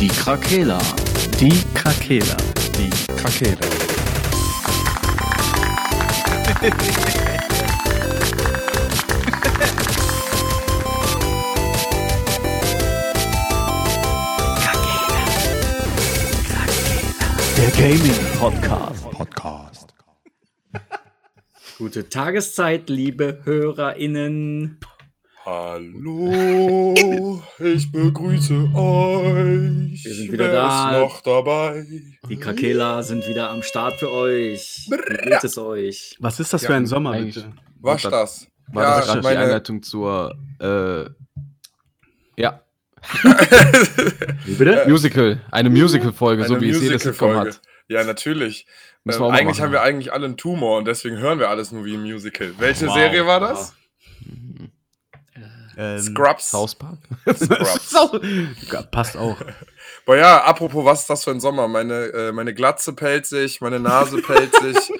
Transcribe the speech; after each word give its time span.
Die 0.00 0.08
Krakela. 0.08 0.78
Die 1.38 1.62
Krakela. 1.72 2.36
Die 2.76 2.90
Krakela. 3.14 3.58
Der 17.56 17.70
Gaming 17.70 18.12
Podcast. 18.38 19.10
Podcast. 19.10 19.94
Gute 21.78 22.08
Tageszeit, 22.08 22.88
liebe 22.88 23.40
HörerInnen. 23.44 24.78
Hallo, 25.44 27.42
ich 27.58 27.92
begrüße 27.92 28.54
euch. 28.74 30.02
Wir 30.04 30.14
sind 30.14 30.32
wieder 30.32 30.46
Wer 30.46 30.52
da. 30.54 30.90
Ist 30.92 31.00
noch 31.00 31.20
dabei. 31.20 31.84
Die 32.30 32.36
Krakela 32.38 33.02
sind 33.02 33.28
wieder 33.28 33.50
am 33.50 33.62
Start 33.62 33.98
für 33.98 34.10
euch. 34.10 34.88
Wie 34.90 35.16
geht 35.28 35.44
es 35.44 35.58
euch? 35.58 36.16
Was 36.18 36.40
ist 36.40 36.52
das 36.54 36.62
Ja, 36.62 36.68
für 36.68 36.74
ein 36.76 36.86
Sommer, 36.86 37.12
bitte? 37.20 37.52
Was 37.80 38.00
das? 38.02 38.46
War 38.68 38.82
Ja, 38.84 38.96
das 38.96 39.06
gerade 39.06 39.20
die 39.20 39.24
meine- 39.26 39.40
Einleitung 39.40 39.82
zur 39.82 40.34
äh, 40.60 41.04
ja, 42.40 42.60
Wie 44.46 44.54
bitte? 44.54 44.84
Musical, 44.88 45.42
eine 45.50 45.68
Musical-Folge, 45.68 46.44
so 46.46 46.54
Eine 46.54 46.62
wie 46.64 46.70
es 46.70 46.80
jedes 46.80 47.04
Musical-Folge. 47.04 47.50
hat. 47.50 47.60
Ja, 47.88 48.02
natürlich. 48.02 48.66
Ähm, 49.06 49.22
eigentlich 49.24 49.44
machen. 49.58 49.60
haben 49.64 49.72
wir 49.72 49.82
eigentlich 49.82 50.10
alle 50.10 50.24
einen 50.24 50.38
Tumor 50.38 50.78
und 50.78 50.86
deswegen 50.88 51.18
hören 51.18 51.38
wir 51.38 51.50
alles 51.50 51.70
nur 51.70 51.84
wie 51.84 51.92
im 51.96 52.02
Musical. 52.02 52.54
Welche 52.56 52.86
Wow. 52.86 52.94
Serie 52.94 53.26
war 53.26 53.40
das? 53.40 53.74
Ähm, 55.76 55.98
Scrubs. 55.98 56.50
South 56.50 56.74
Park. 56.74 56.98
Scrubs. 57.36 58.90
Passt 58.90 59.16
auch. 59.16 59.36
Boah 60.06 60.16
ja, 60.16 60.44
apropos, 60.44 60.84
was 60.84 61.02
ist 61.02 61.10
das 61.10 61.24
für 61.24 61.30
ein 61.30 61.40
Sommer? 61.40 61.68
Meine, 61.68 62.06
äh, 62.06 62.32
meine 62.32 62.54
Glatze 62.54 62.92
pellt 62.92 63.26
sich, 63.26 63.60
meine 63.60 63.80
Nase 63.80 64.20
pellt 64.20 64.54
sich. 64.56 64.92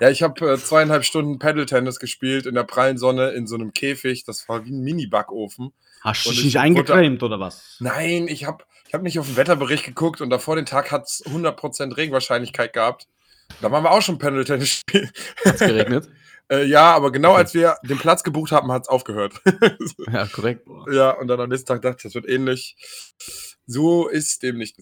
Ja, 0.00 0.10
ich 0.10 0.22
habe 0.22 0.52
äh, 0.52 0.58
zweieinhalb 0.58 1.04
Stunden 1.04 1.38
Paddle-Tennis 1.38 1.98
gespielt 1.98 2.46
in 2.46 2.54
der 2.54 2.64
prallen 2.64 2.98
Sonne 2.98 3.30
in 3.30 3.46
so 3.46 3.54
einem 3.54 3.72
Käfig. 3.72 4.24
Das 4.24 4.48
war 4.48 4.64
wie 4.64 4.70
ein 4.70 4.82
Mini-Backofen. 4.82 5.72
Hast 6.02 6.26
du 6.26 6.30
dich 6.30 6.40
ich 6.40 6.44
nicht 6.46 6.58
eingecremt 6.58 7.22
oder 7.22 7.40
was? 7.40 7.76
Nein, 7.80 8.28
ich 8.28 8.44
habe 8.44 8.64
ich 8.86 8.92
hab 8.92 9.02
nicht 9.02 9.18
auf 9.18 9.26
den 9.26 9.36
Wetterbericht 9.36 9.84
geguckt 9.84 10.20
und 10.20 10.30
davor 10.30 10.56
den 10.56 10.66
Tag 10.66 10.92
hat 10.92 11.04
es 11.04 11.24
100% 11.24 11.96
Regenwahrscheinlichkeit 11.96 12.72
gehabt. 12.72 13.06
Da 13.62 13.70
waren 13.70 13.82
wir 13.82 13.92
auch 13.92 14.02
schon 14.02 14.18
Paddle-Tennis 14.18 14.68
spielen. 14.68 15.10
Hat's 15.44 15.60
geregnet? 15.60 16.08
Äh, 16.50 16.64
ja, 16.66 16.92
aber 16.94 17.10
genau 17.10 17.34
als 17.34 17.54
wir 17.54 17.76
den 17.82 17.98
Platz 17.98 18.22
gebucht 18.22 18.52
haben, 18.52 18.70
hat 18.70 18.82
es 18.82 18.88
aufgehört. 18.88 19.40
ja, 20.12 20.26
korrekt. 20.26 20.66
ja, 20.92 21.10
und 21.12 21.28
dann 21.28 21.40
am 21.40 21.48
nächsten 21.48 21.66
Tag 21.66 21.82
dachte 21.82 21.96
ich, 21.98 22.02
das 22.02 22.14
wird 22.14 22.28
ähnlich. 22.28 22.76
So 23.66 24.08
ist 24.08 24.42
dem 24.42 24.58
nicht. 24.58 24.76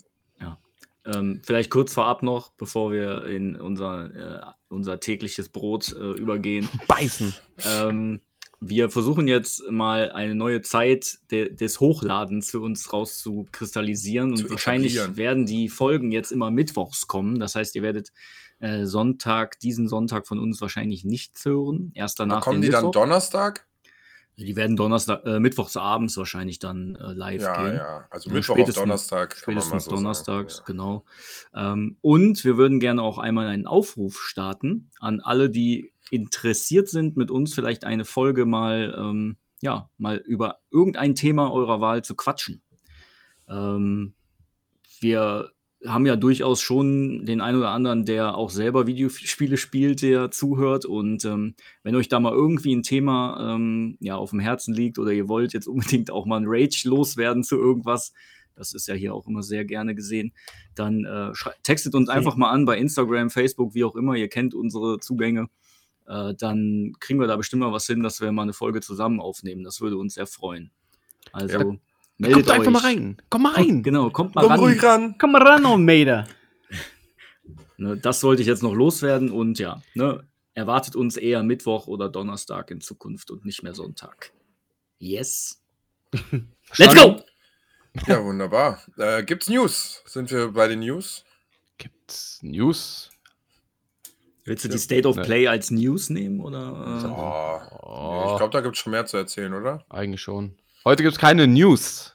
Ähm, 1.04 1.40
vielleicht 1.44 1.70
kurz 1.70 1.92
vorab 1.92 2.22
noch, 2.22 2.52
bevor 2.52 2.92
wir 2.92 3.24
in 3.24 3.56
unser, 3.56 4.14
äh, 4.14 4.52
unser 4.68 5.00
tägliches 5.00 5.48
Brot 5.48 5.92
äh, 5.92 6.12
übergehen. 6.12 6.68
Beißen. 6.86 7.34
Ähm, 7.64 8.20
wir 8.60 8.90
versuchen 8.90 9.26
jetzt 9.26 9.68
mal 9.68 10.12
eine 10.12 10.36
neue 10.36 10.62
Zeit 10.62 11.18
de 11.32 11.52
des 11.52 11.80
Hochladens 11.80 12.50
für 12.50 12.60
uns 12.60 12.92
rauszukristallisieren. 12.92 14.36
Zu 14.36 14.44
Und 14.44 14.50
wahrscheinlich 14.50 14.96
werden 15.16 15.46
die 15.46 15.68
Folgen 15.68 16.12
jetzt 16.12 16.30
immer 16.30 16.52
mittwochs 16.52 17.08
kommen. 17.08 17.40
Das 17.40 17.56
heißt, 17.56 17.74
ihr 17.74 17.82
werdet 17.82 18.12
äh, 18.62 18.86
Sonntag, 18.86 19.58
diesen 19.60 19.88
Sonntag 19.88 20.26
von 20.26 20.38
uns 20.38 20.60
wahrscheinlich 20.60 21.04
nichts 21.04 21.44
hören. 21.44 21.90
Erst 21.94 22.18
Da 22.18 22.24
danach 22.24 22.42
kommen 22.42 22.60
den 22.60 22.62
die 22.62 22.72
dann 22.72 22.84
Mittwoch. 22.86 23.02
Donnerstag? 23.02 23.66
Die 24.38 24.56
werden 24.56 24.76
Donnerstag, 24.76 25.26
äh, 25.26 25.38
mittwochs 25.40 25.76
abends 25.76 26.16
wahrscheinlich 26.16 26.58
dann 26.58 26.96
äh, 26.96 27.12
live 27.12 27.42
Ja, 27.42 27.62
gehen. 27.62 27.76
ja. 27.76 28.06
Also 28.10 28.30
Ja, 28.30 28.34
Mittwoch 28.36 28.54
auf 28.54 28.58
spätestens- 28.60 28.82
Donnerstag. 28.82 29.36
Spätestens 29.36 29.84
so 29.84 29.90
donnerstags, 29.90 30.58
Ja. 30.58 30.64
genau. 30.64 31.04
Ähm, 31.54 31.96
und 32.00 32.42
wir 32.44 32.56
würden 32.56 32.80
gerne 32.80 33.02
auch 33.02 33.18
einmal 33.18 33.46
einen 33.48 33.66
Aufruf 33.66 34.20
starten 34.22 34.90
an 35.00 35.20
alle, 35.20 35.50
die 35.50 35.92
interessiert 36.10 36.88
sind, 36.88 37.16
mit 37.18 37.30
uns 37.30 37.52
vielleicht 37.54 37.84
eine 37.84 38.04
Folge 38.06 38.46
mal, 38.46 38.94
ähm, 38.98 39.36
ja, 39.60 39.90
mal 39.98 40.16
über 40.16 40.60
irgendein 40.70 41.14
Thema 41.14 41.52
eurer 41.52 41.80
Wahl 41.82 42.02
zu 42.02 42.14
quatschen. 42.16 42.62
Ähm, 43.48 44.14
wir 45.00 45.50
haben 45.86 46.06
ja 46.06 46.16
durchaus 46.16 46.60
schon 46.60 47.24
den 47.26 47.40
einen 47.40 47.58
oder 47.58 47.70
anderen, 47.70 48.04
der 48.04 48.36
auch 48.36 48.50
selber 48.50 48.86
Videospiele 48.86 49.56
spielt, 49.56 50.02
der 50.02 50.30
zuhört. 50.30 50.84
Und 50.84 51.24
ähm, 51.24 51.54
wenn 51.82 51.96
euch 51.96 52.08
da 52.08 52.20
mal 52.20 52.32
irgendwie 52.32 52.74
ein 52.74 52.82
Thema 52.82 53.54
ähm, 53.54 53.96
ja, 54.00 54.16
auf 54.16 54.30
dem 54.30 54.40
Herzen 54.40 54.74
liegt 54.74 54.98
oder 54.98 55.12
ihr 55.12 55.28
wollt 55.28 55.52
jetzt 55.52 55.66
unbedingt 55.68 56.10
auch 56.10 56.26
mal 56.26 56.38
ein 56.38 56.46
Rage 56.46 56.88
loswerden 56.88 57.42
zu 57.42 57.56
irgendwas, 57.56 58.12
das 58.54 58.74
ist 58.74 58.86
ja 58.86 58.94
hier 58.94 59.14
auch 59.14 59.26
immer 59.26 59.42
sehr 59.42 59.64
gerne 59.64 59.94
gesehen, 59.94 60.32
dann 60.74 61.04
äh, 61.04 61.32
textet 61.62 61.94
uns 61.94 62.08
einfach 62.08 62.36
mal 62.36 62.50
an 62.50 62.64
bei 62.64 62.76
Instagram, 62.76 63.30
Facebook, 63.30 63.74
wie 63.74 63.84
auch 63.84 63.96
immer. 63.96 64.14
Ihr 64.14 64.28
kennt 64.28 64.54
unsere 64.54 65.00
Zugänge. 65.00 65.48
Äh, 66.06 66.34
dann 66.38 66.92
kriegen 67.00 67.18
wir 67.18 67.26
da 67.26 67.36
bestimmt 67.36 67.60
mal 67.60 67.72
was 67.72 67.86
hin, 67.86 68.02
dass 68.02 68.20
wir 68.20 68.30
mal 68.30 68.42
eine 68.42 68.52
Folge 68.52 68.80
zusammen 68.80 69.20
aufnehmen. 69.20 69.64
Das 69.64 69.80
würde 69.80 69.96
uns 69.96 70.14
sehr 70.14 70.26
freuen. 70.26 70.70
Also 71.32 71.58
Ja. 71.58 71.91
Meldet 72.22 72.46
Kommt 72.46 72.50
einfach 72.50 72.66
euch. 72.66 72.72
mal 72.72 72.82
rein. 72.82 73.16
Komm 73.30 73.42
mal 73.42 73.52
rein. 73.54 73.82
genau, 73.82 74.10
kommt 74.10 74.34
mal 74.34 74.42
Komm 74.42 74.50
ran. 74.52 74.60
ruhig 74.60 74.82
ran. 74.82 75.14
Komm 75.18 75.32
mal 75.32 75.42
ran, 75.42 75.64
oh 75.66 75.76
Mater. 75.78 76.26
Ne, 77.76 77.96
das 77.96 78.22
wollte 78.22 78.42
ich 78.42 78.48
jetzt 78.48 78.62
noch 78.62 78.74
loswerden 78.74 79.30
und 79.30 79.58
ja, 79.58 79.82
ne, 79.94 80.26
erwartet 80.54 80.94
uns 80.96 81.16
eher 81.16 81.42
Mittwoch 81.42 81.86
oder 81.86 82.08
Donnerstag 82.08 82.70
in 82.70 82.80
Zukunft 82.80 83.30
und 83.30 83.44
nicht 83.44 83.62
mehr 83.62 83.74
Sonntag. 83.74 84.32
Yes. 84.98 85.60
Let's 86.76 86.94
go! 86.94 87.20
Ja, 88.06 88.22
wunderbar. 88.24 88.80
Äh, 88.96 89.22
gibt's 89.24 89.48
News? 89.48 90.02
Sind 90.06 90.30
wir 90.30 90.48
bei 90.52 90.68
den 90.68 90.80
News? 90.80 91.24
Gibt's 91.78 92.38
News? 92.42 93.10
Willst 94.44 94.64
du 94.64 94.68
die 94.68 94.78
State 94.78 95.06
of 95.06 95.16
Ne. 95.16 95.22
Play 95.22 95.46
als 95.46 95.70
News 95.70 96.08
nehmen 96.10 96.40
oder? 96.40 96.72
Oh, 97.04 97.86
Oh, 97.86 98.30
Ich 98.32 98.36
glaube, 98.38 98.50
da 98.52 98.60
gibt's 98.60 98.78
schon 98.78 98.92
mehr 98.92 99.06
zu 99.06 99.16
erzählen, 99.16 99.52
oder? 99.54 99.84
eigentlich 99.88 100.20
schon. 100.22 100.56
Heute 100.84 101.02
gibt's 101.02 101.18
keine 101.18 101.46
News. 101.46 102.11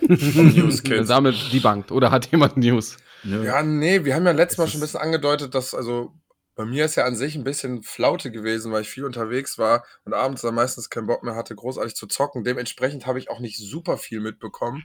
News, 0.00 0.82
Kids. 0.82 1.08
Damit 1.08 1.52
debunked. 1.52 1.92
Oder 1.92 2.10
hat 2.10 2.30
jemand 2.30 2.56
News? 2.56 2.96
Nö. 3.24 3.44
Ja, 3.44 3.62
nee, 3.62 4.04
wir 4.04 4.14
haben 4.14 4.26
ja 4.26 4.32
letztes 4.32 4.58
Mal 4.58 4.68
schon 4.68 4.78
ein 4.78 4.82
bisschen 4.82 5.00
angedeutet, 5.00 5.54
dass, 5.54 5.74
also 5.74 6.12
bei 6.54 6.64
mir 6.64 6.84
ist 6.84 6.96
ja 6.96 7.04
an 7.04 7.16
sich 7.16 7.36
ein 7.36 7.44
bisschen 7.44 7.82
Flaute 7.82 8.30
gewesen, 8.30 8.72
weil 8.72 8.82
ich 8.82 8.88
viel 8.88 9.04
unterwegs 9.04 9.58
war 9.58 9.84
und 10.04 10.14
abends 10.14 10.42
dann 10.42 10.54
meistens 10.54 10.90
keinen 10.90 11.06
Bock 11.06 11.22
mehr 11.22 11.34
hatte, 11.34 11.54
großartig 11.54 11.94
zu 11.94 12.06
zocken. 12.06 12.44
Dementsprechend 12.44 13.06
habe 13.06 13.18
ich 13.18 13.30
auch 13.30 13.40
nicht 13.40 13.58
super 13.58 13.96
viel 13.96 14.20
mitbekommen. 14.20 14.84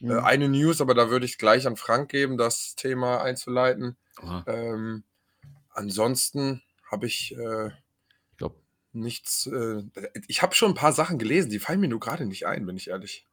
Mhm. 0.00 0.10
Äh, 0.10 0.20
eine 0.20 0.48
News, 0.48 0.80
aber 0.80 0.94
da 0.94 1.10
würde 1.10 1.26
ich 1.26 1.38
gleich 1.38 1.66
an 1.66 1.76
Frank 1.76 2.10
geben, 2.10 2.38
das 2.38 2.74
Thema 2.76 3.22
einzuleiten. 3.22 3.96
Ähm, 4.46 5.04
ansonsten 5.70 6.62
habe 6.90 7.06
ich 7.06 7.36
äh, 7.36 7.70
nichts. 8.92 9.46
Äh, 9.46 9.82
ich 10.28 10.42
habe 10.42 10.54
schon 10.54 10.72
ein 10.72 10.76
paar 10.76 10.92
Sachen 10.92 11.18
gelesen, 11.18 11.50
die 11.50 11.58
fallen 11.58 11.80
mir 11.80 11.88
nur 11.88 12.00
gerade 12.00 12.26
nicht 12.26 12.46
ein, 12.46 12.66
bin 12.66 12.76
ich 12.76 12.88
ehrlich. 12.88 13.26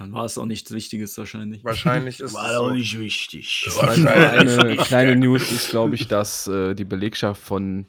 Dann 0.00 0.14
war 0.14 0.24
es 0.24 0.38
auch 0.38 0.46
nichts 0.46 0.70
Wichtiges 0.70 1.18
wahrscheinlich. 1.18 1.62
Wahrscheinlich 1.62 2.20
ist 2.20 2.30
es 2.30 2.34
War 2.34 2.54
doch 2.54 2.68
so. 2.68 2.74
nicht 2.74 2.98
wichtig. 2.98 3.68
eine 3.82 4.76
kleine 4.78 5.14
News 5.14 5.52
ist, 5.52 5.68
glaube 5.68 5.94
ich, 5.94 6.08
dass 6.08 6.46
äh, 6.46 6.74
die 6.74 6.86
Belegschaft 6.86 7.42
von 7.42 7.84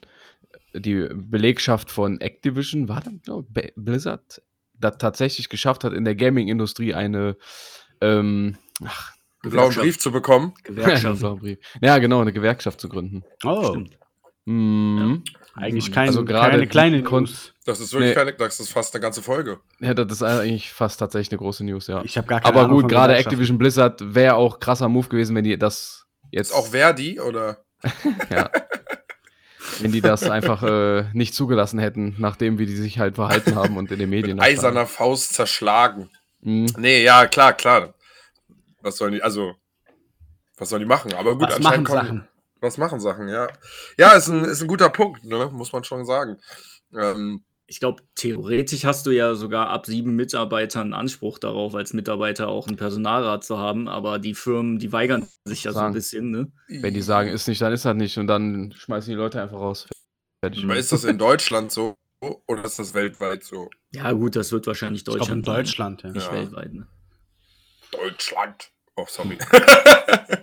die 0.74 1.08
Belegschaft 1.10 1.90
von 1.90 2.20
Activision, 2.20 2.86
war 2.88 3.00
das, 3.00 3.14
glaub, 3.24 3.46
ich, 3.48 3.54
Be- 3.54 3.72
Blizzard, 3.76 4.42
das 4.78 4.98
tatsächlich 4.98 5.48
geschafft 5.48 5.84
hat, 5.84 5.94
in 5.94 6.04
der 6.04 6.14
Gaming-Industrie 6.14 6.92
eine 6.92 7.38
ähm, 8.02 8.58
ach, 8.84 9.12
einen 9.42 9.52
blauen 9.52 9.74
Brief 9.74 9.98
zu 9.98 10.12
bekommen. 10.12 10.52
Gewerkschaft. 10.64 11.24
Ja, 11.80 11.96
genau, 11.96 12.20
eine 12.20 12.34
Gewerkschaft 12.34 12.78
zu 12.78 12.90
gründen. 12.90 13.22
Oh, 13.42 13.70
Stimmt. 13.70 13.98
Mhm. 14.44 15.24
Eigentlich 15.54 15.92
kein, 15.92 16.08
Also 16.08 16.24
gerade 16.24 16.52
keine 16.52 16.66
kleine 16.66 17.02
News. 17.02 17.52
Das 17.64 17.78
ist 17.80 17.92
wirklich 17.92 18.10
Nee. 18.10 18.14
keine, 18.14 18.32
das 18.32 18.58
ist 18.60 18.70
fast 18.70 18.94
eine 18.94 19.02
ganze 19.02 19.22
Folge. 19.22 19.60
Ja, 19.80 19.94
das 19.94 20.10
ist 20.10 20.22
eigentlich 20.22 20.72
fast 20.72 20.98
tatsächlich 20.98 21.30
eine 21.30 21.38
große 21.38 21.64
News, 21.64 21.86
ja. 21.86 22.02
Ich 22.04 22.16
habe 22.16 22.26
gar 22.26 22.40
keine 22.40 22.54
Aber 22.54 22.64
Ahnung 22.64 22.82
gut, 22.82 22.90
gerade. 22.90 23.14
Activision 23.16 23.58
Blizzard 23.58 24.14
wäre 24.14 24.34
auch 24.34 24.60
krasser 24.60 24.88
Move 24.88 25.08
gewesen, 25.08 25.36
wenn 25.36 25.44
die 25.44 25.56
das 25.58 26.06
jetzt 26.30 26.50
Ist 26.50 26.56
auch 26.56 26.68
Verdi 26.68 27.20
oder? 27.20 27.64
ja, 28.30 28.50
wenn 29.80 29.92
die 29.92 30.00
das 30.00 30.22
einfach 30.28 30.62
äh, 30.62 31.04
nicht 31.12 31.34
zugelassen 31.34 31.78
hätten, 31.78 32.14
nachdem 32.18 32.58
wie 32.58 32.66
die 32.66 32.76
sich 32.76 32.98
halt 32.98 33.16
verhalten 33.16 33.54
haben 33.54 33.76
und 33.76 33.90
in 33.92 33.98
den 33.98 34.10
Medien. 34.10 34.36
Mit 34.36 34.44
eiserner 34.44 34.86
Faust 34.86 35.34
zerschlagen. 35.34 36.10
Mhm. 36.40 36.66
Nee, 36.78 37.02
ja, 37.04 37.26
klar, 37.26 37.52
klar. 37.52 37.94
Was 38.80 38.96
sollen 38.96 39.12
die, 39.12 39.22
also, 39.22 39.54
was 40.56 40.68
sollen 40.68 40.80
die 40.80 40.86
machen? 40.88 41.12
Aber 41.14 41.32
gut, 41.36 41.48
Was 41.50 41.58
machen 41.60 41.86
anscheinend 41.86 41.88
kommen- 41.88 42.06
Sachen? 42.06 42.28
Was 42.62 42.78
machen 42.78 43.00
Sachen, 43.00 43.28
ja. 43.28 43.48
Ja, 43.98 44.12
ist 44.12 44.28
ein, 44.28 44.44
ist 44.44 44.62
ein 44.62 44.68
guter 44.68 44.88
Punkt, 44.88 45.24
ne? 45.24 45.50
muss 45.52 45.72
man 45.72 45.84
schon 45.84 46.06
sagen. 46.06 46.38
Ähm, 46.96 47.44
Ich 47.66 47.80
glaube, 47.80 48.02
theoretisch 48.14 48.84
hast 48.84 49.04
du 49.06 49.10
ja 49.10 49.34
sogar 49.34 49.68
ab 49.70 49.86
sieben 49.86 50.14
Mitarbeitern 50.14 50.92
Anspruch 50.94 51.38
darauf, 51.38 51.74
als 51.74 51.92
Mitarbeiter 51.92 52.48
auch 52.48 52.68
einen 52.68 52.76
Personalrat 52.76 53.44
zu 53.44 53.58
haben, 53.58 53.88
aber 53.88 54.18
die 54.18 54.34
Firmen, 54.34 54.78
die 54.78 54.92
weigern 54.92 55.26
sich 55.44 55.64
ja 55.64 55.72
so 55.72 55.80
ein 55.80 55.92
bisschen, 55.92 56.30
ne? 56.30 56.52
Wenn 56.68 56.94
die 56.94 57.02
sagen, 57.02 57.30
ist 57.30 57.48
nicht, 57.48 57.60
dann 57.60 57.72
ist 57.72 57.84
das 57.84 57.96
nicht 57.96 58.16
und 58.18 58.26
dann 58.28 58.72
schmeißen 58.76 59.10
die 59.10 59.16
Leute 59.16 59.42
einfach 59.42 59.58
raus. 59.58 59.88
Fertig. 60.44 60.64
aber 60.64 60.76
ist 60.76 60.92
das 60.92 61.04
in 61.04 61.18
Deutschland 61.18 61.70
so 61.72 61.96
oder 62.46 62.64
ist 62.64 62.78
das 62.78 62.94
weltweit 62.94 63.42
so? 63.44 63.70
Ja, 63.92 64.12
gut, 64.12 64.36
das 64.36 64.52
wird 64.52 64.66
wahrscheinlich 64.66 65.00
Ich 65.00 65.04
glaube 65.04 65.18
Deutschland. 65.20 65.38
in 65.40 65.44
sein, 65.44 65.56
Deutschland, 65.56 66.02
ja. 66.02 66.10
Nicht 66.10 66.26
Ja. 66.26 66.32
weltweit, 66.32 66.72
ne? 66.74 66.86
Deutschland. 67.90 68.71
Oh, 68.96 69.06
sorry. 69.08 69.38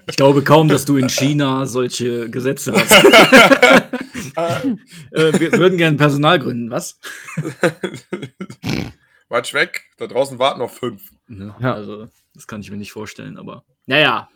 Ich 0.09 0.15
glaube 0.15 0.43
kaum, 0.43 0.67
dass 0.67 0.85
du 0.85 0.97
in 0.97 1.07
China 1.07 1.67
solche 1.67 2.31
Gesetze 2.31 2.73
hast. 2.73 2.91
äh, 4.35 5.39
wir 5.39 5.51
würden 5.53 5.77
gerne 5.77 5.97
Personal 5.97 6.39
gründen, 6.39 6.71
was? 6.71 6.99
Watsch 9.29 9.53
weg, 9.53 9.83
da 9.97 10.07
draußen 10.07 10.39
warten 10.39 10.59
noch 10.59 10.71
fünf. 10.71 11.03
Ja. 11.29 11.73
Also, 11.75 12.07
das 12.33 12.47
kann 12.47 12.61
ich 12.61 12.71
mir 12.71 12.77
nicht 12.77 12.91
vorstellen, 12.91 13.37
aber 13.37 13.63
naja. 13.85 14.29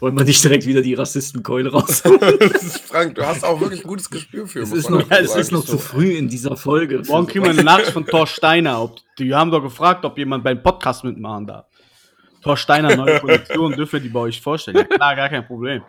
Wollen 0.00 0.16
wir 0.16 0.24
nicht 0.24 0.42
direkt 0.42 0.64
wieder 0.64 0.80
die 0.80 0.94
Rassistenkeule 0.94 1.70
raus? 1.70 2.02
das 2.02 2.62
ist 2.62 2.78
Frank, 2.78 3.16
du 3.16 3.26
hast 3.26 3.44
auch 3.44 3.60
wirklich 3.60 3.84
ein 3.84 3.88
gutes 3.88 4.08
Gespür 4.08 4.46
für. 4.46 4.60
es 4.60 4.72
ist 4.72 4.88
noch, 4.88 5.10
es 5.10 5.36
ist 5.36 5.52
noch 5.52 5.64
zu 5.64 5.76
früh 5.78 6.16
in 6.16 6.28
dieser 6.28 6.56
Folge. 6.56 7.02
Morgen 7.06 7.26
kriegen 7.26 7.44
wir 7.44 7.50
eine 7.50 7.64
Nachricht 7.64 7.92
von 7.92 8.06
Thor 8.06 8.26
Steiner. 8.26 8.82
Ob, 8.82 8.96
die 9.18 9.34
haben 9.34 9.50
doch 9.50 9.62
gefragt, 9.62 10.06
ob 10.06 10.16
jemand 10.16 10.42
beim 10.42 10.62
Podcast 10.62 11.04
mitmachen 11.04 11.46
darf. 11.46 11.66
Thor 12.46 12.56
Steiner, 12.56 12.94
neue 12.96 13.20
Kollektion, 13.20 13.72
dürfen 13.72 13.94
wir 13.94 14.00
die 14.00 14.08
bei 14.08 14.20
euch 14.20 14.40
vorstellen? 14.40 14.76
Ja, 14.76 14.84
klar, 14.84 15.16
gar 15.16 15.28
kein 15.28 15.46
Problem. 15.46 15.82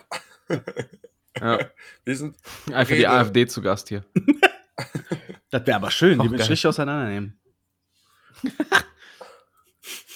Ja. 1.40 1.60
Wir 2.04 2.16
sind 2.18 2.36
Einfach 2.74 2.88
die 2.96 3.04
Rede. 3.04 3.12
AfD 3.12 3.46
zu 3.46 3.62
Gast 3.62 3.90
hier. 3.90 4.04
Das 5.52 5.66
wäre 5.68 5.78
aber 5.78 5.92
schön, 5.92 6.18
die 6.20 6.30
will 6.32 6.40
ich 6.42 6.50
richtig 6.50 6.66
auseinandernehmen. 6.68 7.40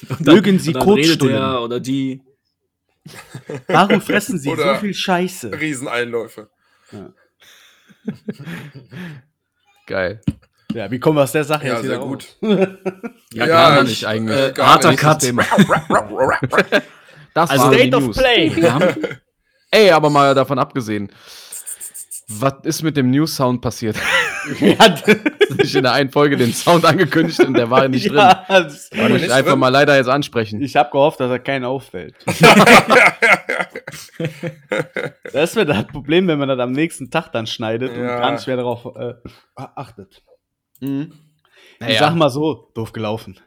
Und 0.10 0.28
dann- 0.28 0.36
Mögen 0.36 0.58
Sie 0.60 0.74
Kotstullen. 0.74 1.36
der 1.36 1.62
oder 1.62 1.80
die. 1.80 2.22
Warum 3.68 4.02
fressen 4.02 4.40
sie 4.40 4.50
Oder- 4.50 4.74
so 4.76 4.80
viel 4.82 4.94
Scheiße? 4.96 5.52
Rieseneinläufe. 5.60 6.50
Geil. 9.88 10.22
Ja, 10.74 10.90
wie 10.92 11.00
kommen 11.00 11.18
wir 11.18 11.24
aus 11.24 11.32
der 11.32 11.44
Sache 11.44 11.68
Ja, 11.68 11.74
jetzt 11.76 11.86
sehr 11.86 11.98
gut. 12.00 12.28
Ja, 12.42 12.68
Ja, 13.34 13.46
gar 13.48 13.84
ich- 13.84 13.90
nicht. 13.90 14.06
eigentlich. 14.06 14.38
Äh, 14.38 14.52
Gar 14.54 14.68
harter 14.74 14.92
nicht. 14.92 15.00
Cut. 15.00 15.24
Das 17.34 17.50
Also 17.50 17.70
die 17.72 17.78
State 17.78 17.96
of 17.96 18.04
News. 18.04 18.18
Play. 18.18 18.52
Wir 18.56 18.74
haben, 18.74 18.94
Ey, 19.72 19.90
aber 19.92 20.10
mal 20.10 20.36
davon 20.36 20.60
abgesehen. 20.60 21.10
Was 22.28 22.56
ist 22.64 22.84
mit 22.84 22.96
dem 22.98 23.10
News-Sound 23.10 23.62
passiert? 23.62 23.96
ja, 24.60 24.90
d- 24.90 25.18
ich 25.60 25.76
in 25.76 25.84
der 25.84 25.94
einen 25.94 26.10
Folge 26.12 26.36
den 26.38 26.54
Sound 26.54 26.84
angekündigt 26.86 27.40
und 27.42 27.54
der 27.56 27.70
war 27.70 27.88
nicht 27.88 28.10
drin. 28.10 28.18
ja, 28.18 28.46
das, 28.50 28.90
War 28.92 28.98
der 29.00 29.10
Muss 29.10 29.16
ich 29.18 29.22
nicht 29.24 29.32
einfach 29.32 29.52
drin? 29.52 29.60
mal 29.60 29.70
leider 29.70 29.96
jetzt 29.96 30.08
ansprechen. 30.10 30.62
ich 30.62 30.76
habe 30.76 30.90
gehofft, 30.92 31.20
dass 31.22 31.30
er 31.32 31.40
keinen 31.40 31.64
auffällt. 31.66 32.16
das 35.34 35.56
wird 35.56 35.70
das 35.70 35.88
Problem, 35.88 36.28
wenn 36.28 36.40
man 36.40 36.50
das 36.50 36.60
am 36.60 36.72
nächsten 36.72 37.10
Tag 37.12 37.32
dann 37.32 37.48
schneidet 37.48 37.92
und 37.94 38.04
Ja. 38.04 38.20
gar 38.20 38.32
nicht 38.32 38.48
mehr 38.48 38.58
darauf 38.58 38.86
äh, 38.96 39.14
achtet. 39.56 40.22
Mhm. 40.82 41.14
Ich 41.88 41.98
sag 41.98 42.14
mal 42.16 42.30
so, 42.30 42.70
doof 42.76 42.92
gelaufen. 42.92 43.40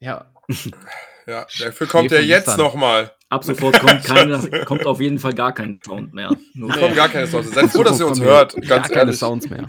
ja. 0.00 0.30
Ja, 1.26 1.46
dafür 1.58 1.86
kommt 1.86 2.12
er 2.12 2.22
jetzt 2.22 2.58
nochmal. 2.58 3.10
Ab 3.34 3.44
sofort 3.44 3.78
kommt, 3.80 4.04
keiner, 4.04 4.38
kommt 4.64 4.86
auf 4.86 5.00
jeden 5.00 5.18
Fall 5.18 5.34
gar 5.34 5.52
kein 5.52 5.80
Sound 5.84 6.14
mehr. 6.14 6.30
Nur 6.54 6.70
Wir 6.70 6.80
kommen 6.80 6.94
gar 6.94 7.08
keine 7.08 7.26
Sounds. 7.26 7.52
Seid 7.52 7.70
froh, 7.70 7.82
dass 7.82 8.00
ihr 8.00 8.06
uns 8.06 8.20
hört. 8.20 8.54
Gar 8.54 8.78
Ganz 8.78 8.88
keine 8.88 9.00
ehrlich. 9.00 9.18
Sounds 9.18 9.50
mehr. 9.50 9.66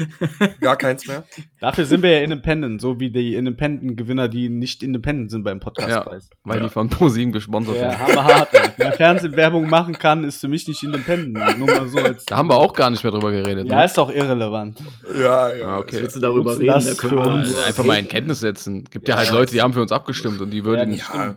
Gar 0.62 0.78
keins 0.78 1.08
mehr. 1.08 1.24
Dafür 1.60 1.86
sind 1.86 2.04
wir 2.04 2.12
ja 2.12 2.20
independent, 2.22 2.80
so 2.80 3.00
wie 3.00 3.10
die 3.10 3.36
Independent-Gewinner, 3.36 4.28
die 4.28 4.50
nicht 4.50 4.84
independent 4.84 5.32
sind 5.32 5.44
beim 5.44 5.60
Podcastpreis. 5.60 6.30
Weil 6.44 6.62
die 6.62 6.70
von 6.70 6.90
ProSieben 6.90 7.34
gesponsert 7.34 7.76
Ja, 7.76 7.82
werden. 7.82 8.00
hammerhart. 8.00 8.54
ey. 8.54 8.70
Wer 8.78 8.94
Fernsehwerbung 8.94 9.68
machen 9.70 9.98
kann, 9.98 10.24
ist 10.24 10.40
für 10.42 10.48
mich 10.48 10.68
nicht 10.68 10.84
independent. 10.84 11.58
Nur 11.58 11.68
mal 11.68 11.88
so 11.88 11.98
als 12.00 12.26
Da 12.26 12.38
haben 12.38 12.50
wir 12.50 12.56
auch 12.58 12.74
gar 12.74 12.90
nicht 12.90 13.04
mehr 13.04 13.12
drüber 13.12 13.32
geredet. 13.32 13.68
Ja, 13.68 13.78
ne? 13.80 13.86
ist 13.86 13.98
doch 13.98 14.12
irrelevant. 14.12 14.80
Ja, 15.20 15.54
ja. 15.54 15.68
Ah, 15.68 15.78
okay. 15.80 15.98
willst 16.02 16.16
du 16.16 16.20
darüber 16.20 16.54
reden? 16.58 16.68
das 16.68 16.86
Da 16.86 16.94
können 16.94 17.18
für 17.18 17.26
wir 17.26 17.34
uns. 17.34 17.58
Einfach 17.66 17.84
mal 17.84 17.98
in 17.98 18.08
Kenntnis 18.08 18.40
setzen. 18.40 18.84
Gibt 18.86 19.08
ja, 19.08 19.18
halt 19.18 19.32
Leute, 19.32 19.52
die 19.52 19.62
haben 19.62 19.74
für 19.74 19.82
uns 19.82 19.92
abgestimmt 19.92 20.40
und 20.42 20.52
die 20.52 20.64
würden 20.64 20.94
Ja, 20.94 21.04
ja, 21.14 21.26
Ja. 21.26 21.36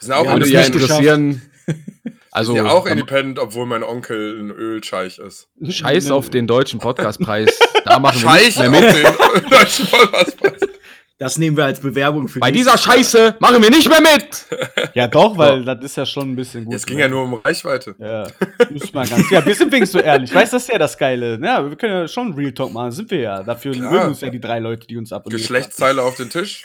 Sind 0.00 0.12
auch, 0.12 0.24
ja 0.26 0.38
nicht 0.38 0.54
interessieren. 0.54 1.42
Also, 2.32 2.56
ja 2.56 2.64
auch 2.66 2.86
independent, 2.86 3.38
obwohl 3.38 3.64
mein 3.66 3.84
Onkel 3.84 4.38
ein 4.40 4.50
Ölscheich 4.50 5.18
ist. 5.18 5.48
Scheiß 5.68 6.10
auf 6.10 6.30
den 6.30 6.46
deutschen 6.48 6.80
Podcastpreis. 6.80 7.56
Da 7.84 7.98
machen 8.00 8.20
wir 8.22 8.28
Scheich 8.30 8.44
nichts 8.56 8.60
auf 8.60 8.68
mehr 8.70 8.80
mit. 8.80 8.94
den 9.44 9.50
deutschen 9.50 9.86
Vollpasspreis. 9.86 10.60
Das 11.16 11.38
nehmen 11.38 11.56
wir 11.56 11.64
als 11.64 11.78
Bewerbung 11.78 12.26
für 12.26 12.40
Bei 12.40 12.50
die- 12.50 12.58
dieser 12.58 12.76
Scheiße 12.76 13.36
machen 13.38 13.62
wir 13.62 13.70
nicht 13.70 13.88
mehr 13.88 14.00
mit. 14.00 14.46
Ja, 14.94 15.06
doch, 15.06 15.38
weil 15.38 15.64
das 15.64 15.78
ist 15.84 15.96
ja 15.96 16.04
schon 16.04 16.32
ein 16.32 16.36
bisschen 16.36 16.64
gut. 16.64 16.74
Es 16.74 16.84
ging 16.84 16.98
ja 16.98 17.06
nur 17.08 17.22
um 17.22 17.34
Reichweite. 17.34 17.94
Ja, 18.00 18.26
ist 18.74 18.92
mal 18.92 19.06
ganz. 19.06 19.30
Ja, 19.30 19.46
wir 19.46 19.54
sind 19.54 19.70
wenigstens 19.70 20.00
so 20.00 20.04
ehrlich. 20.04 20.34
Weißt 20.34 20.52
du, 20.52 20.56
das 20.56 20.64
ist 20.64 20.72
ja 20.72 20.78
das 20.78 20.98
Geile. 20.98 21.38
Ja, 21.40 21.68
wir 21.68 21.76
können 21.76 21.92
ja 21.92 22.08
schon 22.08 22.34
Real 22.34 22.50
Talk 22.52 22.72
machen. 22.72 22.90
Sind 22.90 23.10
wir 23.12 23.20
ja. 23.20 23.42
Dafür 23.44 23.72
Klar. 23.74 23.92
mögen 23.92 24.06
uns 24.08 24.20
ja 24.22 24.28
die 24.28 24.40
drei 24.40 24.58
Leute, 24.58 24.88
die 24.88 24.96
uns 24.96 25.12
abonnieren. 25.12 25.40
Geschlechtsteile 25.40 26.02
auf 26.02 26.16
den 26.16 26.30
Tisch. 26.30 26.64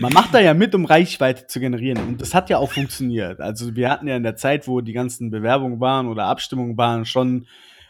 Man 0.00 0.14
macht 0.14 0.32
da 0.32 0.40
ja 0.40 0.54
mit, 0.54 0.74
um 0.74 0.86
Reichweite 0.86 1.46
zu 1.46 1.60
generieren. 1.60 1.98
Und 1.98 2.22
das 2.22 2.32
hat 2.32 2.48
ja 2.48 2.56
auch 2.56 2.72
funktioniert. 2.72 3.38
Also 3.38 3.76
wir 3.76 3.90
hatten 3.90 4.08
ja 4.08 4.16
in 4.16 4.22
der 4.22 4.34
Zeit, 4.34 4.66
wo 4.66 4.80
die 4.80 4.94
ganzen 4.94 5.30
Bewerbungen 5.30 5.78
waren 5.78 6.08
oder 6.08 6.24
Abstimmungen 6.24 6.78
waren, 6.78 7.04
schon 7.04 7.46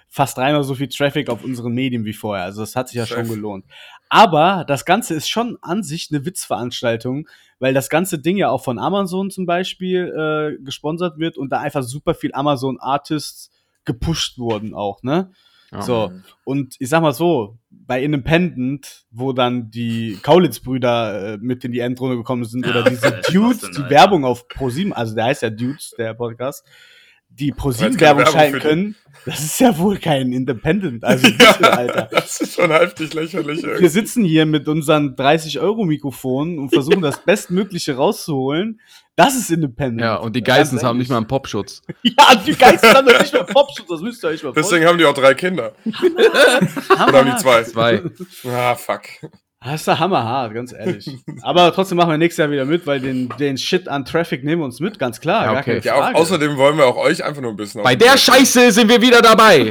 fast 0.09 0.37
dreimal 0.37 0.65
so 0.65 0.75
viel 0.75 0.89
Traffic 0.89 1.31
auf 1.31 1.45
unseren 1.45 1.73
Medien 1.73 2.05
wie 2.05 2.13
vorher. 2.13 2.45
Also 2.45 2.63
das 2.63 2.75
hat 2.75 2.89
sich 2.89 2.97
ja 2.97 3.07
Chef. 3.07 3.19
schon 3.19 3.29
gelohnt. 3.29 3.65
Aber 4.09 4.65
das 4.67 4.85
Ganze 4.85 5.15
ist 5.15 5.29
schon 5.29 5.57
an 5.63 5.85
sich 5.85 6.09
eine 6.11 6.27
Witzveranstaltung, 6.27 7.29
weil 7.61 7.75
das 7.75 7.89
ganze 7.89 8.19
Ding 8.19 8.37
ja 8.37 8.51
auch 8.51 8.65
von 8.65 8.81
Amazon 8.81 9.31
zum 9.31 9.47
Beispiel 9.47 10.09
äh, 10.09 10.65
gesponsert 10.65 11.19
wird 11.21 11.39
und 11.39 11.51
da 11.51 11.61
einfach 11.61 11.85
super 11.85 12.15
viel 12.15 12.35
Amazon-Artists 12.35 13.53
gepusht 13.85 14.37
wurden 14.37 14.75
auch, 14.75 15.05
ne? 15.05 15.31
Ja. 15.73 15.83
So, 15.83 16.13
und 16.45 16.77
ich 16.79 16.89
sag 16.89 17.03
mal 17.03 17.13
so, 17.13 17.59
bei 17.71 18.03
Independent, 18.03 19.05
wo 19.11 19.33
dann 19.33 19.71
die 19.71 20.19
Kaulitz-Brüder 20.23 21.35
äh, 21.35 21.39
mit 21.41 21.65
in 21.65 21.73
die 21.73 21.81
Endrunde 21.81 22.17
gekommen 22.17 22.45
sind, 22.45 22.67
oder 22.67 22.85
diese 22.85 23.21
Dudes, 23.33 23.71
die? 23.71 23.91
Werbung 23.91 24.25
auf 24.25 24.49
ProSieben, 24.49 24.93
also 24.93 25.15
der 25.15 25.27
heißt 25.27 25.43
ja 25.43 25.51
Dudes, 25.51 25.93
der 25.97 26.15
Podcast, 26.15 26.65
die 27.31 27.53
ProSieben-Werbung 27.53 28.25
Werbung 28.25 28.33
schalten 28.33 28.59
können, 28.59 28.97
das 29.25 29.41
ist 29.41 29.61
ja 29.61 29.77
wohl 29.79 29.99
kein 29.99 30.33
Independent, 30.33 31.05
also 31.05 31.27
Ja, 31.61 31.71
Alter. 31.71 32.09
das 32.11 32.41
ist 32.41 32.55
schon 32.55 32.71
heftig 32.71 33.13
lächerlich. 33.15 33.63
Wir 33.63 33.71
irgendwie. 33.71 33.89
sitzen 33.89 34.25
hier 34.25 34.47
mit 34.47 34.69
unseren 34.69 35.15
30-Euro-Mikrofonen 35.15 36.59
und 36.59 36.71
versuchen 36.71 37.03
das 37.03 37.19
Bestmögliche 37.25 37.97
rauszuholen. 37.97 38.81
Das 39.17 39.37
ist 39.37 39.51
Independent. 39.51 40.01
Ja, 40.01 40.17
und 40.17 40.35
die 40.37 40.43
Geissens 40.43 40.83
haben 40.83 40.99
nicht 40.99 41.11
mal 41.11 41.19
einen 41.19 41.27
Popschutz. 41.29 41.83
Ja, 42.03 42.35
die 42.47 42.55
Geister 42.55 42.95
haben 42.95 43.07
doch 43.07 43.21
nicht 43.21 43.33
mehr 43.33 43.45
Popschutz, 43.45 43.89
das 43.89 44.01
müsst 44.01 44.25
ihr 44.25 44.29
euch 44.29 44.43
mal 44.43 44.53
Deswegen 44.55 44.87
haben 44.87 44.99
die 44.99 45.05
auch 45.05 45.15
drei 45.15 45.35
Kinder. 45.35 45.73
Oder 45.85 47.19
haben 47.19 47.31
die 47.31 47.37
zwei? 47.37 47.63
Zwei. 47.65 48.03
Ah, 48.47 48.75
fuck. 48.75 49.03
Das 49.63 49.83
ist 49.83 49.87
ja 49.87 49.99
hammerhart, 49.99 50.55
ganz 50.55 50.73
ehrlich. 50.73 51.07
Aber 51.43 51.71
trotzdem 51.75 51.99
machen 51.99 52.11
wir 52.11 52.17
nächstes 52.17 52.39
Jahr 52.39 52.51
wieder 52.51 52.65
mit, 52.65 52.87
weil 52.87 52.99
den, 52.99 53.29
den 53.39 53.59
Shit 53.59 53.89
an 53.89 54.07
Traffic 54.07 54.43
nehmen 54.43 54.63
wir 54.63 54.65
uns 54.65 54.81
mit, 54.81 54.99
ganz 54.99 55.21
klar. 55.21 55.45
Ja, 55.45 55.53
gar 55.53 55.61
okay. 55.61 55.81
Ja, 55.85 55.97
au 55.97 56.15
außerdem 56.15 56.57
wollen 56.57 56.79
wir 56.79 56.87
auch 56.87 56.97
euch 56.97 57.23
einfach 57.23 57.43
nur 57.43 57.51
ein 57.51 57.57
bisschen. 57.57 57.83
Bei 57.83 57.95
der 57.95 58.17
Scheiße 58.17 58.73
sind 58.73 58.89
wir 58.89 59.03
wieder 59.03 59.21
dabei. 59.21 59.71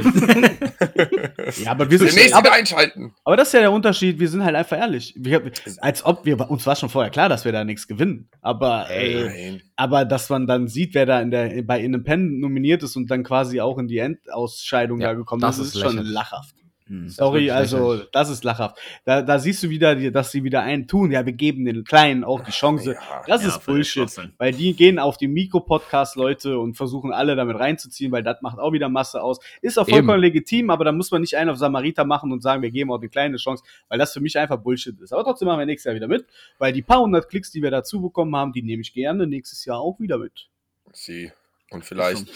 ja, 1.64 1.72
aber 1.72 1.90
wir 1.90 1.98
sind, 1.98 2.10
Demnächst 2.12 2.34
aber, 2.34 2.52
einschalten. 2.52 3.12
aber 3.24 3.36
das 3.36 3.48
ist 3.48 3.54
ja 3.54 3.60
der 3.60 3.72
Unterschied, 3.72 4.20
wir 4.20 4.28
sind 4.28 4.44
halt 4.44 4.54
einfach 4.54 4.78
ehrlich. 4.78 5.12
Wir, 5.18 5.50
als 5.80 6.04
ob 6.04 6.24
wir, 6.24 6.48
uns 6.48 6.64
war 6.68 6.76
schon 6.76 6.88
vorher 6.88 7.10
klar, 7.10 7.28
dass 7.28 7.44
wir 7.44 7.50
da 7.50 7.64
nichts 7.64 7.88
gewinnen. 7.88 8.28
Aber, 8.42 8.88
äh, 8.90 9.24
Nein. 9.24 9.62
aber 9.74 10.04
dass 10.04 10.28
man 10.30 10.46
dann 10.46 10.68
sieht, 10.68 10.94
wer 10.94 11.06
da 11.06 11.20
in 11.20 11.32
der, 11.32 11.62
bei 11.62 11.80
Independent 11.80 12.38
nominiert 12.38 12.84
ist 12.84 12.94
und 12.94 13.10
dann 13.10 13.24
quasi 13.24 13.60
auch 13.60 13.76
in 13.78 13.88
die 13.88 13.98
Endausscheidung 13.98 15.00
Ja, 15.00 15.08
da 15.08 15.14
gekommen 15.14 15.42
das 15.42 15.58
ist, 15.58 15.68
ist 15.68 15.74
ist 15.74 15.80
schon 15.80 15.90
lächerlich. 15.94 16.12
lachhaft. 16.12 16.54
Hm. 16.90 17.08
Sorry, 17.08 17.52
also 17.52 17.92
lächerlich. 17.92 18.10
das 18.10 18.30
ist 18.30 18.42
lachhaft. 18.42 18.76
Da, 19.04 19.22
da 19.22 19.38
siehst 19.38 19.62
du 19.62 19.70
wieder, 19.70 19.94
dass 20.10 20.32
sie 20.32 20.42
wieder 20.42 20.62
einen 20.62 20.88
tun. 20.88 21.12
Ja, 21.12 21.24
wir 21.24 21.32
geben 21.32 21.64
den 21.64 21.84
Kleinen 21.84 22.24
auch 22.24 22.40
die 22.42 22.50
Chance. 22.50 22.94
Ja. 22.94 23.22
Das 23.28 23.42
Ja, 23.42 23.48
ist 23.48 23.64
Bullshit. 23.64 24.10
Weil 24.38 24.52
die 24.52 24.74
gehen 24.74 24.98
auf 24.98 25.16
die 25.16 25.28
Mikro-Podcast-Leute 25.28 26.58
und 26.58 26.76
versuchen 26.76 27.12
alle 27.12 27.36
damit 27.36 27.56
reinzuziehen, 27.60 28.10
weil 28.10 28.24
das 28.24 28.42
macht 28.42 28.58
auch 28.58 28.72
wieder 28.72 28.88
Masse 28.88 29.22
aus. 29.22 29.38
Ist 29.62 29.78
auch 29.78 29.88
vollkommen 29.88 30.14
Eben. 30.14 30.22
legitim, 30.22 30.70
aber 30.70 30.84
da 30.84 30.90
muss 30.90 31.12
man 31.12 31.20
nicht 31.20 31.36
einen 31.36 31.50
auf 31.50 31.58
Samariter 31.58 32.04
machen 32.04 32.32
und 32.32 32.42
sagen, 32.42 32.60
wir 32.60 32.72
geben 32.72 32.90
auch 32.90 32.98
eine 32.98 33.08
kleine 33.08 33.36
Chance, 33.36 33.62
weil 33.88 33.98
das 34.00 34.12
für 34.12 34.20
mich 34.20 34.36
einfach 34.36 34.58
Bullshit 34.58 35.00
ist. 35.00 35.12
Aber 35.12 35.22
trotzdem 35.22 35.46
machen 35.46 35.60
wir 35.60 35.66
nächstes 35.66 35.84
Jahr 35.84 35.94
wieder 35.94 36.08
mit, 36.08 36.26
weil 36.58 36.72
die 36.72 36.82
paar 36.82 37.00
hundert 37.00 37.28
Klicks, 37.28 37.52
die 37.52 37.62
wir 37.62 37.70
dazu 37.70 38.02
bekommen 38.02 38.34
haben, 38.34 38.52
die 38.52 38.62
nehme 38.62 38.82
ich 38.82 38.92
gerne 38.92 39.28
nächstes 39.28 39.64
Jahr 39.64 39.78
auch 39.78 40.00
wieder 40.00 40.18
mit. 40.18 40.48
Sie. 40.92 41.30
Und 41.70 41.84
vielleicht 41.84 42.26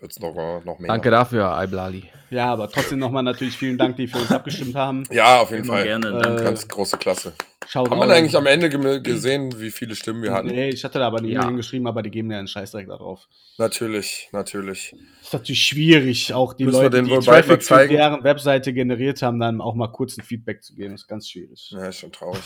wird 0.00 0.12
es 0.12 0.20
noch, 0.20 0.34
noch 0.64 0.78
mehr. 0.78 0.88
Danke 0.88 1.10
dafür, 1.10 1.62
Iblali. 1.62 2.04
Ja, 2.30 2.52
aber 2.52 2.70
trotzdem 2.70 2.98
nochmal 3.00 3.22
natürlich 3.24 3.56
vielen 3.56 3.76
Dank, 3.76 3.96
die 3.96 4.06
für 4.06 4.18
uns 4.18 4.30
abgestimmt 4.30 4.74
haben. 4.76 5.02
Ja, 5.10 5.40
auf 5.40 5.50
jeden 5.50 5.64
Immer 5.64 5.74
Fall. 5.74 5.84
gerne, 5.84 6.08
Äh, 6.08 6.22
danke. 6.22 6.44
Ganz 6.44 6.68
große 6.68 6.96
Klasse. 6.96 7.32
Schaut 7.68 7.90
Haben 7.90 7.98
wir 8.00 8.14
eigentlich 8.14 8.36
am 8.36 8.46
Ende 8.46 8.68
gesehen, 9.02 9.52
wie 9.60 9.70
viele 9.70 9.94
Stimmen 9.94 10.22
wir 10.22 10.32
hatten? 10.32 10.48
Nee, 10.48 10.70
ich 10.70 10.82
hatte 10.84 10.98
da 10.98 11.06
aber 11.08 11.18
eine 11.18 11.28
Ja. 11.28 11.40
E-Mail 11.40 11.48
hingeschrieben, 11.48 11.86
aber 11.86 12.02
die 12.02 12.10
geben 12.10 12.30
ja 12.30 12.38
einen 12.38 12.48
Scheißdreck 12.48 12.86
darauf. 12.88 13.28
Natürlich, 13.58 14.28
natürlich. 14.32 14.94
ist 15.22 15.32
natürlich 15.32 15.62
schwierig, 15.62 16.32
auch 16.32 16.54
die 16.54 16.64
Müssen 16.64 16.82
Leute, 16.82 17.02
die 17.02 17.18
Traffic 17.18 17.62
für 17.62 17.86
deren 17.88 18.24
Webseite 18.24 18.72
generiert 18.72 19.22
haben, 19.22 19.38
dann 19.38 19.60
auch 19.60 19.74
mal 19.74 19.88
kurz 19.88 20.16
ein 20.16 20.24
Feedback 20.24 20.62
zu 20.62 20.74
geben. 20.74 20.94
ist 20.94 21.06
ganz 21.08 21.28
schwierig. 21.28 21.70
Ja, 21.72 21.86
ist 21.88 21.98
schon 21.98 22.12
traurig. 22.12 22.40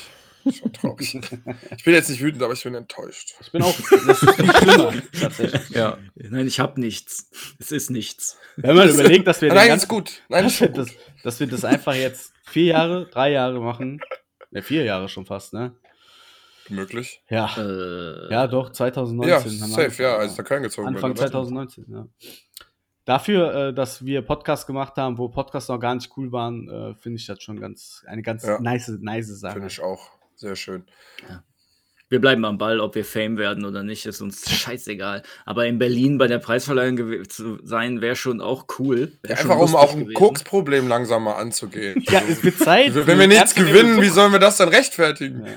Schon 0.53 0.73
traurig. 0.73 1.15
ich 1.77 1.85
bin 1.85 1.95
jetzt 1.95 2.11
nicht 2.11 2.21
wütend, 2.23 2.43
aber 2.43 2.53
ich 2.53 2.63
bin 2.63 2.75
enttäuscht. 2.75 3.35
Ich 3.41 3.51
bin 3.53 3.63
auch, 3.63 3.75
das 4.07 4.23
ist 4.23 4.35
viel 4.35 4.55
schlimmer, 4.57 4.93
tatsächlich. 5.21 5.71
Ja. 5.71 5.99
Nein, 6.15 6.47
ich 6.47 6.61
habe 6.61 6.81
nichts. 6.81 7.31
Es 7.59 7.73
ist 7.73 7.91
nichts. 7.91 8.37
Wenn 8.57 8.77
man 8.77 8.89
überlegt, 8.89 9.27
dass 9.27 9.41
wir 9.41 9.49
Nein, 9.53 9.69
ganzen- 9.69 9.85
ist 9.85 9.89
gut. 9.89 10.23
Nein, 10.29 10.45
ist 10.47 10.61
dass 10.61 10.61
wir, 10.61 10.67
schon 10.69 10.77
das, 10.77 10.89
gut. 10.89 10.99
dass 11.25 11.41
wir 11.41 11.47
das 11.47 11.65
einfach 11.65 11.95
jetzt 11.95 12.33
vier 12.45 12.65
Jahre, 12.67 13.07
drei 13.11 13.31
Jahre 13.33 13.61
machen, 13.61 14.01
ne, 14.51 14.63
vier 14.63 14.85
Jahre 14.85 15.09
schon 15.09 15.27
fast, 15.27 15.53
ne? 15.55 15.75
Möglich. 16.69 17.23
Ja. 17.29 17.55
Äh, 17.59 18.31
Ja, 18.33 18.47
doch, 18.47 18.71
2019 18.73 19.31
Ja, 19.31 19.37
haben 19.39 19.45
wir 19.45 19.51
safe, 19.69 19.83
angefangen, 19.83 20.09
ja, 20.09 20.17
als 20.17 20.35
da 20.35 20.43
Köln 20.43 20.63
gezogen 20.63 20.89
Anfang 20.89 21.13
bin. 21.13 21.21
oder? 21.23 21.31
2019, 21.31 21.85
ja. 21.91 22.07
Dafür, 23.05 23.55
äh, 23.55 23.75
dass 23.75 24.03
wir 24.07 24.23
Podcasts 24.23 24.67
gemacht 24.67 24.97
haben, 24.97 25.19
wo 25.19 25.29
Podcasts 25.29 25.69
noch 25.69 25.79
gar 25.79 25.95
nicht 25.95 26.11
cool 26.17 26.33
waren, 26.33 26.69
äh, 26.71 26.95
finde 26.95 27.19
ich 27.19 27.27
das 27.27 27.43
schon 27.43 27.61
ganz 27.61 28.03
eine 28.07 28.23
ganz 28.23 28.45
Ja. 28.47 28.59
nice, 28.61 28.89
nice 29.01 29.27
Sache. 29.39 29.53
Finde 29.55 29.69
ich 29.69 29.79
auch. 29.81 30.09
Sehr 30.37 30.57
schön. 30.57 30.85
Wir 32.11 32.21
bleiben 32.21 32.45
am 32.45 32.59
Ball, 32.59 32.81
ob 32.81 32.95
wir 32.95 33.05
Fame 33.05 33.39
werden 33.39 33.65
oder 33.65 33.83
nicht, 33.83 34.05
ist 34.07 34.21
uns 34.21 34.49
scheißegal. 34.51 35.23
Aber 35.47 35.67
in 35.67 35.79
Berlin 35.79 36.19
bei 36.19 36.27
der 36.29 36.39
Preisverleihung 36.39 37.25
zu 37.29 37.59
sein, 37.65 38.01
wäre 38.03 38.15
schon 38.15 38.41
auch 38.41 38.67
cool. 38.79 39.13
Ja, 39.27 39.37
schon 39.37 39.51
einfach 39.51 39.65
um 39.65 39.75
auch 39.75 39.95
ein. 39.95 40.13
Koksproblem 40.13 40.87
langsam 40.87 41.25
mal 41.25 41.35
anzugehen. 41.35 42.03
Ja, 42.09 42.23
es 42.29 42.45
wird 42.45 42.59
Zeit. 42.59 42.95
Wenn 42.95 43.19
wir 43.19 43.27
nichts 43.27 43.55
gewinnen, 43.55 44.01
wie 44.01 44.09
sollen 44.11 44.33
wir 44.33 44.39
das 44.39 44.59
dann 44.59 44.69
rechtfertigen? 44.69 45.47
Ja. 45.47 45.53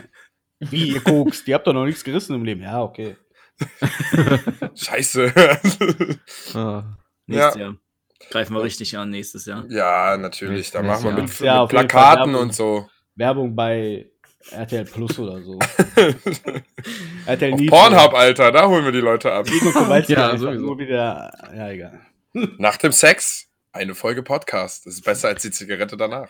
Wie, 0.71 0.93
ihr 0.93 1.01
kokst? 1.01 1.47
Ihr 1.47 1.53
habt 1.55 1.67
doch 1.67 1.73
noch 1.73 1.85
nichts 1.85 2.03
gerissen 2.03 2.33
im 2.33 2.43
Leben. 2.45 2.61
Ja, 2.61 2.81
okay. 2.81 3.15
Scheiße. 4.75 5.33
Ah, 6.55 6.83
Nächstes 7.25 7.55
Ja. 7.55 7.61
Jahr. 7.61 7.75
Greifen 8.31 8.55
wir 8.55 8.63
richtig 8.63 8.97
an 8.97 9.09
nächstes 9.11 9.45
Jahr. 9.45 9.65
ja, 9.69 10.17
natürlich. 10.17 10.71
Da 10.71 10.81
machen 10.81 11.03
wir 11.03 11.11
mit, 11.23 11.39
Ja, 11.39 11.61
mit 11.61 11.69
Plakaten 11.69 12.31
Werbung. 12.33 12.41
und 12.47 12.55
so. 12.55 12.89
Werbung 13.15 13.55
bei 13.55 14.09
RTL 14.51 14.85
Plus 14.85 15.19
oder 15.19 15.41
so. 15.41 15.59
RTL 17.25 17.53
Auf 17.53 17.59
Nitro. 17.59 17.75
Pornhub, 17.75 18.13
Alter, 18.13 18.51
da 18.51 18.67
holen 18.67 18.85
wir 18.85 18.91
die 18.91 18.99
Leute 18.99 19.31
ab. 19.31 19.45
Nico 19.49 19.71
Kowalski 19.71 20.13
Ja, 20.13 20.25
einfach 20.29 20.39
sowieso. 20.39 20.61
nur 20.65 20.79
wieder. 20.79 21.31
Ja, 21.55 21.69
egal. 21.69 22.01
Nach 22.57 22.77
dem 22.77 22.91
Sex 22.91 23.47
eine 23.73 23.93
Folge 23.95 24.23
Podcast. 24.23 24.85
Das 24.85 24.95
ist 24.95 25.03
besser 25.03 25.27
als 25.29 25.41
die 25.43 25.51
Zigarette 25.51 25.97
danach. 25.97 26.29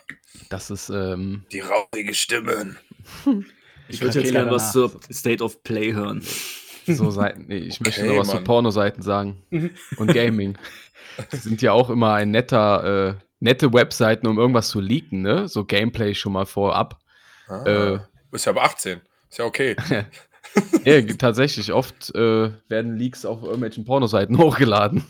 das 0.50 0.70
ist, 0.70 0.90
ähm, 0.90 1.44
Die 1.52 1.60
rauchige 1.60 2.14
Stimmen. 2.14 2.78
Ich 3.90 4.02
würde 4.02 4.20
jetzt 4.20 4.32
gerne 4.32 4.50
was 4.50 4.72
zur 4.72 4.92
State 5.10 5.42
of 5.42 5.62
Play 5.62 5.94
hören. 5.94 6.22
so 6.86 7.08
Seiten. 7.10 7.46
Nee, 7.48 7.56
ich 7.56 7.80
möchte 7.80 8.02
Okay, 8.02 8.10
noch 8.12 8.18
was 8.20 8.28
zu 8.28 8.34
Mann. 8.34 8.44
Pornoseiten 8.44 9.02
sagen. 9.02 9.42
Und 9.96 10.12
Gaming. 10.12 10.58
Die 11.32 11.36
sind 11.38 11.62
ja 11.62 11.72
auch 11.72 11.88
immer 11.88 12.12
ein 12.12 12.30
netter, 12.30 13.08
äh, 13.08 13.14
nette 13.40 13.72
Webseiten, 13.72 14.26
um 14.26 14.38
irgendwas 14.38 14.68
zu 14.68 14.80
leaken, 14.82 15.22
ne? 15.22 15.48
So 15.48 15.64
Gameplay 15.64 16.14
schon 16.14 16.34
mal 16.34 16.44
vorab. 16.44 16.98
Ah, 17.48 17.64
Äh. 17.64 17.98
ist 18.32 18.44
ja 18.46 18.52
aber 18.52 18.62
18. 18.64 19.00
Ist 19.30 19.38
ja 19.38 19.44
okay. 19.44 19.76
Ja, 20.84 21.02
tatsächlich, 21.02 21.72
oft 21.72 22.14
äh, 22.14 22.50
werden 22.68 22.96
Leaks 22.96 23.26
auf 23.26 23.42
irgendwelchen 23.42 23.84
Pornoseiten 23.84 24.38
hochgeladen. 24.38 25.04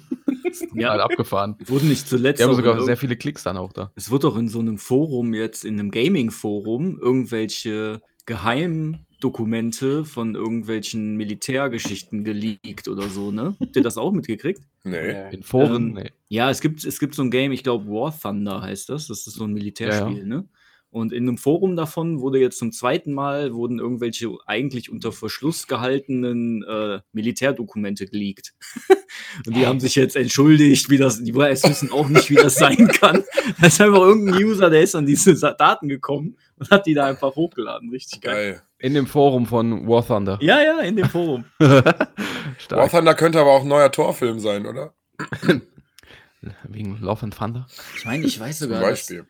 Ja. 0.74 0.88
Mal 0.88 1.00
abgefahren. 1.00 1.54
Wurden 1.66 1.88
nicht 1.88 2.08
zuletzt 2.08 2.40
Die 2.40 2.44
haben 2.44 2.54
sogar 2.56 2.82
sehr 2.82 2.96
viele 2.96 3.16
Klicks 3.16 3.44
dann 3.44 3.56
auch 3.56 3.72
da. 3.72 3.92
Es 3.94 4.10
wird 4.10 4.24
doch 4.24 4.36
in 4.36 4.48
so 4.48 4.58
einem 4.58 4.78
Forum 4.78 5.34
jetzt, 5.34 5.64
in 5.64 5.78
einem 5.78 5.92
Gaming-Forum, 5.92 6.98
irgendwelche 7.00 8.00
Geheimdokumente 8.26 10.04
von 10.04 10.34
irgendwelchen 10.34 11.16
Militärgeschichten 11.16 12.24
geleakt 12.24 12.88
oder 12.88 13.08
so, 13.08 13.30
ne? 13.30 13.54
Habt 13.60 13.76
ihr 13.76 13.82
das 13.82 13.96
auch 13.98 14.12
mitgekriegt? 14.12 14.62
Nee. 14.84 15.30
In 15.30 15.42
Foren, 15.42 15.88
Ähm, 15.88 15.92
nee. 15.94 16.10
Ja, 16.28 16.50
es 16.50 16.60
gibt, 16.60 16.84
es 16.84 16.98
gibt 16.98 17.14
so 17.14 17.22
ein 17.22 17.30
Game, 17.30 17.52
ich 17.52 17.62
glaube 17.62 17.86
War 17.86 18.18
Thunder 18.18 18.60
heißt 18.62 18.88
das. 18.88 19.06
Das 19.06 19.26
ist 19.26 19.34
so 19.34 19.44
ein 19.44 19.52
Militärspiel, 19.52 20.18
Ja, 20.18 20.24
ne? 20.24 20.44
Und 20.90 21.12
in 21.12 21.24
einem 21.28 21.36
Forum 21.36 21.76
davon 21.76 22.20
wurde 22.20 22.38
jetzt 22.38 22.58
zum 22.58 22.72
zweiten 22.72 23.12
Mal 23.12 23.52
wurden 23.52 23.78
irgendwelche 23.78 24.30
eigentlich 24.46 24.90
unter 24.90 25.12
Verschluss 25.12 25.66
gehaltenen 25.66 26.62
äh, 26.62 27.00
Militärdokumente 27.12 28.06
geleakt. 28.06 28.54
und 29.46 29.54
die 29.54 29.66
haben 29.66 29.80
sich 29.80 29.96
jetzt 29.96 30.16
entschuldigt, 30.16 30.88
wie 30.88 30.96
das, 30.96 31.22
die 31.22 31.38
es 31.38 31.62
wissen 31.64 31.92
auch 31.92 32.08
nicht, 32.08 32.30
wie 32.30 32.36
das 32.36 32.54
sein 32.54 32.88
kann. 33.00 33.22
Da 33.60 33.66
ist 33.66 33.80
einfach 33.82 34.00
irgendein 34.00 34.42
User, 34.42 34.70
der 34.70 34.82
ist 34.82 34.94
an 34.94 35.04
diese 35.04 35.34
Daten 35.34 35.88
gekommen 35.88 36.38
und 36.56 36.70
hat 36.70 36.86
die 36.86 36.94
da 36.94 37.06
einfach 37.06 37.36
hochgeladen. 37.36 37.90
Richtig 37.90 38.22
geil. 38.22 38.52
Geil. 38.52 38.62
In 38.78 38.94
dem 38.94 39.06
Forum 39.06 39.44
von 39.44 39.86
War 39.86 40.06
Thunder. 40.06 40.38
Ja, 40.40 40.62
ja, 40.62 40.80
in 40.80 40.96
dem 40.96 41.08
Forum. 41.08 41.44
War. 41.58 42.88
Thunder 42.88 43.14
könnte 43.14 43.40
aber 43.40 43.50
auch 43.50 43.62
ein 43.62 43.68
neuer 43.68 43.92
Torfilm 43.92 44.38
sein, 44.40 44.64
oder? 44.66 44.94
Wegen 46.62 46.98
Love 47.00 47.24
and 47.24 47.36
Thunder. 47.36 47.66
Ich 47.96 48.04
meine, 48.06 48.24
ich 48.24 48.38
weiß 48.40 48.58
Zum 48.58 48.68
sogar. 48.68 48.80
Beispiel. 48.80 49.26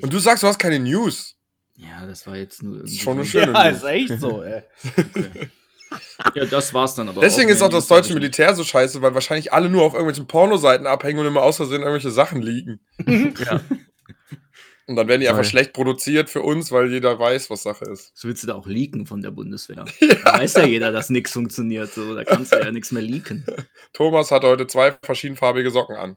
Und 0.00 0.12
du 0.12 0.18
sagst, 0.18 0.42
du 0.42 0.46
hast 0.46 0.58
keine 0.58 0.78
News. 0.78 1.36
Ja, 1.76 2.06
das 2.06 2.26
war 2.26 2.36
jetzt 2.36 2.62
nur. 2.62 2.82
ist 2.84 2.92
irgendwie 2.92 2.98
schon 3.02 3.12
eine 3.14 3.24
so- 3.24 3.30
schöne 3.30 3.52
Ja, 3.52 3.70
News. 3.70 3.76
ist 3.78 3.84
echt 3.84 4.20
so, 4.20 4.42
ey. 4.42 4.62
Ja, 6.34 6.44
das 6.46 6.72
war's 6.72 6.94
dann 6.94 7.08
aber. 7.08 7.20
Deswegen 7.20 7.50
auch. 7.50 7.54
ist 7.54 7.62
auch 7.62 7.68
das 7.68 7.86
deutsche. 7.88 8.14
Militär 8.14 8.54
so 8.54 8.64
scheiße, 8.64 9.02
weil 9.02 9.14
wahrscheinlich 9.14 9.52
alle 9.52 9.68
nur 9.68 9.82
auf 9.82 9.92
irgendwelchen 9.92 10.26
Pornoseiten 10.26 10.86
abhängen 10.86 11.18
und 11.20 11.26
immer 11.26 11.42
aus 11.42 11.56
Versehen 11.56 11.80
irgendwelche 11.82 12.10
Sachen 12.10 12.40
liegen. 12.42 12.80
Ja. 13.44 13.60
Und 14.88 14.96
dann 14.96 15.06
werden 15.06 15.20
die 15.20 15.28
einfach 15.28 15.44
schlecht 15.44 15.72
produziert 15.74 16.28
für 16.28 16.42
uns, 16.42 16.72
weil 16.72 16.90
jeder 16.90 17.16
weiß, 17.16 17.50
was 17.50 17.62
Sache 17.62 17.84
ist. 17.84 18.12
Das 18.16 18.24
willst 18.24 18.42
du 18.42 18.48
da 18.48 18.54
auch 18.56 18.66
leaken 18.66 19.06
von 19.06 19.22
der 19.22 19.30
Bundeswehr. 19.30 19.84
Da 20.24 20.38
weiß 20.38 20.54
ja 20.54 20.64
jeder, 20.64 20.90
dass 20.90 21.08
nichts 21.08 21.32
funktioniert. 21.32 21.92
So, 21.94 22.14
da 22.16 22.24
kannst 22.24 22.52
du 22.52 22.56
ja 22.58 22.70
nichts 22.72 22.90
mehr 22.90 23.02
leaken. 23.02 23.46
Thomas 23.92 24.32
hat 24.32 24.42
heute 24.42 24.66
zwei 24.66 24.96
verschiedenfarbige 25.02 25.70
Socken 25.70 25.96
an. 25.96 26.16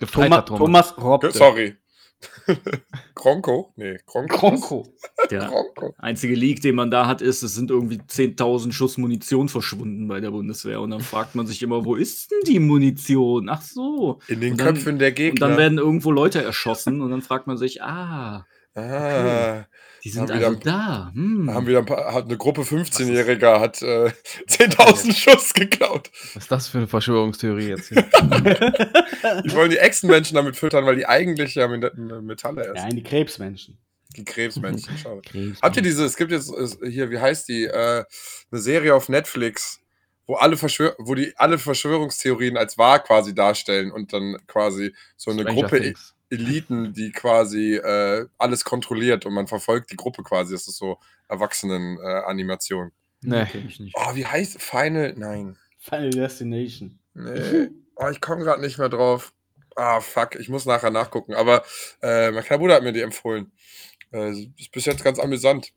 Thomas, 0.12 0.44
Thomas 0.44 0.96
Robb. 0.98 1.26
Sorry. 1.32 1.76
Kronko? 3.14 3.72
Nee, 3.76 3.98
Kronko. 4.06 4.36
Kronko. 4.36 4.86
Der 5.30 5.40
Kronko. 5.48 5.94
einzige 5.98 6.34
Leak, 6.34 6.60
den 6.62 6.74
man 6.74 6.90
da 6.90 7.06
hat, 7.06 7.22
ist, 7.22 7.42
es 7.42 7.54
sind 7.54 7.70
irgendwie 7.70 7.96
10.000 7.98 8.72
Schuss 8.72 8.98
Munition 8.98 9.48
verschwunden 9.48 10.08
bei 10.08 10.20
der 10.20 10.30
Bundeswehr. 10.30 10.80
Und 10.80 10.90
dann 10.90 11.00
fragt 11.00 11.34
man 11.34 11.46
sich 11.46 11.62
immer, 11.62 11.84
wo 11.84 11.94
ist 11.94 12.30
denn 12.30 12.40
die 12.46 12.60
Munition? 12.60 13.48
Ach 13.48 13.62
so. 13.62 14.18
In 14.28 14.40
den 14.40 14.52
Und 14.52 14.60
dann- 14.60 14.74
Köpfen 14.74 14.98
der 14.98 15.08
Und 15.10 15.14
Gegner. 15.16 15.48
dann 15.48 15.56
werden 15.58 15.78
irgendwo 15.78 16.10
Leute 16.10 16.42
erschossen 16.42 17.00
und 17.00 17.10
dann 17.10 17.22
fragt 17.22 17.46
man 17.46 17.56
sich, 17.56 17.82
ah, 17.82 18.46
ah, 18.74 19.66
die 20.02 20.10
sind 20.10 20.28
wieder 20.28 20.48
also 20.48 20.60
da. 20.60 21.10
Hm. 21.14 21.52
haben 21.52 21.66
wieder 21.66 21.78
ein 21.78 21.86
paar, 21.86 22.12
hat 22.12 22.24
eine 22.24 22.36
Gruppe 22.36 22.62
15-Jähriger 22.62 23.60
hat 23.60 23.80
äh, 23.82 24.10
10.000 24.48 25.14
Schuss 25.14 25.54
geklaut. 25.54 26.10
Was 26.34 26.42
ist 26.44 26.52
das 26.52 26.68
für 26.68 26.78
eine 26.78 26.88
Verschwörungstheorie 26.88 27.68
jetzt 27.68 27.88
hier? 27.88 28.02
Die 29.44 29.52
wollen 29.54 29.70
die 29.70 29.78
Echsenmenschen 29.78 30.34
damit 30.34 30.56
füttern, 30.56 30.84
weil 30.84 30.96
die 30.96 31.06
eigentlich 31.06 31.54
ja 31.54 31.66
Met- 31.68 31.96
Metalle 31.96 32.64
essen. 32.64 32.74
Nein, 32.74 32.96
die 32.96 33.02
Krebsmenschen. 33.02 33.78
Die 34.16 34.24
Krebsmenschen, 34.24 34.96
schau. 35.02 35.20
Krebs. 35.24 35.60
Habt 35.62 35.76
ihr 35.76 35.82
diese, 35.82 36.04
es 36.04 36.16
gibt 36.16 36.30
jetzt 36.30 36.52
hier, 36.86 37.10
wie 37.10 37.18
heißt 37.18 37.48
die, 37.48 37.64
äh, 37.64 38.04
eine 38.50 38.60
Serie 38.60 38.94
auf 38.94 39.08
Netflix, 39.08 39.80
wo 40.26 40.34
alle 40.34 40.56
Verschwör 40.56 40.94
wo 40.98 41.14
die 41.14 41.32
alle 41.36 41.58
Verschwörungstheorien 41.58 42.56
als 42.56 42.78
wahr 42.78 43.02
quasi 43.02 43.34
darstellen 43.34 43.90
und 43.90 44.12
dann 44.12 44.36
quasi 44.46 44.94
so 45.16 45.30
eine 45.30 45.42
Stranger 45.42 45.60
Gruppe 45.62 45.80
Things. 45.80 46.13
Eliten, 46.30 46.92
die 46.92 47.12
quasi 47.12 47.74
äh, 47.76 48.26
alles 48.38 48.64
kontrolliert 48.64 49.26
und 49.26 49.34
man 49.34 49.46
verfolgt 49.46 49.90
die 49.90 49.96
Gruppe 49.96 50.22
quasi. 50.22 50.52
Das 50.54 50.66
ist 50.66 50.78
so 50.78 50.98
Erwachsenen-Animation. 51.28 52.92
Nee. 53.22 53.46
Kenn 53.46 53.66
ich 53.68 53.80
nicht. 53.80 53.94
oh, 53.98 54.14
wie 54.14 54.26
heißt 54.26 54.60
Final? 54.60 55.14
Nein. 55.16 55.56
Final 55.78 56.10
Destination. 56.10 56.98
Nee. 57.14 57.70
Oh, 57.96 58.08
ich 58.08 58.20
komme 58.20 58.42
gerade 58.44 58.60
nicht 58.60 58.78
mehr 58.78 58.88
drauf. 58.88 59.32
Ah, 59.76 60.00
fuck, 60.00 60.34
ich 60.36 60.48
muss 60.48 60.66
nachher 60.66 60.90
nachgucken. 60.90 61.34
Aber 61.34 61.64
äh, 62.02 62.30
mein 62.30 62.44
kleiner 62.44 62.60
Bruder 62.60 62.74
hat 62.76 62.82
mir 62.82 62.92
die 62.92 63.00
empfohlen. 63.02 63.52
Äh, 64.12 64.30
ist 64.32 64.70
bis 64.72 64.84
jetzt 64.84 65.02
ganz 65.04 65.18
amüsant. 65.18 65.72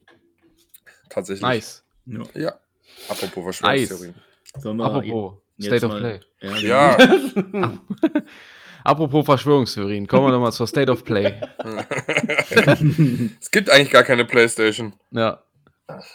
Tatsächlich. 1.10 1.42
Nice. 1.42 1.84
Ja. 2.06 2.22
Ja. 2.36 2.60
Apropos 3.10 3.44
Verschwörungstheorien. 3.44 4.16
Sollen 4.58 4.78
wir 4.78 4.86
Apropos 4.86 5.34
jetzt 5.58 5.68
State 5.78 5.86
of 5.86 5.92
mal- 5.92 6.20
Play. 6.40 6.68
Ja. 6.68 6.98
Ja. 6.98 7.78
Apropos 8.88 9.26
Verschwörungstheorien, 9.26 10.08
kommen 10.08 10.28
wir 10.28 10.32
nochmal 10.32 10.54
zur 10.54 10.66
State 10.66 10.90
of 10.90 11.04
Play. 11.04 11.34
es 13.42 13.52
gibt 13.52 13.70
eigentlich 13.70 13.92
gar 13.92 14.04
keine 14.04 14.24
Playstation. 14.24 14.94
Ja. 15.12 15.44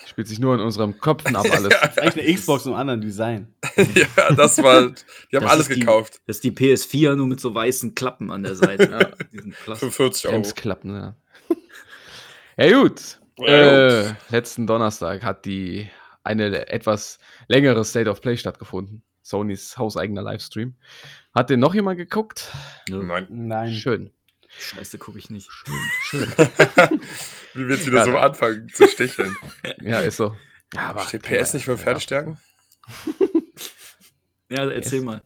Spielt 0.07 0.29
sich 0.29 0.39
nur 0.39 0.55
in 0.55 0.61
unseren 0.61 0.99
Köpfen 0.99 1.37
ab 1.37 1.45
alles. 1.53 1.75
Eigentlich 1.99 2.27
eine 2.29 2.35
Xbox 2.35 2.65
im 2.67 2.73
anderen 2.75 3.03
Design. 3.03 3.55
ja, 3.77 4.35
das 4.35 4.63
war. 4.63 4.89
Die 5.31 5.37
haben 5.37 5.45
Das 5.45 5.51
alles 5.53 5.69
die- 5.69 5.81
gekauft. 5.81 6.21
Das 6.27 6.37
ist 6.37 6.45
die 6.45 6.53
PS4 6.53 7.15
nur 7.15 7.27
mit 7.27 7.41
so 7.41 7.55
weißen 7.55 7.95
Klappen 7.95 8.31
an 8.31 8.43
der 8.43 8.55
Seite. 8.55 8.91
Ja. 8.91 9.27
Diesen 9.33 9.53
Plastik. 9.53 9.89
Für 9.89 9.93
40 9.95 10.25
Euro. 10.27 10.35
Bremsklappen, 10.37 10.95
ja. 10.95 11.15
Ja, 12.59 12.81
gut. 12.83 13.19
Ja, 13.39 13.47
Äh, 14.09 14.15
letzten 14.31 14.67
Donnerstag 14.67 15.23
hat 15.25 15.45
die 15.45 15.89
eine 16.25 16.69
etwas 16.71 17.19
längere 17.49 17.85
State 17.85 18.09
of 18.11 18.21
Play 18.21 18.37
stattgefunden. 18.37 19.03
Sonys 19.23 19.79
hauseigener 19.79 20.23
Livestream. 20.23 20.75
Hat 21.35 21.51
den 21.51 21.61
noch 21.61 21.75
jemand 21.75 21.99
geguckt? 21.99 22.53
Nein. 22.89 23.27
Nein. 23.31 23.73
Schön. 23.73 24.13
Scheiße, 24.59 24.99
gucke 24.99 25.19
ich 25.19 25.31
nicht. 25.31 25.51
Schön. 25.51 26.29
Wie 27.55 27.69
wird 27.69 27.87
wieder 27.87 27.99
Ja, 27.99 28.05
so 28.05 28.19
anfangen 28.19 28.69
zu 28.69 28.87
sticheln? 28.87 29.35
Ja, 29.81 30.01
ist 30.01 30.19
so. 30.19 30.37
Ja, 30.75 30.91
aber 30.91 31.01
Steht 31.05 31.23
PS 31.23 31.55
nicht 31.55 31.65
für 31.65 31.79
Pferdestärken? 31.79 32.39
Ja, 34.51 34.69
erzähl 34.71 35.01
mal. 35.03 35.23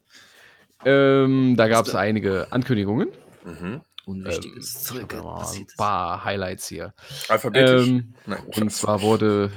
Ähm, 0.85 1.57
da 1.57 1.67
gab 1.69 1.87
es 1.87 1.95
einige 1.95 2.53
Ankündigungen. 2.53 3.09
Mhm. 3.45 3.81
Unwichtiges 4.05 4.91
Ähm, 4.93 5.09
Zeug. 5.09 5.15
ein 5.15 5.67
paar 5.77 6.25
Highlights 6.25 6.69
hier. 6.69 6.95
Alphabetisch. 7.29 7.89
Ähm, 7.89 8.15
Nein. 8.27 8.39
und 8.55 8.71
zwar 8.73 9.03
wurde 9.03 9.51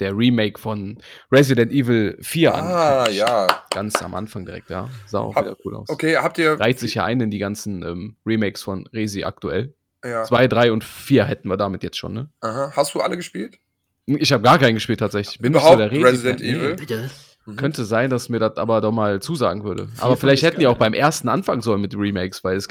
der 0.00 0.16
Remake 0.16 0.58
von 0.60 0.98
Resident 1.32 1.72
Evil 1.72 2.16
4 2.20 2.54
Ah, 2.54 2.58
angekündigt. 2.98 3.18
ja. 3.28 3.46
Ganz 3.70 4.02
am 4.02 4.14
Anfang 4.14 4.44
direkt, 4.46 4.70
ja. 4.70 4.88
Sah 5.06 5.20
auch 5.20 5.34
Hab- 5.34 5.44
wieder 5.44 5.56
cool 5.64 5.76
aus. 5.76 5.88
Okay, 5.88 6.16
habt 6.16 6.38
ihr. 6.38 6.58
Reiht 6.58 6.78
sich 6.78 6.94
ja 6.94 7.04
ein 7.04 7.20
in 7.20 7.30
die 7.30 7.38
ganzen 7.38 7.82
ähm, 7.82 8.16
Remakes 8.26 8.62
von 8.62 8.86
Resi 8.92 9.24
aktuell. 9.24 9.74
Ja. 10.04 10.24
2, 10.24 10.46
3 10.48 10.72
und 10.72 10.84
4 10.84 11.24
hätten 11.24 11.48
wir 11.48 11.56
damit 11.56 11.82
jetzt 11.82 11.96
schon, 11.98 12.12
ne? 12.12 12.28
Aha. 12.40 12.72
Hast 12.76 12.94
du 12.94 13.00
alle 13.00 13.16
gespielt? 13.16 13.58
Ich 14.06 14.32
habe 14.32 14.42
gar 14.44 14.58
keinen 14.58 14.74
gespielt 14.74 15.00
tatsächlich. 15.00 15.38
Bin 15.40 15.52
Überhaupt 15.52 15.78
nicht 15.78 15.90
so 15.92 15.98
der 15.98 16.12
Resident. 16.12 16.40
Evil? 16.40 16.76
Bitte? 16.76 17.10
Könnte 17.54 17.84
sein, 17.84 18.10
dass 18.10 18.28
mir 18.28 18.40
das 18.40 18.56
aber 18.56 18.80
doch 18.80 18.90
mal 18.90 19.22
zusagen 19.22 19.62
würde. 19.62 19.88
Aber 20.00 20.16
vielleicht 20.16 20.42
hätten 20.42 20.58
die 20.58 20.66
auch 20.66 20.78
beim 20.78 20.94
ersten 20.94 21.28
anfangen 21.28 21.62
sollen 21.62 21.80
mit 21.80 21.96
Remakes, 21.96 22.42
weil 22.42 22.56
es. 22.56 22.66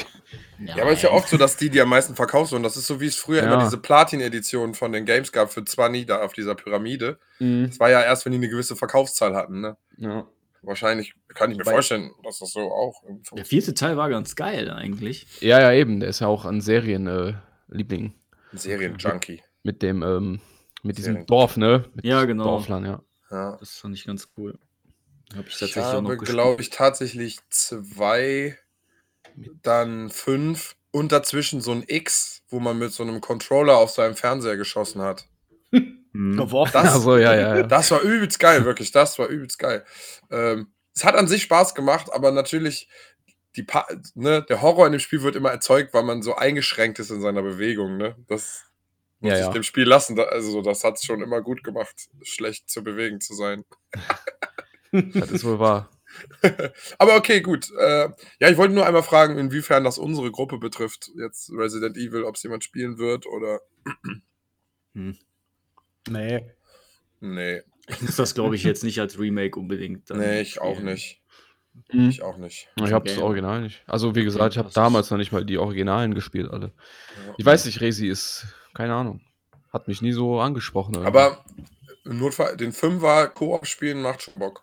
Ja, 0.60 0.74
aber 0.82 0.92
es 0.92 0.98
ist 0.98 1.04
ja 1.04 1.12
oft 1.12 1.30
so, 1.30 1.38
dass 1.38 1.56
die, 1.56 1.70
die 1.70 1.80
am 1.80 1.88
meisten 1.90 2.14
verkauft 2.16 2.52
wurden, 2.52 2.64
das 2.64 2.76
ist 2.76 2.88
so, 2.88 3.00
wie 3.00 3.06
es 3.08 3.16
früher 3.16 3.44
Ja. 3.44 3.54
immer 3.54 3.64
diese 3.64 3.78
Platin-Edition 3.78 4.74
von 4.74 4.92
den 4.92 5.06
Games 5.06 5.32
gab 5.32 5.52
für 5.54 5.64
20 5.64 6.06
da 6.08 6.22
auf 6.22 6.34
dieser 6.34 6.56
Pyramide. 6.56 7.20
Das 7.40 7.80
war 7.80 7.90
ja 7.90 8.02
erst, 8.02 8.26
wenn 8.26 8.32
die 8.34 8.38
eine 8.38 8.50
gewisse 8.50 8.76
Verkaufszahl 8.76 9.34
hatten, 9.36 9.62
ne? 9.62 9.78
Ja. 9.98 10.26
Wahrscheinlich 10.62 11.14
kann 11.34 11.52
ich 11.52 11.58
mir 11.58 11.66
Wobei- 11.66 11.74
vorstellen, 11.76 12.12
dass 12.24 12.40
das 12.40 12.52
so 12.52 12.72
auch. 12.72 13.04
Der 13.36 13.46
vierte 13.46 13.74
Teil 13.76 13.98
war 13.98 14.10
ganz 14.10 14.36
geil 14.36 14.70
eigentlich. 14.72 15.28
ja, 15.42 15.60
ja, 15.62 15.72
eben. 15.72 16.00
Der 16.00 16.10
ist 16.10 16.20
ja 16.22 16.28
auch 16.28 16.44
ein 16.46 16.60
Serienliebling. 16.62 18.14
Äh, 18.54 18.58
Serienjunkie. 18.58 19.42
mit 19.64 19.82
dem, 19.82 20.02
ähm, 20.04 20.40
mit 20.84 20.98
diesem 20.98 21.14
Serien- 21.14 21.28
Dorf, 21.28 21.58
ne? 21.58 21.86
Mit 21.94 22.06
Ja, 22.06 22.26
genau. 22.26 22.44
Dorflern, 22.46 22.86
ja. 22.86 23.02
Ja. 23.36 23.58
Das 23.60 23.78
fand 23.78 23.96
ich 23.96 24.06
ganz 24.06 24.30
cool. 24.38 24.58
Habe 25.36 25.48
ich 25.48 25.56
Ich 25.56 25.60
tatsächlich 25.60 25.84
auch 25.84 26.02
noch 26.02 26.12
habe, 26.12 26.24
glaube 26.24 26.62
ich, 26.62 26.70
tatsächlich 26.70 27.40
zwei, 27.50 28.58
dann 29.62 30.10
fünf 30.10 30.78
und 30.92 31.12
dazwischen 31.12 31.60
so 31.60 31.74
ein 31.74 31.84
X, 31.86 32.44
wo 32.48 32.60
man 32.60 32.80
mit 32.80 32.94
so 32.94 33.04
einem 33.04 33.20
Controller 33.20 33.78
auf 33.78 33.92
seinem 33.92 34.16
Fernseher 34.16 34.56
geschossen 34.56 35.02
hat. 35.02 35.28
Hm. 35.72 36.38
Geworfen. 36.38 36.72
Das, 36.72 36.94
Also, 36.94 37.18
ja, 37.18 37.36
ja, 37.36 37.58
ja. 37.58 37.64
das 37.64 37.92
war 37.92 38.00
übelst 38.00 38.40
geil, 38.40 38.64
wirklich. 38.64 38.92
Das 38.92 39.20
war 39.20 39.28
übelst 39.28 39.60
geil. 39.60 39.84
Ähm, 40.32 40.72
es 40.96 41.04
hat 41.04 41.16
an 41.16 41.28
sich 41.28 41.44
Spaß 41.44 41.76
gemacht, 41.76 42.08
aber 42.14 42.32
natürlich, 42.32 42.88
die 43.58 43.64
pa 43.64 43.86
ne, 44.14 44.42
der 44.44 44.62
Horror 44.62 44.86
in 44.86 44.94
dem 44.94 45.02
Spiel 45.02 45.24
wird 45.24 45.36
immer 45.36 45.52
erzeugt, 45.52 45.94
weil 45.94 46.04
man 46.04 46.22
so 46.22 46.36
eingeschränkt 46.36 47.00
ist 47.00 47.10
in 47.10 47.20
seiner 47.20 47.42
Bewegung. 47.42 47.98
Ne? 47.98 48.16
Das 48.30 48.64
muss 49.20 49.32
Ja, 49.32 49.36
ich 49.40 49.46
ja. 49.46 49.52
dem 49.52 49.64
Spiel 49.64 49.86
lassen. 49.88 50.20
Also, 50.20 50.62
das 50.62 50.84
hat 50.84 50.96
es 50.96 51.04
schon 51.04 51.22
immer 51.22 51.42
gut 51.42 51.64
gemacht, 51.64 51.96
schlecht 52.24 52.70
zu 52.70 52.84
bewegen 52.84 53.22
zu 53.22 53.34
sein. 53.34 53.64
Das 54.92 55.30
ist 55.30 55.44
wohl 55.44 55.60
wahr. 55.60 55.90
Aber 57.00 57.18
okay, 57.18 57.42
gut. 57.42 57.70
Äh, 57.78 58.08
ja, 58.40 58.50
ich 58.50 58.56
wollte 58.56 58.74
nur 58.74 58.86
einmal 58.86 59.04
fragen, 59.04 59.38
inwiefern 59.38 59.84
das 59.84 59.98
unsere 59.98 60.32
Gruppe 60.32 60.58
betrifft. 60.58 61.12
Jetzt 61.18 61.52
Resident 61.52 61.98
Evil, 61.98 62.24
ob 62.24 62.36
es 62.36 62.44
jemand 62.44 62.64
spielen 62.64 62.98
wird 62.98 63.26
oder. 63.26 63.60
Nee. 66.08 66.46
Nee, 67.20 67.62
Ich 67.88 68.02
muss 68.02 68.16
das, 68.16 68.36
glaube 68.36 68.56
ich, 68.56 68.64
jetzt 68.64 68.84
nicht 68.84 69.00
als 69.00 69.20
Remake 69.20 69.60
unbedingt. 69.60 70.10
dann 70.10 70.20
nee, 70.20 70.42
ich 70.42 70.62
auch 70.62 70.76
spielen. 70.76 70.94
nicht. 70.94 71.22
Mhm. 71.92 72.10
Ich 72.10 72.22
auch 72.22 72.38
nicht. 72.38 72.70
Ich 72.78 72.94
habe 72.94 73.10
das. 73.10 73.18
Original 73.18 73.62
nicht. 73.62 73.84
Also, 73.88 74.16
wie 74.16 74.24
gesagt, 74.24 74.54
ich 74.54 74.58
habe 74.58 74.70
damals 74.74 75.10
noch 75.10 75.18
nicht 75.18 75.32
mal 75.32 75.44
die 75.44 75.58
Originalen 75.58 76.14
gespielt, 76.14 76.50
alle. 76.50 76.72
Ich 77.38 77.46
weiß 77.46 77.66
nicht, 77.66 77.82
Resi 77.82 78.08
ist, 78.08 78.46
keine 78.76 78.94
Ahnung. 78.94 79.22
Hat 79.74 79.88
mich 79.88 80.02
nie 80.02 80.12
so 80.12 80.40
angesprochen. 80.40 80.94
irgendwie. 80.94 81.08
Aber 81.08 81.44
im 82.06 82.20
Notfall, 82.20 82.56
den 82.56 82.72
Fünfer 82.72 83.28
Koop 83.30 83.66
spielen 83.66 84.02
macht 84.02 84.22
schon 84.22 84.36
Bock. 84.36 84.62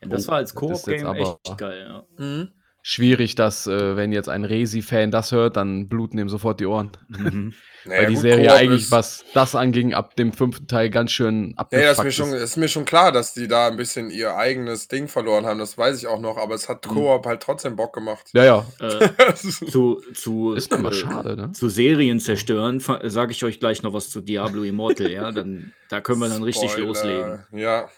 Ja, 0.00 0.08
das 0.08 0.26
war 0.28 0.36
als 0.36 0.54
das 0.54 0.62
ist 0.62 0.68
jetzt 0.70 0.82
Koop-Game 0.84 1.06
aber- 1.06 1.38
echt 1.44 1.58
geil, 1.58 2.04
ja. 2.18 2.46
Schwierig, 2.86 3.34
dass, 3.34 3.66
äh, 3.66 3.96
wenn 3.96 4.12
jetzt 4.12 4.28
ein 4.28 4.44
Resi-Fan 4.44 5.10
das 5.10 5.32
hört, 5.32 5.56
dann 5.56 5.88
bluten 5.88 6.18
ihm 6.18 6.28
sofort 6.28 6.60
die 6.60 6.66
Ohren. 6.66 6.90
Mhm. 7.08 7.54
Naja, 7.86 8.00
Weil 8.00 8.06
die 8.06 8.14
gut, 8.14 8.22
Serie 8.22 8.46
Koop 8.48 8.56
eigentlich, 8.56 8.82
ist- 8.84 8.92
was 8.92 9.24
das 9.34 9.54
anging, 9.54 9.92
ab 9.92 10.16
dem 10.16 10.32
fünften 10.32 10.66
Teil 10.66 10.88
ganz 10.88 11.12
schön 11.12 11.54
Ja, 11.70 11.80
ja, 11.80 11.90
ist 11.90 11.98
abgefuckt 11.98 12.04
mir, 12.04 12.12
schon, 12.12 12.42
ist 12.42 12.56
mir 12.56 12.68
schon 12.68 12.86
klar, 12.86 13.12
dass 13.12 13.34
die 13.34 13.46
da 13.46 13.66
ein 13.66 13.76
bisschen 13.76 14.08
ihr 14.08 14.36
eigenes 14.36 14.88
Ding 14.88 15.06
verloren 15.06 15.44
haben. 15.44 15.58
Das 15.58 15.76
weiß 15.76 15.98
ich 15.98 16.06
auch 16.06 16.18
noch, 16.18 16.38
aber 16.38 16.54
es 16.54 16.70
hat 16.70 16.86
Mhm. 16.86 16.94
Koop 16.94 17.26
halt 17.26 17.42
trotzdem 17.42 17.76
Bock 17.76 17.92
gemacht. 17.92 18.30
Ja, 18.32 18.42
ja. 18.42 18.66
äh, 18.80 19.10
zu, 19.34 20.00
zu, 20.14 20.54
Ist 20.54 20.72
immer 20.72 20.92
äh, 20.92 20.94
schade, 20.94 21.36
ne? 21.36 21.52
Zu 21.52 21.68
Serien 21.68 22.20
zerstören, 22.20 22.80
sage 22.80 23.32
ich 23.32 23.44
euch 23.44 23.60
gleich 23.60 23.82
noch 23.82 23.92
was 23.92 24.08
zu 24.08 24.22
Diablo 24.22 24.62
Immortal, 24.62 25.10
ja. 25.10 25.30
Dann, 25.30 25.74
da 25.90 26.00
können 26.00 26.20
wir 26.20 26.30
dann 26.30 26.42
richtig 26.42 26.70
Spoiler. 26.70 26.86
loslegen. 26.86 27.44
Ja, 27.52 27.90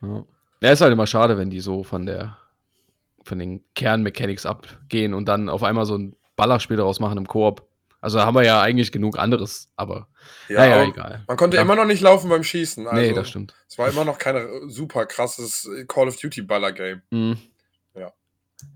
Ja. 0.00 0.24
ja, 0.62 0.70
ist 0.72 0.80
halt 0.80 0.92
immer 0.94 1.06
schade, 1.06 1.36
wenn 1.36 1.50
die 1.50 1.60
so 1.60 1.84
von 1.84 2.06
der 2.06 2.38
von 3.26 3.38
den 3.38 3.64
Kernmechanics 3.74 4.46
abgehen 4.46 5.14
und 5.14 5.26
dann 5.26 5.48
auf 5.48 5.62
einmal 5.62 5.86
so 5.86 5.96
ein 5.98 6.14
Ballerspiel 6.36 6.76
daraus 6.76 7.00
machen 7.00 7.18
im 7.18 7.26
Koop. 7.26 7.66
Also 8.00 8.18
da 8.18 8.26
haben 8.26 8.34
wir 8.36 8.44
ja 8.44 8.60
eigentlich 8.60 8.92
genug 8.92 9.18
anderes, 9.18 9.68
aber 9.74 10.06
ja, 10.48 10.60
naja, 10.60 10.74
aber 10.76 10.84
egal. 10.84 11.24
man 11.26 11.36
konnte 11.36 11.56
Ja. 11.56 11.62
immer 11.62 11.74
noch 11.76 11.86
nicht 11.86 12.02
laufen 12.02 12.28
beim 12.28 12.44
Schießen. 12.44 12.86
Also 12.86 13.00
nee, 13.00 13.12
das 13.12 13.28
stimmt. 13.30 13.54
Es 13.68 13.78
war 13.78 13.88
immer 13.88 14.04
noch 14.04 14.18
kein 14.18 14.36
super 14.68 15.06
krasses 15.06 15.68
Call 15.88 16.06
of 16.08 16.16
Duty 16.16 16.42
Baller 16.42 16.72
Game. 16.72 17.02
Mhm. 17.10 17.38
Ja. 17.96 18.12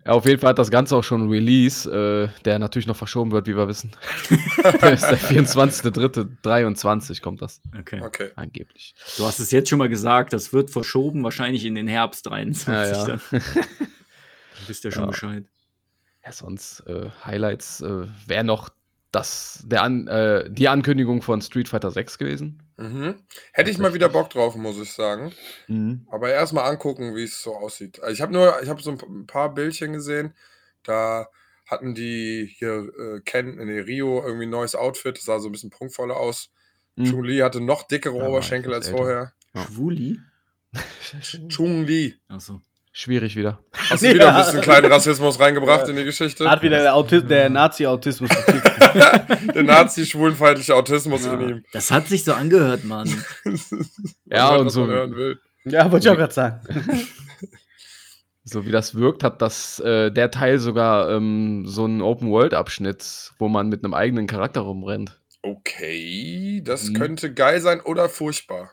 Ja, 0.05 0.13
auf 0.13 0.27
jeden 0.27 0.41
Fall 0.41 0.51
hat 0.51 0.59
das 0.59 0.71
Ganze 0.71 0.97
auch 0.97 1.05
schon 1.05 1.21
einen 1.21 1.31
Release, 1.31 1.89
äh, 1.89 2.29
der 2.45 2.59
natürlich 2.59 2.89
noch 2.89 2.97
verschoben 2.97 3.31
wird, 3.31 3.47
wie 3.47 3.57
wir 3.57 3.69
wissen. 3.69 3.93
der 4.83 4.93
ist 4.95 5.05
der 5.05 5.19
24.03.23 5.19 7.21
kommt 7.23 7.43
das 7.43 7.61
Okay. 7.79 8.01
Okay. 8.03 8.31
angeblich. 8.37 8.95
Du 9.17 9.25
hast 9.27 9.39
es 9.39 9.51
jetzt 9.51 9.69
schon 9.69 9.79
mal 9.79 9.89
gesagt, 9.89 10.33
das 10.33 10.53
wird 10.53 10.71
verschoben, 10.71 11.23
wahrscheinlich 11.25 11.65
in 11.65 11.75
den 11.75 11.89
Herbst 11.89 12.27
23. 12.27 12.97
Ja, 12.97 13.07
ja. 13.07 13.19
Wisst 14.71 14.85
ihr 14.85 14.93
schon 14.93 15.03
Ja. 15.05 15.09
Bescheid. 15.11 15.45
Ja, 16.25 16.33
sonst 16.33 16.81
äh, 16.87 17.11
Highlights 17.25 17.81
äh, 17.81 18.07
wäre 18.27 18.45
noch 18.45 18.71
das, 19.13 19.65
der 19.67 19.83
An, 19.83 20.07
äh, 20.07 20.49
die 20.51 20.69
Ankündigung 20.69 21.21
von 21.23 21.43
Street 21.43 21.69
Fighter 21.69 21.91
6 21.91 22.19
gewesen. 22.19 22.63
Mhm. 22.77 23.17
Hätte 23.53 23.71
ich 23.71 23.79
mal 23.79 23.93
wieder 23.95 24.09
Bock 24.09 24.31
drauf, 24.31 24.55
muss 24.55 24.79
ich 24.81 24.93
sagen. 24.93 25.33
Mhm. 25.67 26.07
Aber 26.11 26.31
erstmal 26.31 26.71
angucken, 26.71 27.17
wie 27.17 27.25
es 27.25 27.43
so 27.43 27.55
aussieht. 27.57 28.01
Also 28.01 28.13
ich 28.13 28.21
habe 28.21 28.33
nur, 28.33 28.63
ich 28.63 28.69
habe 28.69 28.81
so 28.83 28.93
ein 28.93 29.27
paar 29.27 29.53
Bildchen 29.53 29.93
gesehen. 29.93 30.35
Da 30.85 31.27
hatten 31.67 31.95
die 31.95 32.47
hier 32.57 32.89
äh, 32.99 33.21
Ken 33.25 33.59
in 33.59 33.69
Rio 33.69 34.23
irgendwie 34.25 34.47
ein 34.47 34.51
neues 34.51 34.75
Outfit. 34.77 35.17
Das 35.17 35.25
sah 35.25 35.41
so 35.41 35.49
ein 35.49 35.53
bisschen 35.53 35.71
prunkvoller 35.71 36.17
aus. 36.17 36.51
Mhm. 36.97 37.05
Chun-Li 37.07 37.39
hatte 37.39 37.61
noch 37.61 37.83
dickere 37.89 38.17
Ja, 38.19 38.29
Oberschenkel 38.29 38.73
als 38.75 38.87
älter. 38.87 38.99
vorher. 38.99 39.33
Ja. 39.55 39.65
Schwuli? 39.67 40.21
Chun-Li. 41.49 42.15
Achso. 42.29 42.61
Schwierig 42.93 43.37
wieder. 43.37 43.63
Hast 43.73 44.03
du 44.03 44.09
wieder 44.15 44.35
ein 44.35 44.45
bisschen 44.45 44.61
kleinen 44.63 44.91
Rassismus 44.93 45.39
reingebracht 45.39 45.89
in 45.89 45.97
die 45.97 46.05
Geschichte? 46.05 46.49
Hat 46.51 46.63
wieder 46.63 46.81
der, 46.83 46.95
Auti 46.95 47.23
der 47.25 47.49
Nazi-Autismus. 47.51 48.31
Der 49.55 49.63
Nazi-schwulenfeindliche 49.63 50.75
Autismus 50.75 51.25
in 51.25 51.41
ihm. 51.41 51.65
Das 51.73 51.93
hat 51.93 52.09
sich 52.09 52.25
so 52.25 52.33
angehört, 52.35 52.83
Mann. 52.85 53.09
Ja, 54.25 54.57
und 54.57 54.71
so- 54.71 54.87
hören 54.89 55.15
will. 55.15 55.39
ja, 55.65 55.91
wollte 55.93 56.09
ich 56.09 56.13
auch 56.13 56.17
gerade 56.17 56.33
sagen. 56.35 56.61
So 58.43 58.67
wie 58.67 58.73
das 58.73 58.97
wirkt, 58.97 59.23
hat 59.23 59.43
das 59.43 59.79
äh, 59.79 60.11
der 60.11 60.33
Teil 60.33 60.59
sogar 60.59 61.09
ähm, 61.11 61.67
so 61.69 61.85
einen 61.85 62.03
Open-World-Abschnitt, 62.03 63.31
wo 63.39 63.47
man 63.49 63.69
mit 63.69 63.85
einem 63.85 63.95
eigenen 63.95 64.27
Charakter 64.27 64.63
rumrennt. 64.63 65.21
Okay, 65.43 66.61
das 66.65 66.89
Mhm. 66.89 66.95
könnte 66.95 67.33
geil 67.33 67.61
sein 67.61 67.81
oder 67.81 68.09
furchtbar. 68.09 68.73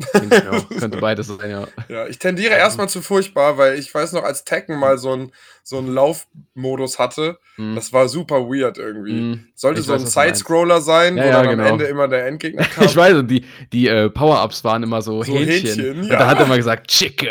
Auch. 0.00 0.68
Könnte 0.78 0.98
beides 0.98 1.26
sein, 1.26 1.50
ja. 1.50 1.66
Ja, 1.88 2.06
ich 2.06 2.18
tendiere 2.18 2.54
erstmal 2.54 2.88
zu 2.88 3.02
furchtbar, 3.02 3.58
weil 3.58 3.78
ich 3.78 3.92
weiß 3.92 4.12
noch, 4.12 4.22
als 4.22 4.44
Tekken 4.44 4.78
mal 4.78 4.96
so 4.98 5.12
einen 5.12 5.32
so 5.64 5.80
Laufmodus 5.80 6.98
hatte, 6.98 7.38
Mhm. 7.56 7.74
das 7.74 7.92
war 7.92 8.08
super 8.08 8.42
weird 8.48 8.78
irgendwie. 8.78 9.12
Mhm. 9.12 9.48
Sollte 9.56 9.80
Ich 9.80 9.86
so 9.86 9.92
weiß, 9.94 10.02
ein. 10.16 10.28
Sidescroller 10.28 10.80
sein, 10.80 11.16
Ja, 11.16 11.24
wo 11.24 11.28
ja, 11.28 11.42
dann 11.42 11.50
genau. 11.50 11.62
am 11.64 11.68
Ende 11.72 11.84
immer 11.86 12.06
der 12.06 12.26
Endgegner 12.26 12.62
kam. 12.74 12.84
Ich 12.84 12.94
weiß, 12.96 13.14
und 13.14 13.26
die, 13.28 13.44
die 13.72 13.88
äh, 13.88 14.08
Power-Ups 14.08 14.62
waren 14.62 14.82
immer 14.84 15.02
so, 15.02 15.22
So 15.24 15.32
Hähnchen. 15.32 15.66
Hähnchen, 15.78 16.00
Und 16.02 16.06
ja. 16.08 16.18
da 16.20 16.26
hat 16.28 16.38
er 16.38 16.46
immer 16.46 16.56
gesagt, 16.56 16.86
Chicken. 16.88 17.28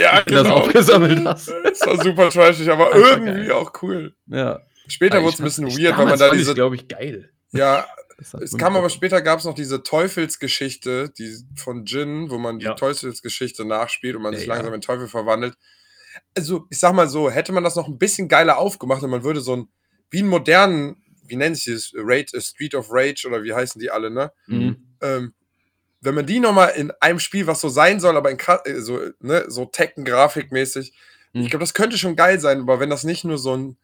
Ja, 0.00 0.22
Wenn 0.24 0.24
du 0.24 0.34
das 0.34 0.42
genau. 0.44 0.56
aufgesammelt 0.56 1.24
hast. 1.24 1.52
Das 1.62 1.80
war 1.86 2.02
super 2.02 2.30
trashig, 2.30 2.68
aber 2.68 2.92
irgendwie 2.94 3.46
geil. 3.46 3.52
auch 3.52 3.72
cool. 3.82 4.14
Ja. 4.26 4.58
Später 4.88 5.22
wurde 5.22 5.34
es 5.34 5.40
ein 5.40 5.44
bisschen 5.44 5.66
weird, 5.68 5.96
weil 5.96 6.06
man 6.06 6.18
da 6.18 6.30
diese. 6.30 6.42
ich's, 6.50 6.54
glaube 6.56 6.74
ich, 6.74 6.88
geil. 6.88 7.30
Ja, 7.52 7.86
Das 8.07 8.07
es 8.18 8.56
kam 8.56 8.74
aber 8.76 8.90
später 8.90 9.22
gab 9.22 9.38
es 9.38 9.44
noch 9.44 9.54
diese 9.54 9.82
Teufelsgeschichte, 9.82 11.10
die 11.16 11.36
von 11.56 11.84
Jin, 11.84 12.30
wo 12.30 12.38
man 12.38 12.58
die 12.58 12.64
Ja. 12.66 12.74
Teufelsgeschichte 12.74 13.64
nachspielt 13.64 14.16
und 14.16 14.22
man 14.22 14.32
Ja, 14.32 14.38
sich 14.40 14.48
ja. 14.48 14.54
langsam 14.54 14.74
in 14.74 14.80
Teufel 14.80 15.08
verwandelt. 15.08 15.54
Also, 16.36 16.66
ich 16.70 16.78
sag 16.78 16.94
mal 16.94 17.08
so, 17.08 17.30
hätte 17.30 17.52
man 17.52 17.62
das 17.64 17.76
noch 17.76 17.86
ein 17.86 17.98
bisschen 17.98 18.28
geiler 18.28 18.58
aufgemacht 18.58 19.02
und 19.02 19.10
man 19.10 19.22
würde 19.22 19.40
so 19.40 19.54
ein, 19.56 19.68
wie 20.10 20.18
einen 20.18 20.28
modernen, 20.28 21.02
wie 21.24 21.36
nennen 21.36 21.54
sie 21.54 21.72
es, 21.72 21.92
Raid, 21.94 22.34
äh, 22.34 22.40
Street 22.40 22.74
of 22.74 22.88
Rage 22.90 23.26
oder 23.28 23.44
wie 23.44 23.54
heißen 23.54 23.80
die 23.80 23.90
alle, 23.90 24.10
ne? 24.10 24.32
Mhm. 24.46 24.76
Ähm, 25.00 25.34
wenn 26.00 26.14
man 26.14 26.26
die 26.26 26.40
nochmal 26.40 26.70
in 26.70 26.90
einem 27.00 27.20
Spiel, 27.20 27.46
was 27.46 27.60
so 27.60 27.68
sein 27.68 28.00
soll, 28.00 28.16
aber 28.16 28.30
in 28.30 28.38
äh, 28.38 28.80
so, 28.80 29.00
ne, 29.20 29.44
so 29.48 29.64
Tekken-Grafikmäßig, 29.66 30.92
Mhm. 31.34 31.42
ich 31.42 31.50
glaube, 31.50 31.62
das 31.62 31.74
könnte 31.74 31.98
schon 31.98 32.16
geil 32.16 32.40
sein, 32.40 32.60
aber 32.62 32.80
wenn 32.80 32.88
das 32.90 33.04
nicht 33.04 33.24
nur 33.24 33.36
so 33.38 33.54
ein 33.54 33.76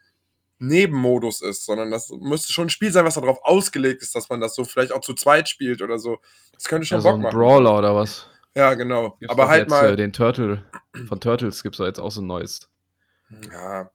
Nebenmodus 0.66 1.40
ist, 1.42 1.64
sondern 1.64 1.90
das 1.90 2.10
müsste 2.20 2.52
schon 2.52 2.66
ein 2.66 2.70
Spiel 2.70 2.92
sein, 2.92 3.04
was 3.04 3.14
darauf 3.14 3.38
ausgelegt 3.44 4.02
ist, 4.02 4.14
dass 4.14 4.28
man 4.28 4.40
das 4.40 4.54
so 4.54 4.64
vielleicht 4.64 4.92
auch 4.92 5.00
zu 5.00 5.14
zweit 5.14 5.48
spielt 5.48 5.82
oder 5.82 5.98
so. 5.98 6.18
Das 6.52 6.64
könnte 6.64 6.86
schon 6.86 6.98
Ja, 6.98 7.02
so 7.02 7.08
Bock 7.08 7.16
ein 7.18 7.22
machen. 7.22 7.36
Brawler 7.36 7.78
oder 7.78 7.94
was? 7.96 8.26
Ja, 8.56 8.74
genau. 8.74 9.16
Gibt's 9.18 9.30
aber 9.32 9.48
halt 9.48 9.62
jetzt, 9.62 9.70
mal. 9.70 9.92
Äh, 9.92 9.96
den 9.96 10.12
Turtle 10.12 10.64
von 11.08 11.20
Turtles 11.20 11.62
gibt 11.62 11.78
es 11.78 11.84
jetzt 11.86 11.98
auch 12.00 12.10
so 12.12 12.20
ein 12.20 12.26
neues. 12.26 12.68
ja, 13.52 13.90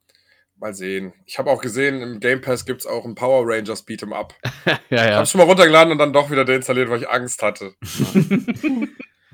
mal 0.57 0.73
sehen. 0.73 1.13
Ich 1.25 1.39
habe 1.39 1.49
auch 1.49 1.61
gesehen, 1.61 2.01
im 2.01 2.19
Game 2.19 2.41
Pass 2.41 2.65
gibt 2.65 2.81
es 2.81 2.87
auch 2.87 3.05
ein 3.05 3.15
Power 3.15 3.43
Rangers 3.45 3.87
Beat'em 3.87 4.11
Up. 4.13 4.33
ja, 4.65 4.79
Ich 4.89 4.91
ja. 4.91 5.15
habe 5.15 5.25
schon 5.25 5.39
mal 5.39 5.45
runtergeladen 5.47 5.91
und 5.93 5.97
dann 5.97 6.11
doch 6.11 6.29
wieder 6.29 6.43
deinstalliert, 6.43 6.89
weil 6.89 6.99
ich 7.01 7.09
Angst 7.09 7.41
hatte. 7.41 7.75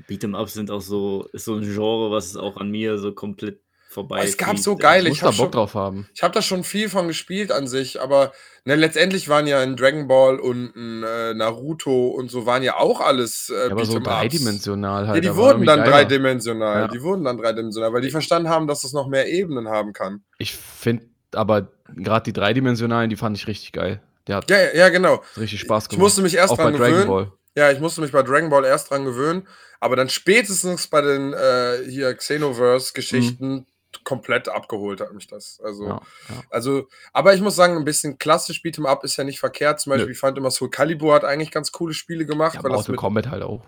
Beat'em 0.07 0.35
Up 0.37 0.49
sind 0.49 0.69
auch 0.69 0.81
so, 0.81 1.27
ist 1.33 1.45
so 1.45 1.55
ein 1.55 1.63
Genre, 1.63 2.11
was 2.11 2.35
auch 2.35 2.57
an 2.57 2.69
mir 2.69 2.97
so 2.99 3.11
komplett 3.13 3.61
vorbei. 3.95 4.21
Es 4.23 4.38
gab 4.38 4.58
so 4.60 4.75
geile- 4.75 5.10
Ich 5.10 5.15
ich 5.15 5.21
muss 5.23 5.36
da 5.36 5.41
Bock 5.43 5.45
schon- 5.47 5.51
drauf 5.51 5.73
haben. 5.73 6.08
Ich 6.13 6.21
habe 6.21 6.34
da 6.34 6.41
schon 6.43 6.63
viel 6.63 6.88
von 6.89 7.08
gespielt 7.08 7.51
an 7.51 7.67
sich, 7.67 7.99
aber 7.99 8.31
ne, 8.65 8.75
letztendlich 8.75 9.27
waren 9.27 9.47
ja 9.47 9.60
ein 9.60 9.75
Dragon 9.75 10.08
Ball 10.08 10.39
und 10.39 10.75
ein 10.75 11.03
äh, 11.03 11.34
Naruto 11.34 12.10
und 12.10 12.29
so 12.29 12.45
waren 12.45 12.62
ja 12.62 12.77
auch 12.77 13.01
alles 13.01 13.49
äh, 13.49 13.65
Ja, 13.67 13.71
aber 13.71 13.86
so 13.86 13.99
dreidimensional 13.99 15.08
halt. 15.08 15.23
Ja, 15.23 15.31
die 15.31 15.36
wurden 15.36 15.65
dann 15.65 15.79
geiler. 15.79 15.91
dreidimensional. 15.91 16.81
Ja. 16.81 16.88
Die 16.89 17.01
wurden 17.01 17.23
dann 17.23 17.38
dreidimensional, 17.39 17.91
weil 17.93 18.01
die 18.01 18.12
verstanden 18.12 18.49
haben, 18.49 18.67
dass 18.67 18.84
es 18.84 18.93
noch 18.93 19.08
mehr 19.08 19.27
Ebenen 19.27 19.67
haben 19.69 19.93
kann. 19.93 20.23
Ich 20.38 20.53
finde 20.55 21.05
aber 21.34 21.69
gerade 21.95 22.23
die 22.23 22.34
dreidimensionalen, 22.34 23.10
die 23.10 23.15
fand 23.15 23.36
ich 23.38 23.47
richtig 23.47 23.71
geil. 23.73 24.01
Der 24.27 24.38
hat 24.38 24.49
Ja, 24.49 24.58
ja, 24.73 24.89
genau. 24.89 25.21
richtig 25.38 25.60
Spaß 25.62 25.84
Ich 25.86 25.89
gemacht. 25.89 26.01
musste 26.03 26.21
mich 26.21 26.36
erst 26.36 26.53
Auch 26.53 26.58
bei 26.58 26.63
dran 26.63 26.73
Dragon 26.77 26.91
gewöhnen. 26.91 27.08
Ball. 27.08 27.31
Ja, 27.58 27.71
ich 27.71 27.79
musste 27.79 28.01
mich 28.01 28.12
bei 28.12 28.21
Dragon 28.23 28.49
Ball 28.49 28.65
erst 28.65 28.89
dran 28.91 29.05
gewöhnen, 29.05 29.47
aber 29.79 29.95
dann 29.95 30.10
spätestens 30.10 30.88
bei 30.88 30.99
den 31.01 31.31
äh, 31.34 31.89
hier 31.89 32.13
Xenoverse-Geschichten 32.15 33.65
komplett 34.03 34.49
abgeholt 34.49 34.99
hat 35.01 35.13
mich 35.13 35.27
das. 35.27 35.60
Also, 35.63 35.84
Mhm. 35.84 35.89
Ja, 35.89 36.01
ja. 36.29 36.43
also, 36.49 36.88
aber 37.13 37.34
ich 37.34 37.41
muss 37.41 37.55
sagen, 37.55 37.77
ein 37.77 37.86
bisschen 37.86 38.17
klassisch 38.17 38.62
Beat'em 38.62 38.86
Up 38.86 39.03
ist 39.03 39.17
ja 39.17 39.23
nicht 39.23 39.39
verkehrt. 39.39 39.79
Zum 39.79 39.91
Beispiel, 39.91 40.08
Nö. 40.08 40.12
ich 40.12 40.19
fand 40.19 40.38
immer 40.38 40.51
Soul 40.51 40.69
Calibur 40.69 41.13
hat 41.15 41.23
eigentlich 41.23 41.51
ganz 41.51 41.71
coole 41.71 41.93
Spiele 41.93 42.25
gemacht, 42.25 42.55
ja 42.55 42.63
weil 42.63 42.71
das 42.71 42.79
Mortal 42.79 42.95
Kombat 42.95 43.29
halt 43.29 43.43
auch. 43.43 43.63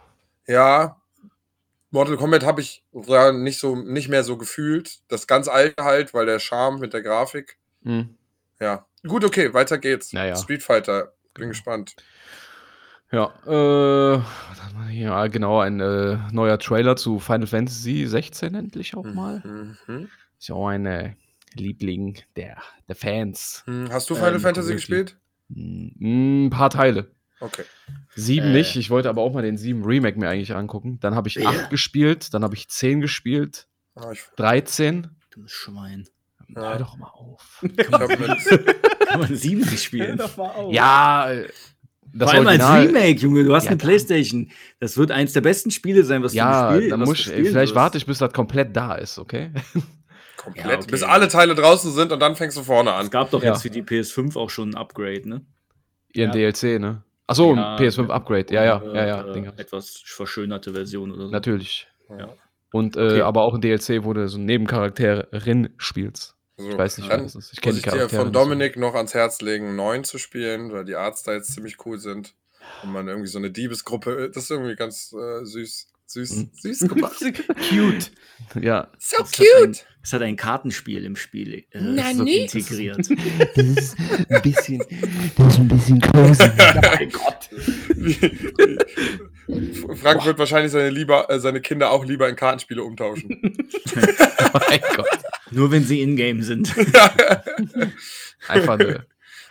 ja, 0.47 0.99
Mortal 1.89 2.17
Kombat 2.17 2.43
habe 2.45 2.59
ich 2.61 2.83
ja 2.91 3.31
nicht 3.31 3.59
so 3.59 3.75
nicht 3.77 4.09
mehr 4.09 4.23
so 4.25 4.37
gefühlt. 4.37 4.99
Das 5.07 5.25
ganz 5.25 5.47
alte 5.47 5.83
halt, 5.83 6.13
weil 6.13 6.25
der 6.25 6.39
Charme 6.39 6.79
mit 6.79 6.93
der 6.93 7.01
Grafik. 7.01 7.57
Hm. 7.83 8.17
Ja, 8.59 8.85
gut, 9.07 9.23
okay, 9.23 9.53
weiter 9.53 9.77
geht's. 9.77 10.11
Naja. 10.11 10.35
Street 10.35 10.63
Fighter, 10.63 11.13
bin 11.33 11.47
gespannt. 11.47 11.95
Ja, 13.11 13.31
äh, 13.45 14.21
man 14.73 14.89
hier? 14.89 15.13
Ah, 15.13 15.27
genau, 15.27 15.59
ein 15.59 15.79
äh, 15.79 16.17
neuer 16.31 16.59
Trailer 16.59 16.95
zu 16.95 17.19
Final 17.19 17.47
Fantasy 17.47 18.05
16 18.05 18.53
endlich 18.55 18.95
auch 18.95 19.05
mal. 19.05 19.41
Mhm. 19.87 20.09
Ist 20.37 20.49
ja 20.49 20.55
auch 20.55 20.67
ein 20.67 20.85
äh, 20.85 21.13
Liebling 21.53 22.17
der, 22.35 22.57
der 22.87 22.95
Fans. 22.95 23.63
Hm, 23.65 23.89
Hast 23.91 24.09
du 24.09 24.15
Final 24.15 24.35
Ähm, 24.35 24.41
Fantasy 24.41 24.73
gespielt? 24.73 25.17
Hm, 25.53 26.45
Ein 26.47 26.49
paar 26.49 26.69
Teile. 26.69 27.11
Okay. 27.39 27.63
Sieben 28.15 28.47
Äh. 28.47 28.53
nicht. 28.53 28.75
Ich 28.75 28.89
wollte 28.89 29.09
aber 29.09 29.21
auch 29.21 29.31
mal 29.31 29.43
den 29.43 29.57
sieben 29.57 29.83
Remake 29.85 30.19
mir 30.19 30.27
eigentlich 30.29 30.53
angucken. 30.55 30.99
Dann 30.99 31.15
habe 31.15 31.27
ich 31.29 31.35
Ja. 31.35 31.49
acht 31.49 31.69
gespielt, 31.69 32.33
dann 32.33 32.43
habe 32.43 32.55
ich 32.55 32.67
zehn 32.69 32.99
gespielt, 32.99 33.67
Ah, 33.95 34.11
ich, 34.11 34.21
13. 34.35 35.07
Dummes 35.33 35.51
Schwein. 35.51 36.07
Ja. 36.49 36.61
Hör 36.71 36.77
doch 36.79 36.97
mal 36.97 37.07
auf. 37.09 37.63
hab 37.91 38.09
mit, 38.19 39.07
Kann 39.07 39.19
man 39.21 39.35
sieben 39.35 39.61
nicht 39.61 39.83
spielen? 39.83 40.19
ja, 40.71 41.31
äh, 41.31 41.47
das 42.13 42.29
Vor 42.31 42.39
allem 42.39 42.47
als 42.47 42.63
Original. 42.63 42.87
Remake, 42.87 43.19
Junge, 43.21 43.43
du 43.43 43.53
hast 43.55 43.65
Ja, 43.65 43.71
eine 43.71 43.77
Playstation. 43.77 44.49
Das 44.79 44.97
wird 44.97 45.11
eins 45.11 45.33
der 45.33 45.41
besten 45.41 45.71
Spiele 45.71 46.03
sein, 46.03 46.23
was 46.23 46.33
Ja, 46.33 46.71
du 46.71 46.79
gespielt 46.79 46.97
muss 46.99 47.19
ich, 47.19 47.25
spielen 47.25 47.45
vielleicht 47.45 47.69
wirst. 47.71 47.75
warte 47.75 47.97
ich, 47.97 48.05
bis 48.05 48.17
das 48.19 48.33
komplett 48.33 48.75
da 48.75 48.95
ist, 48.95 49.17
okay? 49.19 49.51
komplett, 50.37 50.65
Ja, 50.67 50.77
okay. 50.77 50.91
bis 50.91 51.03
alle 51.03 51.27
Teile 51.27 51.55
draußen 51.55 51.91
sind 51.93 52.11
und 52.11 52.19
dann 52.19 52.35
fängst 52.35 52.57
du 52.57 52.63
vorne 52.63 52.93
an. 52.93 53.05
Es 53.05 53.11
gab 53.11 53.31
doch 53.31 53.43
Ja. 53.43 53.51
jetzt 53.53 53.61
für 53.63 53.69
die 53.69 53.81
PS5 53.83 54.35
auch 54.37 54.49
schon 54.49 54.69
ein 54.71 54.75
Upgrade, 54.75 55.27
ne? 55.27 55.41
Ihren 56.13 56.29
Ja. 56.29 56.51
DLC, 56.51 56.79
ne? 56.79 57.03
Achso, 57.27 57.53
Ja, 57.55 57.75
ein 57.75 57.79
PS5 57.83 58.09
Upgrade. 58.09 58.53
Ja, 58.53 58.63
ja, 58.63 58.81
Äh, 58.81 58.95
ja, 58.95 59.05
ja. 59.07 59.33
äh, 59.35 59.51
etwas 59.57 60.01
verschönerte 60.05 60.71
Version 60.73 61.11
oder 61.11 61.25
so. 61.25 61.31
Natürlich. 61.31 61.87
Ja. 62.17 62.29
Und 62.71 62.95
äh, 62.95 62.99
Okay. 63.01 63.21
aber 63.21 63.41
auch 63.43 63.53
ein 63.53 63.61
DLC, 63.61 64.05
wo 64.05 64.13
du 64.13 64.27
so 64.29 64.37
einen 64.37 64.45
Nebencharakterin 64.45 65.69
spielst. 65.77 66.35
So, 66.57 66.69
Ich 66.69 66.77
weiß 66.77 66.97
nicht, 66.97 67.09
dann 67.11 67.19
wer 67.19 67.23
das 67.25 67.35
ist. 67.35 67.53
Ich 67.53 67.61
kenne 67.61 67.73
die 67.73 67.79
ich 67.79 67.83
dir 67.85 67.91
Charaktere. 67.91 68.21
von 68.23 68.33
so. 68.33 68.39
Dominik 68.39 68.77
noch 68.77 68.95
ans 68.95 69.13
Herz 69.13 69.41
legen, 69.41 69.75
9 69.75 70.03
zu 70.03 70.17
spielen, 70.17 70.71
weil 70.71 70.85
die 70.85 70.95
Artstyles 70.95 71.47
ziemlich 71.53 71.85
cool 71.85 71.99
sind. 71.99 72.33
Und 72.83 72.91
man 72.91 73.07
irgendwie 73.07 73.29
so 73.29 73.37
eine 73.37 73.51
Diebesgruppe, 73.51 74.29
das 74.33 74.45
ist 74.45 74.51
irgendwie 74.51 74.75
ganz 74.75 75.13
äh, 75.13 75.45
süß. 75.45 75.87
Süß, 76.09 76.31
Mhm. 76.35 76.49
süß 76.61 76.79
gemacht. 76.87 77.17
Cute. 77.69 78.11
Ja, 78.61 78.87
so 78.97 79.17
Es 79.23 79.39
hat, 79.39 79.39
ein, 79.65 79.75
es 80.01 80.13
hat 80.13 80.21
ein 80.21 80.37
Kartenspiel 80.37 81.03
im 81.03 81.17
Spiel 81.17 81.65
äh, 81.71 81.79
Na, 81.81 82.13
so 82.13 82.23
nee. 82.23 82.43
integriert. 82.43 82.97
Das 82.97 83.09
ist 83.09 83.97
ein 84.29 84.41
bisschen, 84.41 84.79
das 85.37 85.53
ist 85.53 85.59
ein 85.59 85.67
bisschen 85.67 85.99
cozy. 86.01 86.43
mein 86.81 87.09
Gott. 87.11 87.49
Frank 89.99 90.25
wird 90.25 90.39
wahrscheinlich 90.39 90.71
seine, 90.71 90.89
lieber, 90.91 91.29
äh, 91.29 91.39
seine 91.41 91.59
Kinder 91.59 91.91
auch 91.91 92.05
lieber 92.05 92.29
in 92.29 92.37
Kartenspiele 92.37 92.83
umtauschen. 92.83 93.27
mein 94.53 94.79
Gott. 94.95 95.09
Nur 95.51 95.71
wenn 95.71 95.83
sie 95.83 96.01
in-game 96.01 96.41
sind. 96.43 96.73
Einfach 98.47 98.79
eine. 98.79 99.05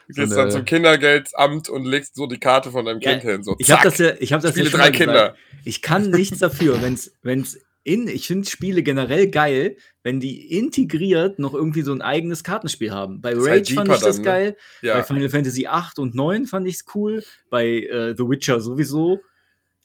Du 0.09 0.15
So 0.15 0.21
gehst 0.23 0.33
eine- 0.33 0.43
dann 0.43 0.51
zum 0.53 0.65
Kindergeldamt 0.65 1.69
und 1.69 1.85
legst 1.85 2.15
so 2.15 2.27
die 2.27 2.39
Karte 2.39 2.71
von 2.71 2.85
deinem 2.85 3.01
Ja, 3.01 3.13
Kind 3.13 3.23
hin. 3.23 3.43
So, 3.43 3.57
Ich 3.59 3.71
habe 3.71 3.83
das 3.85 3.99
ja, 3.99 4.13
ich 4.21 4.33
habe 4.33 4.43
das 4.43 4.53
Spiele 4.53 4.67
ja 4.67 4.71
schon 4.71 4.81
drei 4.81 4.87
mal 4.87 4.93
gesagt. 4.93 5.11
Kinder. 5.11 5.35
Ich 5.65 5.83
kann 5.83 6.11
nichts 6.11 6.39
dafür, 6.39 6.81
wenn 6.83 6.95
es 6.95 7.13
wenn's 7.23 7.59
in, 7.83 8.09
ich 8.09 8.27
finde 8.27 8.49
Spiele 8.49 8.83
generell 8.83 9.29
geil, 9.31 9.77
wenn 10.03 10.19
die 10.21 10.57
integriert 10.59 11.39
noch 11.39 11.55
irgendwie 11.55 11.83
so 11.83 11.93
ein 11.93 12.03
eigenes 12.03 12.43
Kartenspiel 12.45 12.91
haben. 12.91 13.21
Bei 13.21 13.33
Rage 13.33 13.49
halt 13.49 13.69
fand 13.71 13.89
ich 13.91 13.95
das 14.01 14.17
dann, 14.17 14.17
ne? 14.17 14.23
geil, 14.23 14.57
bei 14.83 14.89
Ja. 14.89 15.03
Final 15.05 15.29
Fantasy 15.29 15.67
8 15.67 15.99
und 16.01 16.15
9 16.15 16.47
fand 16.47 16.67
ich 16.67 16.77
es 16.77 16.85
cool, 16.97 17.23
bei 17.49 17.67
äh, 17.67 18.15
The 18.17 18.25
Witcher 18.29 18.61
sowieso. 18.61 19.21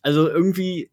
Also 0.02 0.28
irgendwie 0.30 0.90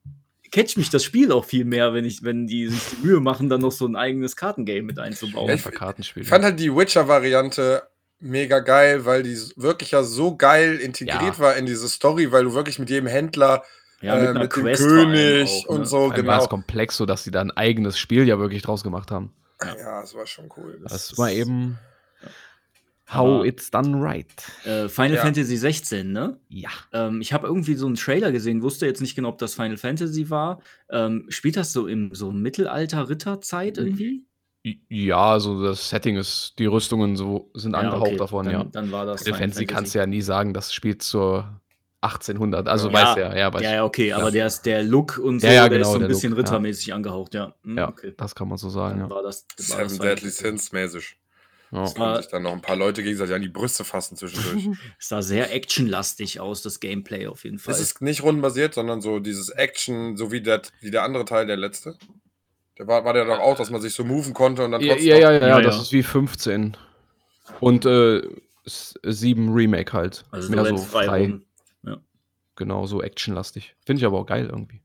catcht 0.50 0.76
mich 0.76 0.90
das 0.90 1.04
Spiel 1.04 1.32
auch 1.32 1.44
viel 1.44 1.64
mehr, 1.64 1.94
wenn 1.94 2.04
ich, 2.04 2.22
wenn 2.22 2.46
die 2.46 2.68
sich 2.68 2.80
die 2.90 3.06
Mühe 3.06 3.20
machen, 3.20 3.48
dann 3.48 3.60
noch 3.60 3.72
so 3.72 3.86
ein 3.86 3.96
eigenes 3.96 4.36
Kartengame 4.36 4.82
mit 4.82 4.98
einzubauen. 4.98 5.50
Einfach 5.50 5.72
Kartenspiel. 5.72 6.22
Ich 6.22 6.28
fand 6.28 6.44
halt 6.44 6.58
die 6.60 6.74
Witcher-Variante 6.74 7.82
mega 8.20 8.58
geil, 8.60 9.04
weil 9.04 9.22
die 9.22 9.36
wirklich 9.56 9.92
ja 9.92 10.02
so 10.02 10.36
geil 10.36 10.76
integriert 10.76 11.22
Ja. 11.22 11.38
war 11.38 11.56
in 11.56 11.66
diese 11.66 11.88
Story, 11.88 12.32
weil 12.32 12.44
du 12.44 12.54
wirklich 12.54 12.78
mit 12.78 12.90
jedem 12.90 13.06
Händler, 13.06 13.62
ja, 14.00 14.16
äh, 14.16 14.20
einer 14.28 14.40
mit 14.40 14.54
dem 14.56 14.64
König 14.64 15.64
auch, 15.66 15.70
ne? 15.70 15.78
und 15.78 15.84
so, 15.86 15.96
Vor 15.96 16.02
allem 16.14 16.26
war 16.26 16.34
genau. 16.34 16.42
es 16.42 16.48
komplex, 16.48 16.96
so 16.96 17.06
dass 17.06 17.24
sie 17.24 17.30
da 17.30 17.40
ein 17.40 17.50
eigenes 17.52 17.98
Spiel 17.98 18.26
ja 18.26 18.38
wirklich 18.38 18.62
draus 18.62 18.82
gemacht 18.82 19.10
haben. 19.10 19.32
Ja, 19.62 20.00
das 20.00 20.14
war 20.14 20.26
schon 20.26 20.48
cool. 20.56 20.80
Das 20.88 21.18
war 21.18 21.30
eben 21.30 21.78
Aber- 23.10 23.38
how 23.38 23.44
it's 23.44 23.70
done 23.70 23.96
right. 24.02 24.26
Äh, 24.64 24.88
Final 24.88 25.14
Ja. 25.16 25.22
Fantasy 25.22 25.56
16, 25.56 26.12
ne? 26.12 26.38
Ja. 26.48 26.68
Ähm, 26.92 27.20
ich 27.20 27.32
habe 27.32 27.46
irgendwie 27.46 27.74
so 27.74 27.86
einen 27.86 27.94
Trailer 27.94 28.32
gesehen, 28.32 28.62
wusste 28.62 28.86
jetzt 28.86 29.00
nicht 29.00 29.14
genau, 29.14 29.30
ob 29.30 29.38
das 29.38 29.54
Final 29.54 29.76
Fantasy 29.78 30.28
war. 30.30 30.60
Ähm, 30.90 31.24
spielt 31.28 31.56
das 31.56 31.72
so 31.72 31.86
im 31.86 32.14
so 32.14 32.30
Mittelalter-Ritterzeit 32.32 33.76
Mhm. 33.78 33.86
irgendwie? 33.86 34.24
Ja, 34.88 35.32
also 35.32 35.62
das 35.62 35.88
Setting 35.88 36.16
ist, 36.16 36.54
die 36.58 36.66
Rüstungen 36.66 37.16
so 37.16 37.50
sind 37.54 37.74
angehaucht 37.74 38.08
okay, 38.08 38.16
davon, 38.16 38.44
dann, 38.46 38.54
ja. 38.54 38.64
Dann 38.64 38.92
war 38.92 39.06
das. 39.06 39.22
Final 39.22 39.38
Fantasy 39.38 39.66
kannst 39.66 39.94
du 39.94 39.98
ja 40.00 40.06
nie 40.06 40.20
sagen, 40.20 40.52
das 40.52 40.74
spielt 40.74 41.02
zur 41.02 41.60
1800. 42.02 42.68
Also 42.68 42.88
Ja. 42.88 42.94
weiß 42.94 43.16
ja, 43.18 43.36
ja, 43.36 43.46
aber 43.46 43.62
Ja, 43.62 43.68
ich- 43.70 43.74
ja, 43.76 43.84
okay, 43.84 44.12
aber 44.12 44.30
der, 44.30 44.46
ist, 44.46 44.62
der 44.66 44.82
Look 44.82 45.18
und 45.18 45.40
so, 45.40 45.46
Ja, 45.46 45.52
ja, 45.54 45.68
der 45.68 45.78
genau, 45.78 45.80
ist 45.88 45.92
so 45.92 45.94
ein 45.94 46.00
der 46.00 46.08
bisschen 46.08 46.30
Look, 46.32 46.38
ja. 46.38 46.44
rittermäßig 46.44 46.92
angehaucht, 46.92 47.34
ja. 47.34 47.54
Hm, 47.64 47.78
ja, 47.78 47.88
okay. 47.88 48.12
das 48.16 48.34
kann 48.34 48.48
man 48.48 48.58
so 48.58 48.68
sagen, 48.68 48.98
Dann 49.00 49.08
ja. 49.08 49.14
war 49.14 49.22
das. 49.22 49.46
war 49.56 49.64
Seven 49.88 49.88
das 49.88 49.98
Deadly. 49.98 50.30
Sins 50.30 50.72
mäßig. 50.72 51.16
Ja. 51.70 51.82
Das 51.82 51.94
können 51.94 52.16
sich 52.16 52.26
dann 52.28 52.42
noch 52.44 52.52
ein 52.52 52.62
paar 52.62 52.76
Leute 52.76 53.02
gegenseitig 53.02 53.34
an 53.34 53.42
die 53.42 53.48
Brüste 53.48 53.84
fassen 53.84 54.16
zwischendurch. 54.16 54.68
Es 54.98 55.08
sah 55.08 55.22
sehr 55.22 55.52
actionlastig 55.54 56.40
aus, 56.40 56.62
das 56.62 56.80
Gameplay 56.80 57.26
auf 57.26 57.44
jeden 57.44 57.58
Fall. 57.58 57.74
es 57.74 57.80
ist 57.80 58.00
nicht 58.02 58.22
rundenbasiert, 58.22 58.74
sondern 58.74 59.00
so 59.00 59.18
dieses 59.20 59.48
Action, 59.50 60.16
so 60.16 60.32
wie 60.32 60.40
der, 60.40 60.62
wie 60.80 60.90
der 60.90 61.02
andere 61.04 61.24
Teil, 61.24 61.46
der 61.46 61.56
letzte. 61.56 61.96
Der 62.78 62.86
war, 62.86 63.04
war 63.04 63.12
der 63.12 63.24
doch 63.24 63.38
auch, 63.40 63.56
dass 63.56 63.70
man 63.70 63.80
sich 63.80 63.92
so 63.94 64.04
moven 64.04 64.32
konnte 64.34 64.64
und 64.64 64.70
dann 64.72 64.80
Ja, 64.80 64.92
trotzdem. 64.94 65.08
ja, 65.10 65.16
ja, 65.18 65.32
ja, 65.32 65.48
Ja, 65.48 65.60
das 65.60 65.76
ja. 65.76 65.82
ist 65.82 65.92
wie 65.92 66.02
15. 66.04 66.76
Und 67.60 67.84
äh, 67.86 68.22
s- 68.64 68.94
7 69.04 69.52
Remake 69.52 69.92
halt. 69.92 70.24
also 70.30 70.50
Mehr 70.50 70.64
so 70.64 70.76
frei 70.76 71.06
frei, 71.06 71.20
rum. 71.22 71.44
genau, 72.56 72.86
so 72.86 73.02
actionlastig. 73.02 73.74
Finde 73.84 74.00
ich 74.00 74.06
aber 74.06 74.18
auch 74.18 74.26
geil 74.26 74.46
irgendwie. 74.50 74.80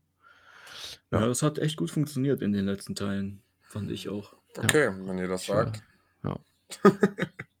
Ja. 1.10 1.20
Ja. 1.20 1.26
das 1.28 1.42
hat 1.42 1.58
echt 1.58 1.76
gut 1.76 1.90
funktioniert 1.90 2.42
in 2.42 2.52
den 2.52 2.64
letzten 2.66 2.94
Teilen. 2.94 3.42
Fand 3.62 3.90
ich 3.90 4.08
auch. 4.08 4.34
Okay, 4.58 4.90
wenn 5.04 5.18
ihr 5.18 5.28
das 5.28 5.46
sagt. 5.46 5.82
Ja. 6.24 6.36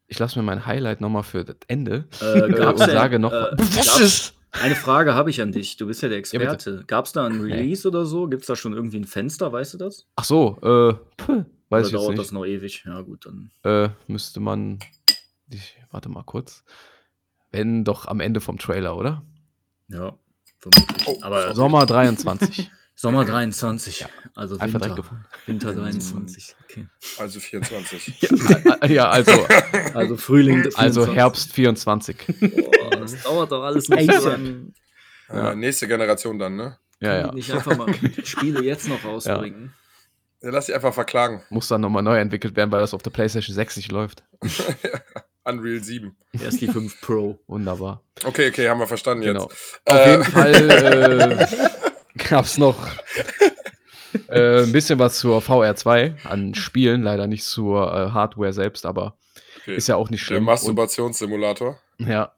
Ich 0.06 0.18
lasse 0.18 0.38
mir 0.38 0.44
mein 0.44 0.66
Highlight 0.66 1.00
nochmal 1.00 1.22
für 1.22 1.44
das 1.44 1.56
Ende 1.66 2.06
Äh, 2.20 2.48
gab's 2.52 2.80
und 2.80 2.88
denn, 2.88 2.96
sage 2.96 3.18
noch. 3.18 3.32
äh, 3.32 3.52
was 3.58 4.00
ist? 4.00 4.34
Eine 4.52 4.76
Frage 4.76 5.14
habe 5.14 5.30
ich 5.30 5.42
an 5.42 5.50
dich. 5.50 5.76
Du 5.76 5.86
bist 5.86 6.02
ja 6.02 6.08
der. 6.08 6.18
Experte. 6.18 6.84
Gab 6.86 7.06
es 7.06 7.12
da 7.12 7.26
ein 7.26 7.40
Release 7.40 7.88
oder 7.88 8.06
so? 8.06 8.28
Gibt 8.28 8.42
es 8.42 8.46
da 8.46 8.54
schon 8.54 8.72
irgendwie 8.72 8.98
ein 8.98 9.04
Fenster? 9.06 9.52
Weißt 9.52 9.74
du 9.74 9.78
das? 9.78 10.06
Ach 10.14 10.22
so, 10.24 10.56
äh, 10.62 10.94
puh, 11.16 11.44
weiß 11.70 11.80
oder 11.80 11.86
ich 11.86 11.92
dauert 11.92 12.08
nicht. 12.10 12.20
das 12.20 12.30
noch 12.32 12.44
ewig? 12.44 12.84
Ja, 12.86 13.00
gut, 13.00 13.26
dann. 13.26 13.50
Äh, 13.64 13.88
müsste 14.06 14.38
man. 14.38 14.78
Ich, 15.50 15.76
warte 15.90 16.08
mal 16.08 16.22
kurz. 16.22 16.62
Wenn 17.50 17.82
doch 17.84 18.06
am 18.06 18.20
Ende 18.20 18.40
vom 18.40 18.58
Trailer, 18.58 18.96
oder? 18.96 19.22
Ja, 19.88 20.16
vermutlich. 20.60 21.06
Oh, 21.08 21.18
Aber 21.22 21.52
Sommer 21.54 21.84
23. 21.86 22.70
Sommer 22.96 23.24
23. 23.24 24.06
Also 24.34 24.58
Einfach 24.58 24.80
Winter, 24.80 24.94
gefunden. 24.94 25.24
Winter 25.46 25.72
23. 25.74 26.54
Okay. 26.64 26.86
Also 27.18 27.40
24. 27.40 28.20
Ja, 28.64 28.86
ja, 28.86 29.08
also, 29.10 29.32
Also 29.94 30.16
Frühling. 30.16 30.62
also 30.76 31.04
24. 31.04 31.14
Herbst 31.16 31.52
24. 31.52 32.16
Boah, 32.40 32.90
das 32.90 33.22
dauert 33.24 33.50
doch 33.52 33.62
alles 33.64 33.88
nicht 33.88 34.12
so 34.12 34.28
lang. 34.28 34.72
Ja. 35.28 35.52
Äh, 35.52 35.56
nächste 35.56 35.88
Generation 35.88 36.38
dann, 36.38 36.56
ne? 36.56 36.78
Ja, 37.00 37.16
ja. 37.18 37.32
Nicht 37.32 37.50
einfach 37.52 37.76
mal 37.76 37.92
Spiele 38.24 38.62
jetzt 38.62 38.88
noch 38.88 39.04
rausbringen. 39.04 39.74
Ja, 40.40 40.50
lass 40.50 40.66
dich 40.66 40.74
einfach 40.74 40.94
verklagen. 40.94 41.42
Muss 41.50 41.68
dann 41.68 41.80
nochmal 41.80 42.02
neu 42.02 42.18
entwickelt 42.18 42.54
werden, 42.56 42.70
weil 42.70 42.80
das 42.80 42.94
auf 42.94 43.02
der 43.02 43.10
PlayStation 43.10 43.54
6 43.54 43.76
nicht 43.78 43.90
läuft. 43.92 44.22
Unreal 45.44 45.82
7. 45.82 46.14
Erst 46.42 46.60
die 46.60 46.68
5 46.68 47.00
Pro. 47.00 47.38
Wunderbar. 47.46 48.02
Okay, 48.24 48.48
okay, 48.48 48.68
haben 48.68 48.78
wir 48.80 48.86
verstanden 48.86 49.24
Genau. 49.24 49.48
jetzt. 49.50 49.80
Auf 49.84 49.96
Äh, 49.96 50.10
jeden 50.10 50.24
Fall 50.24 50.70
äh, 50.70 51.46
gab 52.18 52.44
es 52.44 52.58
noch 52.58 52.76
äh, 54.28 54.62
ein 54.62 54.72
bisschen 54.72 54.98
was 54.98 55.18
zur 55.18 55.40
VR2 55.40 56.24
an 56.24 56.54
Spielen, 56.54 57.02
leider 57.02 57.26
nicht 57.26 57.44
zur 57.44 57.92
äh, 57.92 58.10
Hardware 58.10 58.52
selbst, 58.52 58.86
aber 58.86 59.16
Okay. 59.62 59.76
ist 59.76 59.88
ja 59.88 59.96
auch 59.96 60.10
nicht 60.10 60.20
Der 60.22 60.26
schlimm. 60.26 60.38
Und, 60.40 60.44
Masturbationssimulator. 60.46 61.78
ja, 61.98 62.32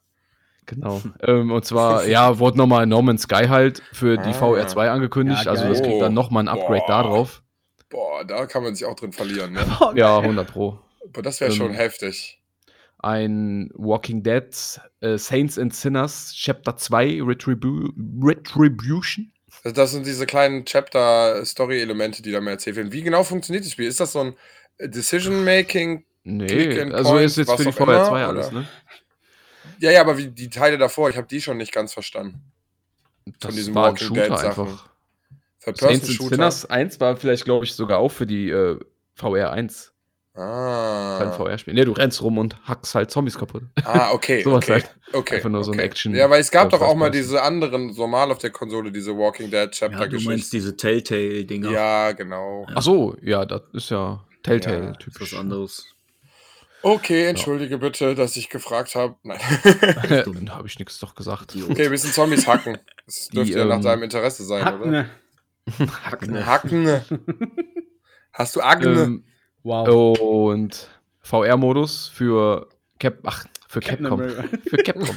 genau. 0.65 1.03
ähm, 1.27 1.51
und 1.51 1.65
zwar, 1.65 2.05
ja, 2.07 2.39
wurde 2.39 2.57
nochmal 2.57 2.87
No 2.87 3.03
Man's 3.03 3.23
Sky 3.23 3.47
halt 3.49 3.83
für 3.93 4.17
die 4.17 4.31
Ah. 4.31 4.41
VR2 4.41 4.89
angekündigt, 4.91 5.45
Ja, 5.45 5.51
also 5.51 5.67
das 5.69 5.83
kriegt 5.83 6.01
dann 6.01 6.15
nochmal 6.15 6.45
ein 6.45 6.49
Upgrade 6.49 6.83
Boah. 6.87 6.89
da 6.89 7.03
drauf. 7.03 7.43
Boah, 7.91 8.25
da 8.25 8.47
kann 8.47 8.63
man 8.63 8.77
sich 8.77 8.85
auch 8.87 8.95
drin 8.95 9.13
verlieren. 9.13 9.55
Ne? 9.55 9.61
Ja, 9.97 10.19
100 10.19 10.47
Pro. 10.53 10.79
Aber 11.13 11.23
das 11.23 11.41
wäre 11.41 11.51
schon 11.51 11.71
Ähm, 11.71 11.75
heftig. 11.75 12.41
Ein 12.99 13.71
Walking 13.75 14.23
Dead 14.23 14.45
äh, 15.01 15.19
Saints 15.19 15.59
and 15.59 15.75
Sinners 15.75 16.33
Chapter 16.33 16.77
2 16.77 17.23
Retribu 17.25 17.89
Retribution. 18.23 19.33
Also 19.67 19.75
Das 19.75 19.91
sind 19.91 20.07
diese 20.07 20.27
kleinen 20.27 20.65
Chapter-Story-Elemente, 20.65 22.23
die 22.23 22.31
da 22.31 22.41
mal 22.41 22.53
erzählt 22.53 22.77
werden. 22.77 22.93
Wie 22.93 23.03
genau 23.03 23.25
funktioniert 23.25 23.65
das 23.65 23.73
Spiel? 23.73 23.89
Ist 23.89 23.99
das 23.99 24.13
so 24.13 24.21
ein 24.21 24.37
Decision-Making? 24.79 26.05
Nee, 26.23 26.81
also 26.93 27.11
Point, 27.11 27.25
ist 27.25 27.37
jetzt 27.37 27.51
für 27.51 27.65
die 27.65 27.77
immer, 27.77 28.11
VR2 28.11 28.27
alles, 28.27 28.53
ne? 28.53 28.69
Ja, 29.81 29.91
ja, 29.91 30.03
aber 30.03 30.19
wie 30.19 30.29
die 30.29 30.51
Teile 30.51 30.79
davor, 30.79 31.11
ich 31.11 31.17
habe 31.17 31.27
die 31.27 31.41
schon 31.41 31.57
nicht 31.57 31.73
ganz 31.73 31.93
verstanden. 31.93 32.43
Das 33.41 33.57
diesen 33.57 33.75
war 33.75 33.87
ein 33.87 33.95
Walking 33.95 34.07
Shooter 34.07 34.29
Dead-Sachen. 34.29 34.69
einfach. 34.69 34.89
Third 35.65 35.79
Saints. 35.79 36.17
Sinners 36.17 36.71
1 36.71 37.01
war 37.01 37.17
vielleicht, 37.17 37.45
glaube 37.45 37.65
ich, 37.65 37.75
sogar 37.75 37.99
auch 37.99 38.13
für 38.13 38.27
die 38.27 38.51
äh, 38.51 38.79
VR 39.15 39.51
1. 39.51 39.93
Kein 40.37 41.29
Ah. 41.29 41.33
VR-Spiel. 41.33 41.73
Ne, 41.75 41.85
du 41.87 41.93
rennst 41.93 42.21
rum 42.21 42.37
und 42.37 42.57
hackst 42.65 42.95
halt 42.95 43.11
Zombies 43.11 43.39
kaputt. 43.39 43.63
ah, 43.85 44.11
okay. 44.13 44.43
Sowas 44.45 44.65
okay. 44.65 44.73
halt. 44.73 44.95
okay. 45.15 45.37
Einfach 45.37 45.49
nur 45.49 45.65
so 45.65 45.73
ein 45.73 45.79
okay. 45.79 45.87
Action- 45.87 46.15
Ja, 46.15 46.29
weil 46.29 46.41
es 46.41 46.51
gab 46.51 46.69
doch 46.71 46.83
auch 46.83 46.95
mal 46.95 47.11
diese 47.11 47.43
anderen, 47.43 47.95
normal 47.95 48.31
auf 48.31 48.39
der 48.39 48.51
Konsole, 48.51 48.93
diese 48.93 49.17
Walking 49.17 49.51
Dead 49.51 49.55
Ja, 49.55 49.65
du 49.65 49.67
meinst 49.71 49.79
Chapter-Geschichten. 49.99 50.51
diese 50.57 50.77
Telltale-Dinger. 50.77 51.71
Ja, 51.71 52.13
genau. 52.13 52.67
Ach 52.75 52.83
so, 52.83 53.17
ja, 53.23 53.45
das 53.47 53.63
ist 53.73 53.91
ja 53.91 53.97
Ja, 53.97 54.21
Telltale-typisch. 54.43 55.23
ist 55.23 55.33
was 55.33 55.41
anderes. 55.41 55.87
Okay, 56.83 57.27
entschuldige 57.27 57.79
bitte, 57.79 58.15
dass 58.15 58.37
ich 58.37 58.49
gefragt 58.51 58.95
habe. 58.95 59.17
Nein. 59.23 59.41
Dann 60.11 60.51
habe 60.55 60.69
ich 60.69 60.79
nichts 60.79 60.99
doch 61.01 61.15
gesagt. 61.15 61.57
okay, 61.57 61.79
wir 61.85 61.91
müssen 61.91 62.13
Zombies 62.13 62.47
hacken. 62.47 62.79
Das 63.07 63.29
Die, 63.29 63.37
dürfte 63.37 63.59
ja 63.59 63.65
nach 63.65 63.77
ähm, 63.77 63.83
deinem 63.83 64.03
Interesse 64.05 64.45
sein, 64.45 64.63
oder? 64.63 65.07
Hackne. 66.05 66.47
Hackne. 66.47 66.47
Hacken. 66.47 67.01
Hast 68.33 68.55
du 68.55 68.61
Agne? 68.61 68.89
Ähm, 69.03 69.25
Wow. 69.67 70.19
und 70.19 70.89
VR-Modus 71.21 72.09
für 72.09 72.69
Cap 73.01 73.19
ach, 73.25 73.45
für 73.69 73.81
Captain 73.81 74.07
Capcom. 74.07 74.21
America. 74.21 74.45
Für 74.71 74.77
Capcom. 74.79 75.17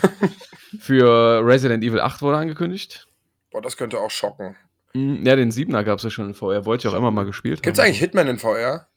für 0.80 1.46
Resident 1.46 1.84
Evil 1.84 2.00
8 2.02 2.22
wurde 2.22 2.38
angekündigt. 2.38 3.08
Boah, 3.52 3.62
das 3.62 3.78
könnte 3.78 4.00
auch 4.00 4.10
schocken. 4.12 4.56
Hm, 4.94 5.26
Ja, 5.26 5.36
den 5.36 5.52
7er 5.52 5.84
gab 5.84 5.98
es 6.00 6.04
ja 6.04 6.10
schon 6.10 6.28
in 6.30 6.34
VR. 6.34 6.66
Wollte 6.66 6.88
ich 6.88 6.94
auch 6.94 6.98
immer 6.98 7.12
mal 7.12 7.26
gespielt 7.26 7.62
Gibt 7.62 7.78
es 7.78 7.80
haben. 7.80 7.88
eigentlich 7.88 8.00
Hitman 8.00 8.28
in 8.28 8.40
VR? 8.40 8.88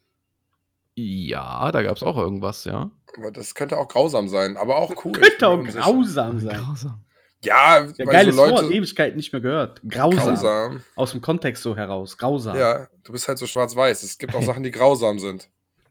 Ja, 0.94 1.70
da 1.72 1.82
gab 1.82 1.96
es 1.96 2.02
auch 2.02 2.16
irgendwas, 2.16 2.64
ja. 2.64 2.90
Aber 3.16 3.30
das 3.30 3.54
könnte 3.54 3.78
auch 3.78 3.88
grausam 3.88 4.28
sein, 4.28 4.56
aber 4.56 4.76
auch 4.76 5.04
cool. 5.04 5.12
Könnte 5.12 5.48
auch 5.48 5.62
grausam 5.64 6.38
sein. 6.40 6.56
Grausam. 6.64 7.04
Ja, 7.44 7.80
Ja, 7.80 7.88
weil 7.98 8.06
geiles 8.06 8.36
so 8.36 8.42
Leute. 8.42 8.54
Wort, 8.64 8.70
Ewigkeit 8.72 9.16
nicht 9.16 9.32
mehr 9.32 9.40
gehört. 9.42 9.80
Grausam. 9.88 10.18
grausam. 10.18 10.84
Aus 10.96 11.10
dem 11.12 11.20
Kontext 11.20 11.62
so 11.62 11.76
heraus. 11.76 12.16
Grausam. 12.16 12.56
Ja, 12.56 12.86
du 13.02 13.12
bist 13.12 13.26
halt 13.28 13.38
so 13.38 13.46
schwarz-weiß. 13.46 14.02
Es 14.02 14.18
gibt 14.18 14.34
auch 14.34 14.42
Sachen, 14.42 14.62
die 14.62 14.70
grausam 14.70 15.18
sind. 15.18 15.48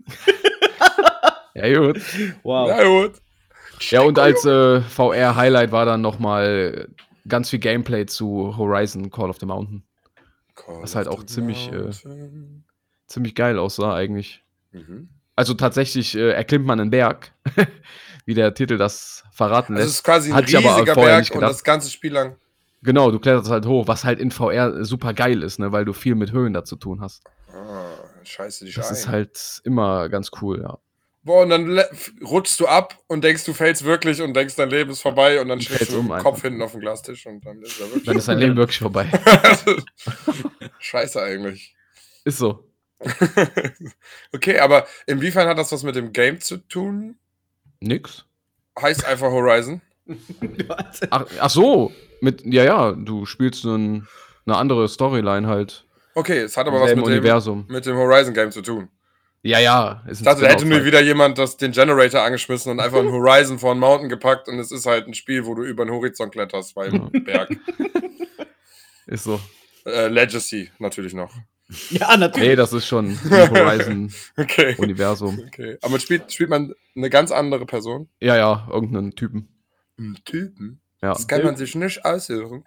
Ja, 1.53 1.77
gut. 1.77 1.99
Wow. 2.43 2.69
Na 2.69 2.83
gut. 2.83 3.21
Ja, 3.89 4.01
und 4.01 4.17
als 4.17 4.45
äh, 4.45 4.81
VR-Highlight 4.81 5.71
war 5.71 5.85
dann 5.85 6.01
nochmal 6.01 6.87
ganz 7.27 7.49
viel 7.49 7.59
Gameplay 7.59 8.05
zu 8.05 8.55
Horizon 8.57 9.09
Call 9.11 9.29
of 9.29 9.37
the 9.39 9.45
Mountain. 9.45 9.83
Was 10.79 10.95
halt 10.95 11.07
auch 11.07 11.25
ziemlich, 11.25 11.71
äh, 11.71 11.89
Ziemlich 13.07 13.35
geil 13.35 13.59
aussah 13.59 13.93
eigentlich. 13.95 14.43
Mhm. 14.71 15.09
Also 15.35 15.53
tatsächlich 15.53 16.15
äh, 16.15 16.31
erklimmt 16.31 16.65
man 16.65 16.79
einen 16.79 16.91
Berg, 16.91 17.33
wie 18.25 18.33
der 18.33 18.53
Titel 18.53 18.77
das 18.77 19.23
verraten 19.31 19.73
Also 19.73 19.83
es 19.83 19.87
lässt. 19.87 19.95
ist 19.99 20.03
quasi 20.03 20.29
ein 20.31 20.37
aber 20.37 20.47
riesiger 20.47 20.95
Berg 20.95 21.19
nicht 21.19 21.31
und 21.31 21.41
das 21.41 21.63
ganze 21.63 21.89
Spiel 21.89 22.13
lang. 22.13 22.35
Genau, 22.83 23.11
du 23.11 23.19
kletterst 23.19 23.49
halt 23.51 23.65
hoch, 23.65 23.87
was 23.87 24.03
halt 24.03 24.19
in 24.19 24.31
VR 24.31 24.83
super 24.83 25.13
geil 25.13 25.43
ist, 25.43 25.59
ne, 25.59 25.71
weil 25.71 25.85
du 25.85 25.93
viel 25.93 26.15
mit 26.15 26.31
Höhen 26.31 26.53
da 26.53 26.63
zu 26.65 26.75
tun 26.75 26.99
hast. 27.01 27.23
Ah, 27.53 27.83
scheiße 28.23 28.65
dich 28.65 28.73
Das 28.75 28.87
ein. 28.89 28.93
ist 28.95 29.07
halt 29.07 29.61
immer 29.65 30.09
ganz 30.09 30.31
cool, 30.41 30.61
ja. 30.61 30.77
Boah, 31.23 31.43
und 31.43 31.51
dann 31.51 31.79
rutschst 32.25 32.59
du 32.59 32.65
ab 32.65 32.97
und 33.05 33.23
denkst, 33.23 33.43
du 33.45 33.53
fällst 33.53 33.83
wirklich 33.85 34.19
und 34.23 34.33
denkst, 34.33 34.55
dein 34.55 34.71
Leben 34.71 34.89
ist 34.89 35.01
vorbei 35.01 35.39
und 35.39 35.49
dann 35.49 35.61
fällst 35.61 35.91
du 35.91 35.99
um 35.99 36.07
dem 36.07 36.11
einfach. 36.13 36.23
Kopf 36.31 36.41
hinten 36.41 36.63
auf 36.63 36.71
dem 36.71 36.81
Glastisch 36.81 37.27
und 37.27 37.45
dann 37.45 37.61
ist 37.61 37.79
er 37.79 37.85
wirklich. 37.85 38.05
Dann 38.05 38.17
ist 38.17 38.27
dein 38.27 38.39
Leben 38.39 38.55
wirklich 38.57 38.79
vorbei. 38.79 39.07
Scheiße 40.79 41.21
eigentlich. 41.21 41.75
Ist 42.25 42.39
so. 42.39 42.67
okay, 44.33 44.59
aber 44.59 44.87
inwiefern 45.05 45.47
hat 45.47 45.57
das 45.59 45.71
was 45.71 45.83
mit 45.83 45.95
dem 45.95 46.11
Game 46.11 46.39
zu 46.39 46.57
tun? 46.57 47.17
Nix. 47.81 48.25
Heißt 48.79 49.05
einfach 49.05 49.29
Horizon. 49.29 49.81
Ach, 51.09 51.25
ach 51.39 51.49
so, 51.49 51.91
mit, 52.21 52.43
ja, 52.45 52.63
ja, 52.63 52.91
du 52.91 53.25
spielst 53.25 53.63
nun 53.63 54.07
eine 54.45 54.57
andere 54.57 54.89
Storyline 54.89 55.47
halt. 55.47 55.85
Okay, 56.15 56.39
es 56.39 56.57
hat 56.57 56.67
aber 56.67 56.81
was 56.81 56.89
mit 56.89 56.97
dem, 56.97 57.03
Universum. 57.03 57.65
mit 57.69 57.85
dem 57.85 57.95
Horizon 57.95 58.33
Game 58.33 58.51
zu 58.51 58.61
tun. 58.61 58.89
Ja, 59.43 59.59
ja. 59.59 60.03
Ist 60.07 60.19
Ich 60.19 60.25
dachte, 60.25 60.41
da 60.41 60.49
hätte 60.49 60.65
nur 60.65 60.79
wieder 60.79 60.85
wieder 60.85 61.01
jemand 61.01 61.37
das, 61.37 61.57
den 61.57 61.71
Generator 61.71 62.21
angeschmissen 62.21 62.71
und 62.71 62.79
einfach 62.79 62.99
ein 62.99 63.11
Horizon 63.11 63.57
vor 63.57 63.71
einen 63.71 63.79
Mountain 63.79 64.09
gepackt 64.09 64.47
und 64.47 64.59
es 64.59 64.71
ist 64.71 64.85
halt 64.85 65.07
ein 65.07 65.13
Spiel, 65.13 65.45
wo 65.45 65.55
du 65.55 65.63
über 65.63 65.85
den 65.85 65.93
Horizont 65.93 66.31
kletterst 66.31 66.75
beim 66.75 67.09
Berg. 67.11 67.49
Ist 69.07 69.23
so. 69.23 69.39
Äh, 69.85 70.07
Legacy 70.07 70.69
natürlich 70.77 71.13
noch. 71.13 71.33
Ja, 71.89 72.17
natürlich. 72.17 72.49
Nee, 72.49 72.55
das 72.55 72.73
ist 72.73 72.85
schon 72.85 73.17
Okay. 73.25 73.49
Horizon-Universum. 73.49 75.39
okay. 75.47 75.77
Aber 75.81 75.99
spielt, 75.99 76.31
spielt 76.31 76.49
man 76.49 76.73
eine 76.95 77.09
ganz 77.09 77.31
andere 77.31 77.65
Person? 77.65 78.09
Ja, 78.19 78.35
ja, 78.35 78.67
irgendeinen 78.71 79.15
Typen. 79.15 79.47
Einen 79.97 80.17
Typen? 80.25 80.81
Ja. 81.01 81.13
Das 81.13 81.27
kann 81.27 81.43
man 81.43 81.55
sich 81.55 81.75
nicht 81.75 82.03
aussuchen. 82.05 82.63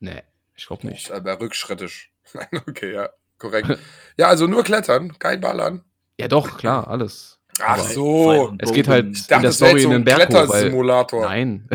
Nee, 0.00 0.22
ich 0.56 0.66
glaube 0.66 0.86
nicht. 0.86 1.10
aber 1.10 1.40
rückschrittig. 1.40 2.10
Nein, 2.34 2.48
okay, 2.68 2.92
ja. 2.94 3.08
Korrekt. 3.38 3.78
Ja, 4.16 4.28
also 4.28 4.46
nur 4.46 4.62
klettern, 4.62 5.18
kein 5.18 5.40
Ballern. 5.40 5.82
Ja, 6.18 6.28
doch, 6.28 6.56
klar, 6.56 6.86
alles. 6.88 7.40
Ach 7.60 7.78
Aber- 7.78 7.82
so. 7.82 8.54
Es 8.58 8.72
geht 8.72 8.88
halt 8.88 9.06
Ich 9.16 9.22
in 9.22 9.28
dachte, 9.28 9.40
der 9.42 9.50
das 9.50 9.60
wäre 9.60 9.70
Story 9.70 9.72
jetzt 9.72 9.84
in 9.84 9.90
so 9.90 9.90
den 9.90 10.00
ein 10.00 10.04
Berg 10.04 10.32
hoch, 10.32 11.12
weil. 11.12 11.20
Nein. 11.20 11.68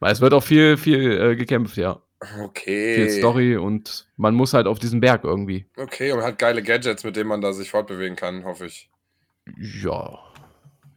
weil 0.00 0.12
es 0.12 0.20
wird 0.20 0.32
auch 0.32 0.42
viel, 0.44 0.76
viel 0.76 1.12
äh, 1.20 1.36
gekämpft, 1.36 1.76
ja. 1.76 2.00
Okay. 2.20 2.96
Viel 2.96 3.10
Story 3.10 3.56
und 3.56 4.06
man 4.16 4.34
muss 4.34 4.52
halt 4.52 4.66
auf 4.66 4.78
diesen 4.78 5.00
Berg 5.00 5.24
irgendwie. 5.24 5.66
Okay, 5.76 6.12
und 6.12 6.18
man 6.18 6.26
hat 6.26 6.38
geile 6.38 6.62
Gadgets, 6.62 7.02
mit 7.02 7.16
denen 7.16 7.28
man 7.28 7.40
da 7.40 7.52
sich 7.52 7.70
fortbewegen 7.70 8.16
kann, 8.16 8.44
hoffe 8.44 8.66
ich. 8.66 8.90
Ja. 9.82 10.18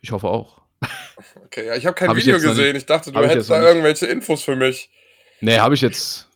Ich 0.01 0.11
hoffe 0.11 0.27
auch. 0.27 0.61
Okay, 1.45 1.67
ja, 1.67 1.75
ich 1.75 1.85
habe 1.85 1.95
kein 1.95 2.09
Hab 2.09 2.17
ich 2.17 2.25
Video 2.25 2.37
noch 2.37 2.43
gesehen. 2.43 2.75
Ich 2.75 2.85
dachte, 2.85 3.11
du 3.11 3.21
ich 3.21 3.29
hättest 3.29 3.49
da 3.49 3.61
irgendwelche 3.61 4.05
Infos 4.07 4.43
für 4.43 4.57
mich. 4.57 4.89
Nee, 5.39 5.59
habe 5.59 5.75
ich 5.75 5.81
jetzt. 5.81 6.27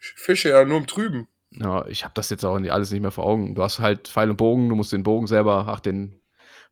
Ich 0.00 0.12
fische 0.16 0.50
ja 0.50 0.64
nur 0.64 0.78
im 0.78 0.86
Trüben. 0.86 1.26
Ja, 1.50 1.84
ich 1.86 2.04
habe 2.04 2.14
das 2.14 2.30
jetzt 2.30 2.44
auch 2.44 2.54
alles 2.54 2.92
nicht 2.92 3.02
mehr 3.02 3.10
vor 3.10 3.26
Augen. 3.26 3.56
Du 3.56 3.62
hast 3.62 3.80
halt 3.80 4.08
Pfeil 4.08 4.30
und 4.30 4.36
Bogen, 4.36 4.68
du 4.68 4.76
musst 4.76 4.92
den 4.92 5.02
Bogen 5.02 5.26
selber, 5.26 5.66
ach, 5.68 5.80
den 5.80 6.20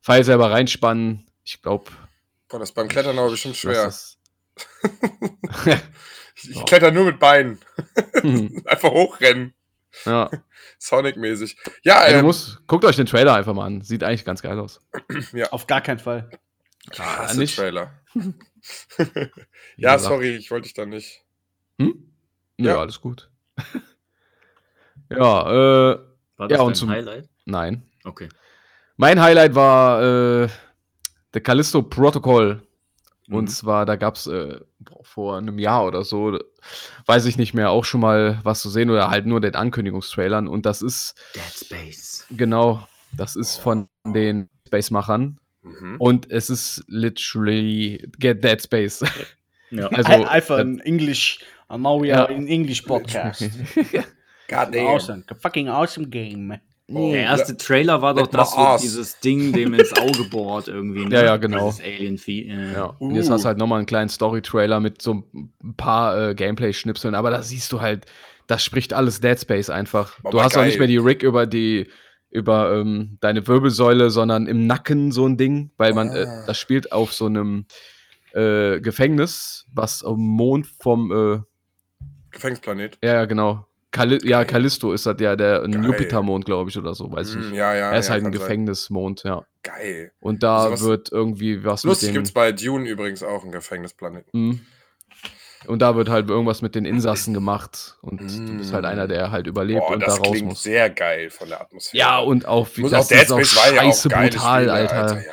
Pfeil 0.02 0.24
selber 0.24 0.52
reinspannen. 0.52 1.26
Ich 1.44 1.60
glaube, 1.62 1.90
Boah, 2.48 2.58
das 2.58 2.70
ist 2.70 2.74
beim 2.74 2.88
Klettern 2.88 3.18
aber 3.18 3.30
bestimmt 3.30 3.56
schwer. 3.56 3.92
Ich, 6.42 6.50
ich 6.50 6.56
Ja. 6.56 6.64
kletter 6.64 6.90
nur 6.90 7.04
mit 7.04 7.18
Beinen. 7.18 7.58
Hm, 8.14 8.62
Einfach 8.66 8.90
hochrennen. 8.90 9.54
ja. 10.04 10.30
Sonic-mäßig. 10.78 11.56
Ja, 11.82 12.06
ähm, 12.06 12.24
musst, 12.24 12.66
guckt 12.66 12.84
euch 12.86 12.96
den 12.96 13.06
Trailer 13.06 13.34
einfach 13.34 13.52
mal 13.54 13.66
an. 13.66 13.82
Sieht 13.82 14.02
eigentlich 14.02 14.24
ganz 14.24 14.40
geil 14.40 14.58
aus. 14.58 14.80
Auf 15.50 15.66
gar 15.66 15.80
keinen 15.82 15.98
Fall. 15.98 16.30
hasse 16.98 17.38
nicht. 17.38 17.56
Trailer. 17.56 17.92
Ja, 19.76 19.98
sorry, 19.98 20.36
ich 20.36 20.50
wollte 20.50 20.64
dich 20.64 20.74
da 20.74 20.84
nicht. 20.84 21.22
Hm? 21.78 22.12
Ja, 22.58 22.72
Ja. 22.72 22.80
alles 22.80 23.00
gut. 23.00 23.30
ja, 25.10 25.92
äh, 25.92 25.98
War 26.36 26.48
das 26.48 26.56
Ja, 26.58 26.62
und 26.62 26.70
dein 26.70 26.74
zum- 26.74 26.90
Highlight? 26.90 27.28
nein. 27.46 27.82
Okay. 28.04 28.28
Mein 28.96 29.20
Highlight 29.20 29.54
war 29.54 30.02
äh, 30.44 30.48
The 31.32 31.40
Callisto 31.40 31.82
Protocol. 31.82 32.62
Und 33.30 33.44
Mhm. 33.44 33.48
zwar, 33.48 33.86
da 33.86 33.96
gab 33.96 34.16
es 34.16 34.26
äh, 34.26 34.58
vor 35.02 35.36
einem 35.38 35.58
Jahr 35.58 35.86
oder 35.86 36.04
so, 36.04 36.38
weiß 37.06 37.26
ich 37.26 37.36
nicht 37.38 37.54
mehr, 37.54 37.70
auch 37.70 37.84
schon 37.84 38.00
mal 38.00 38.38
was 38.42 38.60
zu 38.60 38.68
sehen 38.70 38.90
oder 38.90 39.08
halt 39.10 39.24
nur 39.26 39.40
den 39.40 39.54
Ankündigungstrailern. 39.54 40.48
Und 40.48 40.66
das 40.66 40.82
ist, 40.82 41.14
Dead 41.34 41.42
Space. 41.66 42.26
genau, 42.30 42.86
das 43.12 43.36
ist 43.36 43.56
von 43.56 43.88
den 44.04 44.48
Space-Machern. 44.66 45.38
Mhm. 45.62 45.96
Und 45.98 46.30
es 46.30 46.50
ist 46.50 46.84
literally 46.88 48.08
Get 48.18 48.42
Dead 48.44 48.60
Space. 48.62 49.00
Ja. 49.70 49.86
Also, 49.92 50.10
Ein- 50.10 50.24
Einfach 50.26 50.58
ein 50.58 50.80
English, 50.80 51.38
uh, 51.72 51.76
now 51.78 52.02
we 52.02 52.08
Ja. 52.08 52.24
are 52.24 52.32
in 52.32 52.48
English 52.48 52.82
podcast. 52.82 53.40
God 54.48 54.74
damn. 54.74 54.86
awesome. 54.88 55.22
Fucking 55.40 55.68
awesome 55.68 56.08
game. 56.08 56.58
Oh, 56.92 57.12
Der 57.12 57.22
erste 57.22 57.56
Trailer 57.56 58.02
war 58.02 58.14
doch 58.14 58.26
das, 58.26 58.52
wo 58.56 58.76
dieses 58.80 59.20
Ding 59.20 59.52
dem 59.52 59.74
ins 59.74 59.92
Auge 59.96 60.24
bohrt 60.24 60.68
irgendwie. 60.68 61.04
Ne? 61.06 61.14
Ja, 61.14 61.24
ja, 61.24 61.36
genau. 61.36 61.70
Dieses 61.70 61.84
Alien-Vieh. 61.84 62.48
äh. 62.48 62.72
Ja, 62.74 62.84
und 62.98 63.14
jetzt 63.14 63.28
Uh. 63.28 63.32
hast 63.32 63.42
du 63.42 63.48
halt 63.48 63.58
nochmal 63.58 63.78
einen 63.78 63.86
kleinen 63.86 64.08
Story-Trailer 64.08 64.80
mit 64.80 65.00
so 65.00 65.22
ein 65.32 65.52
paar 65.76 66.30
äh, 66.30 66.34
Gameplay-Schnipseln, 66.34 67.14
aber 67.14 67.30
da 67.30 67.42
siehst 67.42 67.70
du 67.72 67.80
halt, 67.80 68.06
das 68.46 68.64
spricht 68.64 68.92
alles 68.92 69.20
Dead 69.20 69.38
Space 69.38 69.70
einfach. 69.70 70.18
Oh, 70.24 70.30
du 70.30 70.42
hast 70.42 70.56
auch 70.56 70.62
nicht 70.64 70.72
geil. 70.78 70.80
mehr 70.80 70.88
die 70.88 70.96
Rig 70.96 71.22
über 71.22 71.46
die 71.46 71.86
über 72.32 72.74
ähm, 72.76 73.18
deine 73.20 73.44
Wirbelsäule, 73.46 74.10
sondern 74.10 74.46
im 74.46 74.66
Nacken 74.68 75.10
so 75.10 75.26
ein 75.26 75.36
Ding, 75.36 75.72
weil 75.76 75.94
man 75.94 76.10
äh, 76.14 76.26
Ah. 76.28 76.44
das 76.46 76.58
spielt 76.58 76.92
auf 76.92 77.12
so 77.12 77.26
einem 77.26 77.66
äh, 78.34 78.80
Gefängnis, 78.80 79.66
was 79.72 80.04
am 80.04 80.20
Mond 80.20 80.68
vom 80.80 81.10
äh, 81.10 81.40
Gefängnisplanet. 82.30 82.98
ja 83.02 83.14
ja, 83.14 83.24
genau 83.24 83.66
Calli 83.92 84.18
ja. 84.28 84.44
Callisto 84.44 84.92
ist 84.92 85.06
das 85.06 85.16
ja 85.20 85.34
der. 85.36 85.64
Jupitermond 85.68 86.44
glaube 86.44 86.70
ich 86.70 86.78
oder 86.78 86.94
so, 86.94 87.10
weiß 87.10 87.30
ich 87.30 87.34
Hm, 87.34 87.40
nicht. 87.50 87.56
ja, 87.58 87.74
ja. 87.74 87.90
er 87.92 87.98
ist 87.98 88.06
ja, 88.06 88.12
halt 88.14 88.24
ein. 88.24 88.32
Gefängnismond, 88.32 89.24
ja. 89.24 89.44
Geil. 89.62 90.12
Und 90.20 90.42
da 90.42 90.64
Sowas- 90.66 90.84
wird 90.84 91.12
irgendwie 91.12 91.64
was 91.64 91.82
Lustig 91.84 92.12
gibt's 92.12 92.30
den 92.30 92.34
bei 92.34 92.52
Dune 92.52 92.88
übrigens 92.88 93.22
auch 93.22 93.42
einen 93.42 93.52
Gefängnisplanet. 93.52 94.26
Mhm. 94.32 94.60
Und 95.66 95.82
da 95.82 95.94
wird 95.94 96.08
halt 96.08 96.30
irgendwas 96.30 96.62
mit 96.62 96.74
den 96.74 96.86
Insassen 96.86 97.34
gemacht 97.34 97.98
und 98.00 98.20
du 98.22 98.56
bist 98.56 98.72
halt 98.72 98.84
Mm. 98.84 98.86
einer, 98.86 99.06
der 99.06 99.30
halt 99.30 99.46
überlebt 99.46 99.80
Boah, 99.80 99.90
und 99.92 100.00
da 100.00 100.06
das 100.06 100.18
raus 100.20 100.30
klingt 100.30 100.48
muss. 100.48 100.62
sehr 100.62 100.88
geil 100.88 101.28
von 101.28 101.48
der 101.50 101.60
Atmosphäre. 101.60 101.98
Ja, 102.00 102.18
und 102.18 102.48
auch 102.48 102.66
wie 102.76 102.80
Muss 102.80 102.92
das 102.92 103.04
auch 103.04 103.08
Dead 103.10 103.20
ist 103.22 103.30
auch 103.32 103.36
war 103.36 103.74
ja 103.74 103.80
auch 103.82 103.84
scheiße 103.84 104.08
brutal, 104.08 104.30
Spiele, 104.60 104.72
Alter. 104.72 105.16
Ja. 105.20 105.32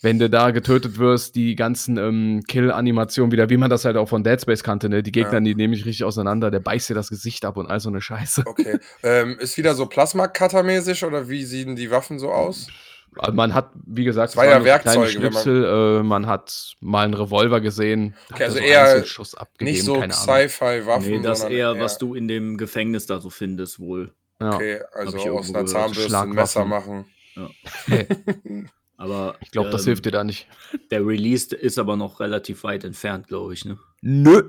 Wenn 0.00 0.18
du 0.20 0.30
da 0.30 0.52
getötet 0.52 0.98
wirst, 0.98 1.34
die 1.34 1.56
ganzen 1.56 1.96
ähm, 1.96 2.42
Kill-Animationen 2.46 3.32
wieder, 3.32 3.50
wie 3.50 3.56
man 3.56 3.68
das 3.68 3.84
halt 3.84 3.96
auch 3.96 4.08
von 4.08 4.22
Dead 4.22 4.40
Space 4.40 4.62
kannte, 4.62 4.88
ne? 4.88 5.02
Die 5.02 5.10
Gegner, 5.10 5.34
Ja. 5.34 5.40
die 5.40 5.54
nehme 5.56 5.74
ich 5.74 5.84
richtig 5.86 6.04
auseinander, 6.04 6.50
der 6.52 6.60
beißt 6.60 6.90
dir 6.90 6.94
das 6.94 7.08
Gesicht 7.08 7.44
ab 7.44 7.56
und 7.56 7.66
all 7.66 7.80
so 7.80 7.88
eine 7.88 8.00
Scheiße. 8.00 8.44
Okay. 8.46 8.78
ähm, 9.02 9.36
ist 9.40 9.56
wieder 9.58 9.74
so 9.74 9.86
Plasma-Cutter-mäßig 9.86 11.04
oder 11.04 11.28
wie 11.28 11.44
sehen 11.44 11.74
die 11.74 11.90
Waffen 11.90 12.18
so 12.20 12.30
aus? 12.30 12.68
Also 13.16 13.32
man 13.32 13.54
hat, 13.54 13.70
wie 13.86 14.04
gesagt, 14.04 14.30
es 14.30 14.34
ja 14.36 14.62
Werkzeuge, 14.64 15.14
wenn 15.14 15.32
man- 15.32 15.32
Schnipsel, 15.42 15.64
äh, 16.00 16.02
man 16.04 16.26
hat 16.26 16.74
mal 16.80 17.04
einen 17.04 17.14
Revolver 17.14 17.60
gesehen, 17.60 18.14
Okay, 18.32 18.44
also 18.44 18.58
so 18.58 18.62
eher 18.62 18.84
Einzelschuss 18.84 19.34
abgegeben, 19.34 19.72
Nicht 19.74 19.84
so. 19.84 20.00
Sci-Fi-Waffen. 20.08 21.10
Nee, 21.10 21.22
das 21.22 21.40
sondern 21.40 21.58
eher, 21.58 21.80
was 21.80 21.98
du 21.98 22.14
in 22.14 22.28
dem 22.28 22.56
Gefängnis 22.58 23.06
da 23.06 23.18
so 23.18 23.30
findest, 23.30 23.80
wohl. 23.80 24.12
Ja. 24.40 24.54
Okay, 24.54 24.78
also 24.92 25.16
ich 25.16 25.28
aus 25.28 25.52
einer. 25.52 25.66
Zahnbürste 25.66 26.18
ein 26.20 26.28
Messer 26.30 26.64
machen. 26.66 27.06
Aber 28.98 29.36
Ich 29.40 29.50
glaube, 29.52 29.70
das 29.70 29.82
ähm, 29.82 29.86
hilft 29.86 30.04
dir 30.06 30.10
da 30.10 30.24
nicht. 30.24 30.46
Der 30.90 31.06
Release 31.06 31.54
ist 31.54 31.78
aber 31.78 31.96
noch 31.96 32.20
relativ 32.20 32.64
weit 32.64 32.84
entfernt, 32.84 33.28
glaube 33.28 33.54
ich. 33.54 33.64
Ne? 33.64 33.78
Nö. 34.02 34.42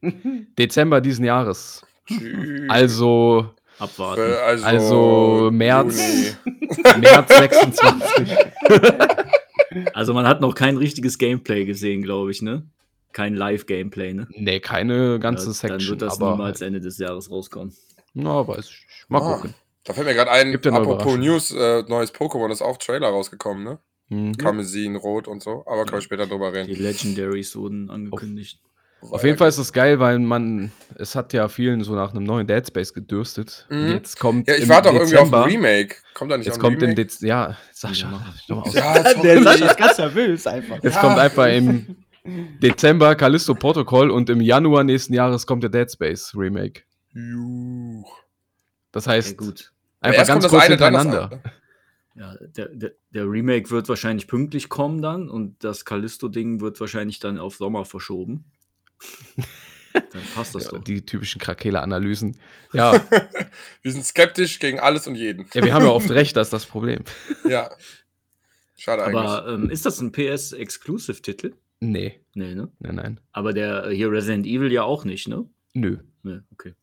Dezember 0.58 1.00
diesen 1.00 1.24
Jahres. 1.24 1.84
Also 2.68 3.50
Abwarten. 3.78 4.20
Äh, 4.22 4.34
also, 4.36 4.64
Also 4.64 5.50
März. 5.52 6.36
März 7.00 7.36
26. 7.36 8.36
Also 9.94 10.12
man 10.12 10.26
hat 10.26 10.42
noch 10.42 10.54
kein 10.54 10.76
richtiges 10.76 11.16
Gameplay 11.16 11.64
gesehen, 11.64 12.02
glaube 12.02 12.30
ich, 12.30 12.42
ne? 12.42 12.62
Kein 13.12 13.34
Live-Gameplay, 13.34 14.12
ne? 14.12 14.28
nee, 14.36 14.60
keine 14.60 15.18
ganze 15.18 15.46
Ja, 15.46 15.52
Section. 15.52 15.78
Dann 15.78 15.88
wird 15.88 16.02
das 16.02 16.20
aber, 16.20 16.32
niemals 16.32 16.60
Ende 16.60 16.78
des 16.80 16.98
Jahres 16.98 17.30
rauskommen. 17.30 17.72
Na, 18.12 18.46
weiß 18.46 18.68
ich. 18.68 18.86
Mal 19.08 19.22
Ah. 19.22 19.34
gucken. 19.36 19.54
Da 19.84 19.92
fällt 19.94 20.06
mir 20.06 20.14
gerade 20.14 20.30
ein, 20.30 20.52
Gibt 20.52 20.64
ja 20.66 20.72
apropos. 20.72 21.16
News, 21.16 21.50
äh, 21.50 21.82
neues 21.88 22.14
Pokémon 22.14 22.50
ist 22.52 22.62
auch 22.62 22.76
Trailer 22.78 23.08
rausgekommen, 23.08 23.64
ne? 23.64 23.78
Mhm. 24.08 24.36
Karmesin, 24.36 24.94
Rot 24.96 25.26
und 25.26 25.42
so. 25.42 25.64
Aber 25.66 25.84
können 25.84 25.98
wir 25.98 26.00
später 26.02 26.26
drüber 26.26 26.52
Die 26.52 26.58
reden. 26.58 26.82
Legendaries 26.82 27.56
wurden 27.56 27.90
angekündigt. 27.90 28.60
Auf 29.00 29.24
jeden 29.24 29.36
Fall 29.36 29.48
ist 29.48 29.58
es 29.58 29.72
geil, 29.72 29.98
weil 29.98 30.20
man, 30.20 30.70
es 30.94 31.16
hat 31.16 31.32
ja 31.32 31.48
vielen 31.48 31.82
so 31.82 31.96
nach 31.96 32.12
einem 32.14 32.22
neuen 32.22 32.46
Dead 32.46 32.64
Space 32.64 32.94
gedürstet. 32.94 33.66
Mhm. 33.68 33.88
Jetzt 33.88 34.20
kommt 34.20 34.46
Ja, 34.46 34.54
ich 34.54 34.68
warte 34.68 34.90
auch 34.90 34.94
irgendwie 34.94 35.16
auf 35.16 35.32
ein 35.34 35.42
Remake. 35.42 35.96
Kommt 36.14 36.30
da 36.30 36.36
nicht 36.36 36.46
Jetzt 36.46 36.60
kommt 36.60 36.76
im 36.76 36.90
Remake? 36.90 37.06
Dezember, 37.06 37.26
ja, 37.28 37.56
Sascha, 37.72 38.24
Ja. 38.46 38.54
aus. 38.54 38.72
Ja, 38.74 39.12
Der. 39.22 39.42
Sascha 39.42 39.66
ist 39.66 39.76
ganz 39.76 39.98
nervös 39.98 40.46
einfach. 40.46 40.80
Jetzt 40.84 40.94
Ja. 40.94 41.00
kommt 41.00 41.18
einfach 41.18 41.46
im 41.48 41.96
Dezember 42.62 43.16
Callisto 43.16 43.54
Protocol 43.56 44.10
und 44.12 44.30
im 44.30 44.40
Januar 44.40 44.84
nächsten 44.84 45.14
Jahres 45.14 45.48
kommt 45.48 45.64
der 45.64 45.70
Dead 45.70 45.90
Space 45.90 46.32
Remake. 46.36 46.82
Juh. 47.12 48.04
Das 48.92 49.08
heißt, 49.08 49.36
gut. 49.36 49.71
Einfach 50.02 50.18
erst 50.18 50.28
ganz 50.30 50.48
kurz 50.48 50.66
hintereinander. 50.66 51.42
Ja, 52.14 52.36
der, 52.40 52.68
der, 52.68 52.92
der 53.10 53.24
Remake 53.30 53.70
wird 53.70 53.88
wahrscheinlich 53.88 54.26
pünktlich 54.26 54.68
kommen 54.68 55.00
dann 55.00 55.30
und 55.30 55.64
das 55.64 55.84
Callisto-Ding 55.86 56.60
wird 56.60 56.78
wahrscheinlich 56.78 57.20
dann 57.20 57.38
auf 57.38 57.56
Sommer 57.56 57.86
verschoben. 57.86 58.44
dann 59.94 60.22
passt 60.34 60.54
das 60.54 60.64
Ja, 60.66 60.70
doch. 60.72 60.84
die 60.84 61.06
typischen 61.06 61.40
Krakela-Analysen. 61.40 62.36
Ja, 62.74 63.00
Wir 63.82 63.92
sind 63.92 64.04
skeptisch 64.04 64.58
gegen 64.58 64.78
alles 64.78 65.06
und 65.06 65.14
jeden. 65.14 65.46
ja, 65.54 65.64
wir 65.64 65.72
haben 65.72 65.84
ja 65.84 65.90
oft 65.90 66.10
recht, 66.10 66.36
das 66.36 66.48
ist 66.48 66.52
das 66.52 66.66
Problem. 66.66 67.02
Ja. 67.48 67.70
Schade 68.76 69.04
eigentlich. 69.04 69.20
Aber 69.20 69.48
ähm, 69.48 69.70
ist 69.70 69.86
das 69.86 70.00
ein 70.00 70.10
PS-Exclusive-Titel? 70.12 71.54
Nee, 71.80 72.20
Nee, 72.34 72.54
ne? 72.54 72.70
nein, 72.78 72.94
nein. 72.96 73.20
Aber 73.32 73.52
der 73.52 73.86
äh, 73.86 73.94
hier 73.94 74.10
Resident 74.10 74.44
Evil 74.46 74.72
ja 74.72 74.82
auch 74.82 75.04
nicht, 75.04 75.28
ne? 75.28 75.48
Nö. 75.72 75.98
Nee, 76.22 76.40
okay. 76.52 76.74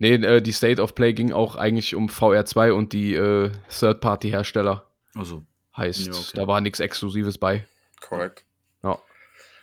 Nee, 0.00 0.14
äh, 0.14 0.40
die 0.42 0.52
State 0.52 0.82
of 0.82 0.94
Play 0.96 1.12
ging 1.12 1.32
auch 1.32 1.54
eigentlich 1.54 1.94
um 1.94 2.08
VR2 2.08 2.72
und 2.72 2.92
die 2.92 3.14
äh, 3.14 3.52
Third-Party-Hersteller. 3.68 4.84
Also, 5.14 5.44
Heißt, 5.76 6.06
Ja, 6.08 6.12
okay. 6.12 6.30
da 6.34 6.46
war 6.48 6.60
nichts 6.60 6.80
Exklusives 6.80 7.38
bei. 7.38 7.64
Korrekt. 8.00 8.44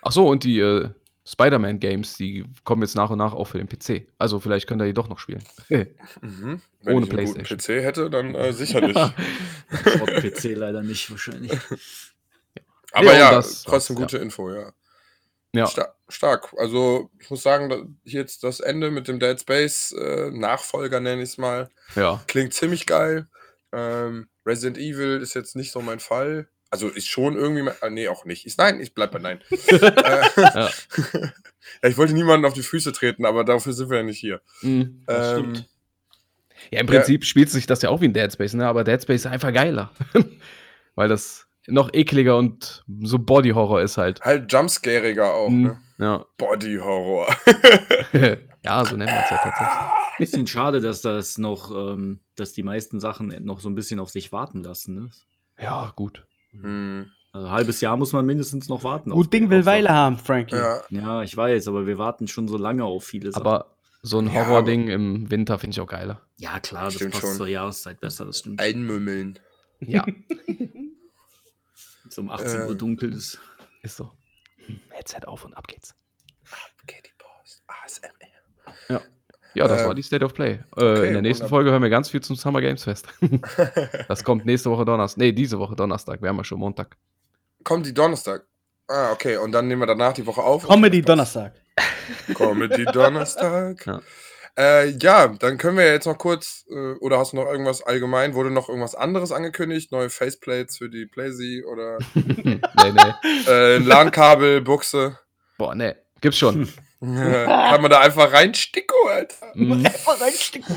Ach 0.07 0.11
so, 0.13 0.25
und 0.27 0.45
die 0.45 0.59
äh, 0.59 0.89
Spider-Man-Games, 1.25 2.15
die 2.15 2.45
kommen 2.63 2.81
jetzt 2.81 2.95
nach 2.95 3.09
und 3.09 3.17
nach 3.17 3.33
auch 3.33 3.45
für 3.45 3.57
den 3.57 3.67
PC. 3.67 4.07
Also 4.17 4.39
vielleicht 4.39 4.67
könnt 4.67 4.81
ihr 4.81 4.85
die 4.85 4.93
doch 4.93 5.09
noch 5.09 5.19
spielen. 5.19 5.43
Mhm. 6.21 6.61
Wenn 6.81 6.95
Ohne 6.95 7.05
ich 7.05 7.11
einen 7.11 7.25
guten 7.25 7.43
PlayStation. 7.43 7.79
PC 7.79 7.83
hätte, 7.83 8.09
dann 8.09 8.33
äh, 8.33 8.53
sicherlich. 8.53 8.95
Schrott-PC 9.83 10.55
leider 10.55 10.81
nicht 10.81 11.11
wahrscheinlich. 11.11 11.51
Aber 12.93 13.05
Ja, 13.05 13.33
ja, 13.33 13.43
trotzdem 13.65 13.97
gute 13.97 14.17
Info, 14.19 14.49
ja. 14.53 14.71
Ja. 15.57 15.67
Sta 15.67 15.93
stark. 16.09 16.53
Also, 16.57 17.09
ich 17.19 17.29
muss 17.29 17.43
sagen, 17.43 17.99
jetzt 18.03 18.43
das 18.43 18.59
Ende 18.61 18.91
mit 18.91 19.07
dem 19.07 19.19
Dead 19.19 19.39
Space 19.39 19.91
äh, 19.91 20.31
Nachfolger, 20.31 20.99
nenne 20.99 21.21
ich 21.23 21.29
es 21.29 21.37
mal, 21.37 21.69
Ja. 21.95 22.23
klingt 22.27 22.53
ziemlich 22.53 22.85
geil. 22.85 23.27
Ähm, 23.73 24.29
Resident 24.45 24.77
Evil 24.77 25.21
ist 25.21 25.33
jetzt 25.33 25.55
nicht 25.55 25.71
so 25.71 25.81
mein 25.81 25.99
Fall. 25.99 26.47
Also 26.69 26.89
ist 26.89 27.07
schon 27.07 27.35
irgendwie, 27.35 27.61
mein, 27.61 27.75
ah, 27.81 27.89
nee, 27.89 28.07
auch 28.07 28.25
nicht. 28.25 28.45
Ist, 28.45 28.57
nein, 28.57 28.79
ich 28.79 28.93
bleib 28.93 29.11
bei 29.11 29.19
nein. 29.19 29.41
äh, 29.67 29.91
Ja. 30.37 30.69
ja, 31.83 31.89
ich 31.89 31.97
wollte 31.97 32.13
niemanden 32.13 32.45
auf 32.45 32.53
die 32.53 32.61
Füße 32.63 32.91
treten, 32.91 33.25
aber 33.25 33.43
dafür 33.43 33.73
sind 33.73 33.89
wir 33.89 33.97
ja 33.97 34.03
nicht 34.03 34.19
hier. 34.19 34.41
Mhm. 34.61 35.03
Ähm, 35.07 35.33
stimmt. 35.33 35.69
Ja, 36.71 36.79
im 36.81 36.87
Prinzip 36.87 37.23
spielt 37.23 37.49
sich 37.49 37.67
das 37.67 37.81
ja 37.81 37.89
auch 37.89 38.01
wie 38.01 38.07
ein 38.07 38.13
Dead 38.13 38.31
Space, 38.31 38.53
ne? 38.53 38.67
aber 38.67 38.83
Dead 38.83 39.01
Space 39.01 39.21
ist 39.21 39.27
einfach 39.27 39.53
geiler. 39.53 39.91
Weil 40.95 41.07
das 41.09 41.46
noch 41.67 41.89
ekliger 41.93 42.37
und 42.37 42.83
so 43.01 43.19
Body-Horror 43.19 43.81
ist 43.81 43.97
halt. 43.97 44.21
halt 44.21 44.51
jumpscariger 44.51 45.33
auch, 45.33 45.49
Mhm. 45.49 45.61
ne? 45.63 45.77
Ja. 45.99 46.25
Body 46.37 46.77
Horror. 46.77 47.27
ja, 48.63 48.85
so 48.85 48.95
nennen 48.95 49.11
wir 49.11 49.23
es 49.23 49.29
ja 49.31 49.37
tatsächlich. 49.37 49.77
Bisschen 50.19 50.45
schade, 50.47 50.79
dass 50.79 51.01
das 51.01 51.37
noch, 51.39 51.71
ähm, 51.71 52.19
dass 52.35 52.53
die 52.53 52.63
meisten 52.63 52.99
Sachen 52.99 53.33
noch 53.43 53.59
so 53.59 53.69
ein 53.69 53.75
bisschen 53.75 53.99
auf 53.99 54.09
sich 54.09 54.31
warten 54.31 54.63
lassen. 54.63 54.95
Ne? 54.95 55.09
Ja, 55.59 55.91
gut. 55.95 56.23
hm, 56.51 57.07
Also 57.33 57.47
ein 57.47 57.53
halbes 57.53 57.81
Jahr 57.81 57.97
muss 57.97 58.13
man 58.13 58.25
mindestens 58.27 58.69
noch 58.69 58.83
warten. 58.83 59.11
auf- 59.11 59.17
Gut 59.17 59.33
Ding 59.33 59.49
will 59.49 59.61
auf 59.61 59.65
Weile 59.65 59.87
Sachen. 59.87 59.95
haben, 59.97 60.17
Frankie. 60.17 60.55
ja. 60.55 60.81
Ja, 60.89 61.23
ich 61.23 61.35
weiß, 61.35 61.67
aber 61.67 61.87
wir 61.87 61.97
warten 61.97 62.27
schon 62.27 62.47
so 62.47 62.57
lange 62.57 62.83
auf 62.83 63.03
viele 63.03 63.31
Sachen. 63.31 63.45
Aber 63.45 63.75
so 64.03 64.19
ein 64.19 64.27
Ja, 64.27 64.33
Horror-Ding 64.47 64.87
im 64.89 65.29
Winter 65.31 65.57
finde 65.57 65.73
ich 65.75 65.81
auch 65.81 65.87
geiler. 65.87 66.21
ja, 66.37 66.59
klar, 66.59 66.85
das 66.85 66.93
Stimmt 66.95 67.13
passt 67.13 67.25
schon. 67.25 67.35
zur 67.35 67.47
Jahreszeit 67.47 67.99
besser, 67.99 68.25
das 68.25 68.39
stimmt. 68.39 68.61
Einmümmeln. 68.61 69.39
Ja, 69.79 70.05
So 72.13 72.21
um 72.21 72.29
18 72.29 72.61
Uhr 72.61 72.69
Ähm. 72.71 72.77
dunkel 72.77 73.13
ist. 73.13 73.39
ist 73.83 73.97
so. 73.97 74.11
Headset 74.89 75.25
auf 75.25 75.45
und 75.45 75.53
ab 75.55 75.67
geht's. 75.67 75.95
Okay, 76.83 77.01
die 77.05 77.11
Post. 77.17 77.63
ASMR. 77.67 79.01
Ja, 79.53 79.67
das 79.67 79.81
Ähm, 79.81 79.87
war 79.87 79.95
die 79.95 80.03
State 80.03 80.23
of 80.23 80.33
Play. 80.35 80.51
Äh, 80.51 80.59
okay, 80.75 81.07
in 81.07 81.13
der 81.13 81.21
nächsten 81.23 81.43
wunderbar. 81.45 81.49
Folge 81.49 81.71
hören 81.71 81.81
wir 81.81 81.89
ganz 81.89 82.09
viel 82.09 82.21
zum 82.21 82.35
Summer 82.35 82.61
Games 82.61 82.83
Fest. 82.83 83.07
das 84.07 84.23
kommt 84.23 84.45
nächste 84.45 84.69
Woche 84.69 84.85
Donnerstag. 84.85 85.17
Nee, 85.17 85.31
diese 85.31 85.57
Woche 85.57 85.75
Donnerstag. 85.75 86.21
Wir 86.21 86.29
haben 86.29 86.37
ja 86.37 86.43
schon 86.43 86.59
Montag. 86.59 86.95
Kommt 87.63 87.85
die 87.87 87.93
Donnerstag. 87.93 88.45
Ah, 88.87 89.11
okay. 89.11 89.37
Und 89.37 89.53
dann 89.53 89.67
nehmen 89.67 89.81
wir 89.81 89.87
danach 89.87 90.13
die 90.13 90.25
Woche 90.27 90.41
auf. 90.43 90.67
Comedy 90.67 91.01
Donnerstag. 91.01 91.53
Comedy 92.35 92.85
Donnerstag. 92.85 93.85
Ja. 93.85 94.01
Äh, 94.57 94.89
ja, 94.97 95.27
dann 95.27 95.57
können 95.59 95.77
wir 95.77 95.85
jetzt 95.85 96.07
noch 96.07 96.17
kurz, 96.17 96.65
äh, 96.69 96.93
oder 96.93 97.19
hast 97.19 97.33
du 97.33 97.37
noch 97.37 97.45
irgendwas 97.45 97.83
allgemein? 97.83 98.33
Wurde 98.33 98.49
noch 98.49 98.69
irgendwas 98.69 98.95
anderes 98.95 99.31
angekündigt? 99.31 99.91
Neue 99.91 100.09
Faceplates 100.09 100.77
für 100.77 100.89
die 100.89 101.05
Playsee 101.05 101.63
oder 101.63 101.99
nee, 102.15 102.59
nee. 102.83 103.41
äh, 103.47 103.77
LAN-Kabel, 103.77 104.61
Buchse? 104.61 105.19
Boah, 105.57 105.75
nee. 105.75 105.93
Gibt's 106.21 106.39
schon. 106.39 106.67
Kann 107.01 107.81
man 107.81 107.91
da 107.91 107.99
einfach 107.99 108.33
reinsticken, 108.33 108.95
Alter? 109.07 109.51
Mhm. 109.53 109.85
Einfach 109.85 110.19
reinsticken. 110.19 110.75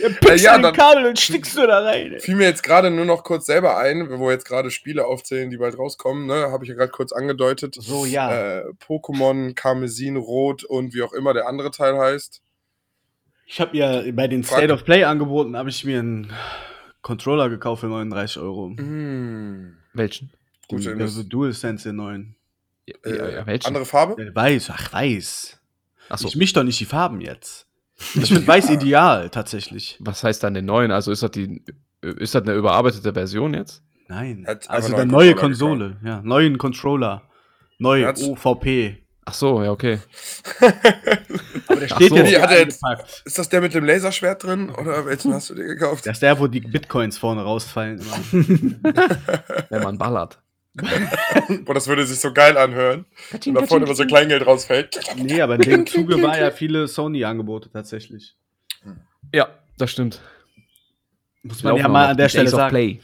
ja, 0.00 0.08
pickst 0.20 0.44
ja, 0.44 0.58
den 0.58 0.72
Kabel 0.72 1.06
und 1.06 1.20
stickst 1.20 1.56
du 1.56 1.64
da 1.66 1.84
rein. 1.84 2.14
Ey. 2.14 2.20
Fiel 2.20 2.34
mir 2.34 2.48
jetzt 2.48 2.64
gerade 2.64 2.90
nur 2.90 3.04
noch 3.04 3.22
kurz 3.22 3.46
selber 3.46 3.78
ein, 3.78 4.18
wo 4.18 4.32
jetzt 4.32 4.44
gerade 4.44 4.72
Spiele 4.72 5.06
aufzählen, 5.06 5.50
die 5.50 5.56
bald 5.56 5.78
rauskommen, 5.78 6.26
ne? 6.26 6.50
Habe 6.50 6.64
ich 6.64 6.68
ja 6.68 6.74
gerade 6.74 6.90
kurz 6.90 7.12
angedeutet. 7.12 7.76
So, 7.78 8.06
ja. 8.06 8.58
Äh, 8.58 8.64
Pokémon, 8.84 9.54
Karmesin, 9.54 10.16
Rot 10.16 10.64
und 10.64 10.94
wie 10.94 11.02
auch 11.02 11.12
immer 11.12 11.32
der 11.32 11.46
andere 11.46 11.70
Teil 11.70 11.96
heißt. 11.96 12.42
Ich 13.46 13.60
habe 13.60 13.76
ja 13.76 14.02
bei 14.12 14.26
den 14.26 14.42
State 14.42 14.72
of 14.72 14.84
Play 14.84 15.04
angeboten, 15.04 15.56
habe 15.56 15.68
ich 15.68 15.84
mir 15.84 16.00
einen 16.00 16.32
Controller 17.02 17.50
gekauft 17.50 17.82
für 17.82 17.88
39 17.88 18.38
Euro. 18.38 18.70
Mhm. 18.70 19.76
Welchen? 19.92 20.32
Gut, 20.66 20.86
also 20.88 21.22
DualSense 21.22 21.92
9. 21.92 22.34
Äh, 22.86 23.16
ja, 23.16 23.28
ja, 23.28 23.46
äh, 23.46 23.60
andere 23.64 23.84
Farbe? 23.84 24.30
Weiß, 24.34 24.70
ach, 24.70 24.92
weiß. 24.92 25.60
Ach 26.08 26.18
so. 26.18 26.28
Ich 26.28 26.36
misch 26.36 26.52
doch 26.52 26.64
nicht 26.64 26.80
die 26.80 26.84
Farben 26.84 27.20
jetzt. 27.20 27.66
Ich 28.14 28.28
finde 28.28 28.46
weiß 28.46 28.70
ideal, 28.70 29.30
tatsächlich. 29.30 29.96
Was 30.00 30.24
heißt 30.24 30.42
dann 30.42 30.54
den 30.54 30.64
neuen? 30.64 30.90
Also 30.90 31.12
ist 31.12 31.22
das, 31.22 31.30
die, 31.30 31.62
ist 32.02 32.34
das 32.34 32.42
eine 32.42 32.54
überarbeitete 32.54 33.12
Version 33.12 33.54
jetzt? 33.54 33.82
Nein. 34.08 34.44
Hat's 34.46 34.68
also 34.68 34.94
eine 34.94 35.06
neue 35.06 35.34
Konsole, 35.34 35.96
ja. 36.04 36.20
Neuen 36.22 36.58
Controller. 36.58 37.22
Neu 37.78 38.04
Hat's? 38.04 38.22
OVP. 38.22 39.04
Ach 39.26 39.32
so, 39.32 39.62
ja, 39.62 39.70
okay. 39.70 40.00
Aber 41.68 41.80
der 41.80 41.88
steht 41.88 42.10
so. 42.10 42.16
jetzt. 42.16 42.42
Hat 42.42 42.50
er, 42.98 43.04
ist 43.24 43.38
das 43.38 43.48
der 43.48 43.62
mit 43.62 43.72
dem 43.72 43.84
Laserschwert 43.84 44.44
drin? 44.44 44.68
Oder 44.68 45.06
welchen 45.06 45.32
hast 45.32 45.48
du 45.48 45.54
dir 45.54 45.64
gekauft? 45.64 46.06
Das 46.06 46.16
ist 46.16 46.22
der, 46.22 46.38
wo 46.38 46.46
die 46.46 46.60
Bitcoins 46.60 47.16
vorne 47.16 47.42
rausfallen. 47.42 48.00
Wenn 48.32 48.82
man 49.82 49.96
ballert. 49.96 50.42
Boah, 51.64 51.74
das 51.74 51.86
würde 51.86 52.04
sich 52.04 52.18
so 52.18 52.32
geil 52.32 52.56
anhören. 52.56 53.06
Und 53.32 53.46
da 53.54 53.64
vorne 53.64 53.84
immer 53.86 53.94
so 53.94 54.04
Kleingeld 54.04 54.44
rausfällt. 54.44 54.98
nee, 55.16 55.40
aber 55.40 55.54
in 55.54 55.60
dem 55.60 55.86
Zuge 55.86 56.20
war 56.20 56.38
ja 56.38 56.50
viele 56.50 56.88
Sony-Angebote 56.88 57.70
tatsächlich. 57.70 58.36
Ja, 59.32 59.48
das 59.78 59.92
stimmt. 59.92 60.20
Muss 61.42 61.58
Die 61.58 61.64
man 61.64 61.76
ja 61.76 61.88
mal 61.88 62.08
an 62.08 62.16
der 62.16 62.26
die 62.26 62.30
Stelle 62.30 62.48
sagen. 62.50 62.70
Play. 62.70 63.00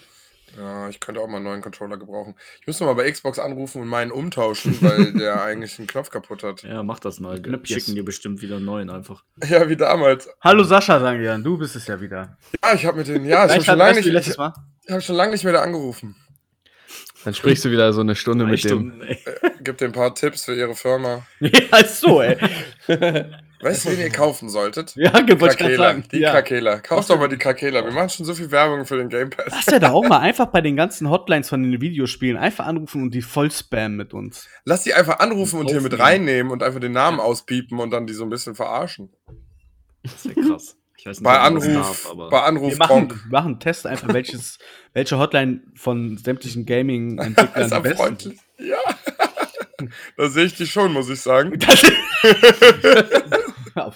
Ja, 0.57 0.89
ich 0.89 0.99
könnte 0.99 1.21
auch 1.21 1.29
mal 1.29 1.37
einen 1.37 1.45
neuen 1.45 1.63
Controller 1.63 1.97
gebrauchen. 1.97 2.35
Ich 2.61 2.67
müsste 2.67 2.85
mal 2.85 2.95
bei 2.95 3.09
Xbox 3.09 3.39
anrufen 3.39 3.83
und 3.83 3.89
meinen 3.89 4.11
umtauschen, 4.11 4.77
weil 4.81 5.13
der 5.19 5.43
eigentlich 5.43 5.79
einen 5.79 5.87
Knopf 5.87 6.11
kaputt 6.11 6.43
hat. 6.43 6.63
Ja, 6.65 6.83
mach 6.83 6.99
das 6.99 7.21
mal. 7.21 7.41
Knöpfchen. 7.41 7.79
Schicken 7.79 7.95
dir 7.95 8.05
bestimmt 8.05 8.43
wieder 8.43 8.57
einen 8.57 8.65
neuen 8.65 8.91
einfach. 8.91 9.23
Ja, 9.49 9.69
wie 9.69 9.77
damals. 9.77 10.29
Hallo 10.41 10.65
Sascha, 10.65 10.99
sagen 10.99 11.21
wir 11.21 11.29
dann. 11.29 11.45
Du 11.45 11.57
bist 11.57 11.77
es 11.77 11.87
ja 11.87 12.01
wieder. 12.01 12.37
Ja, 12.65 12.75
ich 12.75 12.85
habe 12.85 12.99
mit 12.99 13.07
den, 13.07 13.25
ja, 13.25 13.47
ich 13.47 13.53
habe 13.53 13.65
schon 13.65 13.79
lange 13.79 13.95
nicht, 13.95 14.07
letztes 14.07 14.39
Mal. 14.39 14.53
ich 14.87 15.05
schon 15.05 15.17
lange 15.17 15.33
nicht 15.33 15.45
mehr 15.45 15.53
da 15.53 15.63
angerufen. 15.63 16.17
Dann 17.25 17.35
sprichst 17.35 17.65
du 17.65 17.71
wieder 17.71 17.93
so 17.93 18.01
eine 18.01 18.15
Stunde 18.15 18.45
Drei 18.45 18.53
mit 18.53 18.65
dem. 18.65 18.69
Stunden, 18.69 19.03
ey. 19.03 19.19
Gib 19.63 19.79
dir 19.79 19.87
ein 19.87 19.93
paar 19.93 20.15
Tipps 20.15 20.45
für 20.45 20.55
ihre 20.55 20.75
Firma. 20.75 21.27
ja, 21.41 21.85
so, 21.85 22.23
ey. 22.23 22.37
Weißt 23.63 23.85
du, 23.85 23.91
wen 23.91 24.01
ihr 24.01 24.11
kaufen 24.11 24.49
solltet? 24.49 24.95
Ja, 24.97 25.11
Krakela. 25.11 25.77
sagen. 25.77 26.05
Die 26.11 26.21
ja. 26.21 26.31
Krakela. 26.31 26.79
Kauf 26.79 27.07
doch 27.07 27.19
mal 27.19 27.29
die 27.29 27.37
Krakela. 27.37 27.85
Wir 27.85 27.93
machen 27.93 28.09
schon 28.09 28.25
so 28.25 28.33
viel 28.33 28.51
Werbung 28.51 28.87
für 28.87 28.97
den 28.97 29.11
Game 29.11 29.29
Pass. 29.29 29.49
Lass 29.51 29.67
ja 29.67 29.79
da 29.79 29.91
auch 29.91 30.05
mal 30.09 30.21
einfach 30.21 30.47
bei 30.47 30.63
den 30.63 30.77
ganzen 30.77 31.11
Hotlines 31.11 31.51
von 31.51 31.63
den 31.63 31.79
Videospielen 31.79 32.39
einfach 32.39 32.67
anrufen 32.67 33.03
und 33.03 33.13
die 33.13 33.21
voll 33.21 33.51
spammen 33.51 33.99
mit 33.99 34.15
uns. 34.15 34.49
Lass 34.65 34.85
die 34.85 34.95
einfach 34.95 35.19
anrufen 35.19 35.61
und 35.61 35.69
hier 35.69 35.83
mit 35.83 35.99
reinnehmen 35.99 36.51
und 36.51 36.63
einfach 36.63 36.81
den 36.81 36.93
Namen 36.93 37.21
auspiepen 37.21 37.79
und 37.79 37.91
dann 37.91 38.07
die 38.07 38.15
so 38.15 38.25
ein 38.25 38.31
bisschen 38.31 38.55
verarschen. 38.55 39.11
Das 40.03 40.25
ist 40.25 40.37
ja 40.37 40.43
krass. 40.43 40.77
Ich 41.01 41.07
weiß 41.07 41.21
nicht, 41.21 41.25
Bei 41.25 41.39
Anruf, 41.41 41.65
darf, 41.67 42.09
aber 42.11 42.29
bei 42.29 42.43
Anruf 42.43 42.73
Wir 42.73 42.77
machen, 42.79 43.09
Gronk. 43.09 43.27
machen 43.31 43.47
einen 43.53 43.61
Test 43.61 43.87
einfach, 43.87 44.13
welches, 44.13 44.59
welche 44.93 45.19
Hotline 45.19 45.63
von 45.75 46.19
sämtlichen 46.19 46.67
Gaming-Entwicklern 46.67 47.65
Ist 47.65 47.73
er 47.73 47.81
besten? 47.81 48.39
Ja. 48.59 48.77
da 50.19 50.29
sehe 50.29 50.45
ich 50.45 50.55
dich 50.57 50.71
schon, 50.71 50.93
muss 50.93 51.09
ich 51.09 51.21
sagen. 51.21 51.59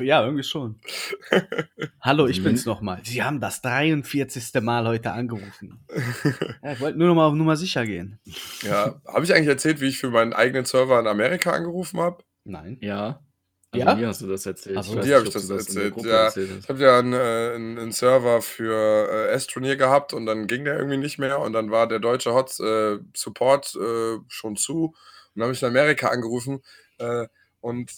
Ja, 0.01 0.23
irgendwie 0.25 0.45
schon. 0.45 0.79
Hallo, 2.01 2.27
ich 2.27 2.39
Mhm. 2.41 2.45
bin's 2.45 2.65
nochmal. 2.65 3.01
Sie 3.05 3.23
haben 3.23 3.41
das 3.41 3.61
43. 3.61 4.63
Mal 4.63 4.87
heute 4.87 5.11
angerufen. 5.13 5.85
Ja, 6.63 6.73
ich 6.73 6.81
wollte 6.81 6.97
nur 6.99 7.09
noch 7.09 7.15
mal 7.17 7.27
auf 7.27 7.35
Nummer 7.35 7.57
sicher 7.57 7.85
gehen. 7.85 8.19
Ja, 8.63 9.01
habe 9.07 9.25
ich 9.25 9.35
eigentlich 9.35 9.49
erzählt, 9.49 9.81
wie 9.81 9.87
ich 9.89 9.99
für 9.99 10.11
meinen 10.11 10.33
eigenen 10.33 10.65
Server 10.65 10.99
in 11.01 11.07
Amerika 11.09 11.51
angerufen 11.53 12.01
habe? 12.01 12.23
Nein. 12.45 12.79
ja. 12.81 13.21
Also 13.75 13.87
Ja? 13.87 13.95
mir 13.95 14.09
hast 14.09 14.21
du 14.21 14.27
das 14.27 14.47
erzählt. 14.47 14.77
Ach 14.79 14.85
so. 14.85 14.97
weiß 14.97 15.05
Dir 15.05 15.17
habe 15.17 15.27
ich 15.27 15.33
das 15.33 15.47
der 15.47 15.57
erzählt. 15.57 15.95
Ja, 15.99 16.25
erzählt 16.25 16.51
ich 16.63 16.69
habe 16.69 16.83
ja 16.83 16.99
einen, 16.99 17.13
äh, 17.13 17.53
einen, 17.55 17.79
einen 17.79 17.93
Server 17.93 18.43
für 18.43 19.09
äh, 19.11 19.33
S-Turnier 19.33 19.77
gehabt 19.77 20.13
und 20.13 20.27
dann 20.27 20.47
ging 20.47 20.65
der 20.65 20.77
irgendwie 20.77 20.97
nicht 20.99 21.19
mehr 21.19 21.41
und 21.41 21.53
dann 21.53 21.71
war 21.71 21.87
der 21.87 21.99
deutsche 21.99 22.35
Hot 22.35 22.59
äh, 22.61 22.99
Support 23.15 23.75
äh, 23.77 24.19
schon 24.29 24.57
zu 24.57 24.87
und 24.87 24.95
dann 25.35 25.45
habe 25.45 25.53
ich 25.53 25.63
in 25.63 25.69
Amerika 25.69 26.09
angerufen 26.09 26.63
äh, 26.99 27.27
und 27.61 27.91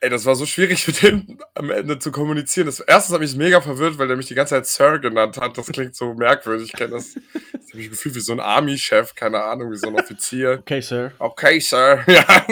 ey, 0.00 0.10
das 0.10 0.26
war 0.26 0.34
so 0.34 0.44
schwierig 0.46 0.86
mit 0.86 1.02
dem 1.02 1.38
am 1.54 1.70
Ende 1.70 1.98
zu 1.98 2.10
kommunizieren. 2.12 2.66
Das, 2.66 2.80
erstens 2.80 3.14
hat 3.14 3.20
mich 3.20 3.36
mega 3.36 3.60
verwirrt, 3.60 3.98
weil 3.98 4.08
der 4.08 4.16
mich 4.16 4.26
die 4.26 4.34
ganze 4.34 4.54
Zeit 4.54 4.66
Sir 4.66 4.98
genannt 4.98 5.38
hat. 5.38 5.56
Das 5.56 5.66
klingt 5.68 5.94
so 5.94 6.12
merkwürdig. 6.14 6.66
Ich 6.66 6.72
kenne 6.72 6.90
das. 6.90 7.14
Das 7.14 7.70
habe 7.70 7.80
ich 7.80 7.90
gefühlt 7.90 8.14
wie 8.16 8.20
so 8.20 8.32
ein 8.32 8.40
Army-Chef, 8.40 9.14
keine 9.14 9.42
Ahnung, 9.44 9.70
wie 9.70 9.76
so 9.76 9.86
ein 9.86 9.94
Offizier. 9.94 10.58
Okay, 10.60 10.80
Sir. 10.80 11.12
Okay, 11.18 11.60
Sir. 11.60 12.04
Ja, 12.08 12.46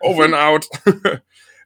over 0.00 0.24
and 0.24 0.34
out. 0.34 0.68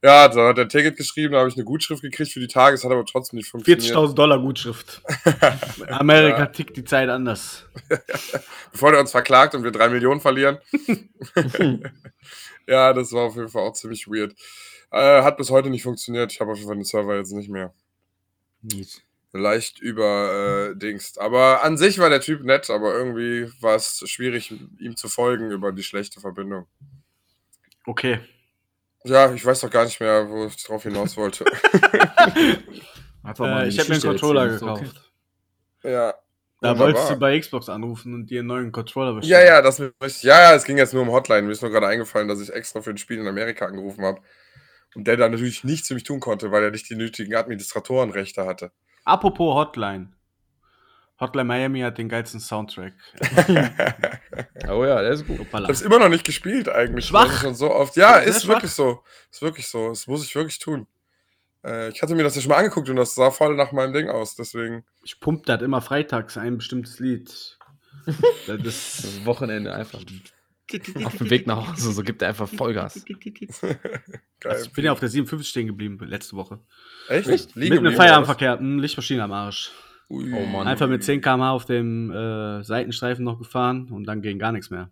ja, 0.07 0.29
da 0.29 0.49
hat 0.49 0.59
er 0.59 0.67
ein 0.67 0.69
Ticket 0.69 0.97
geschrieben, 0.97 1.33
da 1.33 1.41
habe 1.41 1.49
ich 1.49 1.57
eine 1.57 1.65
Gutschrift 1.65 2.01
gekriegt 2.01 2.31
für 2.31 2.39
die 2.39 2.47
Tage, 2.47 2.77
es 2.77 2.85
hat 2.85 2.93
aber 2.93 3.05
trotzdem 3.05 3.39
nicht 3.39 3.49
funktioniert. 3.49 3.83
40.000 3.83 4.15
Dollar 4.15 4.39
Gutschrift. 4.39 5.03
Amerika 5.89 6.39
Ja. 6.39 6.47
tickt 6.47 6.77
die 6.77 6.85
Zeit 6.85 7.09
anders. 7.09 7.67
Bevor 8.71 8.93
der 8.93 9.01
uns 9.01 9.11
verklagt 9.11 9.57
und 9.57 9.65
wir 9.65 9.73
drei 9.73 9.89
Millionen 9.89 10.21
verlieren. 10.21 10.59
ja, 12.69 12.93
das 12.93 13.11
war 13.11 13.23
auf 13.23 13.35
jeden 13.35 13.49
Fall 13.49 13.63
auch 13.63 13.73
ziemlich 13.73 14.07
weird. 14.07 14.37
Äh, 14.93 15.23
hat 15.23 15.39
bis 15.39 15.51
heute 15.51 15.71
nicht 15.71 15.83
funktioniert. 15.83 16.31
Ich 16.33 16.41
habe 16.41 16.53
auf 16.53 16.57
jeden 16.59 16.69
Fall 16.69 16.77
den 16.77 16.85
Server 16.85 17.17
jetzt 17.17 17.33
nicht 17.33 17.51
mehr. 17.51 17.75
Leicht 19.33 19.81
über 19.81 20.71
äh, 20.71 20.77
Dings. 20.77 21.19
Aber 21.19 21.65
an 21.65 21.77
sich 21.77 21.99
war 21.99 22.11
der 22.11 22.21
Typ 22.21 22.45
nett, 22.45 22.71
aber 22.71 22.95
irgendwie 22.95 23.51
war 23.61 23.75
es 23.75 24.05
schwierig, 24.09 24.55
ihm 24.79 24.95
zu 24.95 25.09
folgen 25.09 25.51
über 25.51 25.73
die 25.73 25.83
schlechte 25.83 26.21
Verbindung. 26.21 26.67
Okay. 27.87 28.21
Ja, 29.07 29.33
ich 29.33 29.45
weiß 29.45 29.61
doch 29.61 29.71
gar 29.71 29.85
nicht 29.85 30.01
mehr, 30.01 30.29
wo 30.29 30.47
ich 30.47 30.63
drauf 30.65 30.83
hinaus 30.83 31.17
wollte. 31.17 31.45
Einfach 33.23 33.47
Äh, 33.47 33.69
ich 33.69 33.79
habe 33.79 33.89
mir 33.89 33.95
einen 33.95 34.03
Controller 34.03 34.43
erzählen, 34.43 34.55
ist 34.57 34.63
okay. 34.63 34.85
gekauft. 34.85 35.13
ja. 35.85 36.15
Da 36.63 36.71
Wunderbar. 36.71 36.87
wolltest 36.95 37.11
du 37.11 37.17
bei 37.17 37.39
Xbox 37.39 37.69
anrufen 37.69 38.15
und 38.15 38.31
dir 38.31 38.41
einen 38.41 38.49
neuen 38.49 38.73
Controller 38.73 39.11
Ja, 39.11 39.17
bestellen. 39.19 39.47
ja, 39.47 39.63
das 39.63 39.79
möchte 39.79 39.95
ich. 40.07 40.23
Ja, 40.23 40.41
ja, 40.41 40.55
es 40.55 40.65
ging 40.65 40.79
jetzt 40.79 40.95
nur 40.95 41.03
um 41.03 41.11
Hotline. 41.13 41.43
Mir 41.43 41.53
ist 41.53 41.61
nur 41.61 41.71
gerade 41.71 41.87
eingefallen, 41.87 42.29
dass 42.29 42.41
ich 42.41 42.51
extra 42.53 42.81
für 42.81 42.91
ein 42.91 42.97
Spiel 42.99 43.19
in 43.19 43.29
Amerika 43.29 43.67
angerufen 43.67 44.05
habe. 44.05 44.23
Und 44.95 45.07
der 45.07 45.19
da 45.19 45.29
natürlich 45.29 45.65
nichts 45.65 45.89
für 45.89 45.95
mich 45.95 46.05
tun 46.05 46.19
konnte, 46.21 46.51
weil 46.53 46.65
er 46.65 46.71
nicht 46.71 46.89
die 46.89 46.97
nötigen 46.97 47.35
Administratorenrechte 47.35 48.47
hatte. 48.47 48.73
Apropos 49.05 49.55
Hotline. 49.55 50.09
Hotline 51.19 51.45
Miami 51.45 51.81
hat 51.81 51.99
den 51.99 52.09
geilsten 52.09 52.41
Soundtrack. 52.41 52.95
Oh 54.69 54.85
ja, 54.85 55.01
der 55.01 55.13
ist 55.13 55.27
gut. 55.27 55.41
Ich 55.41 55.53
habe 55.55 55.73
es 55.73 55.83
immer 55.83 55.99
noch 55.99 56.09
nicht 56.09 56.25
gespielt 56.25 56.69
eigentlich. 56.69 57.07
Schwach. 57.07 57.43
Schon 57.43 57.55
so 57.55 57.71
oft. 57.71 57.97
Ja, 57.97 58.17
ist 58.17 58.43
schwach. 58.43 58.57
wirklich 58.57 58.73
so. 58.73 59.03
Ist 59.31 59.41
wirklich 59.41 59.69
so. 59.69 59.89
Das 59.91 60.07
muss 60.07 60.25
ich 60.25 60.35
wirklich 60.35 60.59
tun. 60.59 60.87
Äh, 61.65 61.91
ich 61.91 62.03
hatte 62.03 62.15
mir 62.15 62.23
das 62.23 62.35
ja 62.35 62.43
schon 62.43 62.51
mal 62.51 62.57
angeguckt 62.59 62.89
und 62.89 62.97
das 62.97 63.15
sah 63.15 63.31
voll 63.31 63.55
nach 63.57 63.73
meinem 63.73 63.93
Ding 63.93 64.09
aus. 64.09 64.35
Deswegen. 64.35 64.85
Ich 65.05 65.21
pump 65.21 65.47
das 65.47 65.63
immer 65.63 65.81
freitags 65.81 66.37
ein 66.37 66.57
bestimmtes 66.59 66.99
Lied. 66.99 67.59
Das 68.47 68.59
ist 68.59 69.05
Das 69.05 69.25
Wochenende 69.27 69.75
einfach. 69.75 70.01
Auf 71.05 71.17
dem 71.17 71.31
Weg 71.31 71.47
nach 71.47 71.69
Hause, 71.69 71.93
so 71.93 72.03
gibt 72.03 72.23
er 72.23 72.29
einfach 72.29 72.49
Vollgas. 72.49 73.05
Geil. 74.41 74.63
ich 74.65 74.73
bin 74.73 74.85
ja 74.85 74.93
auf 74.93 74.99
der 74.99 75.09
57 75.09 75.49
stehen 75.49 75.69
geblieben 75.69 75.99
letzte 76.05 76.37
Woche. 76.37 76.59
Echt? 77.09 77.55
Liegen 77.55 77.77
Mit 77.77 77.87
einem 77.87 77.97
Feierabendverkehr, 77.97 78.59
hm, 78.59 78.81
Lichtmaschine 78.81 79.23
am 79.23 79.33
Arsch. 79.33 79.71
Ui. 80.09 80.33
Oh 80.33 80.47
Mann. 80.47 80.67
Einfach 80.67 80.89
mit 80.89 81.03
10 81.03 81.21
km/h 81.21 81.51
auf 81.51 81.65
dem 81.65 82.11
äh, 82.11 82.63
Seitenstreifen 82.63 83.25
noch 83.25 83.39
gefahren 83.39 83.91
und 83.91 84.05
dann 84.05 84.23
ging 84.23 84.39
gar 84.39 84.53
nichts 84.53 84.71
mehr. 84.71 84.91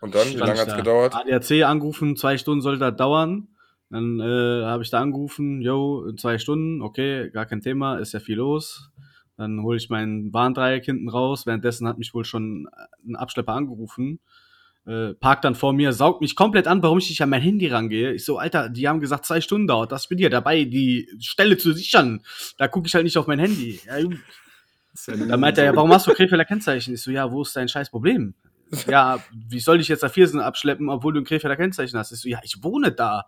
Und 0.00 0.14
dann, 0.14 0.28
wie 0.28 0.36
Stand 0.36 0.40
lange 0.40 0.54
ich 0.54 0.60
hat 0.60 0.68
es 0.68 0.74
da. 0.74 0.78
gedauert? 0.78 1.14
ADAC 1.14 1.64
angerufen, 1.64 2.16
zwei 2.16 2.38
Stunden 2.38 2.60
sollte 2.60 2.78
das 2.80 2.96
dauern. 2.96 3.48
Dann 3.90 4.20
äh, 4.20 4.64
habe 4.64 4.82
ich 4.82 4.90
da 4.90 5.00
angerufen, 5.00 5.60
yo, 5.62 6.04
in 6.04 6.18
zwei 6.18 6.38
Stunden, 6.38 6.82
okay, 6.82 7.30
gar 7.30 7.46
kein 7.46 7.60
Thema, 7.62 7.96
ist 7.98 8.12
ja 8.12 8.20
viel 8.20 8.36
los. 8.36 8.90
Dann 9.36 9.62
hole 9.62 9.76
ich 9.76 9.88
meinen 9.88 10.32
Warndreieck 10.32 10.84
hinten 10.84 11.08
raus. 11.08 11.46
Währenddessen 11.46 11.86
hat 11.88 11.98
mich 11.98 12.12
wohl 12.12 12.24
schon 12.24 12.68
ein 13.06 13.16
Abschlepper 13.16 13.54
angerufen. 13.54 14.20
Äh, 14.88 15.12
parkt 15.12 15.44
dann 15.44 15.54
vor 15.54 15.74
mir, 15.74 15.92
saugt 15.92 16.22
mich 16.22 16.34
komplett 16.34 16.66
an, 16.66 16.82
warum 16.82 16.96
ich 16.96 17.10
nicht 17.10 17.20
an 17.20 17.28
mein 17.28 17.42
Handy 17.42 17.66
rangehe. 17.66 18.14
Ich 18.14 18.24
so, 18.24 18.38
Alter, 18.38 18.70
die 18.70 18.88
haben 18.88 19.00
gesagt, 19.00 19.26
zwei 19.26 19.42
Stunden 19.42 19.66
dauert. 19.66 19.92
Das 19.92 20.08
bin 20.08 20.16
dir 20.16 20.30
dabei, 20.30 20.64
die 20.64 21.10
Stelle 21.20 21.58
zu 21.58 21.74
sichern. 21.74 22.22
Da 22.56 22.68
gucke 22.68 22.86
ich 22.86 22.94
halt 22.94 23.04
nicht 23.04 23.18
auf 23.18 23.26
mein 23.26 23.38
Handy. 23.38 23.80
Ja, 23.86 23.98
ja 23.98 24.08
nur 25.14 25.26
Da 25.26 25.36
meinte 25.36 25.60
er, 25.60 25.66
ja, 25.66 25.76
warum 25.76 25.92
hast 25.92 26.06
du 26.06 26.14
Krefelder 26.14 26.46
Kennzeichen? 26.46 26.94
Ich 26.94 27.02
so, 27.02 27.10
ja, 27.10 27.30
wo 27.30 27.42
ist 27.42 27.54
dein 27.54 27.68
scheiß 27.68 27.90
Problem? 27.90 28.32
Ja, 28.86 29.22
wie 29.32 29.60
soll 29.60 29.78
ich 29.78 29.88
jetzt 29.88 30.02
da 30.02 30.08
Viersen 30.08 30.40
abschleppen, 30.40 30.88
obwohl 30.88 31.12
du 31.12 31.20
ein 31.20 31.24
Krefelder 31.24 31.56
Kennzeichen 31.56 31.98
hast? 31.98 32.12
Ich 32.12 32.20
so, 32.20 32.28
ja, 32.30 32.40
ich 32.42 32.62
wohne 32.64 32.90
da. 32.90 33.26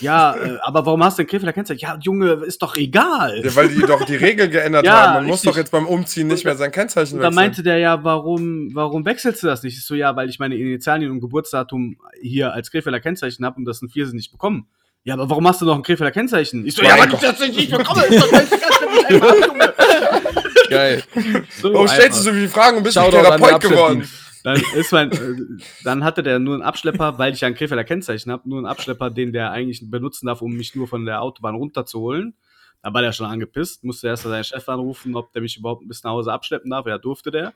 Ja, 0.00 0.36
äh, 0.36 0.58
aber 0.62 0.84
warum 0.86 1.02
hast 1.02 1.18
du 1.18 1.22
ein 1.22 1.26
Krefelder 1.26 1.52
Kennzeichen? 1.52 1.80
Ja, 1.80 1.98
Junge, 2.00 2.32
ist 2.46 2.60
doch 2.62 2.76
egal. 2.76 3.40
Ja, 3.42 3.56
weil 3.56 3.68
die 3.68 3.80
doch 3.80 4.04
die 4.04 4.16
Regeln 4.16 4.50
geändert 4.50 4.84
Ja, 4.86 4.92
haben. 4.92 5.14
Man 5.14 5.26
muss 5.26 5.42
doch 5.42 5.56
jetzt 5.56 5.70
beim 5.72 5.86
Umziehen 5.86 6.28
nicht 6.28 6.44
mehr 6.44 6.56
sein 6.56 6.70
Kennzeichen 6.70 7.14
Und 7.16 7.20
wechseln. 7.20 7.34
meinte 7.34 7.62
der 7.62 7.78
ja, 7.78 8.04
warum, 8.04 8.70
warum 8.74 9.04
wechselst 9.04 9.42
du 9.42 9.46
das 9.46 9.62
nicht? 9.62 9.76
Ich 9.78 9.84
so, 9.86 9.94
ja, 9.94 10.14
weil 10.14 10.28
ich 10.28 10.38
meine 10.38 10.56
Initialien 10.56 11.10
und 11.10 11.20
Geburtsdatum 11.20 11.96
hier 12.20 12.52
als 12.52 12.70
Krefelder 12.70 13.00
Kennzeichen 13.00 13.44
habe 13.44 13.56
und 13.56 13.64
das 13.64 13.82
ein 13.82 13.88
Viersen 13.88 14.16
nicht 14.16 14.30
bekommen. 14.30 14.68
Ja, 15.04 15.14
aber 15.14 15.30
warum 15.30 15.48
hast 15.48 15.62
du 15.62 15.64
noch 15.64 15.74
ein 15.74 15.82
Krefelder 15.82 16.10
Kennzeichen? 16.12 16.66
Ich 16.66 16.74
so, 16.76 16.82
Mein 16.82 16.96
ja, 16.98 17.04
weil 17.04 17.14
ich 17.14 17.20
das 17.20 17.40
nicht 17.40 17.70
bekomme. 17.70 18.04
Ist 18.04 18.22
an, 18.22 19.10
Junge. 19.10 19.74
Geil. 20.68 21.02
So 21.60 21.72
Warum 21.72 21.88
stellst 21.88 22.18
du 22.20 22.22
so 22.24 22.32
viele 22.32 22.48
Fragen 22.48 22.76
und 22.76 22.82
bist 22.82 22.96
die 22.96 23.00
Therapeut 23.00 23.60
geworden? 23.60 24.00
Abschleppen. 24.02 24.27
Dann 24.44 24.62
ist 24.74 24.92
mein, 24.92 25.10
äh, 25.12 25.62
dann 25.84 26.04
hatte 26.04 26.22
der 26.22 26.38
nur 26.38 26.54
einen 26.54 26.62
Abschlepper, 26.62 27.18
weil 27.18 27.32
ich 27.34 27.40
ja 27.40 27.48
ein 27.48 27.54
Krefelder 27.54 27.84
Kennzeichen 27.84 28.30
habe, 28.32 28.48
nur 28.48 28.58
einen 28.58 28.66
Abschlepper, 28.66 29.10
den 29.10 29.32
der 29.32 29.50
eigentlich 29.50 29.82
benutzen 29.90 30.26
darf, 30.26 30.42
um 30.42 30.52
mich 30.52 30.74
nur 30.74 30.86
von 30.88 31.04
der 31.04 31.22
Autobahn 31.22 31.54
runterzuholen. 31.56 32.34
Da 32.80 32.94
war 32.94 33.02
der 33.02 33.10
schon 33.12 33.26
angepisst, 33.26 33.82
musste 33.82 34.06
erst 34.06 34.22
seinen 34.22 34.44
Chef 34.44 34.68
anrufen, 34.68 35.16
ob 35.16 35.32
der 35.32 35.42
mich 35.42 35.56
überhaupt 35.56 35.82
bis 35.88 36.04
nach 36.04 36.12
Hause 36.12 36.32
abschleppen 36.32 36.70
darf. 36.70 36.86
Ja, 36.86 36.96
durfte 36.98 37.32
der. 37.32 37.52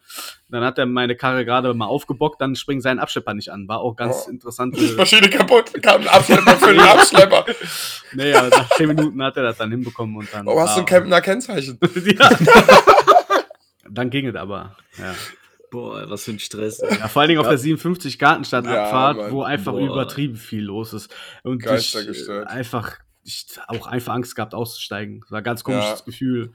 Dann 0.49 0.65
hat 0.65 0.79
er 0.79 0.87
meine 0.87 1.15
Karre 1.15 1.45
gerade 1.45 1.73
mal 1.75 1.87
aufgebockt, 1.87 2.41
dann 2.41 2.57
springt 2.57 2.83
sein 2.83 2.99
Abschlepper 2.99 3.33
nicht 3.33 3.49
an. 3.51 3.69
War 3.69 3.79
auch 3.79 3.95
ganz 3.95 4.25
Oh. 4.27 4.31
interessant. 4.31 4.77
Maschine 4.97 5.31
kaputt, 5.31 5.81
kam 5.81 6.01
ein 6.01 6.09
Abschlepper 6.09 6.57
für 6.57 6.73
den 6.73 6.81
Abschlepper. 6.81 7.45
nee, 8.15 8.35
aber 8.35 8.49
nach 8.49 8.69
10 8.71 8.89
Minuten 8.89 9.23
hat 9.23 9.37
er 9.37 9.45
das 9.45 9.59
dann 9.59 9.71
hinbekommen 9.71 10.17
und 10.17 10.29
dann. 10.35 10.49
Oh, 10.49 10.59
hast 10.61 10.77
du 10.77 10.81
ein 10.81 10.87
Kempner 10.87 11.21
Kennzeichen? 11.21 11.79
ja. 12.19 12.29
Dann 13.89 14.11
ging 14.11 14.27
es 14.27 14.35
aber. 14.35 14.77
Ja. 14.99 15.15
Boah, 15.73 16.09
was 16.09 16.25
für 16.25 16.33
ein 16.33 16.39
Stress. 16.39 16.81
Ja, 16.83 17.09
vor 17.09 17.23
allen 17.23 17.31
Dingen 17.31 17.41
auf 17.41 17.49
der 17.49 17.57
57 17.59 18.19
Gartenstadtabfahrt, 18.19 19.17
Ja, 19.17 19.31
wo 19.33 19.43
einfach 19.43 19.73
Boah. 19.73 19.81
übertrieben 19.81 20.37
viel 20.37 20.63
los 20.63 20.93
ist. 20.93 21.13
Und 21.43 21.65
ich 21.67 21.95
äh, 22.29 22.45
einfach, 22.45 22.99
ich 23.25 23.47
auch 23.69 23.87
einfach 23.87 24.13
Angst 24.15 24.37
gehabt 24.37 24.55
auszusteigen. 24.55 25.21
Das 25.23 25.31
war 25.31 25.39
ein 25.39 25.45
ganz 25.45 25.65
komisches 25.65 26.01
Ja. 26.01 26.05
Gefühl. 26.05 26.53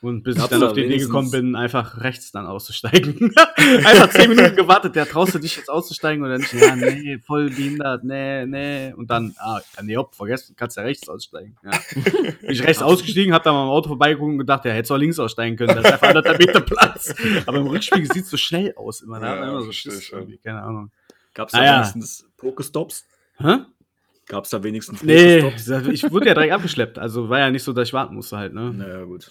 Und 0.00 0.22
bis 0.22 0.36
ich 0.36 0.44
dann 0.44 0.60
da 0.60 0.68
auf 0.68 0.72
die 0.74 0.84
Idee 0.84 0.98
gekommen 0.98 1.30
bin, 1.32 1.56
einfach 1.56 2.00
rechts 2.00 2.30
dann 2.30 2.46
auszusteigen. 2.46 3.34
einfach 3.56 4.10
10 4.10 4.30
Minuten 4.30 4.54
gewartet, 4.54 4.94
der 4.94 5.06
traust 5.06 5.34
du 5.34 5.40
dich 5.40 5.56
jetzt 5.56 5.68
auszusteigen 5.68 6.24
oder 6.24 6.38
nicht? 6.38 6.52
Ja, 6.52 6.76
nee, 6.76 7.18
voll 7.18 7.50
behindert, 7.50 8.04
nee, 8.04 8.46
nee. 8.46 8.92
Und 8.92 9.10
dann, 9.10 9.34
ah, 9.38 9.60
ja, 9.76 9.82
nee, 9.82 9.96
hopp, 9.96 10.14
vergessen, 10.14 10.54
kannst 10.56 10.76
ja 10.76 10.84
rechts 10.84 11.08
aussteigen. 11.08 11.56
Ja. 11.64 11.72
Bin 11.94 12.36
ich 12.50 12.62
rechts 12.62 12.80
ausgestiegen, 12.80 13.34
hab 13.34 13.42
dann 13.42 13.54
mal 13.54 13.64
am 13.64 13.70
Auto 13.70 13.88
vorbeigeguckt 13.88 14.30
und 14.30 14.38
gedacht, 14.38 14.64
ja, 14.66 14.70
hättest 14.72 14.90
du 14.90 14.94
auch 14.94 14.98
links 14.98 15.18
aussteigen 15.18 15.56
können, 15.56 15.74
da 15.74 15.80
ist 15.80 15.92
einfach 15.92 16.08
anderthalb 16.08 16.38
Meter 16.38 16.60
Platz. 16.60 17.12
Aber 17.46 17.58
im 17.58 17.66
Rückspiegel 17.66 18.10
sieht 18.12 18.26
so 18.26 18.36
schnell 18.36 18.72
aus 18.76 19.00
immer. 19.00 19.18
Da 19.18 19.34
Ja, 19.34 19.48
immer 19.48 19.62
so 19.62 19.72
Schiss 19.72 20.12
ich 20.28 20.42
keine 20.44 20.62
Ahnung. 20.62 20.92
Gab's 21.34 21.52
da 21.52 21.58
Ah, 21.58 21.64
ja. 21.64 21.74
wenigstens 21.78 22.24
Pokestops? 22.36 23.04
Hä? 23.38 23.58
Gab's 24.26 24.50
da 24.50 24.62
wenigstens 24.62 25.02
Nee, 25.02 25.42
Pokestops? 25.42 25.88
ich 25.88 26.10
wurde 26.10 26.26
ja 26.28 26.34
direkt 26.34 26.52
abgeschleppt. 26.52 26.98
Also 26.98 27.28
war 27.28 27.40
ja 27.40 27.50
nicht 27.50 27.62
so, 27.64 27.72
dass 27.72 27.88
ich 27.88 27.94
warten 27.94 28.14
musste 28.14 28.36
halt, 28.36 28.54
ne? 28.54 28.72
Naja, 28.72 29.02
gut. 29.04 29.28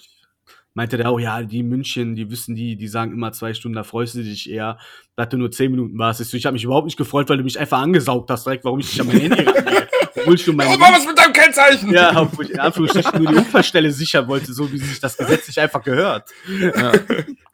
Meinte 0.78 0.95
der 0.95 1.09
auch, 1.09 1.19
ja, 1.19 1.41
die 1.41 1.63
München, 1.63 2.15
die 2.15 2.30
wissen 2.30 2.53
die, 2.53 2.75
die 2.75 2.88
sagen 2.88 3.11
immer 3.11 3.32
zwei 3.32 3.55
Stunden, 3.55 3.75
da 3.75 3.84
freust 3.84 4.13
du 4.13 4.21
dich 4.21 4.47
eher. 4.47 4.78
Da 5.15 5.25
du 5.25 5.36
nur 5.36 5.49
zehn 5.49 5.71
Minuten 5.71 5.97
warst. 5.97 6.21
Ich, 6.21 6.30
so, 6.30 6.38
ich 6.38 6.45
habe 6.45 6.53
mich 6.53 6.65
überhaupt 6.65 6.86
nicht 6.86 6.97
gefreut, 6.97 7.28
weil 7.30 7.38
du 7.38 7.43
mich 7.43 7.59
einfach 7.59 7.80
angesaugt 7.80 8.30
hast, 8.30 8.45
direkt, 8.45 8.63
warum 8.63 8.78
ich 8.78 8.91
dich 8.91 9.01
an 9.01 9.07
mein 9.07 9.21
Handy 9.21 9.41
rangehe. 9.41 9.88
Obwohl 10.17 10.36
ich 10.36 10.45
nur 10.45 10.55
mein 10.55 10.67
Oh, 10.67 10.80
was 10.80 11.07
mit 11.07 11.17
deinem 11.17 11.34
Kennzeichen? 11.34 11.91
ja, 11.91 12.21
obwohl 12.21 12.45
ich 12.45 12.51
in 12.51 12.59
Anführungsstrichen 12.59 13.23
nur 13.23 13.32
die 13.32 13.38
Unfallstelle 13.39 13.91
sichern 13.91 14.28
wollte, 14.28 14.53
so 14.53 14.71
wie 14.71 14.78
sich 14.78 14.99
das 14.99 15.17
gesetzlich 15.17 15.59
einfach 15.59 15.82
gehört. 15.82 16.30
Ja. 16.47 16.91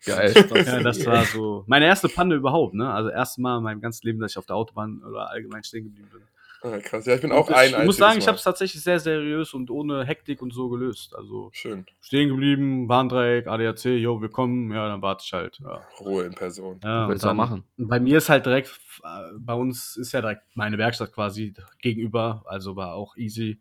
Geil. 0.05 0.33
Ja, 0.65 0.81
das 0.81 1.05
war 1.05 1.23
so 1.23 1.63
meine 1.67 1.85
erste 1.85 2.09
Panne 2.09 2.35
überhaupt, 2.35 2.73
ne? 2.73 2.91
Also 2.91 3.07
erste 3.07 3.39
Mal 3.39 3.59
in 3.59 3.63
meinem 3.63 3.79
ganzen 3.79 4.05
Leben, 4.05 4.19
dass 4.19 4.31
ich 4.31 4.37
auf 4.37 4.47
der 4.47 4.57
Autobahn 4.57 5.01
oder 5.09 5.29
allgemein 5.29 5.63
stehen 5.63 5.85
geblieben 5.85 6.09
bin. 6.11 6.21
Ah, 6.65 6.77
krass, 6.79 7.05
ja, 7.05 7.15
ich 7.15 7.21
bin 7.21 7.33
auch 7.33 7.47
Und 7.49 7.53
ein 7.53 7.73
ich 7.73 7.85
muss 7.85 7.97
sagen, 7.97 8.17
ich 8.17 8.23
Mal. 8.23 8.27
habe 8.27 8.37
es 8.37 8.43
tatsächlich 8.45 8.81
sehr 8.81 8.97
seriös 8.97 9.53
und 9.53 9.69
ohne 9.69 10.05
Hektik 10.05 10.41
und 10.41 10.53
so 10.53 10.69
gelöst. 10.69 11.13
Also 11.13 11.49
Schön. 11.51 11.85
stehen 11.99 12.29
geblieben, 12.29 12.87
Warndreieck, 12.87 13.47
ADAC, 13.47 13.83
jo, 13.99 14.21
wir 14.21 14.29
kommen, 14.29 14.71
ja, 14.71 14.87
dann 14.87 15.01
warte 15.01 15.23
ich 15.25 15.33
halt. 15.33 15.59
Ja. 15.61 15.81
Ruhe 15.99 16.23
in 16.23 16.33
Person. 16.33 16.79
Ja, 16.81 17.09
Willst 17.09 17.25
du 17.25 17.33
machen. 17.33 17.65
Bei 17.75 17.99
mir 17.99 18.17
ist 18.17 18.29
halt 18.29 18.45
direkt, 18.45 18.69
äh, 19.03 19.33
bei 19.37 19.53
uns 19.53 19.97
ist 19.97 20.13
ja 20.13 20.21
direkt 20.21 20.43
meine 20.55 20.77
Werkstatt 20.77 21.11
quasi 21.11 21.53
gegenüber, 21.81 22.43
also 22.45 22.77
war 22.77 22.93
auch 22.93 23.17
easy. 23.17 23.59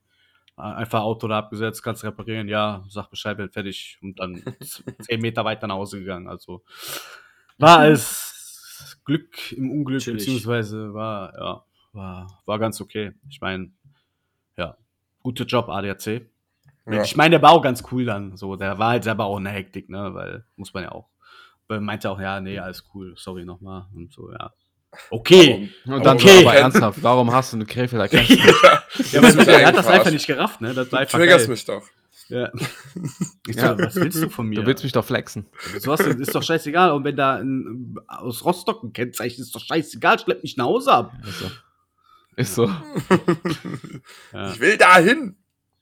Äh, 0.56 0.62
Einfach 0.62 1.00
Auto 1.02 1.26
da 1.26 1.38
abgesetzt, 1.38 1.82
kannst 1.82 2.04
reparieren, 2.04 2.46
ja, 2.46 2.84
sag 2.88 3.08
Bescheid, 3.10 3.36
bin 3.36 3.50
fertig 3.50 3.98
und 4.00 4.20
dann 4.20 4.40
zehn 5.00 5.20
Meter 5.20 5.44
weiter 5.44 5.66
nach 5.66 5.74
Hause 5.74 5.98
gegangen. 5.98 6.28
Also 6.28 6.62
war 7.58 7.78
als 7.80 9.00
Glück 9.04 9.50
im 9.50 9.72
Unglück, 9.72 10.02
Chillig. 10.02 10.20
beziehungsweise 10.20 10.94
war, 10.94 11.34
ja, 11.36 11.64
war, 11.92 12.40
war 12.46 12.58
ganz 12.58 12.80
okay. 12.80 13.12
Ich 13.28 13.40
meine, 13.40 13.70
ja, 14.56 14.76
guter 15.22 15.44
Job, 15.44 15.68
ADAC. 15.68 16.22
Ja. 16.86 17.02
Ich 17.02 17.16
meine, 17.16 17.30
der 17.30 17.42
war 17.42 17.52
auch 17.52 17.62
ganz 17.62 17.84
cool 17.92 18.04
dann. 18.04 18.36
So, 18.36 18.56
der 18.56 18.78
war 18.78 18.90
halt 18.90 19.04
selber 19.04 19.24
auch 19.26 19.38
in 19.38 19.44
der 19.44 19.52
Hektik, 19.52 19.88
ne? 19.88 20.14
Weil, 20.14 20.44
muss 20.56 20.74
man 20.74 20.82
ja 20.84 20.92
auch. 20.92 21.08
Weil 21.68 21.80
meinte 21.80 22.10
auch, 22.10 22.20
ja, 22.20 22.40
nee, 22.40 22.58
alles 22.58 22.84
cool, 22.94 23.14
sorry 23.16 23.44
nochmal. 23.44 23.86
Und 23.94 24.12
so, 24.12 24.32
ja. 24.32 24.52
Okay. 25.10 25.70
Und 25.86 26.04
dann 26.04 26.16
Okay. 26.18 26.42
aber 26.44 26.54
ernsthaft, 26.54 27.02
warum 27.02 27.32
hast 27.32 27.52
du 27.52 27.56
eine 27.56 27.66
Krefelder 27.66 28.08
Kennzeichen? 28.10 28.44
Ja, 29.12 29.20
Das 29.22 29.34
ist 29.36 29.46
er 29.48 29.66
hat 29.66 29.76
das 29.76 29.86
einfach 29.86 30.10
nicht 30.10 30.26
gerafft, 30.26 30.60
ne? 30.60 30.74
Das 30.74 30.90
war 30.92 30.98
Du 30.98 31.02
einfach 31.02 31.18
triggerst 31.18 31.46
geil. 31.46 31.50
mich 31.52 31.64
doch. 31.64 31.82
Ja. 32.28 32.50
Ich 33.48 33.56
so, 33.56 33.62
Ja. 33.66 33.78
was 33.78 33.94
willst 33.96 34.22
du 34.22 34.28
von 34.28 34.46
mir? 34.48 34.60
Du 34.60 34.66
willst 34.66 34.82
mich 34.84 34.92
doch 34.92 35.04
flexen. 35.04 35.46
so 35.78 35.90
was, 35.90 36.00
ist 36.00 36.34
doch 36.34 36.42
scheißegal. 36.42 36.92
Und 36.92 37.04
wenn 37.04 37.16
da 37.16 37.36
ein, 37.36 37.96
aus 38.06 38.44
Rostock 38.44 38.82
ein 38.84 38.92
Kennzeichen 38.92 39.40
ist, 39.40 39.48
ist 39.48 39.54
doch 39.54 39.60
scheißegal, 39.64 40.18
schlepp 40.18 40.42
mich 40.42 40.56
nach 40.56 40.66
Hause 40.66 40.92
ab. 40.92 41.12
Ist 41.26 41.38
so. 41.40 41.46
Ist 42.36 42.54
so. 42.54 42.66
Ja. 44.32 44.50
Ich 44.52 44.60
will 44.60 44.76
dahin. 44.76 45.36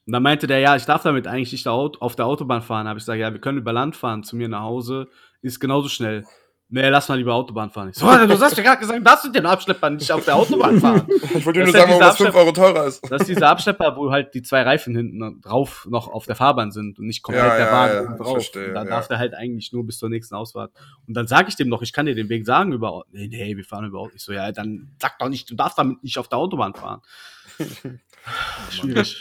Und 0.06 0.12
dann 0.12 0.22
meinte 0.22 0.46
der, 0.46 0.58
ja, 0.58 0.74
ich 0.76 0.84
darf 0.84 1.02
damit 1.02 1.26
eigentlich 1.26 1.52
nicht 1.52 1.68
au- 1.68 1.92
auf 2.00 2.16
der 2.16 2.26
Autobahn 2.26 2.62
fahren. 2.62 2.88
Habe 2.88 2.98
ich 2.98 3.02
gesagt, 3.02 3.20
ja, 3.20 3.32
wir 3.32 3.40
können 3.40 3.58
über 3.58 3.72
Land 3.72 3.96
fahren 3.96 4.24
zu 4.24 4.34
mir 4.36 4.48
nach 4.48 4.62
Hause. 4.62 5.08
Ist 5.42 5.60
genauso 5.60 5.88
schnell. 5.88 6.24
Nee, 6.72 6.88
lass 6.88 7.08
mal 7.08 7.16
lieber 7.16 7.34
Autobahn 7.34 7.68
fahren. 7.70 7.88
Ich 7.90 7.96
so, 7.96 8.06
du 8.06 8.40
hast 8.40 8.56
ja 8.56 8.62
gerade 8.62 8.78
gesagt, 8.78 9.04
darfst 9.04 9.24
du 9.24 9.30
den 9.30 9.44
Abschlepper 9.44 9.90
nicht 9.90 10.10
auf 10.12 10.24
der 10.24 10.36
Autobahn 10.36 10.78
fahren. 10.80 11.04
Ich 11.34 11.44
wollte 11.44 11.58
dir 11.58 11.66
Das 11.66 11.72
nur 11.72 11.80
sagen, 11.80 11.88
warum 11.90 12.00
das 12.00 12.16
dieser 12.16 12.30
5 12.32 12.34
Euro 12.36 12.52
teurer 12.52 12.86
ist. 12.86 13.10
Das 13.10 13.22
ist 13.22 13.26
dieser 13.28 13.48
Abschlepper, 13.48 13.96
wo 13.96 14.12
halt 14.12 14.32
die 14.34 14.42
zwei 14.42 14.62
Reifen 14.62 14.94
hinten 14.94 15.40
drauf 15.40 15.88
noch 15.90 16.06
auf 16.06 16.26
der 16.26 16.36
Fahrbahn 16.36 16.70
sind 16.70 17.00
und 17.00 17.06
nicht 17.06 17.22
komplett 17.24 17.44
Ja, 17.44 17.56
der 17.56 17.66
ja, 17.66 17.72
Wagen 17.72 17.94
ja, 18.12 18.16
drauf. 18.16 18.32
verstehe, 18.34 18.68
und 18.68 18.74
dann 18.74 18.86
darf 18.86 19.08
der 19.08 19.18
halt 19.18 19.34
eigentlich 19.34 19.72
nur 19.72 19.84
bis 19.84 19.98
zur 19.98 20.10
nächsten 20.10 20.36
Ausfahrt. 20.36 20.70
Und 21.08 21.14
dann 21.14 21.26
sage 21.26 21.48
ich 21.48 21.56
dem 21.56 21.68
noch, 21.68 21.82
ich 21.82 21.92
kann 21.92 22.06
dir 22.06 22.14
den 22.14 22.28
Weg 22.28 22.46
sagen 22.46 22.70
über. 22.72 23.02
Nee, 23.10 23.26
nee, 23.26 23.56
wir 23.56 23.64
fahren 23.64 23.86
über 23.86 23.98
Auto. 23.98 24.12
Ich 24.14 24.22
so, 24.22 24.32
ja, 24.32 24.52
dann 24.52 24.92
sag 25.02 25.18
doch 25.18 25.28
nicht, 25.28 25.50
du 25.50 25.56
darfst 25.56 25.76
damit 25.76 26.04
nicht 26.04 26.18
auf 26.18 26.28
der 26.28 26.38
Autobahn 26.38 26.74
fahren. 26.74 27.02
Schwierig. 28.70 29.20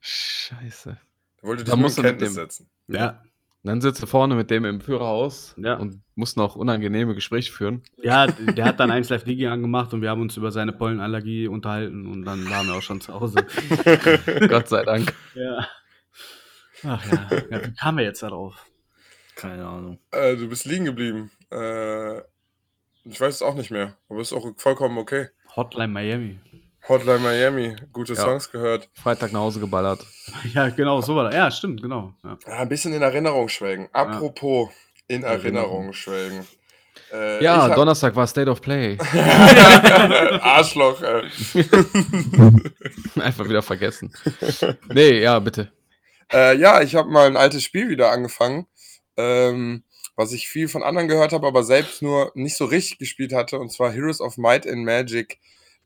Scheiße. 0.00 0.96
Wollte 1.42 1.64
dich 1.64 1.70
Da 1.70 1.76
musst 1.76 1.98
du 1.98 2.02
mit 2.02 2.20
dem- 2.20 2.32
setzen. 2.32 2.70
Ja. 2.88 3.22
Dann 3.64 3.80
sitzt 3.80 4.02
du 4.02 4.06
vorne 4.06 4.34
mit 4.34 4.50
dem 4.50 4.64
im 4.64 4.80
Führerhaus 4.80 5.54
Ja. 5.56 5.74
und 5.76 6.02
musst 6.16 6.36
noch 6.36 6.56
unangenehme 6.56 7.14
Gespräche 7.14 7.52
führen. 7.52 7.82
Ja, 8.02 8.26
der 8.26 8.64
hat 8.64 8.80
dann 8.80 8.90
eins 8.90 9.08
Live 9.08 9.22
Digi 9.22 9.46
angemacht 9.46 9.94
und 9.94 10.02
wir 10.02 10.10
haben 10.10 10.20
uns 10.20 10.36
über 10.36 10.50
seine 10.50 10.72
Pollenallergie 10.72 11.46
unterhalten 11.46 12.06
und 12.06 12.24
dann 12.24 12.48
waren 12.50 12.66
wir 12.66 12.74
auch 12.74 12.82
schon 12.82 13.00
zu 13.00 13.14
Hause. 13.14 13.36
Gott 14.48 14.68
sei 14.68 14.84
Dank. 14.84 15.14
Ja. 15.34 15.68
Ach 16.84 17.12
ja. 17.12 17.28
ja 17.50 17.64
wie 17.64 17.72
kamen 17.74 17.98
wir 17.98 18.04
jetzt 18.04 18.22
darauf? 18.24 18.66
Keine 19.36 19.64
Ahnung. 19.66 19.98
Äh, 20.10 20.36
du 20.36 20.48
bist 20.48 20.64
liegen 20.66 20.84
geblieben. 20.84 21.30
Äh, 21.52 22.18
ich 23.04 23.20
weiß 23.20 23.36
es 23.36 23.42
auch 23.42 23.54
nicht 23.54 23.70
mehr. 23.70 23.96
Aber 24.08 24.20
ist 24.20 24.32
auch 24.32 24.46
vollkommen 24.56 24.98
okay. 24.98 25.28
Hotline 25.56 25.92
Miami. 25.92 26.40
Hotline 26.88 27.18
Miami, 27.20 27.76
gute 27.92 28.14
Ja. 28.14 28.22
Songs 28.22 28.50
gehört. 28.50 28.88
Freitag 28.94 29.32
nach 29.32 29.40
Hause 29.40 29.60
geballert. 29.60 30.04
Ja, 30.54 30.68
genau, 30.68 31.00
so 31.00 31.14
war 31.16 31.24
das. 31.24 31.34
Ja, 31.34 31.50
stimmt, 31.50 31.80
genau. 31.82 32.12
Ja. 32.24 32.38
Ja, 32.46 32.52
ein 32.58 32.68
bisschen 32.68 32.92
in 32.92 33.02
Erinnerung 33.02 33.48
schwelgen. 33.48 33.88
Apropos 33.92 34.70
in 35.08 35.22
Erinnerung 35.22 35.92
schwelgen. 35.92 36.46
Äh, 37.12 37.42
Ja, 37.42 37.62
hab- 37.68 37.74
Donnerstag 37.76 38.14
war 38.16 38.26
State 38.26 38.50
of 38.50 38.60
Play. 38.60 38.98
Arschloch. 40.40 41.00
Äh. 41.02 41.22
Einfach 43.20 43.48
wieder 43.48 43.62
vergessen. 43.62 44.12
Nee, 44.92 45.20
ja, 45.22 45.38
bitte. 45.38 45.70
Äh, 46.32 46.56
ja, 46.56 46.80
ich 46.82 46.94
habe 46.94 47.10
mal 47.10 47.26
ein 47.26 47.36
altes 47.36 47.62
Spiel 47.62 47.88
wieder 47.90 48.10
angefangen, 48.10 48.66
ähm, 49.16 49.84
was 50.16 50.32
ich 50.32 50.48
viel 50.48 50.68
von 50.68 50.82
anderen 50.82 51.08
gehört 51.08 51.32
habe, 51.32 51.46
aber 51.46 51.62
selbst 51.62 52.02
nur 52.02 52.32
nicht 52.34 52.56
so 52.56 52.64
richtig 52.64 52.98
gespielt 52.98 53.32
hatte, 53.34 53.58
und 53.58 53.70
zwar 53.70 53.92
Heroes 53.92 54.20
of 54.20 54.36
Might 54.38 54.66
and 54.66 54.84
Magic 54.84 55.38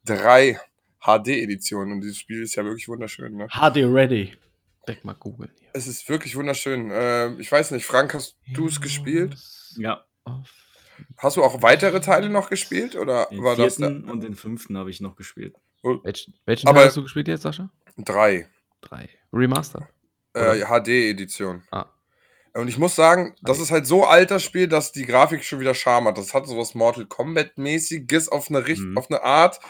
3 0.05 0.61
HD-Edition. 1.07 1.93
Und 1.93 2.01
dieses 2.03 2.19
Spiel 2.19 2.43
ist 2.43 2.55
ja 2.57 2.65
wirklich 2.65 2.89
wunderschön. 2.89 3.37
Ne? 3.37 3.47
HD 3.49 3.79
Ready. 3.85 4.35
Direkt 4.87 5.05
mal 5.05 5.15
googeln. 5.15 5.51
Es 5.73 5.87
ist 5.87 6.09
wirklich 6.09 6.37
wunderschön. 6.37 6.91
Äh, 6.91 7.35
ich 7.41 7.51
weiß 7.51 7.71
nicht, 7.73 7.87
Frank, 7.87 8.15
hast 8.15 8.37
du 8.53 8.67
es 8.67 8.81
gespielt? 8.81 9.37
Ja, 9.77 10.05
Hast 11.19 11.37
du 11.37 11.45
auch 11.45 11.61
weitere 11.63 12.01
Teile 12.01 12.31
noch 12.31 12.49
gespielt? 12.49 12.97
Oder 12.97 13.27
den 13.31 13.43
war 13.45 13.55
das 13.55 13.77
vierten 13.77 14.09
und 14.11 14.23
den 14.23 14.35
fünften 14.35 14.79
habe 14.79 14.91
ich 14.91 15.01
noch 15.03 15.15
gespielt. 15.17 15.55
Welchen, 15.83 16.35
welchen 16.47 16.67
Aber- 16.69 16.79
Teil 16.79 16.87
hast 16.89 16.97
du 16.97 17.03
gespielt 17.03 17.29
jetzt, 17.29 17.43
Sascha? 17.43 17.71
Drei. 17.99 18.49
Drei. 18.81 19.09
Remaster. 19.33 19.89
Äh, 20.35 20.61
HD-Edition. 20.65 21.63
Ah. 21.71 21.87
Und 22.55 22.69
ich 22.69 22.79
muss 22.79 22.97
sagen, 22.97 23.35
das 23.43 23.59
Okay. 23.59 23.65
ist 23.65 23.71
halt 23.71 23.87
so 23.87 24.05
alt, 24.07 24.31
das 24.31 24.43
Spiel, 24.43 24.67
dass 24.69 24.93
die 24.93 25.05
Grafik 25.05 25.45
schon 25.45 25.61
wieder 25.61 25.75
Charme 25.75 26.09
hat. 26.09 26.17
Das 26.19 26.33
hat 26.33 26.47
sowas 26.47 26.75
Mortal 26.75 27.05
Kombat-mäßiges 27.07 28.29
auf, 28.31 28.49
eine 28.49 28.67
Richt 28.67 28.83
Mhm. 28.83 28.97
auf 28.97 29.11
eine 29.11 29.23
Art. 29.23 29.61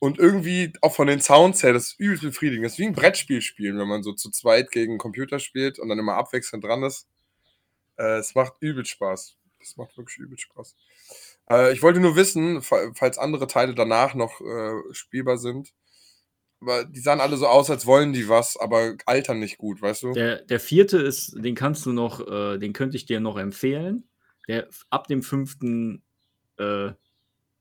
Und 0.00 0.18
irgendwie 0.18 0.72
auch 0.80 0.94
von 0.94 1.08
den 1.08 1.20
Sounds 1.20 1.62
her, 1.62 1.72
das 1.72 1.88
ist 1.88 2.00
übelst 2.00 2.22
befriedigend. 2.22 2.64
Das 2.64 2.72
ist 2.74 2.78
wie 2.78 2.86
ein 2.86 2.94
Brettspiel 2.94 3.40
spielen, 3.42 3.78
wenn 3.78 3.88
man 3.88 4.02
so 4.04 4.12
zu 4.12 4.30
zweit 4.30 4.70
gegen 4.70 4.92
einen 4.92 4.98
Computer 4.98 5.40
spielt 5.40 5.78
und 5.80 5.88
dann 5.88 5.98
immer 5.98 6.14
abwechselnd 6.14 6.64
dran 6.64 6.84
ist. 6.84 7.08
Äh, 7.96 8.18
es 8.18 8.34
macht 8.36 8.54
übelst 8.60 8.92
Spaß. 8.92 9.36
Das 9.58 9.76
macht 9.76 9.96
wirklich 9.96 10.18
übelst 10.18 10.44
Spaß. 10.44 10.76
Äh, 11.50 11.72
ich 11.72 11.82
wollte 11.82 11.98
nur 11.98 12.14
wissen, 12.14 12.62
fa- 12.62 12.92
falls 12.94 13.18
andere 13.18 13.48
Teile 13.48 13.74
danach 13.74 14.14
noch 14.14 14.40
äh, 14.40 14.72
spielbar 14.92 15.36
sind. 15.36 15.72
Aber 16.60 16.84
die 16.84 17.00
sahen 17.00 17.20
alle 17.20 17.36
so 17.36 17.48
aus, 17.48 17.68
als 17.70 17.86
wollen 17.86 18.12
die 18.12 18.28
was, 18.28 18.56
aber 18.56 18.94
altern 19.06 19.40
nicht 19.40 19.58
gut, 19.58 19.82
weißt 19.82 20.04
du? 20.04 20.12
Der, 20.12 20.42
der 20.42 20.60
vierte 20.60 20.98
ist, 20.98 21.34
den 21.36 21.54
kannst 21.56 21.86
du 21.86 21.92
noch, 21.92 22.20
äh, 22.24 22.58
den 22.58 22.72
könnte 22.72 22.96
ich 22.96 23.06
dir 23.06 23.18
noch 23.20 23.36
empfehlen. 23.36 24.08
Der 24.46 24.68
ab 24.90 25.08
dem 25.08 25.22
fünften, 25.22 26.02
äh, 26.56 26.92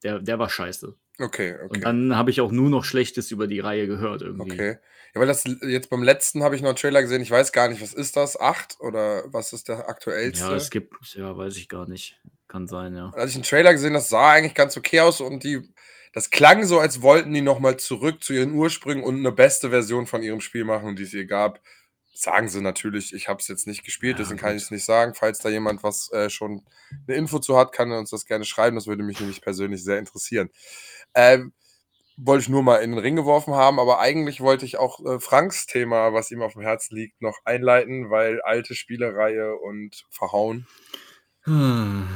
der, 0.03 0.19
der 0.19 0.39
war 0.39 0.49
scheiße. 0.49 0.95
Okay, 1.19 1.55
Und 1.61 1.71
okay. 1.71 1.79
dann 1.81 2.15
habe 2.15 2.29
ich 2.29 2.41
auch 2.41 2.51
nur 2.51 2.69
noch 2.69 2.83
Schlechtes 2.83 3.31
über 3.31 3.47
die 3.47 3.59
Reihe 3.59 3.87
gehört 3.87 4.21
irgendwie. 4.21 4.51
Okay. 4.51 4.77
Ja, 5.15 5.21
weil 5.21 5.27
das 5.27 5.43
jetzt 5.63 5.89
beim 5.89 6.03
letzten 6.03 6.43
habe 6.43 6.55
ich 6.55 6.61
noch 6.61 6.69
einen 6.69 6.77
Trailer 6.77 7.01
gesehen. 7.01 7.21
Ich 7.21 7.31
weiß 7.31 7.51
gar 7.51 7.69
nicht, 7.69 7.81
was 7.81 7.93
ist 7.93 8.15
das? 8.15 8.39
Acht 8.39 8.77
oder 8.79 9.23
was 9.27 9.51
ist 9.53 9.67
der 9.67 9.89
aktuellste? 9.89 10.45
Ja, 10.45 10.55
es 10.55 10.69
gibt, 10.69 10.93
ja, 11.15 11.35
weiß 11.35 11.57
ich 11.57 11.69
gar 11.69 11.87
nicht. 11.87 12.19
Kann 12.47 12.67
sein, 12.67 12.95
ja. 12.95 13.11
als 13.13 13.31
ich 13.31 13.35
einen 13.35 13.43
Trailer 13.43 13.73
gesehen, 13.73 13.93
das 13.93 14.09
sah 14.09 14.31
eigentlich 14.31 14.53
ganz 14.53 14.77
okay 14.77 15.01
aus 15.01 15.19
und 15.19 15.43
die, 15.43 15.61
das 16.13 16.29
klang 16.29 16.63
so, 16.65 16.79
als 16.79 17.01
wollten 17.01 17.33
die 17.33 17.41
nochmal 17.41 17.77
zurück 17.77 18.23
zu 18.23 18.33
ihren 18.33 18.53
Ursprüngen 18.53 19.03
und 19.03 19.17
eine 19.17 19.31
beste 19.31 19.69
Version 19.69 20.07
von 20.07 20.23
ihrem 20.23 20.39
Spiel 20.39 20.63
machen, 20.63 20.95
die 20.95 21.03
es 21.03 21.13
ihr 21.13 21.25
gab. 21.25 21.59
Sagen 22.13 22.47
sie 22.47 22.61
natürlich, 22.61 23.13
ich 23.13 23.27
habe 23.27 23.41
es 23.41 23.47
jetzt 23.47 23.67
nicht 23.67 23.83
gespielt, 23.83 24.17
Ja, 24.17 24.23
deswegen 24.23 24.39
kann 24.39 24.51
gut. 24.51 24.57
ich 24.57 24.63
es 24.63 24.71
nicht 24.71 24.85
sagen. 24.85 25.13
Falls 25.13 25.39
da 25.39 25.49
jemand 25.49 25.83
was 25.83 26.11
äh, 26.13 26.29
schon 26.29 26.63
eine 27.07 27.17
Info 27.17 27.39
zu 27.39 27.57
hat, 27.57 27.73
kann 27.73 27.91
er 27.91 27.99
uns 27.99 28.09
das 28.11 28.25
gerne 28.25 28.45
schreiben. 28.45 28.75
Das 28.75 28.87
würde 28.87 29.03
mich 29.03 29.19
nämlich 29.19 29.41
persönlich 29.41 29.83
sehr 29.83 29.99
interessieren. 29.99 30.49
Ähm, 31.15 31.53
wollte 32.17 32.43
ich 32.43 32.49
nur 32.49 32.63
mal 32.63 32.77
in 32.77 32.91
den 32.91 32.99
Ring 32.99 33.15
geworfen 33.15 33.53
haben, 33.53 33.79
aber 33.79 33.99
eigentlich 33.99 34.41
wollte 34.41 34.65
ich 34.65 34.77
auch 34.77 34.99
äh, 35.05 35.19
Franks 35.19 35.67
Thema, 35.67 36.13
was 36.13 36.31
ihm 36.31 36.41
auf 36.41 36.53
dem 36.53 36.63
Herzen 36.63 36.95
liegt, 36.95 37.21
noch 37.21 37.37
einleiten, 37.45 38.09
weil 38.09 38.41
alte 38.41 38.73
Spielereihe 38.75 39.55
und 39.55 40.03
Verhauen, 40.09 40.67
Hm. 41.43 42.07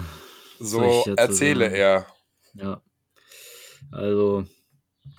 So 0.60 1.04
erzähle 1.18 1.66
sagen? 1.66 1.76
er. 1.76 2.06
Ja. 2.56 2.82
Also, 3.92 4.46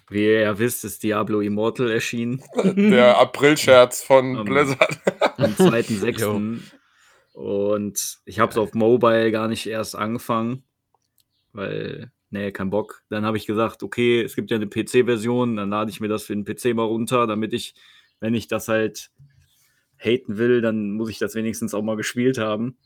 wie 0.09 0.25
ihr 0.27 0.41
ja 0.41 0.59
wisst, 0.59 0.85
ist 0.85 1.03
Diablo 1.03 1.41
Immortal 1.41 1.91
erschienen 1.91 2.43
Der 2.65 3.19
Aprilscherz 3.19 4.03
von 4.03 4.37
Ähm, 4.37 4.45
Blizzard. 4.45 5.01
am 5.39 5.53
2.6. 5.57 6.61
Und 7.35 8.19
ich 8.27 8.39
habe 8.39 8.51
es 8.53 8.59
auf 8.59 8.75
Mobile 8.75 9.31
gar 9.33 9.49
nicht 9.49 9.67
erst 9.67 9.97
angefangen, 9.97 10.65
weil, 11.53 12.13
nee, 12.33 12.51
kein 12.51 12.71
Bock. 12.71 13.03
Dann 13.09 13.25
habe 13.25 13.37
ich 13.37 13.47
gesagt, 13.47 13.83
okay, 13.83 14.21
es 14.23 14.35
gibt 14.35 14.51
ja 14.51 14.57
eine 14.57 14.67
PC-Version, 14.67 15.57
dann 15.57 15.71
lade 15.71 15.91
ich 15.91 16.01
mir 16.01 16.09
das 16.09 16.25
für 16.25 16.35
den 16.35 16.45
PC 16.45 16.75
mal 16.75 16.83
runter, 16.85 17.27
damit 17.27 17.53
ich, 17.53 17.75
wenn 18.21 18.35
ich 18.35 18.49
das 18.49 18.69
halt 18.69 19.11
haten 19.99 20.37
will, 20.39 20.61
dann 20.61 20.93
muss 20.93 21.11
ich 21.11 21.19
das 21.19 21.35
wenigstens 21.35 21.75
auch 21.75 21.83
mal 21.83 21.97
gespielt 21.97 22.39
haben. 22.39 22.77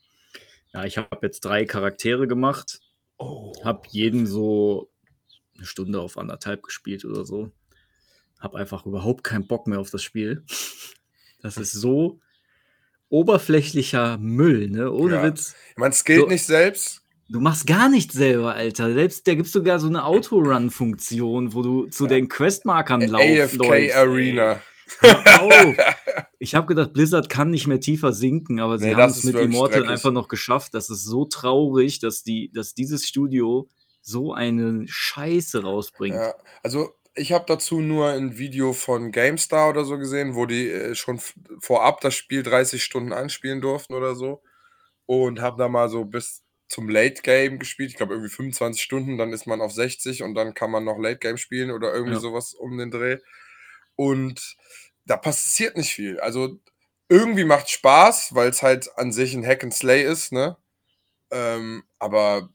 Ja, 0.75 0.85
ich 0.85 0.99
habe 0.99 1.19
jetzt 1.23 1.45
drei 1.45 1.65
Charaktere 1.65 2.27
gemacht, 2.29 2.81
habe 3.65 3.83
jeden 3.89 4.27
so 4.27 4.91
eine 5.57 5.65
Stunde 5.65 6.01
auf 6.01 6.19
anderthalb 6.19 6.63
gespielt 6.63 7.05
oder 7.07 7.25
so. 7.25 7.51
Habe 8.39 8.59
einfach 8.59 8.85
überhaupt 8.85 9.25
keinen 9.25 9.47
Bock 9.47 9.67
mehr 9.67 9.81
auf 9.81 9.91
das 9.91 10.03
Spiel. 10.03 10.45
Das 11.41 11.57
ist 11.57 11.73
so 11.73 12.21
oberflächlicher 13.09 14.19
Müll, 14.19 14.69
ne? 14.69 14.93
Ohne 14.93 15.15
Ja. 15.17 15.23
Witz. 15.23 15.55
Man 15.77 15.93
skillt 15.93 16.23
So. 16.23 16.27
nicht 16.27 16.45
selbst. 16.45 17.06
Du 17.29 17.41
machst 17.41 17.67
gar 17.67 17.89
nichts 17.89 18.15
selber, 18.15 18.55
Alter. 18.55 18.93
Selbst, 18.93 19.27
da 19.27 19.35
gibt 19.35 19.49
sogar 19.49 19.81
so 19.81 19.89
eine 19.89 20.05
Autorun-Funktion, 20.05 21.55
wo 21.55 21.63
du 21.63 21.87
zu 21.87 22.07
den 22.07 22.29
Questmarkern 22.29 23.01
laufst. 23.03 23.61
AFK 23.61 23.95
Arena. 23.95 24.61
Ich 26.39 26.55
habe 26.55 26.67
gedacht, 26.67 26.93
Blizzard 26.93 27.29
kann 27.29 27.51
nicht 27.51 27.67
mehr 27.67 27.81
tiefer 27.81 28.13
sinken, 28.13 28.61
aber 28.61 28.79
sie 28.79 28.87
Nee, 28.89 28.95
haben 28.95 29.11
es 29.11 29.25
mit 29.25 29.35
Immortal 29.35 29.79
schrecklich. 29.79 29.91
einfach 29.91 30.13
noch 30.13 30.29
geschafft. 30.29 30.75
Das 30.75 30.91
ist 30.91 31.03
so 31.05 31.25
traurig, 31.25 31.99
dass, 31.99 32.23
die, 32.23 32.53
dass 32.53 32.75
dieses 32.75 33.05
Studio 33.07 33.69
so 34.03 34.33
eine 34.33 34.85
Scheiße 34.87 35.63
rausbringt. 35.63 36.15
Ja, 36.15 36.35
also 36.63 36.91
ich 37.15 37.33
habe 37.33 37.45
dazu 37.49 37.81
nur 37.81 38.09
ein 38.11 38.39
Video 38.39 38.73
von 38.75 39.11
GameStar 39.11 39.71
oder 39.71 39.85
so 39.85 39.99
gesehen, 39.99 40.35
wo 40.37 40.47
die 40.47 40.69
äh, 40.69 40.95
schon 40.95 41.19
vorab 41.59 42.01
das 42.03 42.15
Spiel 42.15 42.43
30 42.45 42.85
Stunden 42.85 43.13
anspielen 43.13 43.61
durften 43.61 43.95
oder 43.95 44.15
so. 44.15 44.43
Und 45.07 45.41
habe 45.41 45.57
da 45.59 45.69
mal 45.69 45.89
so 45.89 46.05
bis 46.05 46.43
zum 46.69 46.89
Late 46.89 47.23
Game 47.23 47.59
gespielt. 47.59 47.91
Ich 47.91 47.97
glaube 47.97 48.15
irgendwie 48.15 48.31
25 48.31 48.83
Stunden, 48.83 49.19
dann 49.19 49.33
ist 49.33 49.47
man 49.47 49.61
auf 49.61 49.73
60 49.73 50.23
und 50.23 50.35
dann 50.35 50.55
kann 50.55 50.71
man 50.71 50.85
noch 50.85 50.99
Late 50.99 51.19
Game 51.19 51.37
spielen 51.39 51.71
oder 51.71 51.95
irgendwie 51.95 52.15
Ja. 52.15 52.21
sowas 52.21 52.55
um 52.55 52.77
den 52.79 52.91
Dreh. 52.91 53.19
Und 53.97 54.57
da 55.07 55.17
passiert 55.17 55.77
nicht 55.77 55.93
viel. 55.95 56.21
Also 56.21 56.59
irgendwie 57.09 57.45
macht 57.45 57.71
Spaß, 57.71 58.35
weil 58.35 58.49
es 58.51 58.63
halt 58.63 58.89
an 58.99 59.13
sich 59.13 59.35
ein 59.35 59.47
Hack 59.47 59.63
and 59.65 59.75
Slay 59.75 60.03
ist, 60.05 60.33
ne? 60.33 60.57
Ähm, 61.31 61.85
aber 61.99 62.51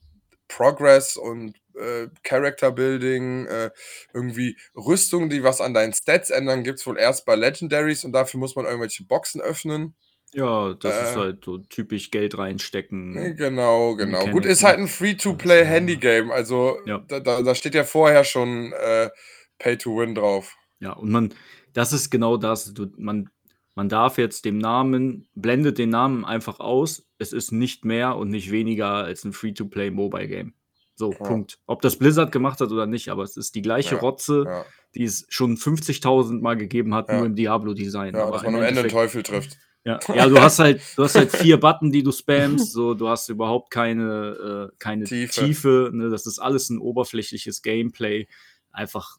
Progress 0.48 1.16
und 1.16 1.54
äh, 1.76 2.08
Character 2.22 2.72
Building, 2.72 3.46
äh, 3.46 3.70
irgendwie 4.14 4.58
Rüstungen, 4.76 5.30
die 5.30 5.42
was 5.42 5.60
an 5.60 5.74
deinen 5.74 5.94
Stats 5.94 6.30
ändern, 6.30 6.64
gibt 6.64 6.78
es 6.80 6.86
wohl 6.86 6.98
erst 6.98 7.24
bei 7.26 7.34
Legendaries 7.36 8.04
und 8.04 8.12
dafür 8.12 8.40
muss 8.40 8.56
man 8.56 8.66
irgendwelche 8.66 9.04
Boxen 9.04 9.40
öffnen. 9.40 9.94
Ja, 10.34 10.72
das 10.74 11.10
ist 11.10 11.16
Äh. 11.16 11.18
halt 11.18 11.44
so 11.44 11.58
typisch 11.58 12.10
Geld 12.10 12.38
reinstecken. 12.38 13.36
Genau, 13.36 13.94
genau. 13.96 14.26
Gut, 14.28 14.46
ist 14.46 14.64
halt 14.64 14.78
ein 14.78 14.88
Free-to-Play-Handy-Game, 14.88 16.30
also 16.30 16.78
Ja. 16.86 16.98
da, 17.06 17.20
da, 17.20 17.42
da 17.42 17.54
steht 17.54 17.74
ja 17.74 17.84
vorher 17.84 18.24
schon 18.24 18.72
äh, 18.72 19.10
Pay-to-Win 19.58 20.14
drauf. 20.14 20.54
Ja, 20.80 20.92
und 20.94 21.10
man, 21.10 21.34
das 21.74 21.92
ist 21.92 22.10
genau 22.10 22.36
das. 22.36 22.72
Du, 22.74 22.86
man, 22.96 23.28
man 23.74 23.88
darf 23.88 24.18
jetzt 24.18 24.44
dem 24.44 24.58
Namen, 24.58 25.28
blendet 25.34 25.78
den 25.78 25.90
Namen 25.90 26.24
einfach 26.24 26.60
aus. 26.60 27.04
Es 27.18 27.32
ist 27.32 27.52
nicht 27.52 27.84
mehr 27.84 28.16
und 28.16 28.30
nicht 28.30 28.50
weniger 28.50 28.88
als 28.88 29.24
ein 29.24 29.32
Free-to-Play-Mobile-Game. 29.32 30.54
So, 30.94 31.12
Ja. 31.12 31.18
Punkt. 31.18 31.58
Ob 31.66 31.82
das 31.82 31.96
Blizzard 31.96 32.32
gemacht 32.32 32.60
hat 32.60 32.70
oder 32.70 32.86
nicht, 32.86 33.08
aber 33.10 33.22
es 33.22 33.36
ist 33.36 33.54
die 33.54 33.62
gleiche 33.62 33.94
Ja, 33.96 34.00
Rotze, 34.00 34.44
Ja, 34.46 34.64
die 34.94 35.04
es 35.04 35.26
schon 35.28 35.56
50.000 35.56 36.40
Mal 36.42 36.56
gegeben 36.56 36.94
hat, 36.94 37.10
nur 37.10 37.24
im 37.26 37.34
Diablo-Design. 37.34 38.14
ja 38.14 38.22
aber 38.24 38.32
dass 38.32 38.42
man 38.44 38.56
am 38.56 38.62
Ende 38.62 38.82
den 38.82 38.90
Teufel 38.90 39.22
trifft. 39.22 39.58
Ja, 39.84 39.98
ja, 40.14 40.28
du 40.28 40.40
hast 40.40 40.60
halt, 40.60 40.80
du 40.96 41.02
hast 41.02 41.16
halt 41.16 41.30
vier 41.36 41.58
Button, 41.58 41.90
die 41.90 42.02
du 42.02 42.12
spammst, 42.12 42.72
so, 42.72 42.94
du 42.94 43.08
hast 43.08 43.28
überhaupt 43.28 43.70
keine, 43.70 44.70
äh, 44.70 44.76
keine 44.78 45.04
Tiefe. 45.04 45.44
Tiefe. 45.44 45.90
ne? 45.92 46.08
Das 46.08 46.26
ist 46.26 46.38
alles 46.38 46.70
ein 46.70 46.78
oberflächliches 46.78 47.62
Gameplay. 47.62 48.28
Einfach, 48.70 49.18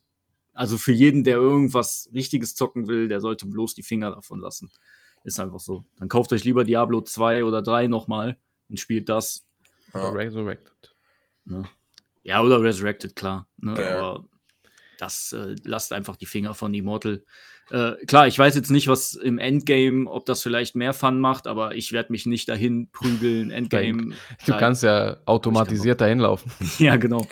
also 0.54 0.78
für 0.78 0.94
jeden, 0.94 1.24
der 1.24 1.36
irgendwas 1.36 2.10
Richtiges 2.14 2.56
zocken 2.56 2.88
will, 2.88 3.10
der 3.10 3.20
sollte 3.20 3.46
bloß 3.46 3.74
die 3.74 3.84
Finger 3.84 4.12
davon 4.12 4.40
lassen. 4.40 4.72
Ist 5.26 5.40
einfach 5.40 5.60
so. 5.60 5.86
Dann 5.98 6.10
kauft 6.10 6.32
euch 6.32 6.44
lieber 6.44 6.64
Diablo 6.64 7.02
2 7.02 7.44
oder 7.44 7.62
3 7.62 7.88
nochmal 7.88 8.38
und 8.70 8.80
spielt 8.80 9.10
das. 9.10 9.46
Ja. 9.94 10.10
Resurrected. 10.10 10.96
Ne? 11.46 11.64
Ja, 12.24 12.42
oder 12.42 12.62
Resurrected, 12.62 13.16
klar. 13.16 13.48
Ne? 13.58 13.76
Ja. 13.80 14.00
Aber 14.00 14.26
das 14.98 15.34
äh, 15.34 15.56
lasst 15.64 15.94
einfach 15.94 16.16
die 16.16 16.26
Finger 16.26 16.54
von 16.54 16.74
Immortal. 16.74 17.24
Äh, 17.72 17.94
klar, 18.08 18.28
ich 18.28 18.38
weiß 18.38 18.56
jetzt 18.56 18.72
nicht, 18.72 18.88
was 18.88 19.14
im 19.16 19.38
Endgame, 19.40 20.10
ob 20.10 20.26
das 20.26 20.42
vielleicht 20.44 20.76
mehr 20.76 20.94
Fun 20.94 21.20
macht, 21.20 21.48
aber 21.48 21.76
ich 21.76 21.92
werde 21.94 22.12
mich 22.12 22.26
nicht 22.26 22.50
dahin 22.50 22.90
prügeln. 22.92 23.52
Endgame. 23.52 24.14
Du 24.46 24.52
da- 24.52 24.58
kannst 24.58 24.84
ja 24.84 25.18
automatisiert 25.26 26.02
dahin 26.02 26.20
laufen. 26.20 26.52
ja, 26.80 26.96
genau. 26.98 27.26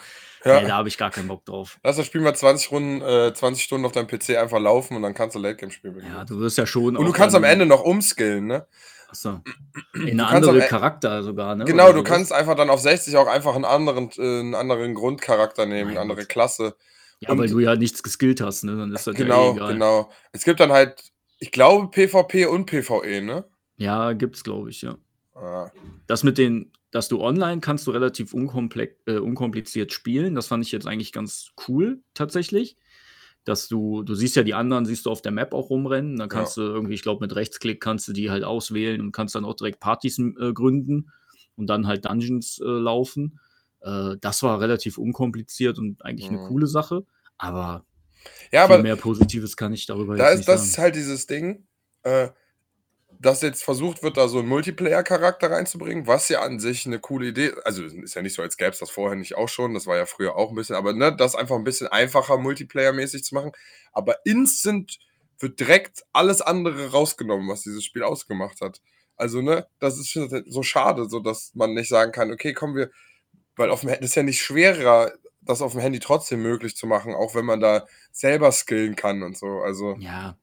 Ja. 0.44 0.60
Nee, 0.62 0.68
da 0.70 0.78
habe 0.78 0.88
ich 0.88 0.98
gar 0.98 1.12
keinen 1.12 1.28
Bock 1.28 1.46
drauf. 1.46 1.78
Lass 1.84 1.98
das 1.98 2.06
Spiel 2.08 2.22
mal 2.22 2.34
20 2.36 2.72
Runden, 2.72 3.02
äh, 3.02 3.32
20 3.34 3.64
Stunden 3.64 3.86
auf 3.86 3.92
deinem 3.92 4.08
PC 4.08 4.38
einfach 4.38 4.60
laufen 4.60 4.96
und 4.96 5.04
dann 5.04 5.14
kannst 5.14 5.36
du 5.36 5.40
Late 5.40 5.58
Game 5.58 5.70
spielen. 5.70 5.94
beginnen. 5.94 6.16
Ja, 6.16 6.26
du 6.26 6.40
wirst 6.40 6.58
ja 6.58 6.66
schon. 6.66 6.98
und 6.98 7.06
du 7.06 7.12
kannst 7.12 7.36
am 7.36 7.44
Ende 7.44 7.68
noch 7.68 7.84
umskillen, 7.84 8.48
ne? 8.48 8.66
Achso. 9.10 9.42
In 9.94 10.02
eine 10.02 10.16
kannst 10.18 10.32
am 10.32 10.36
andere 10.56 10.60
E- 10.66 10.68
Charakter 10.70 11.22
sogar, 11.22 11.56
ne? 11.56 11.66
Genau, 11.66 11.84
Oder 11.84 11.94
du 11.94 12.00
sowas. 12.00 12.10
kannst 12.10 12.34
einfach 12.34 12.56
dann 12.56 12.72
auf 12.72 12.80
60 12.80 13.18
auch 13.18 13.28
einfach 13.28 13.54
einen 13.54 13.66
anderen, 13.66 14.10
äh, 14.18 14.40
einen 14.40 14.56
anderen 14.56 14.96
Grundcharakter 14.96 15.68
nehmen, 15.68 15.92
eine 15.92 16.00
andere. 16.00 16.26
Klasse. 16.26 16.76
Ja, 17.22 17.30
weil 17.38 17.42
und- 17.48 17.52
du 17.52 17.60
ja 17.60 17.76
nichts 17.76 18.04
geskillt 18.04 18.42
hast, 18.42 18.64
ne? 18.64 18.76
Dann 18.76 18.92
ist 18.92 19.08
das 19.08 19.18
ja 19.18 19.24
Genau, 19.24 19.52
eh 19.52 19.56
egal. 19.56 19.74
genau. 19.74 20.12
Es 20.32 20.44
gibt 20.44 20.60
dann 20.60 20.72
halt, 20.72 21.12
ich 21.40 21.52
glaube, 21.52 21.90
PvP 21.90 22.48
und 22.48 22.66
PvE, 22.66 23.22
ne? 23.22 23.46
Ja, 23.78 24.14
gibt's, 24.14 24.44
glaube 24.44 24.70
ich, 24.70 24.82
ja. 24.82 24.98
Ah, 25.36 25.72
Das 26.08 26.24
mit 26.24 26.38
den, 26.38 26.72
dass 26.92 27.08
du 27.08 27.22
online 27.22 27.62
kannst 27.62 27.88
du 27.88 27.92
relativ 27.92 28.34
äh, 28.34 29.18
unkompliziert 29.18 29.94
spielen. 29.94 30.36
Das 30.36 30.48
fand 30.48 30.66
ich 30.66 30.72
jetzt 30.72 30.88
eigentlich 30.88 31.12
ganz 31.12 31.52
cool, 31.68 32.02
tatsächlich. 32.14 32.76
Dass 33.44 33.68
du, 33.68 34.04
du 34.04 34.14
siehst 34.14 34.36
ja 34.36 34.44
die 34.44 34.54
anderen, 34.54 34.86
siehst 34.86 35.06
du 35.08 35.10
auf 35.10 35.22
der 35.24 35.32
Map 35.32 35.54
auch 35.54 35.70
rumrennen. 35.72 36.18
Dann 36.18 36.30
kannst 36.30 36.58
du 36.58 36.62
irgendwie, 36.62 36.94
ich 36.94 37.02
glaube, 37.02 37.24
mit 37.26 37.36
Rechtsklick 37.36 37.82
kannst 37.82 38.08
du 38.08 38.14
die 38.14 38.30
halt 38.30 38.44
auswählen 38.44 39.02
und 39.02 39.12
kannst 39.14 39.34
dann 39.34 39.46
auch 39.46 39.56
direkt 39.56 39.80
Partys 39.80 40.20
äh, 40.20 40.54
gründen 40.54 41.12
und 41.56 41.66
dann 41.68 41.88
halt 41.88 42.06
Dungeons 42.06 42.60
äh, 42.60 42.68
laufen. 42.68 43.40
Äh, 43.82 44.18
das 44.22 44.44
war 44.44 44.60
relativ 44.60 44.98
unkompliziert 44.98 45.78
und 45.80 46.04
eigentlich 46.04 46.30
eine 46.30 46.40
Mhm. 46.40 46.48
coole 46.48 46.68
Sache. 46.68 47.06
Aber 47.38 47.86
Ja, 48.52 48.66
viel 48.68 48.76
aber 48.76 48.84
mehr 48.84 48.96
Positives 48.96 49.58
kann 49.58 49.74
ich 49.74 49.86
darüber 49.86 50.16
da 50.18 50.30
ist, 50.30 50.40
nicht 50.40 50.48
das 50.50 50.62
sagen. 50.62 50.70
ist 50.70 50.78
halt 50.78 50.96
dieses 50.96 51.28
Ding, 51.28 51.68
äh, 52.04 52.30
dass 53.20 53.42
jetzt 53.44 53.64
versucht 53.64 54.02
wird, 54.02 54.18
da 54.18 54.28
so 54.28 54.40
einen 54.40 54.48
Multiplayer-Charakter 54.48 55.52
reinzubringen, 55.52 56.08
was 56.08 56.28
ja 56.30 56.42
an 56.42 56.60
sich 56.60 56.88
eine 56.88 57.00
coole 57.00 57.28
Idee 57.28 57.54
Also, 57.66 57.84
ist 57.84 58.16
ja 58.16 58.22
nicht 58.24 58.34
so, 58.34 58.42
als 58.42 58.58
gäbe 58.58 58.72
es 58.72 58.80
das 58.80 58.90
vorher 58.90 59.16
nicht 59.18 59.36
auch 59.36 59.50
schon. 59.50 59.74
Das 59.76 59.86
war 59.86 59.96
ja 59.98 60.06
früher 60.08 60.36
auch 60.36 60.50
ein 60.50 60.56
bisschen, 60.56 60.76
aber 60.76 60.94
ne, 60.94 61.16
das 61.16 61.36
einfach 61.36 61.56
ein 61.56 61.64
bisschen 61.64 61.88
einfacher 61.88 62.38
Multiplayer-mäßig 62.38 63.24
zu 63.24 63.36
machen. 63.36 63.52
Aber 63.92 64.18
instant 64.26 64.98
wird 65.40 65.60
direkt 65.60 66.04
alles 66.14 66.42
andere 66.42 66.92
rausgenommen, 66.92 67.48
was 67.48 67.62
dieses 67.62 67.84
Spiel 67.84 68.04
ausgemacht 68.04 68.62
hat. 68.62 68.82
Also, 69.18 69.42
ne, 69.42 69.68
das 69.80 70.00
ist 70.00 70.18
so 70.48 70.64
schade, 70.64 71.08
so 71.10 71.20
dass 71.20 71.52
man 71.54 71.74
nicht 71.76 71.90
sagen 71.90 72.12
kann, 72.12 72.32
okay, 72.32 72.54
kommen 72.54 72.76
wir, 72.76 72.90
weil 73.62 73.70
auf 73.72 73.82
dem 73.82 73.90
Handy 73.90 74.06
ist 74.06 74.16
ja 74.16 74.24
nicht 74.24 74.42
schwerer, 74.42 75.12
das 75.42 75.62
auf 75.62 75.72
dem 75.72 75.82
Handy 75.82 76.00
trotzdem 76.00 76.42
möglich 76.42 76.76
zu 76.76 76.86
machen, 76.88 77.14
auch 77.14 77.34
wenn 77.36 77.46
man 77.46 77.60
da 77.60 77.86
selber 78.12 78.52
skillen 78.52 78.96
kann 78.96 79.24
und 79.24 79.38
so. 79.38 79.60
Also, 79.62 79.96
Ja, 80.00 80.38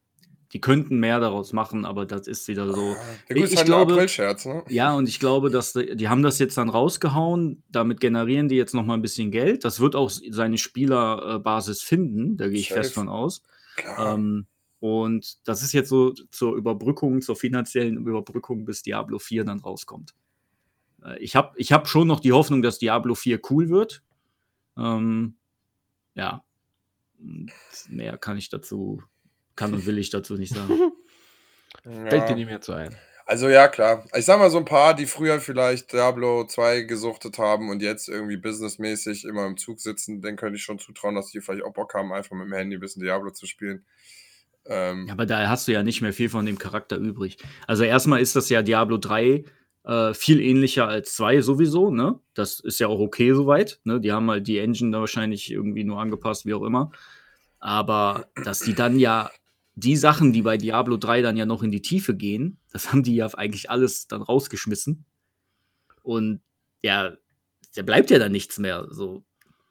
die 0.51 0.59
könnten 0.59 0.99
mehr 0.99 1.19
daraus 1.19 1.53
machen, 1.53 1.85
aber 1.85 2.05
das 2.07 2.25
ist 2.27 2.47
wieder 2.47 2.67
so. 2.73 2.95
Ja, 3.29 3.35
gut, 3.35 3.37
Ich 3.51 3.55
halt 3.55 3.65
glaube- 3.67 3.93
April-Scherz, 3.93 4.45
ne? 4.45 4.63
Ja, 4.67 4.93
und 4.95 5.07
ich 5.07 5.19
glaube, 5.19 5.51
dass 5.51 5.73
die, 5.73 5.95
die 5.95 6.09
haben 6.09 6.23
das 6.23 6.39
jetzt 6.39 6.57
dann 6.57 6.69
rausgehauen. 6.69 7.61
Damit 7.69 7.99
generieren 8.01 8.49
die 8.49 8.55
jetzt 8.55 8.73
noch 8.73 8.83
mal 8.83 8.95
ein 8.95 9.01
bisschen 9.03 9.29
Geld. 9.31 9.63
Das 9.63 9.79
wird 9.79 9.95
auch 9.95 10.09
seine 10.09 10.57
Spielerbasis 10.57 11.81
finden. 11.83 12.35
Da 12.37 12.47
gehe 12.47 12.59
ich 12.59 12.69
Safe. 12.69 12.81
fest 12.81 12.95
von 12.95 13.09
aus. 13.09 13.43
Ähm, 13.99 14.47
und 14.79 15.37
das 15.47 15.61
ist 15.61 15.73
jetzt 15.73 15.89
so 15.89 16.13
zur 16.31 16.55
Überbrückung, 16.55 17.21
zur 17.21 17.35
finanziellen 17.35 17.97
Überbrückung, 17.97 18.65
bis 18.65 18.81
Diablo 18.81 19.19
4 19.19 19.43
dann 19.45 19.59
rauskommt. 19.59 20.13
Äh, 21.05 21.19
ich 21.19 21.35
habe 21.35 21.53
ich 21.57 21.71
hab 21.71 21.87
schon 21.87 22.07
noch 22.07 22.19
die 22.19 22.33
Hoffnung, 22.33 22.61
dass 22.61 22.79
Diablo 22.79 23.15
4 23.15 23.39
cool 23.49 23.69
wird. 23.69 24.03
Ähm, 24.77 25.35
ja. 26.15 26.43
Und 27.19 27.51
mehr 27.89 28.17
kann 28.17 28.37
ich 28.37 28.49
dazu, 28.49 29.03
kann 29.55 29.73
und 29.73 29.85
will 29.85 29.97
ich 29.97 30.09
dazu 30.09 30.35
nicht 30.35 30.53
sagen. 30.53 30.73
Fällt 31.83 32.29
dir 32.29 32.35
nicht 32.35 32.47
mehr 32.47 32.61
zu 32.61 32.73
ein. 32.73 32.95
Also 33.25 33.47
ja, 33.47 33.67
klar. 33.67 34.05
Ich 34.17 34.25
sag 34.25 34.39
mal 34.39 34.49
so 34.49 34.57
ein 34.57 34.65
paar, 34.65 34.95
die 34.95 35.05
früher 35.05 35.39
vielleicht 35.39 35.93
Diablo 35.93 36.45
2 36.45 36.81
gesuchtet 36.81 37.37
haben 37.37 37.69
und 37.69 37.83
jetzt 37.83 38.09
irgendwie 38.09 38.37
businessmäßig 38.37 39.23
immer 39.25 39.45
im 39.45 39.55
Zug 39.55 39.79
sitzen, 39.79 40.21
denen 40.21 40.35
könnte 40.35 40.57
ich 40.57 40.63
schon 40.63 40.79
zutrauen, 40.79 41.13
dass 41.13 41.29
die 41.29 41.39
vielleicht 41.39 41.63
auch 41.63 41.73
Bock 41.73 41.93
haben, 41.93 42.11
einfach 42.11 42.35
mit 42.35 42.47
dem 42.47 42.53
Handy 42.53 42.77
ein 42.77 42.79
bisschen 42.79 43.03
Diablo 43.03 43.29
zu 43.29 43.45
spielen. 43.45 43.85
Ähm, 44.65 45.05
Ja, 45.05 45.13
aber 45.13 45.27
da 45.27 45.47
hast 45.47 45.67
du 45.67 45.71
ja 45.73 45.83
nicht 45.83 46.01
mehr 46.01 46.11
viel 46.11 46.29
von 46.29 46.45
dem 46.45 46.57
Charakter 46.57 46.97
übrig. 46.97 47.37
Also 47.67 47.83
erstmal 47.83 48.19
ist 48.19 48.35
das 48.35 48.49
ja 48.49 48.63
Diablo 48.63 48.97
3 48.97 49.45
äh, 49.89 50.13
viel 50.13 50.39
ähnlicher 50.39 50.87
als 50.87 51.15
2 51.15 51.41
sowieso, 51.41 51.89
ne? 51.89 52.19
Das 52.35 52.59
ist 52.59 52.79
ja 52.79 52.87
auch 52.87 52.99
okay 52.99 53.33
soweit. 53.33 53.79
Ne? 53.85 53.99
Die 53.99 54.11
haben 54.11 54.29
halt 54.29 54.47
die 54.47 54.59
Engine 54.59 54.91
da 54.91 54.99
wahrscheinlich 54.99 55.51
irgendwie 55.51 55.83
nur 55.83 55.99
angepasst, 55.99 56.45
wie 56.45 56.53
auch 56.53 56.63
immer. 56.63 56.91
Aber 57.59 58.29
dass 58.45 58.59
die 58.59 58.75
dann 58.75 58.99
ja 58.99 59.31
die 59.73 59.95
Sachen, 59.95 60.31
die 60.31 60.43
bei 60.43 60.57
Diablo 60.57 60.97
3 60.97 61.23
dann 61.23 61.37
ja 61.37 61.47
noch 61.47 61.63
in 61.63 61.71
die 61.71 61.81
Tiefe 61.81 62.15
gehen, 62.15 62.59
das 62.71 62.91
haben 62.91 63.01
die 63.01 63.15
ja 63.15 63.27
eigentlich 63.33 63.71
alles 63.71 64.07
dann 64.07 64.21
rausgeschmissen. 64.21 65.05
Und 66.03 66.41
ja, 66.83 67.13
da 67.75 67.81
bleibt 67.81 68.11
ja 68.11 68.19
dann 68.19 68.31
nichts 68.31 68.59
mehr. 68.59 68.87
So, 68.91 69.23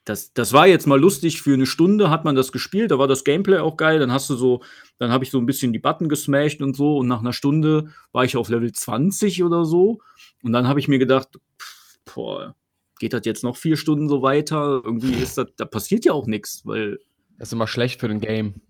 das, 0.09 0.33
das 0.33 0.53
war 0.53 0.67
jetzt 0.67 0.87
mal 0.87 0.99
lustig 0.99 1.43
für 1.43 1.53
eine 1.55 1.67
Stunde, 1.67 2.09
hat 2.11 2.25
man 2.25 2.35
das 2.35 2.53
gespielt, 2.53 2.91
da 2.91 2.99
war 2.99 3.09
das 3.09 3.25
Gameplay 3.25 3.59
auch 3.59 3.77
geil. 3.77 3.99
Dann 3.99 4.13
hast 4.13 4.31
du 4.31 4.37
so, 4.37 4.63
dann 4.99 5.11
habe 5.11 5.25
ich 5.25 5.31
so 5.31 5.39
ein 5.39 5.47
bisschen 5.47 5.73
die 5.73 5.79
Button 5.79 6.09
gesmashed 6.09 6.63
und 6.63 6.75
so. 6.75 6.99
Und 6.99 7.09
nach 7.09 7.21
einer 7.21 7.33
Stunde 7.33 7.93
war 8.13 8.25
ich 8.25 8.37
auf 8.37 8.49
Level 8.49 8.73
20 8.73 9.45
oder 9.45 9.65
so. 9.65 10.01
Und 10.43 10.53
dann 10.53 10.67
habe 10.67 10.81
ich 10.81 10.89
mir 10.89 10.99
gedacht, 10.99 11.29
pff, 11.61 11.99
boah, 12.15 12.55
geht 12.99 13.13
das 13.13 13.23
jetzt 13.25 13.45
noch 13.45 13.57
vier 13.57 13.77
Stunden 13.77 14.09
so 14.09 14.23
weiter? 14.23 14.81
Irgendwie 14.85 15.15
ist 15.15 15.37
das, 15.39 15.49
da 15.57 15.65
passiert 15.65 16.05
ja 16.05 16.13
auch 16.13 16.27
nichts, 16.27 16.63
weil 16.65 16.99
Das 17.39 17.49
ist 17.49 17.53
immer 17.53 17.67
schlecht 17.69 18.01
für 18.01 18.09
den 18.09 18.21
Game. 18.21 18.63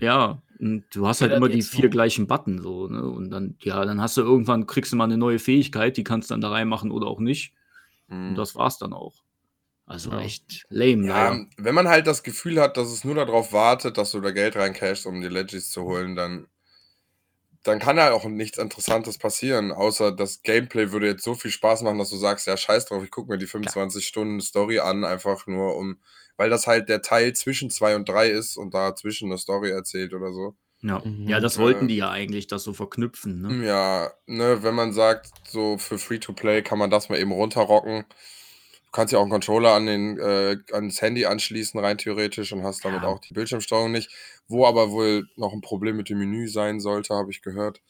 ja, 0.00 0.42
und 0.60 0.84
du 0.92 1.06
hast 1.06 1.20
halt 1.20 1.32
Ja, 1.32 1.36
immer 1.38 1.48
die 1.48 1.62
vier 1.62 1.88
gleichen 1.88 2.26
Button 2.26 2.60
so, 2.62 2.88
ne? 2.88 3.02
Und 3.04 3.30
dann, 3.30 3.56
ja, 3.62 3.84
dann 3.84 4.00
hast 4.00 4.16
du 4.16 4.22
irgendwann, 4.22 4.66
kriegst 4.66 4.92
du 4.92 4.96
mal 4.96 5.04
eine 5.04 5.18
neue 5.18 5.38
Fähigkeit, 5.38 5.96
die 5.96 6.04
kannst 6.04 6.30
du 6.30 6.34
dann 6.34 6.40
da 6.40 6.50
reinmachen 6.50 6.90
oder 6.92 7.06
auch 7.08 7.20
nicht. 7.20 7.54
Und 8.08 8.30
mh. 8.32 8.34
das 8.36 8.54
war's 8.54 8.78
dann 8.78 8.92
auch. 8.92 9.23
Also 9.86 10.10
Ja. 10.10 10.18
echt 10.18 10.64
lame, 10.70 11.06
Ja, 11.06 11.06
leider. 11.06 11.42
wenn 11.58 11.74
man 11.74 11.88
halt 11.88 12.06
das 12.06 12.22
Gefühl 12.22 12.60
hat, 12.60 12.76
dass 12.78 12.88
es 12.90 13.04
nur 13.04 13.14
darauf 13.16 13.52
wartet, 13.52 13.98
dass 13.98 14.12
du 14.12 14.20
da 14.20 14.30
Geld 14.32 14.56
reincashst, 14.56 15.06
um 15.06 15.20
die 15.20 15.28
Legis 15.28 15.70
zu 15.70 15.82
holen, 15.84 16.16
dann, 16.16 16.48
dann 17.62 17.78
kann 17.78 17.96
ja 17.96 18.12
auch 18.12 18.24
nichts 18.24 18.58
Interessantes 18.58 19.16
passieren, 19.18 19.72
außer 19.72 20.12
das 20.12 20.42
Gameplay 20.42 20.92
würde 20.92 21.06
jetzt 21.06 21.24
so 21.24 21.34
viel 21.34 21.50
Spaß 21.50 21.82
machen, 21.82 21.98
dass 21.98 22.10
du 22.10 22.16
sagst, 22.16 22.46
ja, 22.46 22.56
scheiß 22.56 22.86
drauf, 22.86 23.02
ich 23.02 23.10
gucke 23.10 23.30
mir 23.30 23.38
die 23.38 23.46
25 23.46 24.06
Stunden 24.06 24.40
Story 24.40 24.80
an, 24.80 25.04
einfach 25.04 25.46
nur 25.46 25.76
um, 25.76 25.98
weil 26.36 26.50
das 26.50 26.66
halt 26.66 26.88
der 26.90 27.00
Teil 27.02 27.32
zwischen 27.32 27.70
2 27.70 27.96
und 27.96 28.06
3 28.08 28.28
ist 28.30 28.56
und 28.58 28.74
dazwischen 28.74 29.30
eine 29.30 29.38
Story 29.38 29.70
erzählt 29.70 30.12
oder 30.12 30.32
so. 30.32 30.56
Ja, 30.82 31.04
Mhm. 31.04 31.26
ja 31.26 31.40
das 31.40 31.58
wollten 31.58 31.88
Äh, 31.88 31.88
die 31.88 31.96
ja 31.96 32.10
eigentlich, 32.10 32.46
das 32.46 32.62
so 32.64 32.72
verknüpfen, 32.74 33.40
ne? 33.40 33.58
Ja, 33.64 34.12
ne, 34.26 34.62
wenn 34.62 34.74
man 34.74 34.92
sagt, 34.94 35.34
so 35.46 35.76
für 35.76 35.98
Free-to-Play 35.98 36.62
kann 36.62 36.78
man 36.78 36.90
das 36.90 37.08
mal 37.10 37.18
eben 37.18 37.30
runterrocken. 37.32 38.06
Du 38.94 39.00
kannst 39.00 39.12
ja 39.12 39.18
auch 39.18 39.22
einen 39.22 39.32
Controller 39.32 39.72
an 39.72 39.86
den, 39.86 40.20
äh, 40.20 40.56
ans 40.70 41.02
Handy 41.02 41.26
anschließen, 41.26 41.80
rein 41.80 41.98
theoretisch, 41.98 42.52
und 42.52 42.62
hast 42.62 42.84
damit 42.84 43.02
Ja. 43.02 43.08
auch 43.08 43.18
die 43.18 43.34
Bildschirmsteuerung 43.34 43.90
nicht. 43.90 44.08
Wo 44.46 44.66
aber 44.66 44.92
wohl 44.92 45.26
noch 45.34 45.52
ein 45.52 45.62
Problem 45.62 45.96
mit 45.96 46.10
dem 46.10 46.18
Menü 46.20 46.46
sein 46.46 46.78
sollte, 46.78 47.12
habe 47.12 47.32
ich 47.32 47.42
gehört. 47.42 47.82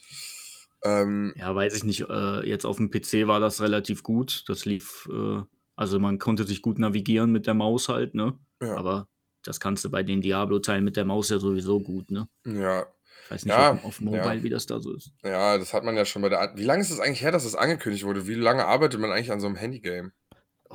Ähm, 0.83 1.35
Ja, 1.37 1.55
weiß 1.55 1.77
ich 1.77 1.85
nicht. 1.85 2.09
Äh, 2.09 2.49
jetzt 2.49 2.65
auf 2.65 2.79
dem 2.79 2.91
PC 2.91 3.27
war 3.27 3.39
das 3.39 3.61
relativ 3.61 4.03
gut. 4.03 4.45
Das 4.49 4.65
lief, 4.65 5.07
äh, 5.13 5.43
also 5.77 5.99
man 5.99 6.19
konnte 6.19 6.45
sich 6.45 6.63
gut 6.63 6.79
navigieren 6.79 7.33
mit 7.33 7.47
der 7.47 7.53
Maus 7.55 7.91
halt, 7.91 8.15
ne? 8.15 8.39
ja, 8.63 8.75
Aber 8.75 9.07
das 9.43 9.61
kannst 9.61 9.85
du 9.85 9.91
bei 9.91 10.03
den 10.03 10.23
Diablo-Teilen 10.23 10.85
mit 10.85 10.97
der 10.97 11.05
Maus 11.05 11.29
ja 11.29 11.39
sowieso 11.39 11.81
gut, 11.81 12.11
ne? 12.11 12.29
ja, 12.47 12.87
Ich 13.27 13.31
weiß 13.31 13.45
nicht, 13.45 13.55
Ja, 13.55 13.73
auf, 13.73 13.85
auf 13.85 14.01
Mobile, 14.01 14.37
ja. 14.37 14.43
wie 14.43 14.49
das 14.49 14.65
da 14.65 14.81
so 14.81 14.95
ist. 14.95 15.13
ja, 15.23 15.59
das 15.59 15.75
hat 15.75 15.85
man 15.85 15.97
ja 15.97 16.07
schon 16.07 16.23
bei 16.23 16.31
der. 16.31 16.53
Wie 16.57 16.65
lange 16.65 16.81
ist 16.81 16.91
es 16.91 17.01
eigentlich 17.01 17.21
her, 17.21 17.33
dass 17.33 17.45
das 17.45 17.55
angekündigt 17.57 18.05
wurde? 18.05 18.27
Wie 18.27 18.35
lange 18.35 18.65
arbeitet 18.65 19.01
man 19.01 19.11
eigentlich 19.11 19.33
an 19.33 19.41
so 19.41 19.47
einem 19.47 19.57
Handygame? 19.57 20.13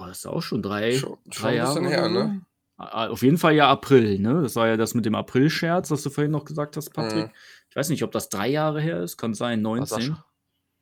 Oh, 0.02 0.06
das 0.08 0.20
ist 0.20 0.26
auch 0.28 0.42
schon 0.42 0.62
drei, 0.62 0.94
Schon, 0.94 1.18
schon 1.30 1.44
drei 1.44 1.56
Jahre 1.56 1.88
her, 1.88 2.08
ne? 2.10 2.42
Auf 2.78 3.22
jeden 3.24 3.38
Fall 3.38 3.56
ja 3.56 3.70
April, 3.70 4.20
ne? 4.20 4.42
Das 4.42 4.56
war 4.56 4.68
ja 4.68 4.78
das 4.78 4.94
mit 4.94 5.06
dem 5.06 5.14
April-Scherz, 5.16 5.92
was 5.92 6.02
du 6.04 6.10
vorhin 6.10 6.32
noch 6.32 6.46
gesagt 6.46 6.78
hast, 6.78 6.92
Patrick. 6.92 7.26
Mhm. 7.26 7.32
Ich 7.70 7.76
weiß 7.76 7.90
nicht, 7.90 8.04
ob 8.04 8.12
das 8.14 8.30
drei 8.30 8.48
Jahre 8.48 8.80
her 8.80 9.02
ist, 9.04 9.18
kann 9.18 9.34
sein, 9.34 9.64
War 9.64 9.76
19. 9.76 9.86
Sascha. 9.88 10.26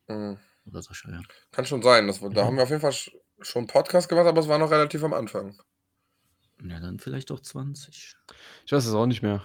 Mhm. 0.06 0.38
Oder 0.66 0.82
Sascha, 0.82 1.10
ja. 1.10 1.20
Kann 1.50 1.64
schon 1.66 1.82
sein. 1.82 2.06
Das, 2.06 2.20
da 2.20 2.44
haben 2.44 2.56
wir 2.56 2.62
auf 2.62 2.68
jeden 2.70 2.80
Fall 2.80 2.92
sch- 2.92 3.10
schon 3.40 3.60
einen 3.60 3.66
Podcast 3.66 4.08
gemacht, 4.08 4.26
aber 4.26 4.40
es 4.40 4.46
war 4.48 4.58
noch 4.58 4.70
relativ 4.70 5.02
am 5.02 5.12
Anfang. 5.14 5.58
Ja, 6.62 6.78
dann 6.78 6.98
vielleicht 7.00 7.32
auch 7.32 7.40
20. 7.40 8.14
Ich 8.66 8.72
weiß 8.72 8.84
es 8.86 8.94
auch 8.94 9.06
nicht 9.06 9.22
mehr. 9.22 9.44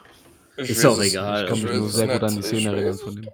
Ich 0.57 0.69
Ist 0.69 0.85
auch 0.85 1.01
egal. 1.01 1.43
Ich 1.45 1.49
kann 1.49 1.61
mich 1.63 1.73
nur 1.73 1.89
sehr 1.89 2.07
gut 2.07 2.21
an 2.23 2.35
die 2.35 2.41
Szene 2.43 2.69
erinnern 2.71 2.97
von 2.99 3.15
dem. 3.15 3.29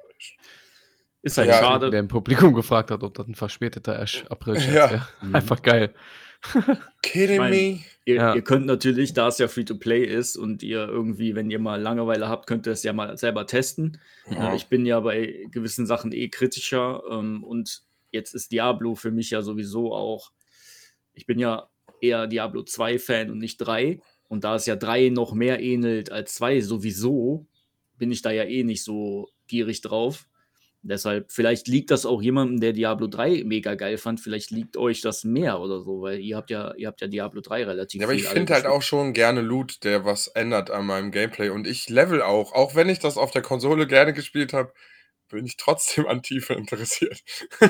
Ist 1.22 1.38
halt 1.38 1.50
Ja, 1.50 1.60
schade. 1.60 1.90
Der 1.90 2.00
im 2.00 2.08
Publikum 2.08 2.54
gefragt 2.54 2.92
hat, 2.92 3.04
ob 3.04 3.14
das 3.16 3.28
ein 3.28 3.36
verspäteter 3.36 4.00
Ash- 4.00 4.26
April-Scherz 4.30 4.74
Ja. 4.74 4.92
wäre. 4.92 5.08
Mhm. 5.22 5.36
Einfach 5.36 5.62
geil. 5.62 5.94
Kidding 7.02 7.34
Ich 7.34 7.38
mein- 7.40 7.52
me? 7.52 7.80
Ihr, 8.06 8.16
Ja. 8.16 8.36
ihr 8.36 8.42
könnt 8.42 8.66
natürlich, 8.66 9.14
da 9.14 9.28
es 9.28 9.38
ja 9.38 9.48
Free-to-Play 9.48 10.04
ist 10.04 10.36
und 10.38 10.64
ihr 10.64 10.88
irgendwie, 10.88 11.36
wenn 11.36 11.52
ihr 11.52 11.60
mal 11.60 11.80
Langeweile 11.82 12.28
habt, 12.28 12.48
könnt 12.48 12.66
ihr 12.68 12.72
es 12.74 12.84
ja 12.84 12.94
mal 12.94 13.18
selber 13.18 13.46
testen. 13.46 14.00
Ja. 14.30 14.54
Äh, 14.54 14.56
Ich 14.56 14.68
bin 14.68 14.86
ja 14.86 15.00
bei 15.00 15.46
gewissen 15.52 15.86
Sachen 15.86 16.12
eh 16.12 16.30
kritischer 16.30 17.04
ähm, 17.12 17.44
und 17.44 17.84
jetzt 18.12 18.34
ist 18.34 18.52
Diablo 18.52 18.96
für 18.96 19.12
mich 19.12 19.30
ja 19.30 19.42
sowieso 19.42 19.94
auch, 19.94 20.32
ich 21.14 21.26
bin 21.28 21.38
ja 21.40 21.70
eher 22.02 22.26
Diablo 22.28 22.62
2-Fan 22.64 23.30
und 23.30 23.38
nicht 23.40 23.58
3. 23.58 24.00
Und 24.30 24.44
da 24.44 24.56
es 24.56 24.66
ja 24.66 24.76
3 24.76 25.10
noch 25.10 25.34
mehr 25.34 25.60
ähnelt 25.60 26.12
als 26.12 26.36
2 26.36 26.62
sowieso, 26.62 27.46
bin 27.98 28.12
ich 28.12 28.22
da 28.22 28.32
ja 28.32 28.44
eh 28.46 28.64
nicht 28.64 28.84
so 28.84 29.30
gierig 29.48 29.82
drauf. 29.82 30.28
Deshalb, 30.82 31.30
vielleicht 31.32 31.68
liegt 31.68 31.92
das 31.92 32.06
auch 32.06 32.22
jemandem, 32.22 32.62
der 32.62 32.72
Diablo 32.72 33.08
3 33.08 33.44
mega 33.44 33.76
geil 33.76 33.98
fand, 33.98 34.22
vielleicht 34.22 34.50
liegt 34.50 34.78
euch 34.78 35.02
das 35.02 35.26
mehr 35.26 35.60
oder 35.60 35.82
so, 35.82 36.02
weil 36.02 36.20
ihr 36.20 36.38
habt 36.38 36.50
ja, 36.50 36.74
ihr 36.76 36.88
habt 36.88 37.02
ja 37.02 37.08
Diablo 37.08 37.42
3 37.42 37.66
relativ 37.66 38.00
Ja, 38.00 38.08
aber 38.08 38.16
ich 38.16 38.28
finde 38.28 38.54
halt 38.54 38.66
auch 38.66 38.82
schon 38.82 39.12
gerne 39.14 39.42
Loot, 39.42 39.84
der 39.84 40.06
was 40.06 40.28
ändert 40.28 40.72
an 40.72 40.86
meinem 40.86 41.12
Gameplay. 41.12 41.50
Und 41.50 41.68
ich 41.68 41.90
level 41.90 42.22
auch. 42.22 42.54
Auch 42.54 42.76
wenn 42.76 42.88
ich 42.88 43.00
das 43.00 43.18
auf 43.18 43.32
der 43.32 43.42
Konsole 43.42 43.88
gerne 43.88 44.14
gespielt 44.14 44.54
habe, 44.54 44.72
bin 45.30 45.46
ich 45.46 45.58
trotzdem 45.58 46.08
an 46.08 46.22
Tiefe 46.22 46.54
interessiert. 46.54 47.24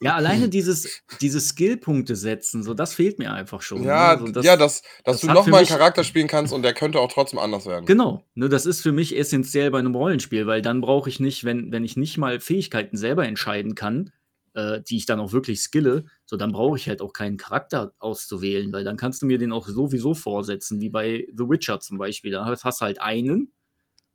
Ja, 0.00 0.14
alleine 0.14 0.48
dieses, 0.48 1.02
diese 1.20 1.40
Skillpunkte 1.40 2.14
setzen, 2.14 2.62
so 2.62 2.74
das 2.74 2.94
fehlt 2.94 3.18
mir 3.18 3.32
einfach 3.32 3.62
schon. 3.62 3.82
ja, 3.82 4.14
ne? 4.14 4.26
so, 4.26 4.32
das, 4.32 4.44
ja, 4.44 4.56
dass, 4.56 4.82
dass 5.04 5.20
das 5.20 5.20
du 5.22 5.26
nochmal 5.28 5.60
einen 5.60 5.68
Charakter 5.68 6.04
spielen 6.04 6.28
kannst 6.28 6.52
und 6.52 6.62
der 6.62 6.74
könnte 6.74 7.00
auch 7.00 7.10
trotzdem 7.10 7.38
anders 7.38 7.66
werden. 7.66 7.86
Genau, 7.86 8.24
ne, 8.34 8.48
das 8.48 8.66
ist 8.66 8.80
für 8.80 8.92
mich 8.92 9.16
essentiell 9.16 9.70
bei 9.70 9.78
einem 9.78 9.94
Rollenspiel, 9.94 10.46
weil 10.46 10.62
dann 10.62 10.80
brauche 10.80 11.08
ich 11.08 11.20
nicht, 11.20 11.44
wenn, 11.44 11.72
wenn 11.72 11.84
ich 11.84 11.96
nicht 11.96 12.18
mal 12.18 12.40
Fähigkeiten 12.40 12.96
selber 12.96 13.26
entscheiden 13.26 13.74
kann, 13.74 14.12
äh, 14.54 14.82
die 14.82 14.96
ich 14.96 15.06
dann 15.06 15.20
auch 15.20 15.32
wirklich 15.32 15.60
skille, 15.60 16.04
so 16.24 16.36
dann 16.36 16.52
brauche 16.52 16.76
ich 16.76 16.88
halt 16.88 17.00
auch 17.00 17.12
keinen 17.12 17.36
Charakter 17.36 17.92
auszuwählen, 17.98 18.72
weil 18.72 18.84
dann 18.84 18.96
kannst 18.96 19.22
du 19.22 19.26
mir 19.26 19.38
den 19.38 19.52
auch 19.52 19.66
sowieso 19.66 20.14
vorsetzen, 20.14 20.80
wie 20.80 20.90
bei 20.90 21.26
The 21.36 21.48
Witcher 21.48 21.80
zum 21.80 21.98
Beispiel. 21.98 22.32
Da 22.32 22.44
hast 22.44 22.64
hast 22.64 22.80
halt 22.80 23.00
einen 23.00 23.52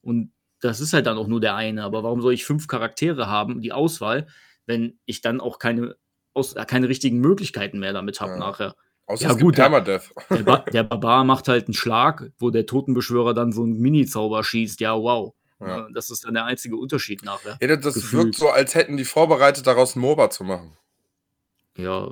und 0.01 0.31
das 0.63 0.79
ist 0.79 0.93
halt 0.93 1.05
dann 1.05 1.17
auch 1.17 1.27
nur 1.27 1.41
der 1.41 1.55
eine. 1.55 1.83
Aber 1.83 2.03
warum 2.03 2.21
soll 2.21 2.33
ich 2.33 2.45
fünf 2.45 2.67
Charaktere 2.67 3.27
haben, 3.27 3.61
die 3.61 3.71
Auswahl, 3.73 4.27
wenn 4.65 4.97
ich 5.05 5.21
dann 5.21 5.41
auch 5.41 5.59
keine, 5.59 5.95
aus, 6.33 6.53
äh, 6.53 6.65
keine 6.65 6.89
richtigen 6.89 7.19
Möglichkeiten 7.19 7.79
mehr 7.79 7.93
damit 7.93 8.21
habe 8.21 8.31
Ja. 8.33 8.37
nachher? 8.39 8.75
Außer 9.05 9.27
Ja, 9.27 9.33
gut. 9.33 9.55
Permadeath. 9.55 10.09
Der, 10.29 10.43
ba 10.43 10.57
der 10.73 10.83
Barbar 10.83 11.25
macht 11.25 11.47
halt 11.49 11.65
einen 11.67 11.73
Schlag, 11.73 12.31
wo 12.39 12.49
der 12.49 12.65
Totenbeschwörer 12.65 13.33
dann 13.33 13.51
so 13.51 13.63
einen 13.63 13.77
Mini-Zauber 13.79 14.43
schießt. 14.43 14.79
Ja, 14.79 14.95
wow. 14.97 15.33
Ja. 15.59 15.87
Äh, 15.87 15.93
Das 15.93 16.09
ist 16.09 16.23
dann 16.25 16.33
der 16.35 16.45
einzige 16.45 16.77
Unterschied 16.77 17.23
nachher. 17.23 17.57
Ja, 17.61 17.75
das 17.75 17.93
Gefühlt. 17.95 18.13
wirkt 18.25 18.35
so, 18.35 18.49
als 18.49 18.75
hätten 18.75 18.95
die 18.97 19.03
vorbereitet, 19.05 19.67
daraus 19.67 19.95
ein 19.95 19.99
MOBA 19.99 20.29
zu 20.29 20.43
machen. 20.45 20.77
Ja, 21.77 22.11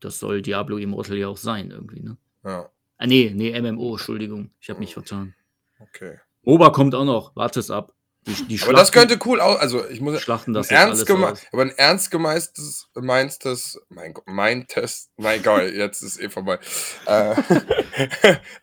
das 0.00 0.18
soll 0.18 0.42
Diablo 0.42 0.76
Immortal 0.76 1.16
ja 1.16 1.28
auch 1.28 1.36
sein, 1.36 1.70
irgendwie, 1.70 2.00
ne? 2.00 2.16
Ja, 2.44 2.68
Ah, 3.00 3.06
nee, 3.06 3.30
nee, 3.34 3.58
MMO, 3.60 3.92
Entschuldigung. 3.92 4.50
Ich 4.60 4.68
habe 4.70 4.80
mich 4.80 4.92
vertan. 4.94 5.32
okay. 5.78 6.18
Ober 6.48 6.72
kommt 6.72 6.94
auch 6.94 7.04
noch, 7.04 7.36
warte 7.36 7.60
es 7.60 7.70
ab. 7.70 7.92
Die, 8.26 8.32
die 8.44 8.62
Aber 8.62 8.72
das 8.72 8.90
könnte 8.90 9.18
cool 9.26 9.38
aus. 9.38 9.60
Also, 9.60 9.86
ich 9.86 10.00
muss. 10.00 10.18
schlachten 10.22 10.54
das 10.54 10.70
ernst, 10.70 10.86
alles 10.86 11.04
geme 11.04 11.32
aus. 11.32 11.42
aber 11.52 11.60
ein 11.60 11.72
ernst 11.76 12.10
gemeinstes, 12.10 12.88
meinstes, 12.94 13.78
mein 13.90 14.14
mein 14.24 14.66
Test, 14.66 15.10
mein 15.18 15.42
Gott, 15.42 15.70
jetzt 15.74 16.00
ist 16.00 16.18
eh 16.18 16.30
vorbei. 16.30 16.58
Äh, 17.04 17.34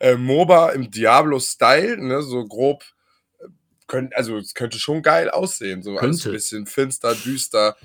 äh, 0.00 0.16
MOBA 0.16 0.70
im 0.70 0.90
Diablo-Style, 0.90 1.98
ne, 1.98 2.22
so 2.22 2.44
grob 2.44 2.82
äh, 3.38 3.46
könnt, 3.86 4.16
also 4.16 4.36
es 4.36 4.54
könnte 4.54 4.80
schon 4.80 5.00
geil 5.00 5.30
aussehen. 5.30 5.84
So 5.84 5.90
alles 5.92 6.00
Könnte. 6.00 6.30
ein 6.30 6.32
bisschen 6.32 6.66
finster, 6.66 7.14
düster. 7.14 7.76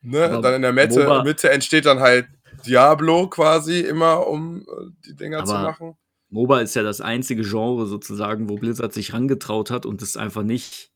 Ne? 0.00 0.40
Dann 0.40 0.54
in 0.54 0.62
der 0.62 0.72
Mitte, 0.72 1.22
Mitte 1.24 1.50
entsteht 1.50 1.86
dann 1.86 1.98
halt 1.98 2.28
Diablo 2.64 3.28
quasi 3.28 3.80
immer, 3.80 4.28
um 4.28 4.60
äh, 4.60 4.90
die 5.06 5.16
Dinger 5.16 5.44
zu 5.44 5.54
Aber 5.54 5.70
machen. 5.70 5.96
MOBA 6.30 6.60
ist 6.60 6.74
ja 6.76 6.82
das 6.82 7.00
einzige 7.00 7.42
Genre 7.42 7.86
sozusagen, 7.86 8.48
wo 8.48 8.56
Blizzard 8.56 8.92
sich 8.92 9.12
rangetraut 9.12 9.70
hat 9.70 9.86
und 9.86 10.02
es 10.02 10.16
einfach 10.16 10.42
nicht 10.42 10.90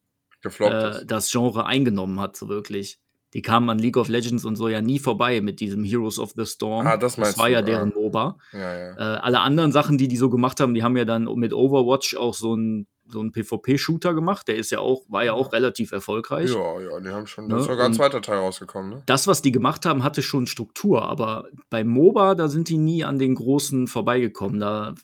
äh, 0.59 1.05
das 1.07 1.30
Genre 1.30 1.66
eingenommen 1.66 2.20
hat, 2.20 2.37
so 2.37 2.49
wirklich. 2.49 2.99
Die 3.35 3.41
kamen 3.41 3.70
an 3.70 3.78
League 3.78 3.97
of 3.97 4.09
Legends 4.09 4.45
und 4.45 4.57
so 4.57 4.68
ja 4.68 4.83
nie 4.83 4.99
vorbei 4.99 5.41
mit 5.41 5.61
diesem 5.61 5.85
Heroes 5.85 6.18
of 6.18 6.33
the 6.37 6.45
Storm. 6.45 6.87
Ah, 6.87 6.99
das 6.99 7.16
meinst 7.16 7.39
war 7.39 7.47
du, 7.47 7.53
ja 7.53 7.59
ah. 7.61 7.62
deren 7.62 7.95
MOBA. 7.95 8.37
Ja, 8.53 8.78
ja. 8.78 8.93
Äh, 8.97 9.18
alle 9.20 9.41
anderen 9.41 9.72
Sachen, 9.72 9.97
die 9.97 10.09
die 10.09 10.18
so 10.18 10.28
gemacht 10.28 10.61
haben, 10.61 10.74
die 10.74 10.83
haben 10.83 10.97
ja 10.99 11.07
dann 11.07 11.24
mit 11.37 11.55
Overwatch 11.55 12.14
auch 12.16 12.35
so 12.35 12.53
einen 12.53 12.87
so 13.12 13.20
einen 13.20 13.33
PvP-Shooter 13.33 14.14
gemacht. 14.14 14.49
Der 14.49 14.57
ist 14.57 14.70
ja 14.70 14.78
auch, 14.78 15.03
war 15.09 15.24
ja 15.24 15.35
auch 15.35 15.53
relativ 15.53 15.93
erfolgreich. 15.93 16.51
Ja, 16.51 16.80
ja, 16.80 17.01
die 17.01 17.09
haben 17.11 17.26
schon. 17.26 17.47
Ne? 17.47 17.55
Da 17.55 17.61
ist 17.61 17.66
sogar 17.66 17.87
ein 17.87 17.95
zweiter 17.95 18.22
Teil 18.22 18.39
rausgekommen, 18.39 18.91
ne? 18.91 19.03
Das, 19.07 19.26
was 19.26 19.43
die 19.43 19.53
gemacht 19.53 19.85
haben, 19.87 20.03
hatte 20.03 20.22
schon 20.22 20.47
Struktur, 20.47 21.03
aber 21.09 21.49
bei 21.68 21.85
MOBA, 21.85 22.35
da 22.35 22.49
sind 22.49 22.68
die 22.68 22.78
nie 22.78 23.05
an 23.05 23.18
den 23.18 23.35
Großen 23.35 23.87
vorbeigekommen. 23.87 24.61
Da, 24.61 24.95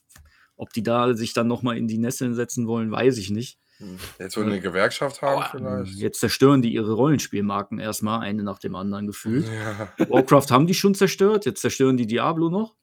ob 0.59 0.73
die 0.75 0.83
da 0.83 1.15
sich 1.15 1.33
dann 1.33 1.47
noch 1.47 1.63
mal 1.63 1.77
in 1.79 1.89
die 1.89 1.97
Nesseln 1.99 2.35
setzen 2.35 2.67
wollen, 2.67 2.91
weiß 2.91 3.17
ich 3.17 3.31
nicht. 3.31 3.59
Hm. 3.79 3.97
Jetzt 4.19 4.37
wollen 4.37 4.49
die 4.49 4.55
eine 4.55 4.61
Gewerkschaft 4.61 5.23
haben, 5.23 5.43
Hm, 5.53 5.87
vielleicht. 5.87 5.99
Jetzt 5.99 6.21
zerstören 6.21 6.61
die 6.63 6.73
ihre 6.75 6.93
Rollenspielmarken 6.93 7.79
erstmal, 7.79 8.21
eine 8.21 8.43
nach 8.43 8.59
dem 8.59 8.75
anderen 8.75 9.07
gefühlt. 9.07 9.47
Ja. 9.49 9.89
Warcraft 10.11 10.51
haben 10.51 10.67
die 10.67 10.75
schon 10.75 10.95
zerstört, 10.95 11.47
jetzt 11.47 11.61
zerstören 11.61 11.97
die 11.97 12.07
Diablo 12.07 12.51
noch. 12.51 12.75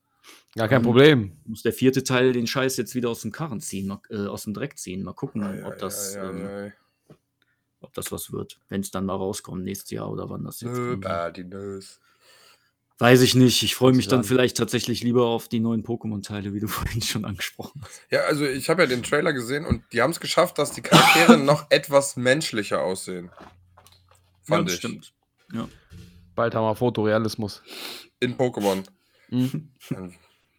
Gar 0.55 0.69
kein 0.69 0.77
Ähm, 0.77 0.83
Problem. 0.83 1.37
Muss 1.45 1.63
der 1.63 1.73
vierte 1.73 2.03
Teil 2.03 2.31
den 2.31 2.47
Scheiß 2.47 2.77
jetzt 2.77 2.95
wieder 2.95 3.09
aus 3.09 3.21
dem 3.21 3.33
Karren 3.33 3.59
ziehen, 3.59 3.87
mal, 3.87 3.99
äh, 4.09 4.25
aus 4.27 4.45
dem 4.45 4.53
Dreck 4.53 4.77
ziehen. 4.79 5.03
Mal 5.03 5.11
gucken, 5.13 5.43
Ei, 5.43 5.65
ob, 5.65 5.73
ei, 5.73 5.77
das, 5.77 6.15
ähm, 6.15 6.71
ob 7.81 7.93
das 7.93 8.11
was 8.13 8.31
wird. 8.31 8.57
Wenn 8.69 8.79
es 8.79 8.89
dann 8.89 9.05
mal 9.05 9.15
rauskommt, 9.15 9.65
nächstes 9.65 9.91
Jahr 9.91 10.09
oder 10.09 10.29
wann 10.29 10.45
das 10.45 10.61
jetzt 10.61 10.71
Nö, 10.77 10.91
kommt. 10.91 11.03
bad, 11.03 11.35
die 11.35 11.43
Nös. 11.43 11.99
Weiß 12.97 13.21
ich 13.21 13.35
nicht. 13.35 13.61
Ich 13.63 13.75
freue 13.75 13.91
mich 13.93 14.07
dann 14.07 14.23
vielleicht 14.23 14.55
tatsächlich 14.57 15.03
lieber 15.03 15.25
auf 15.27 15.49
die 15.49 15.59
neuen 15.59 15.83
Pokémon-Teile, 15.83 16.53
wie 16.53 16.59
du 16.61 16.67
vorhin 16.69 17.01
schon 17.01 17.25
angesprochen 17.25 17.81
hast. 17.83 18.01
Ja, 18.09 18.21
also 18.21 18.45
ich 18.45 18.69
habe 18.69 18.83
ja 18.83 18.87
den 18.87 19.03
Trailer 19.03 19.33
gesehen 19.33 19.65
und 19.65 19.83
die 19.91 20.01
haben 20.01 20.11
es 20.11 20.19
geschafft, 20.19 20.57
dass 20.59 20.71
die 20.71 20.81
Charaktere 20.81 21.37
noch 21.43 21.65
etwas 21.71 22.15
menschlicher 22.15 22.81
aussehen. 22.81 23.31
Fand 24.43 24.67
das 24.67 24.73
ich. 24.75 24.79
stimmt. 24.79 25.13
Bald 26.35 26.55
haben 26.55 26.63
wir 26.65 26.75
Fotorealismus. 26.75 27.61
In 28.19 28.37
Pokémon. 28.37 28.83
Mhm. 29.29 29.71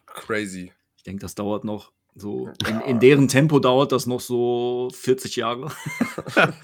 Crazy. 0.07 0.73
Ich 0.97 1.03
denke, 1.05 1.21
das 1.21 1.35
dauert 1.35 1.65
noch 1.65 1.93
so. 2.15 2.49
In, 2.67 2.75
Ja. 2.75 2.81
in 2.81 3.01
deren 3.01 3.29
Tempo 3.29 3.61
dauert 3.61 3.93
das 3.93 4.07
noch 4.07 4.21
so 4.21 4.89
40 4.93 5.37
Jahre. 5.37 5.71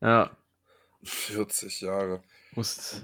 Ja, 0.00 0.36
40 1.04 1.80
Jahre. 1.82 2.22
muss 2.56 3.02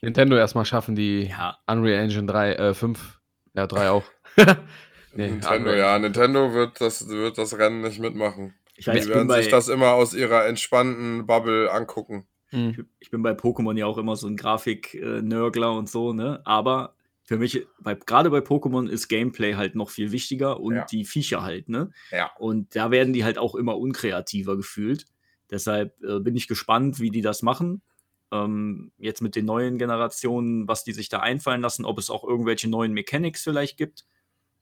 Nintendo 0.00 0.36
erstmal 0.36 0.64
schaffen, 0.64 0.94
die 0.94 1.24
Ja, 1.28 1.58
Unreal 1.66 2.02
Engine 2.04 2.26
3, 2.26 2.52
äh, 2.54 2.74
5, 2.74 3.20
ja, 3.54 3.66
3 3.66 3.90
auch. 3.90 4.04
Nee, 5.14 5.30
Nintendo, 5.30 5.56
Unreal. 5.70 5.78
ja, 5.78 5.98
Nintendo 5.98 6.52
wird 6.52 6.80
das, 6.80 7.08
wird 7.08 7.38
das 7.38 7.58
Rennen 7.58 7.80
nicht 7.80 7.98
mitmachen. 7.98 8.54
ich 8.76 8.86
weiß, 8.86 8.94
Die 8.94 9.00
ich 9.00 9.06
bin, 9.06 9.14
werden 9.14 9.28
bei, 9.28 9.42
sich 9.42 9.50
das 9.50 9.68
immer 9.68 9.92
aus 9.94 10.12
ihrer 10.14 10.46
entspannten 10.46 11.26
Bubble 11.26 11.72
angucken. 11.72 12.26
Mhm. 12.52 12.86
ich 13.00 13.10
bin 13.10 13.22
bei 13.22 13.32
Pokémon 13.32 13.76
ja 13.76 13.86
auch 13.86 13.98
immer 13.98 14.16
so 14.16 14.26
ein 14.28 14.36
Grafik-Nörgler 14.36 15.72
und 15.72 15.88
so, 15.90 16.12
ne? 16.12 16.40
Aber 16.44 16.94
für 17.24 17.36
mich, 17.36 17.66
bei, 17.80 17.94
gerade 17.94 18.30
bei 18.30 18.38
Pokémon 18.38 18.88
ist 18.88 19.08
Gameplay 19.08 19.54
halt 19.54 19.74
noch 19.74 19.90
viel 19.90 20.12
wichtiger 20.12 20.60
und 20.60 20.76
Ja. 20.76 20.84
die 20.84 21.04
Viecher 21.04 21.42
halt, 21.42 21.68
ne? 21.68 21.90
Ja. 22.10 22.30
Und 22.38 22.76
da 22.76 22.90
werden 22.90 23.12
die 23.12 23.24
halt 23.24 23.38
auch 23.38 23.54
immer 23.54 23.76
unkreativer 23.78 24.56
gefühlt. 24.56 25.06
Deshalb 25.50 25.94
äh, 26.04 26.20
bin 26.20 26.36
ich 26.36 26.48
gespannt, 26.48 27.00
wie 27.00 27.10
die 27.10 27.22
das 27.22 27.42
machen. 27.42 27.82
Ähm, 28.30 28.92
jetzt 28.98 29.22
mit 29.22 29.36
den 29.36 29.46
neuen 29.46 29.78
Generationen, 29.78 30.68
was 30.68 30.84
die 30.84 30.92
sich 30.92 31.08
da 31.08 31.20
einfallen 31.20 31.62
lassen, 31.62 31.84
ob 31.84 31.98
es 31.98 32.10
auch 32.10 32.24
irgendwelche 32.24 32.68
neuen 32.68 32.92
Mechanics 32.92 33.42
vielleicht 33.42 33.76
gibt. 33.78 34.04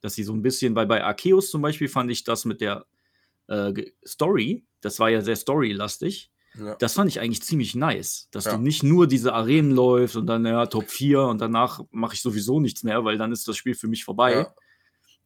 Dass 0.01 0.15
sie 0.15 0.23
so 0.23 0.33
ein 0.33 0.43
bisschen, 0.43 0.75
weil 0.77 0.87
bei 0.87 1.03
Arceus 1.03 1.51
zum 1.51 1.63
Beispiel 1.63 1.89
fand 1.89 2.11
ich 2.11 2.23
das 2.23 2.45
mit 2.45 2.61
der 2.61 2.87
äh, 3.49 3.73
Story, 4.07 4.65
das 4.81 5.01
war 5.01 5.11
ja 5.11 5.21
sehr 5.21 5.37
storylastig. 5.37 6.31
Ja. 6.59 6.75
Das 6.77 6.95
fand 6.95 7.11
ich 7.11 7.21
eigentlich 7.21 7.43
ziemlich 7.43 7.75
nice, 7.75 8.29
dass 8.31 8.45
Ja. 8.47 8.57
du 8.57 8.63
nicht 8.63 8.83
nur 8.83 9.07
diese 9.07 9.35
Arenen 9.35 9.73
läufst 9.73 10.17
und 10.17 10.27
dann, 10.27 10.47
ja, 10.47 10.67
Top 10.67 10.89
4 10.89 11.23
und 11.23 11.41
danach 11.41 11.81
mache 11.91 12.15
ich 12.15 12.23
sowieso 12.23 12.61
nichts 12.61 12.83
mehr, 12.83 13.05
weil 13.05 13.19
dann 13.19 13.33
ist 13.33 13.47
das 13.49 13.57
Spiel 13.57 13.75
für 13.75 13.89
mich 13.89 14.05
vorbei. 14.05 14.33
Ja. 14.33 14.55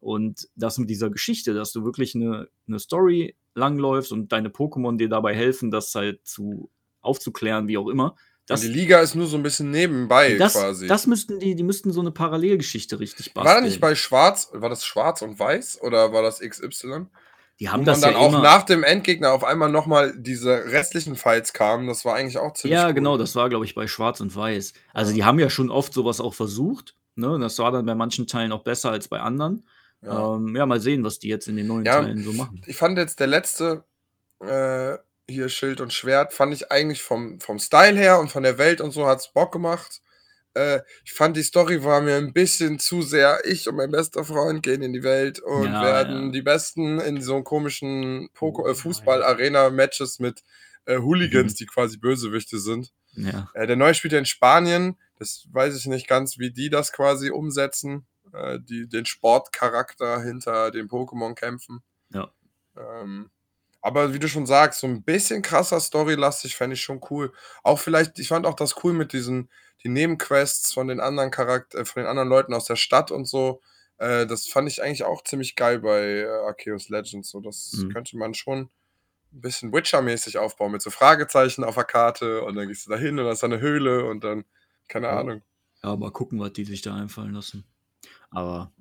Und 0.01 0.49
das 0.55 0.78
mit 0.78 0.88
dieser 0.88 1.11
Geschichte, 1.11 1.53
dass 1.53 1.72
du 1.72 1.84
wirklich 1.84 2.14
eine, 2.14 2.49
eine 2.66 2.78
Story 2.78 3.36
langläufst 3.55 4.12
und 4.12 4.32
deine 4.32 4.49
Pokémon 4.49 4.97
dir 4.97 5.09
dabei 5.09 5.34
helfen, 5.34 5.70
das 5.70 5.95
halt 5.95 6.26
zu 6.26 6.70
aufzuklären, 7.01 7.68
wie 7.68 7.78
auch 7.78 7.88
immer. 7.88 8.16
Das, 8.51 8.61
und 8.62 8.68
die 8.68 8.72
Liga 8.72 9.01
ist 9.01 9.14
nur 9.14 9.26
so 9.26 9.36
ein 9.36 9.42
bisschen 9.42 9.70
nebenbei 9.70 10.34
das, 10.36 10.55
quasi. 10.55 10.86
das 10.86 11.07
müssten 11.07 11.38
die, 11.38 11.55
die 11.55 11.62
müssten 11.62 11.92
so 11.92 12.01
eine 12.01 12.11
Parallelgeschichte 12.11 12.98
richtig 13.01 13.32
basteln. 13.32 13.46
war 13.46 13.61
da 13.61 13.66
nicht 13.66 13.80
bei 13.80 13.94
Schwarz, 13.94 14.51
war 14.53 14.68
das 14.68 14.84
Schwarz 14.84 15.22
und 15.22 15.38
Weiß 15.38 15.80
oder 15.82 16.12
war 16.12 16.22
das 16.22 16.40
XY? 16.40 17.07
die 17.61 17.68
haben 17.68 17.80
man 17.80 17.86
das 17.86 18.01
dann 18.01 18.14
ja 18.14 18.18
auch 18.18 18.28
immer, 18.30 18.40
nach 18.40 18.62
dem 18.62 18.82
Endgegner 18.82 19.32
auf 19.32 19.44
einmal 19.44 19.70
nochmal 19.70 20.14
diese 20.16 20.64
restlichen 20.72 21.14
Fights 21.14 21.53
kamen. 21.53 21.86
Das 21.86 22.07
war 22.07 22.14
eigentlich 22.14 22.38
auch 22.38 22.55
ziemlich 22.55 22.78
Ja, 22.78 22.88
cool. 22.88 22.94
genau, 22.94 23.18
das 23.18 23.36
war, 23.36 23.51
glaube 23.51 23.66
ich, 23.66 23.74
bei 23.74 23.86
Schwarz 23.86 24.20
und 24.20 24.34
Weiß. 24.34 24.72
Also 24.94 25.12
die 25.12 25.24
haben 25.24 25.38
ja 25.38 25.51
schon 25.51 25.70
oft 25.70 25.92
sowas 25.92 26.20
auch 26.20 26.32
versucht. 26.32 26.96
Ne? 27.16 27.38
Das 27.38 27.59
war 27.59 27.70
dann 27.70 27.84
bei 27.84 27.94
manchen 27.94 28.26
Teilen 28.26 28.53
auch 28.53 28.64
besser 28.64 28.90
als 28.90 29.09
bei 29.09 29.20
anderen. 29.20 29.66
Ja. 30.01 30.14
Ja, 30.14 30.34
ähm, 30.36 30.57
ja 30.57 30.64
mal 30.64 30.80
sehen, 30.80 31.05
was 31.05 31.18
die 31.18 31.28
jetzt 31.28 31.48
in 31.48 31.57
den 31.57 31.66
neuen 31.66 31.84
Ja, 31.84 32.01
Teilen 32.01 32.24
so 32.24 32.32
machen. 32.32 32.62
Ich 32.66 32.76
fand 32.76 32.96
jetzt 32.96 33.20
der 33.20 33.26
letzte 33.26 33.84
äh, 34.40 34.96
hier 35.31 35.49
Schild 35.49 35.81
und 35.81 35.93
Schwert, 35.93 36.33
fand 36.35 36.53
ich 36.53 36.70
eigentlich 36.70 37.03
vom, 37.03 37.41
vom 37.41 37.59
Style 37.59 37.97
her 37.99 38.18
und 38.20 38.31
von 38.31 38.43
der 38.43 38.59
Welt 38.59 38.81
und 38.81 38.91
so 38.91 39.07
hat 39.07 39.20
es 39.20 39.33
Bock 39.33 39.53
gemacht. 39.53 40.01
Äh, 40.55 40.81
ich 41.05 41.12
fand 41.12 41.37
die 41.37 41.43
Story 41.45 41.85
war 41.85 42.01
mir 42.01 42.16
ein 42.16 42.33
bisschen 42.33 42.78
zu 42.81 43.03
sehr, 43.03 43.41
ich 43.45 43.68
und 43.68 43.76
mein 43.76 43.91
bester 43.93 44.24
Freund 44.24 44.62
gehen 44.64 44.83
in 44.83 44.93
die 44.93 45.05
Welt 45.05 45.39
und 45.39 45.64
Ja, 45.72 45.83
werden 45.83 46.26
ja. 46.26 46.31
die 46.33 46.43
Besten 46.43 46.99
in 47.01 47.22
so 47.22 47.43
komischen 47.43 48.28
Poko- 48.35 48.64
Oh, 48.64 48.68
äh, 48.68 48.74
Fußball-Arena-Matches 48.74 50.18
mit 50.18 50.43
äh, 50.87 50.99
Hooligans, 50.99 51.53
Mhm. 51.53 51.57
die 51.57 51.66
quasi 51.66 51.99
Bösewichte 51.99 52.59
sind. 52.59 52.93
Ja. 53.12 53.49
Äh, 53.55 53.66
der 53.66 53.76
neue 53.76 53.95
spielt 53.95 54.12
ja 54.12 54.18
in 54.18 54.26
Spanien. 54.26 54.97
Das 55.18 55.47
weiß 55.53 55.76
ich 55.76 55.87
nicht 55.87 56.09
ganz, 56.09 56.39
wie 56.39 56.51
die 56.51 56.70
das 56.70 56.93
quasi 56.93 57.31
umsetzen. 57.31 58.07
Äh, 58.33 58.59
die, 58.61 58.89
den 58.89 59.05
Sportcharakter 59.07 60.22
hinter 60.22 60.70
den 60.70 60.89
Pokémon-Kämpfen. 60.89 61.83
Ja. 62.11 62.33
Ähm, 62.76 63.31
aber 63.83 64.12
wie 64.14 64.18
du 64.18 64.28
schon 64.28 64.47
sagst, 64.47 64.81
so 64.81 64.87
ein 64.87 65.03
bisschen 65.03 65.43
krasser 65.43 65.81
Storylastig 65.81 66.57
fände 66.57 66.74
ich 66.74 66.83
schon 66.83 67.01
cool. 67.11 67.33
Auch 67.62 67.78
vielleicht, 67.78 68.18
ich 68.18 68.28
fand 68.28 68.47
auch 68.47 68.55
das 68.55 68.83
cool 68.85 68.93
mit 68.93 69.12
diesen 69.12 69.51
die 69.83 69.89
Nebenquests 69.89 70.74
von 70.74 70.89
den 70.89 71.01
anderen 71.01 71.31
Charakter, 71.31 71.78
äh, 71.78 71.85
von 71.87 72.03
den 72.03 72.09
anderen 72.09 72.28
Leuten 72.28 72.53
aus 72.55 72.66
der 72.66 72.76
Stadt 72.76 73.11
und 73.11 73.24
so. 73.26 73.62
Äh, 73.99 74.26
das 74.26 74.47
fand 74.47 74.68
ich 74.68 74.83
eigentlich 74.83 75.05
auch 75.05 75.24
ziemlich 75.24 75.57
geil 75.57 75.81
bei 75.81 76.01
äh, 76.20 76.26
Arceus 76.47 76.89
Legends. 76.91 77.31
So, 77.31 77.41
das 77.41 77.72
Mhm. 77.74 77.93
könnte 77.93 78.16
man 78.18 78.35
schon 78.35 78.68
ein 79.33 79.41
bisschen 79.41 79.72
Witcher-mäßig 79.72 80.39
aufbauen, 80.39 80.72
mit 80.72 80.83
so 80.83 80.91
Fragezeichen 80.91 81.64
auf 81.64 81.76
der 81.76 81.85
Karte 81.85 82.43
und 82.43 82.57
dann 82.57 82.68
gehst 82.68 82.87
du 82.87 82.91
da 82.91 82.97
hin 82.99 83.18
und 83.18 83.24
da 83.26 83.33
ist 83.33 83.43
da 83.43 83.47
eine 83.47 83.61
Höhle 83.61 84.05
und 84.07 84.24
dann, 84.24 84.45
keine 84.89 85.09
Ja. 85.09 85.20
Ahnung. 85.20 85.43
ja, 85.83 85.97
mal 85.97 86.11
gucken, 86.12 86.41
was 86.41 86.53
die 86.53 86.64
sich 86.64 86.83
da 86.83 86.95
einfallen 86.95 87.33
lassen. 87.33 87.64
Aber 88.31 88.72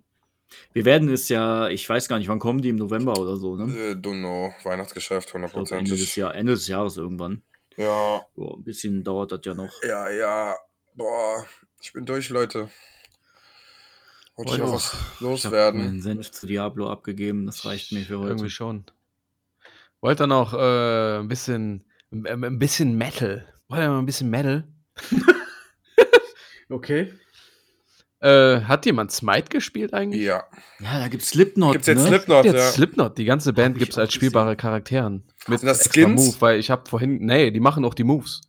wir 0.74 0.86
werden 0.86 1.10
es 1.10 1.30
ja, 1.30 1.70
ich 1.70 1.88
weiß 1.88 2.08
gar 2.08 2.18
nicht, 2.20 2.28
wann 2.28 2.40
kommen 2.40 2.62
die 2.62 2.70
im 2.70 2.76
November 2.76 3.18
oder 3.20 3.38
so, 3.38 3.56
ne? 3.56 3.74
Äh, 3.78 3.96
Dunno, 3.96 4.54
Weihnachtsgeschäft, 4.64 5.28
Ich 5.30 5.34
glaub, 5.34 5.44
Ende, 5.44 5.62
des 5.62 5.72
hundertprozentig. 5.72 6.16
Jahr, 6.16 6.36
Ende 6.36 6.54
des 6.54 6.68
Jahres 6.68 6.98
irgendwann. 6.98 7.44
Ja, 7.78 8.26
Boah, 8.36 8.58
ein 8.58 8.64
bisschen 8.64 9.04
dauert 9.04 9.32
das 9.32 9.42
ja 9.46 9.54
noch. 9.54 9.72
ja, 9.84 10.10
ja. 10.10 10.56
Boah, 10.96 11.46
ich 11.82 11.94
bin 11.94 12.06
durch, 12.06 12.30
Leute. 12.30 12.70
Wollte 14.36 14.54
ich 14.54 14.58
noch 14.60 14.74
was 14.74 14.94
Ich 14.94 15.00
habe 15.00 15.26
loswerden? 15.26 16.02
Senf 16.02 16.32
zu 16.32 16.48
Diablo 16.48 16.90
abgegeben, 16.90 17.46
das 17.46 17.66
reicht 17.66 17.92
mir 17.92 18.02
für 18.02 18.20
heute. 18.20 18.30
Irgendwie 18.30 18.50
schon. 18.50 18.86
Wollt 20.02 20.22
ihr 20.22 20.28
noch 20.28 20.54
äh, 20.54 21.20
ein 21.20 21.28
bisschen, 21.28 21.86
äh, 22.12 22.32
ein 22.32 22.58
bisschen 22.58 22.98
Metal? 22.98 23.54
Wollt 23.68 23.82
ihr 23.82 23.90
noch 23.90 24.00
ein 24.00 24.06
bisschen 24.06 24.30
Metal? 24.30 24.68
Okay. 26.72 27.12
Äh, 28.22 28.62
hat 28.62 28.86
jemand 28.86 29.12
Smite 29.12 29.48
gespielt 29.50 29.94
eigentlich? 29.94 30.22
Ja. 30.24 30.44
Ja, 30.80 31.00
da 31.00 31.08
gibt's 31.08 31.30
Slipknot. 31.30 31.72
Gibt's 31.74 31.88
jetzt 31.88 32.00
ne? 32.02 32.08
Slipknot, 32.08 32.46
Jetzt 32.46 32.56
ja. 32.56 32.72
Slipknot, 32.72 33.18
die 33.18 33.24
ganze 33.26 33.54
Band 33.54 33.78
gibt 33.78 33.94
es 33.94 33.98
als 33.98 34.14
spielbare 34.14 34.58
Charakteren. 34.58 35.24
Mit 35.48 35.60
Sind 35.62 35.68
das 35.68 35.80
extra 35.86 36.02
Skins? 36.02 36.26
Move, 36.26 36.36
weil 36.42 36.60
ich 36.60 36.70
habe 36.70 36.90
vorhin, 36.90 37.26
nee, 37.26 37.50
die 37.52 37.62
machen 37.62 37.86
auch 37.86 37.94
die 37.94 38.04
Moves. 38.04 38.42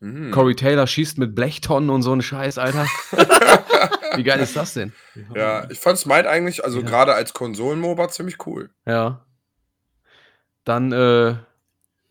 Mhm. 0.00 0.30
Corey 0.30 0.54
Taylor 0.54 0.86
schießt 0.86 1.18
mit 1.18 1.34
Blechtonnen 1.34 1.90
und 1.90 2.02
so 2.02 2.12
einen 2.12 2.22
Scheiß, 2.22 2.56
Alter. 2.56 2.86
Wie 4.16 4.22
geil 4.22 4.40
ist 4.40 4.56
das 4.56 4.72
denn? 4.74 4.92
Ja, 5.34 5.68
ich 5.70 5.78
fand 5.78 5.98
Smite 5.98 6.28
eigentlich, 6.28 6.64
also 6.64 6.80
Ja. 6.80 6.86
gerade 6.86 7.14
als 7.14 7.34
Konsolen-MOBA, 7.34 8.08
ziemlich 8.08 8.46
cool. 8.46 8.70
Ja. 8.86 9.26
Dann, 10.64 10.92
äh, 10.92 11.34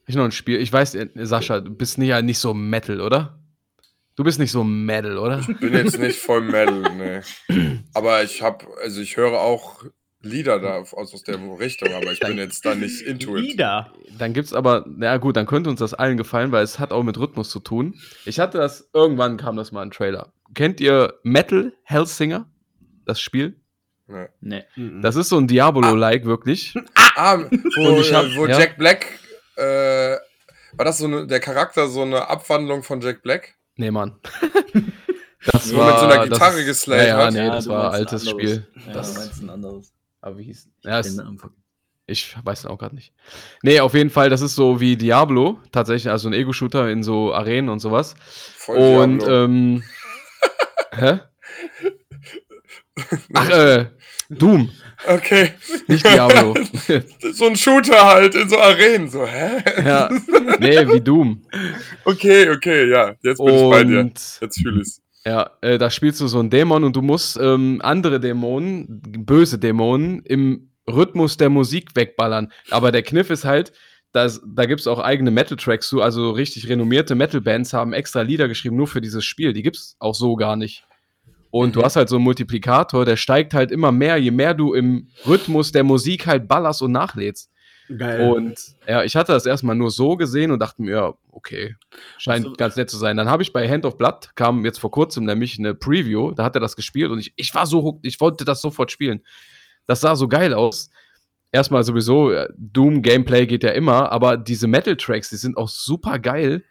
ich 0.05 0.15
noch 0.15 0.23
ein 0.25 0.31
Spiel. 0.31 0.59
Ich 0.61 0.71
weiß, 0.71 0.95
äh, 0.95 1.09
Sascha, 1.15 1.61
du 1.61 1.71
bist 1.71 1.97
nicht, 1.97 2.09
ja 2.09 2.21
nicht 2.21 2.39
so 2.39 2.53
Metal, 2.53 3.01
oder? 3.01 3.39
Du 4.17 4.23
bist 4.23 4.39
nicht 4.39 4.51
so 4.51 4.63
Metal, 4.63 5.17
oder? 5.17 5.37
Bin 5.61 5.73
jetzt 5.73 5.99
nicht 5.99 6.19
voll 6.19 6.41
Metal, 6.41 6.81
ne. 6.81 7.21
Aber 7.93 8.23
ich 8.23 8.41
hab, 8.41 8.65
also 8.83 8.99
ich 8.99 9.15
höre 9.15 9.39
auch 9.39 9.83
Lieder 10.21 10.59
da 10.59 10.77
aus, 10.77 10.93
aus 11.13 11.21
der 11.23 11.37
Richtung, 11.59 11.93
aber 11.93 12.11
ich 12.11 12.19
bin 12.19 12.37
jetzt 12.37 12.65
da 12.65 12.73
nicht 12.73 13.01
into 13.03 13.37
it. 13.37 13.43
Lieder. 13.43 13.93
Dann 14.17 14.33
gibt's 14.33 14.51
aber, 14.51 14.83
na 14.87 15.17
gut, 15.17 15.37
dann 15.37 15.45
könnte 15.45 15.69
uns 15.69 15.79
das 15.79 15.93
allen 15.93 16.17
gefallen, 16.17 16.51
weil 16.51 16.63
es 16.63 16.79
hat 16.79 16.91
auch 16.91 17.03
mit 17.03 17.17
Rhythmus 17.19 17.51
zu 17.51 17.59
tun. 17.59 17.93
Ich 18.25 18.39
hatte 18.39 18.57
das, 18.57 18.89
irgendwann 18.93 19.37
kam 19.37 19.55
das 19.55 19.71
mal 19.71 19.83
ein 19.83 19.91
Trailer. 19.91 20.33
Kennt 20.55 20.81
ihr 20.81 21.13
Metal 21.21 21.71
Hellsinger? 21.83 22.49
Das 23.05 23.21
Spiel? 23.21 23.61
Nee. 24.07 24.25
Nee. 24.41 24.63
Mhm. 24.75 25.01
Das 25.03 25.15
ist 25.15 25.29
so 25.29 25.37
ein 25.37 25.47
Diabolo-like, 25.47 26.25
wirklich. 26.25 26.73
Ah, 27.15 27.37
wo, 27.37 27.89
Und 27.89 27.99
ich 28.01 28.13
hab- 28.13 28.25
wo 28.35 28.47
ja. 28.47 28.57
Jack 28.59 28.77
Black, 28.77 29.05
äh, 29.55 30.15
war 30.73 30.85
das 30.85 30.97
so 30.97 31.05
eine, 31.05 31.27
der 31.27 31.39
Charakter 31.39 31.87
so 31.87 32.01
eine 32.01 32.27
Abwandlung 32.29 32.81
von 32.83 33.01
Jack 33.01 33.21
Black? 33.21 33.53
Nee, 33.77 33.91
Mann. 33.91 34.15
Das 35.45 35.71
Nur 35.71 35.85
mit 35.85 35.97
so 35.99 36.05
einer 36.05 36.15
das- 36.17 36.29
Gitarre 36.29 36.65
geslayt 36.65 37.07
ja, 37.07 37.21
ja? 37.21 37.31
Nee, 37.31 37.47
das 37.47 37.65
du 37.65 37.69
war 37.69 37.85
ein 37.93 38.01
meinst 38.01 38.11
altes 38.13 38.27
ein. 38.27 38.29
Spiel. 38.31 38.67
Ja, 38.87 38.93
Das- 38.93 39.13
du 39.13 39.19
meinst 39.19 39.41
ein 39.43 39.49
anderes. 39.49 39.93
Aber 40.19 40.37
wie 40.39 40.43
hieß 40.43 40.67
ja, 40.83 40.99
es, 40.99 41.17
Ich 42.07 42.35
weiß 42.43 42.65
auch 42.65 42.77
gerade 42.77 42.95
nicht. 42.95 43.13
Nee, 43.61 43.79
auf 43.79 43.93
jeden 43.93 44.09
Fall, 44.09 44.29
das 44.29 44.41
ist 44.41 44.55
so 44.55 44.81
wie 44.81 44.97
Diablo, 44.97 45.59
tatsächlich, 45.71 46.09
also 46.11 46.27
ein 46.27 46.33
Ego-Shooter 46.33 46.89
in 46.89 47.01
so 47.01 47.33
Arenen 47.33 47.69
und 47.69 47.79
sowas. 47.79 48.15
Voll 48.57 48.77
und, 48.77 49.19
Diablo. 49.19 49.43
ähm. 49.45 49.83
hä? 50.97 51.19
Ach, 53.33 53.49
äh, 53.49 53.85
Doom, 54.29 54.71
okay. 55.07 55.53
nicht 55.87 56.05
Diablo. 56.05 56.55
So 57.33 57.47
ein 57.47 57.55
Shooter 57.55 58.05
halt 58.05 58.35
in 58.35 58.49
so 58.49 58.57
Arenen. 58.57 59.09
So, 59.09 59.25
hä? 59.25 59.63
ja, 59.85 60.09
nee, 60.59 60.87
wie 60.87 61.01
Doom. 61.01 61.43
Okay, 62.05 62.49
okay, 62.49 62.89
ja. 62.89 63.13
Jetzt 63.21 63.37
bin 63.37 63.53
ich 63.53 63.69
bei 63.69 63.83
dir. 63.83 63.99
Und 63.99 64.39
Jetzt 64.41 64.61
fühle 64.61 64.81
ich's. 64.81 65.01
ja, 65.25 65.51
äh, 65.61 65.77
da 65.77 65.89
spielst 65.89 66.21
du 66.21 66.27
so 66.27 66.39
einen 66.39 66.49
Dämon 66.49 66.83
und 66.83 66.95
du 66.95 67.01
musst 67.01 67.37
ähm, 67.39 67.79
andere 67.83 68.19
Dämonen, 68.19 68.85
böse 68.89 69.59
Dämonen, 69.59 70.21
im 70.23 70.69
Rhythmus 70.89 71.37
der 71.37 71.49
Musik 71.49 71.95
wegballern. 71.95 72.51
Aber 72.69 72.91
der 72.91 73.03
Kniff 73.03 73.29
ist 73.29 73.45
halt, 73.45 73.73
dass, 74.13 74.41
da 74.45 74.65
gibt 74.65 74.81
es 74.81 74.87
auch 74.87 74.99
eigene 74.99 75.31
Metal-Tracks 75.31 75.89
zu, 75.89 76.01
also 76.01 76.31
richtig 76.31 76.69
renommierte 76.69 77.13
Metal-Bands 77.15 77.73
haben 77.73 77.93
extra 77.93 78.21
Lieder 78.21 78.47
geschrieben, 78.47 78.77
nur 78.77 78.87
für 78.87 79.01
dieses 79.01 79.25
Spiel. 79.25 79.53
Die 79.53 79.63
gibt 79.63 79.75
es 79.75 79.95
auch 79.99 80.15
so 80.15 80.35
gar 80.35 80.55
nicht. 80.55 80.86
Und 81.49 81.75
du 81.75 81.83
hast 81.83 81.95
halt 81.95 82.09
so 82.09 82.15
einen 82.17 82.25
Multiplikator, 82.25 83.05
der 83.05 83.15
steigt 83.15 83.53
halt 83.53 83.71
immer 83.71 83.91
mehr, 83.91 84.17
je 84.17 84.31
mehr 84.31 84.53
du 84.53 84.73
im 84.73 85.07
Rhythmus 85.25 85.71
der 85.71 85.83
Musik 85.83 86.27
halt 86.27 86.47
ballerst 86.47 86.81
und 86.81 86.91
nachlädst. 86.91 87.49
Geil. 87.95 88.29
Und 88.31 88.59
ja, 88.85 89.03
ich 89.03 89.15
hatte 89.15 89.31
das 89.31 89.45
erstmal 89.45 89.75
nur 89.75 89.91
so 89.91 90.17
gesehen 90.17 90.51
und 90.51 90.59
dachte 90.59 90.81
mir, 90.81 90.91
ja, 90.91 91.13
okay, 91.31 91.75
scheint 92.17 92.45
Also- 92.45 92.57
ganz 92.57 92.75
nett 92.75 92.89
zu 92.89 92.97
sein. 92.97 93.15
Dann 93.15 93.29
habe 93.29 93.43
ich 93.43 93.53
bei 93.53 93.67
Hand 93.69 93.85
of 93.85 93.97
Blood, 93.97 94.31
kam 94.35 94.65
jetzt 94.65 94.79
vor 94.79 94.91
kurzem 94.91 95.23
nämlich 95.23 95.57
eine 95.57 95.73
Preview, 95.73 96.31
da 96.31 96.43
hat 96.43 96.55
er 96.55 96.59
das 96.59 96.75
gespielt 96.75 97.11
und 97.11 97.19
ich, 97.19 97.31
ich 97.37 97.55
war 97.55 97.65
so 97.65 97.99
ich 98.03 98.19
wollte 98.19 98.43
das 98.43 98.61
sofort 98.61 98.91
spielen. 98.91 99.21
Das 99.85 100.01
sah 100.01 100.17
so 100.17 100.27
geil 100.27 100.53
aus. 100.53 100.89
Erstmal 101.53 101.85
sowieso, 101.85 102.31
äh, 102.31 102.49
Doom-Gameplay 102.57 103.45
geht 103.47 103.63
ja 103.63 103.69
immer, 103.71 104.11
aber 104.11 104.35
diese 104.35 104.67
Metal-Tracks, 104.67 105.29
die 105.29 105.37
sind 105.37 105.55
auch 105.55 105.69
super 105.69 106.19
geil. 106.19 106.65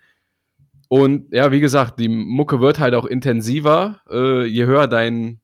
Und 0.89 1.33
ja, 1.33 1.51
wie 1.53 1.61
gesagt, 1.61 1.99
die 1.99 2.09
Mucke 2.09 2.61
wird 2.61 2.79
halt 2.79 2.95
auch 2.95 3.07
intensiver, 3.07 4.01
äh, 4.11 4.45
je 4.45 4.67
höher 4.67 4.87
dein 4.87 5.41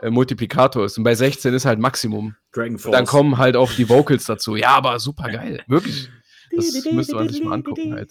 äh, 0.00 0.10
Multiplikator 0.10 0.84
ist. 0.84 0.98
Und 0.98 1.04
bei 1.04 1.14
16 1.14 1.52
ist 1.54 1.64
halt 1.64 1.78
Maximum. 1.80 2.36
Dragon 2.52 2.78
Force. 2.78 2.92
Dann 2.96 3.06
kommen 3.06 3.38
halt 3.38 3.56
auch 3.56 3.72
die 3.72 3.88
Vocals 3.88 4.24
dazu. 4.26 4.54
Ja, 4.56 4.70
aber 4.70 4.98
super 5.00 5.30
geil. 5.30 5.62
Wirklich. 5.68 6.08
Das 6.54 6.84
müsste 6.92 7.14
man 7.16 7.28
sich 7.28 7.42
mal 7.42 7.54
angucken 7.54 7.94
halt. 7.94 8.10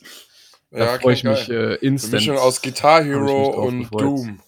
Da 0.71 0.79
Ja, 0.79 0.99
freue 0.99 1.13
ich 1.13 1.23
mich 1.23 1.47
geil. 1.47 1.55
äh, 1.57 1.65
Eine 1.65 1.75
instant. 1.75 2.13
Mischung 2.13 2.37
aus 2.37 2.61
Guitar 2.61 3.01
mich 3.03 3.09
Hero 3.11 3.49
und 3.67 3.79
gefreut. 3.79 4.01
Doom. 4.01 4.39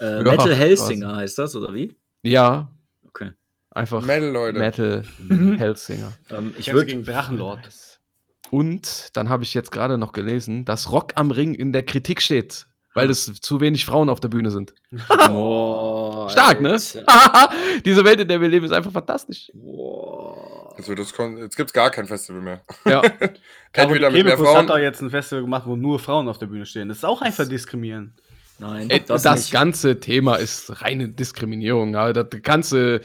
Äh, 0.00 0.04
Ja, 0.16 0.22
Metal. 0.22 0.54
Hellsinger 0.54 1.16
heißt 1.16 1.38
das, 1.38 1.54
oder 1.56 1.72
wie? 1.72 1.94
Ja, 2.22 2.70
Okay. 3.08 3.30
einfach 3.70 4.02
Metal, 4.04 4.30
Leute. 4.30 4.58
Metal 4.58 5.04
Hellsinger. 5.58 6.12
Ähm, 6.30 6.52
ich 6.58 6.66
ich 6.68 6.72
würde 6.74 6.86
gegen 6.86 7.04
Drachenlord. 7.04 7.95
Und 8.50 9.16
dann 9.16 9.28
habe 9.28 9.42
ich 9.42 9.54
jetzt 9.54 9.72
gerade 9.72 9.98
noch 9.98 10.12
gelesen, 10.12 10.64
dass 10.64 10.92
Rock 10.92 11.12
am 11.16 11.30
Ring 11.30 11.54
in 11.54 11.72
der 11.72 11.82
Kritik 11.84 12.22
steht, 12.22 12.66
weil 12.94 13.10
es 13.10 13.26
zu 13.40 13.60
wenig 13.60 13.84
Frauen 13.84 14.08
auf 14.08 14.20
der 14.20 14.28
Bühne 14.28 14.50
sind. 14.50 14.74
Boah, 15.28 16.30
Stark, 16.30 16.60
ne? 16.60 16.78
Diese 17.84 18.04
Welt, 18.04 18.20
in 18.20 18.28
der 18.28 18.40
wir 18.40 18.48
leben, 18.48 18.64
ist 18.66 18.72
einfach 18.72 18.92
fantastisch. 18.92 19.50
Boah. 19.54 20.74
Also 20.76 20.94
das 20.94 21.12
kon 21.14 21.38
jetzt 21.38 21.56
gibt's 21.56 21.72
gar 21.72 21.90
kein 21.90 22.06
Festival 22.06 22.42
mehr. 22.42 22.60
Ja, 22.84 23.00
Entweder 23.72 24.10
mit 24.10 24.24
mehr 24.24 24.34
Kebekus 24.34 24.48
hat 24.48 24.54
Frauen. 24.54 24.66
doch 24.66 24.78
jetzt 24.78 25.00
ein 25.00 25.10
Festival 25.10 25.42
gemacht, 25.42 25.64
wo 25.66 25.74
nur 25.74 25.98
Frauen 25.98 26.28
auf 26.28 26.38
der 26.38 26.46
Bühne 26.46 26.66
stehen. 26.66 26.88
Das 26.88 26.98
ist 26.98 27.04
auch 27.04 27.22
einfach 27.22 27.48
diskriminieren. 27.48 28.14
Nein, 28.58 28.88
Ey, 28.90 29.02
das, 29.04 29.22
das, 29.22 29.36
nicht. 29.40 29.52
ganze 29.52 30.00
Thema 30.00 30.36
ist 30.36 30.82
reine 30.82 31.08
Diskriminierung. 31.08 31.92
Das 31.92 32.26
ganze, 32.42 33.00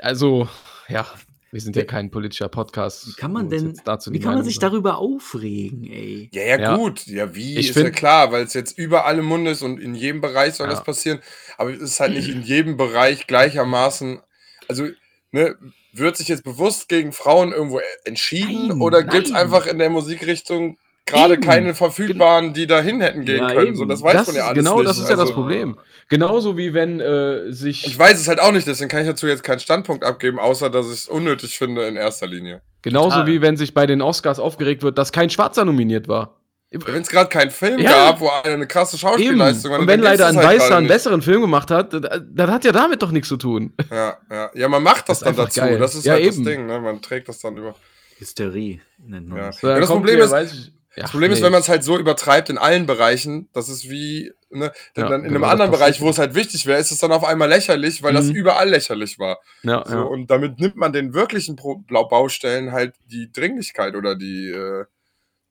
also, 0.00 0.48
ja, 0.88 1.06
wir 1.52 1.60
sind 1.60 1.76
ja 1.76 1.84
kein 1.84 2.10
politischer 2.10 2.48
Podcast. 2.48 3.06
Wie 3.08 3.12
kann 3.12 3.30
man 3.32 3.50
denn, 3.50 3.78
dazu 3.84 4.10
wie 4.12 4.18
kann 4.20 4.34
man 4.34 4.44
sich 4.44 4.56
sagen. 4.56 4.72
darüber 4.72 4.96
aufregen, 4.98 5.84
ey? 5.84 6.30
Ja, 6.32 6.42
ja, 6.42 6.58
Ja. 6.60 6.76
gut. 6.76 7.06
Ja, 7.06 7.34
wie 7.34 7.58
Ich 7.58 7.68
ist 7.70 7.76
ja 7.76 7.82
find- 7.84 7.94
klar, 7.96 8.32
weil 8.32 8.44
es 8.44 8.54
jetzt 8.54 8.76
überall 8.78 9.18
im 9.18 9.26
Mund 9.26 9.46
ist 9.46 9.60
und 9.62 9.78
in 9.78 9.94
jedem 9.94 10.20
Bereich 10.22 10.54
soll 10.54 10.66
Ja. 10.68 10.72
das 10.72 10.82
passieren. 10.82 11.20
Aber 11.58 11.70
es 11.70 11.80
ist 11.82 12.00
halt 12.00 12.14
nicht 12.14 12.28
in 12.30 12.42
jedem 12.42 12.76
Bereich 12.76 13.26
gleichermaßen. 13.26 14.20
Also, 14.68 14.88
ne, 15.30 15.54
wird 15.92 16.16
sich 16.16 16.28
jetzt 16.28 16.42
bewusst 16.44 16.88
gegen 16.88 17.12
Frauen 17.12 17.52
irgendwo 17.52 17.78
e- 17.80 17.82
entschieden 18.06 18.68
Nein, 18.68 18.80
oder 18.80 19.02
gibt 19.02 19.26
es 19.26 19.32
einfach 19.32 19.66
in 19.66 19.78
der 19.78 19.90
Musikrichtung 19.90 20.78
gerade 21.06 21.38
keine 21.38 21.74
verfügbaren, 21.74 22.52
die 22.54 22.66
dahin 22.66 23.00
hätten 23.00 23.24
gehen 23.24 23.38
Ja, 23.42 23.52
können? 23.54 23.74
So, 23.76 23.84
das 23.84 24.02
weiß 24.02 24.12
das 24.14 24.26
man 24.28 24.36
ja 24.36 24.44
alles 24.46 24.56
genau 24.58 24.78
nicht. 24.78 24.88
das 24.88 24.98
ist 24.98 25.04
ja 25.08 25.16
das 25.16 25.20
Also, 25.20 25.34
Problem. 25.34 25.78
Genauso 26.08 26.56
wie 26.56 26.74
wenn 26.74 27.00
äh, 27.00 27.50
sich. 27.52 27.86
Ich 27.86 27.98
weiß 27.98 28.20
es 28.20 28.28
halt 28.28 28.40
auch 28.40 28.52
nicht, 28.52 28.66
deswegen 28.66 28.88
kann 28.90 29.00
ich 29.02 29.06
dazu 29.08 29.26
jetzt 29.26 29.42
keinen 29.42 29.60
Standpunkt 29.60 30.04
abgeben, 30.04 30.38
außer 30.38 30.68
dass 30.70 30.86
ich 30.86 30.92
es 30.92 31.08
unnötig 31.08 31.56
finde 31.58 31.86
in 31.86 31.96
erster 31.96 32.26
Linie. 32.26 32.60
genauso 32.82 33.10
Total. 33.10 33.26
wie 33.26 33.40
wenn 33.42 33.56
sich 33.56 33.74
bei 33.74 33.86
den 33.86 34.02
Oscars 34.02 34.38
aufgeregt 34.38 34.82
wird, 34.82 34.98
dass 34.98 35.12
kein 35.12 35.30
Schwarzer 35.30 35.64
nominiert 35.64 36.08
war. 36.08 36.38
Wenn 36.70 37.02
es 37.02 37.08
gerade 37.10 37.28
keinen 37.28 37.50
Film 37.50 37.78
Ja. 37.80 37.90
gab, 37.90 38.20
wo 38.20 38.30
einer 38.30 38.54
eine 38.54 38.66
krasse. 38.66 38.96
Schauspielleistung 38.96 39.72
hat, 39.72 39.80
Und 39.80 39.86
dann 39.86 39.98
wenn 39.98 40.02
leider 40.04 40.26
ein 40.28 40.36
halt 40.38 40.46
Weißer 40.58 40.76
einen 40.78 40.86
besseren 40.88 41.20
Film 41.20 41.42
gemacht 41.42 41.70
hat, 41.70 41.92
das, 41.92 42.20
das 42.30 42.50
hat 42.50 42.64
ja 42.64 42.72
damit 42.72 43.02
doch 43.02 43.10
nichts 43.10 43.28
zu 43.28 43.36
tun. 43.36 43.74
Ja, 43.90 44.16
ja. 44.30 44.50
ja, 44.54 44.68
man 44.68 44.82
macht 44.82 45.06
das, 45.10 45.18
Das 45.18 45.20
dann 45.20 45.28
einfach 45.28 45.44
dazu. 45.44 45.60
geil. 45.60 45.78
Das 45.78 45.94
ist 45.94 46.06
Ja, 46.06 46.14
halt 46.14 46.24
eben. 46.24 46.44
das 46.44 46.52
Ding, 46.54 46.66
ne? 46.66 46.80
Man 46.80 47.02
trägt 47.02 47.28
das 47.28 47.40
dann 47.40 47.58
über. 47.58 47.74
Hysterie 48.18 48.80
nennt 49.06 49.28
man 49.28 49.38
Ja. 49.38 49.46
das. 49.48 49.60
Dann 49.60 49.80
das 49.80 49.90
Problem 49.90 50.14
hier, 50.16 50.24
ist- 50.24 50.30
weiß 50.30 50.52
ich- 50.54 50.72
ja, 50.96 51.02
Das 51.02 51.10
Problem 51.12 51.32
ist, 51.32 51.38
nee. 51.38 51.44
wenn 51.46 51.52
man 51.52 51.60
es 51.62 51.68
halt 51.68 51.84
so 51.84 51.98
übertreibt 51.98 52.50
in 52.50 52.58
allen 52.58 52.86
Bereichen, 52.86 53.48
das 53.52 53.68
ist 53.68 53.88
wie, 53.88 54.32
ne, 54.50 54.72
denn 54.96 55.04
Ja, 55.04 55.08
dann 55.10 55.24
in 55.24 55.28
genau, 55.32 55.34
einem 55.36 55.42
das 55.42 55.50
anderen 55.52 55.70
Bereich, 55.70 56.00
wo 56.00 56.08
es 56.10 56.18
halt 56.18 56.34
wichtig 56.34 56.66
wäre, 56.66 56.78
ist 56.78 56.90
es 56.90 56.98
dann 56.98 57.12
auf 57.12 57.24
einmal 57.24 57.48
lächerlich, 57.48 58.02
weil 58.02 58.12
das 58.12 58.26
Mhm. 58.26 58.34
überall 58.34 58.68
lächerlich 58.68 59.18
war. 59.18 59.38
Ja, 59.62 59.82
So, 59.86 59.94
ja. 59.94 60.02
Und 60.02 60.30
damit 60.30 60.58
nimmt 60.60 60.76
man 60.76 60.92
den 60.92 61.14
wirklichen 61.14 61.56
Baustellen 61.56 62.72
halt 62.72 62.94
die 63.06 63.32
Dringlichkeit 63.32 63.94
oder 63.94 64.14
die, 64.16 64.48
äh, 64.50 64.84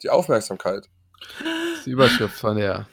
die 0.04 0.10
Aufmerksamkeit 0.10 0.90
Das 1.20 1.78
ist 1.80 1.86
die 1.86 1.92
Überschrift 1.92 2.36
von 2.36 2.58
der, 2.58 2.88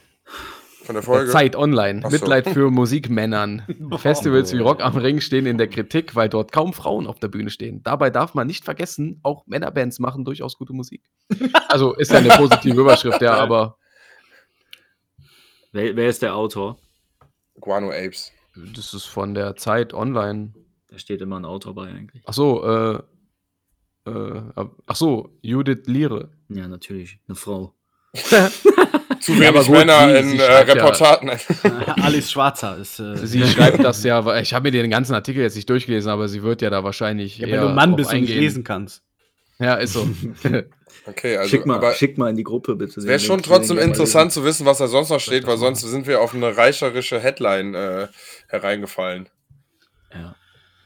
von 0.88 0.94
der 0.94 1.02
Folge. 1.02 1.30
Zeit 1.30 1.54
Online. 1.54 2.00
Ach 2.02 2.10
so. 2.10 2.16
Mitleid 2.16 2.48
für 2.48 2.70
Musikmännern. 2.70 3.62
Festivals 3.98 4.54
wie 4.54 4.58
Rock 4.58 4.80
am 4.80 4.96
Ring 4.96 5.20
stehen 5.20 5.44
in 5.44 5.58
der 5.58 5.68
Kritik, 5.68 6.16
weil 6.16 6.30
dort 6.30 6.50
kaum 6.50 6.72
Frauen 6.72 7.06
auf 7.06 7.20
der 7.20 7.28
Bühne 7.28 7.50
stehen. 7.50 7.82
Dabei 7.82 8.08
darf 8.08 8.32
man 8.32 8.46
nicht 8.46 8.64
vergessen, 8.64 9.20
auch 9.22 9.46
Männerbands 9.46 9.98
machen 9.98 10.24
durchaus 10.24 10.56
gute 10.56 10.72
Musik. 10.72 11.02
Also 11.68 11.92
ist 11.94 12.10
ja 12.10 12.18
eine 12.18 12.30
positive 12.30 12.80
Überschrift, 12.80 13.20
ja, 13.20 13.34
aber 13.34 13.76
Wer, 15.72 15.94
wer 15.94 16.08
ist 16.08 16.22
der 16.22 16.34
Autor? 16.34 16.78
Guano 17.60 17.90
Apes. 17.90 18.32
das 18.74 18.94
ist 18.94 19.04
von 19.04 19.34
der 19.34 19.54
Zeit 19.56 19.92
Online. 19.92 20.54
Da 20.88 20.98
steht 20.98 21.20
immer 21.20 21.38
ein 21.38 21.44
Autor 21.44 21.74
bei 21.74 21.88
eigentlich. 21.88 22.22
Ach 22.26 22.32
so, 22.32 22.64
äh, 22.64 24.10
äh, 24.10 24.42
ach 24.86 24.96
so, 24.96 25.36
Judith 25.42 25.86
Liere. 25.86 26.30
Ja, 26.48 26.66
natürlich. 26.66 27.18
Eine 27.28 27.34
Frau. 27.34 27.74
Zu 29.34 29.40
wenig 29.40 29.66
gut, 29.66 29.70
Männer 29.76 30.08
sie- 30.08 30.16
in 30.18 30.28
sie 30.30 30.36
äh, 30.36 30.40
schreibt 30.46 30.68
ja- 30.68 30.74
Reportaten. 30.74 31.30
Alice 32.02 32.30
Schwarzer 32.30 32.76
ist. 32.78 32.98
Äh, 32.98 33.16
Sie 33.26 33.42
schreibt 33.46 33.82
das 33.84 34.02
ja, 34.04 34.24
weil- 34.24 34.42
ich 34.42 34.54
habe 34.54 34.70
mir 34.70 34.82
den 34.82 34.90
ganzen 34.90 35.14
Artikel 35.14 35.42
jetzt 35.42 35.56
nicht 35.56 35.68
durchgelesen, 35.68 36.10
aber 36.10 36.28
sie 36.28 36.42
wird 36.42 36.62
ja 36.62 36.70
da 36.70 36.82
wahrscheinlich. 36.84 37.38
ja, 37.38 37.46
wenn 37.48 37.60
du 37.60 37.68
ein 37.68 37.74
Mann 37.74 37.96
bist 37.96 38.12
und 38.12 38.20
nicht 38.22 38.34
lesen 38.34 38.64
kannst. 38.64 39.02
Ja, 39.58 39.74
ist 39.74 39.92
so. 39.94 40.08
Okay, 41.06 41.38
also 41.38 41.48
schick, 41.48 41.64
mal, 41.64 41.76
aber 41.76 41.94
schick 41.94 42.18
mal 42.18 42.28
in 42.28 42.36
die 42.36 42.42
Gruppe, 42.44 42.74
bitte. 42.76 43.02
wäre 43.04 43.18
schon 43.18 43.40
trotzdem 43.42 43.78
interessant 43.78 44.30
zu 44.30 44.44
wissen, 44.44 44.66
was 44.66 44.76
da 44.76 44.88
sonst 44.88 45.08
noch 45.08 45.20
steht, 45.20 45.46
weil 45.46 45.56
sonst 45.56 45.80
sind 45.80 46.06
wir 46.06 46.20
auf 46.20 46.34
eine 46.34 46.54
reicherische 46.54 47.18
Headline 47.18 47.74
äh, 47.74 48.08
hereingefallen. 48.48 49.30
Ja. 50.12 50.34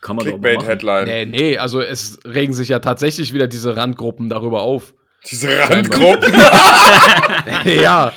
Kann 0.00 0.14
man. 0.14 0.24
Clickbait-Headline. 0.26 1.06
nee, 1.06 1.24
nee, 1.26 1.58
also 1.58 1.80
es 1.80 2.20
regen 2.24 2.52
sich 2.52 2.68
ja 2.68 2.78
tatsächlich 2.78 3.32
wieder 3.32 3.48
diese 3.48 3.76
Randgruppen 3.76 4.28
darüber 4.28 4.62
auf. 4.62 4.94
Diese 5.28 5.58
Randgruppen. 5.58 6.32
ja. 7.64 8.12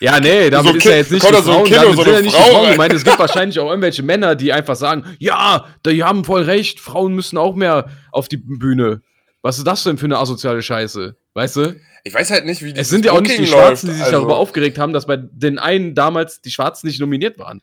Ja, 0.00 0.20
nee, 0.20 0.50
damit 0.50 0.72
So 0.72 0.78
ist 0.78 0.84
ja 0.84 0.96
jetzt 0.96 1.12
nicht 1.12 1.28
die 1.28 1.34
so 1.34 1.42
Frauen, 1.42 1.64
Kind 1.64 1.76
damit 1.76 1.96
so 1.96 2.02
sind 2.02 2.12
ja 2.12 2.20
nicht 2.20 2.34
Frau 2.34 2.44
die 2.44 2.50
Frauen 2.52 2.70
gemeint. 2.72 2.92
Es 2.92 3.04
gibt 3.04 3.18
wahrscheinlich 3.18 3.58
auch 3.58 3.70
irgendwelche 3.70 4.02
Männer, 4.02 4.34
die 4.34 4.52
einfach 4.52 4.76
sagen, 4.76 5.04
ja, 5.18 5.66
die 5.86 6.04
haben 6.04 6.24
voll 6.24 6.42
recht, 6.42 6.80
Frauen 6.80 7.14
müssen 7.14 7.38
auch 7.38 7.54
mehr 7.54 7.88
auf 8.10 8.28
die 8.28 8.36
Bühne. 8.36 9.02
Was 9.40 9.58
ist 9.58 9.66
das 9.66 9.84
denn 9.84 9.98
für 9.98 10.06
eine 10.06 10.18
asoziale 10.18 10.62
Scheiße? 10.62 11.16
Weißt 11.34 11.56
du? 11.56 11.80
Ich 12.02 12.12
weiß 12.12 12.30
halt 12.30 12.44
nicht, 12.44 12.62
wie 12.62 12.68
Es 12.68 12.74
dieses 12.74 12.88
sind 12.90 13.04
ja 13.04 13.12
auch 13.12 13.20
nicht 13.20 13.38
die 13.38 13.46
Schwarzen, 13.46 13.86
die 13.86 13.92
läuft. 13.92 13.98
sich 13.98 14.04
Also, 14.04 14.18
darüber 14.18 14.36
aufgeregt 14.36 14.78
haben, 14.78 14.92
dass 14.92 15.06
bei 15.06 15.16
den 15.16 15.58
einen 15.58 15.94
damals 15.94 16.42
die 16.42 16.50
Schwarzen 16.50 16.86
nicht 16.86 17.00
nominiert 17.00 17.38
waren. 17.38 17.62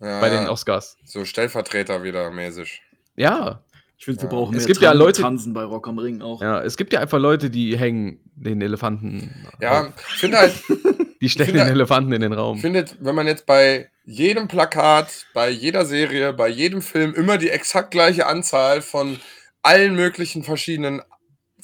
Ja, 0.00 0.20
bei 0.20 0.28
den 0.28 0.48
Oscars. 0.48 0.96
So 1.04 1.24
Stellvertreter 1.24 2.02
wieder 2.02 2.30
mäßig. 2.30 2.82
Ja, 3.16 3.62
Ich 3.98 4.04
finde, 4.04 4.22
wir 4.22 4.28
Ja. 4.28 4.30
brauchen 4.30 4.54
Es 4.54 4.62
mehr 4.62 4.66
gibt 4.68 4.80
ja 4.82 4.90
Tran- 4.90 4.98
Leute- 4.98 5.22
Tanzen 5.22 5.52
bei 5.52 5.64
Rock 5.64 5.88
am 5.88 5.98
Ring 5.98 6.22
auch. 6.22 6.40
ja, 6.40 6.62
es 6.62 6.76
gibt 6.76 6.92
ja 6.92 7.00
einfach 7.00 7.18
Leute, 7.18 7.50
die 7.50 7.76
hängen 7.76 8.20
den 8.36 8.60
Elefanten. 8.62 9.46
Ja, 9.60 9.92
ich 10.12 10.18
finde 10.20 10.38
halt, 10.38 10.54
Die 11.20 11.28
stellen 11.28 11.48
finde- 11.50 11.64
den 11.64 11.72
Elefanten 11.72 12.12
in 12.12 12.20
den 12.20 12.32
ich 12.32 12.38
Raum. 12.38 12.58
finde, 12.58 12.84
wenn 13.00 13.14
man 13.16 13.26
jetzt 13.26 13.44
bei 13.44 13.90
jedem 14.04 14.46
Plakat, 14.46 15.26
bei 15.34 15.50
jeder 15.50 15.84
Serie, 15.84 16.32
bei 16.32 16.48
jedem 16.48 16.80
Film 16.80 17.12
immer 17.14 17.38
die 17.38 17.50
exakt 17.50 17.90
gleiche 17.90 18.26
Anzahl 18.26 18.82
von 18.82 19.18
allen 19.62 19.96
möglichen 19.96 20.44
verschiedenen, 20.44 21.02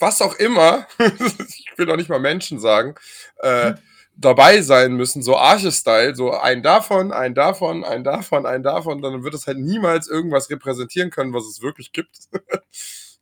was 0.00 0.20
auch 0.20 0.34
immer, 0.34 0.88
ich 0.98 1.66
will 1.76 1.86
doch 1.86 1.96
nicht 1.96 2.08
mal 2.10 2.18
Menschen 2.18 2.58
sagen, 2.58 2.96
äh, 3.38 3.74
dabei 4.16 4.62
sein 4.62 4.94
müssen, 4.94 5.22
so 5.22 5.36
Arche-Style, 5.36 6.14
so 6.14 6.32
ein 6.32 6.62
davon, 6.62 7.12
ein 7.12 7.34
davon, 7.34 7.84
ein 7.84 8.04
davon, 8.04 8.46
ein 8.46 8.62
davon, 8.62 9.02
dann 9.02 9.24
wird 9.24 9.34
es 9.34 9.46
halt 9.46 9.58
niemals 9.58 10.08
irgendwas 10.08 10.50
repräsentieren 10.50 11.10
können, 11.10 11.32
was 11.34 11.44
es 11.46 11.60
wirklich 11.62 11.92
gibt. 11.92 12.16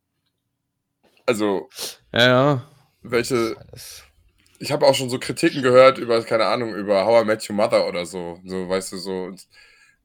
also, 1.26 1.68
Ja, 2.12 2.26
ja. 2.26 2.62
welche, 3.02 3.56
ich 4.58 4.72
habe 4.72 4.86
auch 4.86 4.94
schon 4.94 5.10
so 5.10 5.18
Kritiken 5.18 5.62
gehört 5.62 5.98
über, 5.98 6.22
keine 6.24 6.46
Ahnung, 6.46 6.74
über 6.74 7.04
How 7.04 7.22
I 7.22 7.26
Met 7.26 7.48
Your 7.48 7.56
Mother 7.56 7.86
oder 7.88 8.06
so, 8.06 8.38
so, 8.44 8.68
weißt 8.68 8.92
du, 8.92 8.96
so, 8.98 9.30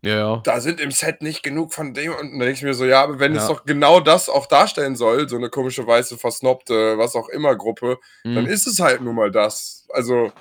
Ja, 0.03 0.15
ja. 0.17 0.37
da 0.43 0.59
sind 0.61 0.79
im 0.79 0.91
Set 0.91 1.21
nicht 1.21 1.43
genug 1.43 1.73
von 1.73 1.93
dem 1.93 2.11
und 2.13 2.31
dann 2.31 2.39
denke 2.39 2.53
ich 2.53 2.63
mir 2.63 2.73
so, 2.73 2.85
ja, 2.85 3.03
aber 3.03 3.19
wenn 3.19 3.35
es 3.35 3.43
Ja. 3.43 3.49
doch 3.49 3.65
genau 3.65 3.99
das 3.99 4.29
auch 4.29 4.45
darstellen 4.47 4.95
soll, 4.95 5.27
so 5.29 5.35
eine 5.37 5.49
komische, 5.49 5.85
weiße, 5.87 6.17
versnobte, 6.17 6.97
was 6.97 7.15
auch 7.15 7.29
immer 7.29 7.55
Gruppe, 7.55 7.97
dann 8.23 8.43
Mhm. 8.45 8.49
ist 8.51 8.67
es 8.67 8.79
halt 8.79 9.01
nun 9.01 9.15
mal 9.15 9.31
das. 9.31 9.87
Also, 9.91 10.31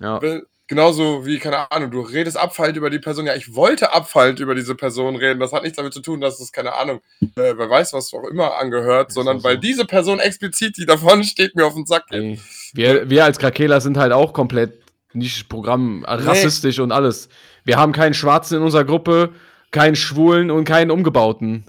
ja. 0.00 0.20
genauso 0.66 1.26
wie, 1.26 1.38
keine 1.38 1.70
Ahnung, 1.70 1.90
du 1.90 2.00
redest 2.00 2.36
abfallend 2.36 2.76
über 2.76 2.90
die 2.90 2.98
Person, 2.98 3.26
ja, 3.26 3.34
ich 3.34 3.54
wollte 3.54 3.92
abfallend 3.92 4.40
über 4.40 4.54
diese 4.54 4.74
Person 4.74 5.16
reden, 5.16 5.40
das 5.40 5.52
hat 5.52 5.62
nichts 5.62 5.76
damit 5.76 5.92
zu 5.92 6.00
tun, 6.00 6.20
dass 6.20 6.40
es, 6.40 6.52
keine 6.52 6.74
Ahnung, 6.74 7.00
äh, 7.20 7.54
wer 7.56 7.70
weiß, 7.70 7.92
was 7.92 8.12
auch 8.14 8.24
immer 8.24 8.56
angehört, 8.58 9.12
sondern 9.12 9.38
auch 9.38 9.44
weil 9.44 9.56
so. 9.56 9.60
diese 9.60 9.84
Person 9.84 10.20
explizit, 10.20 10.76
die 10.76 10.86
davon 10.86 11.24
steht, 11.24 11.54
mir 11.54 11.66
auf 11.66 11.74
den 11.74 11.86
Sack 11.86 12.06
geht. 12.08 12.40
Wir, 12.72 13.10
wir 13.10 13.24
als 13.24 13.38
Krakela 13.38 13.80
sind 13.80 13.96
halt 13.96 14.12
auch 14.12 14.32
komplett 14.32 14.80
nicht 15.12 15.48
Programm, 15.48 16.04
äh, 16.06 16.16
Nee. 16.16 16.22
rassistisch 16.24 16.78
und 16.78 16.92
alles. 16.92 17.28
Wir 17.64 17.76
haben 17.76 17.92
keinen 17.92 18.14
Schwarzen 18.14 18.58
in 18.58 18.62
unserer 18.62 18.84
Gruppe, 18.84 19.34
keinen 19.70 19.96
Schwulen 19.96 20.50
und 20.50 20.64
keinen 20.64 20.90
Umgebauten. 20.90 21.64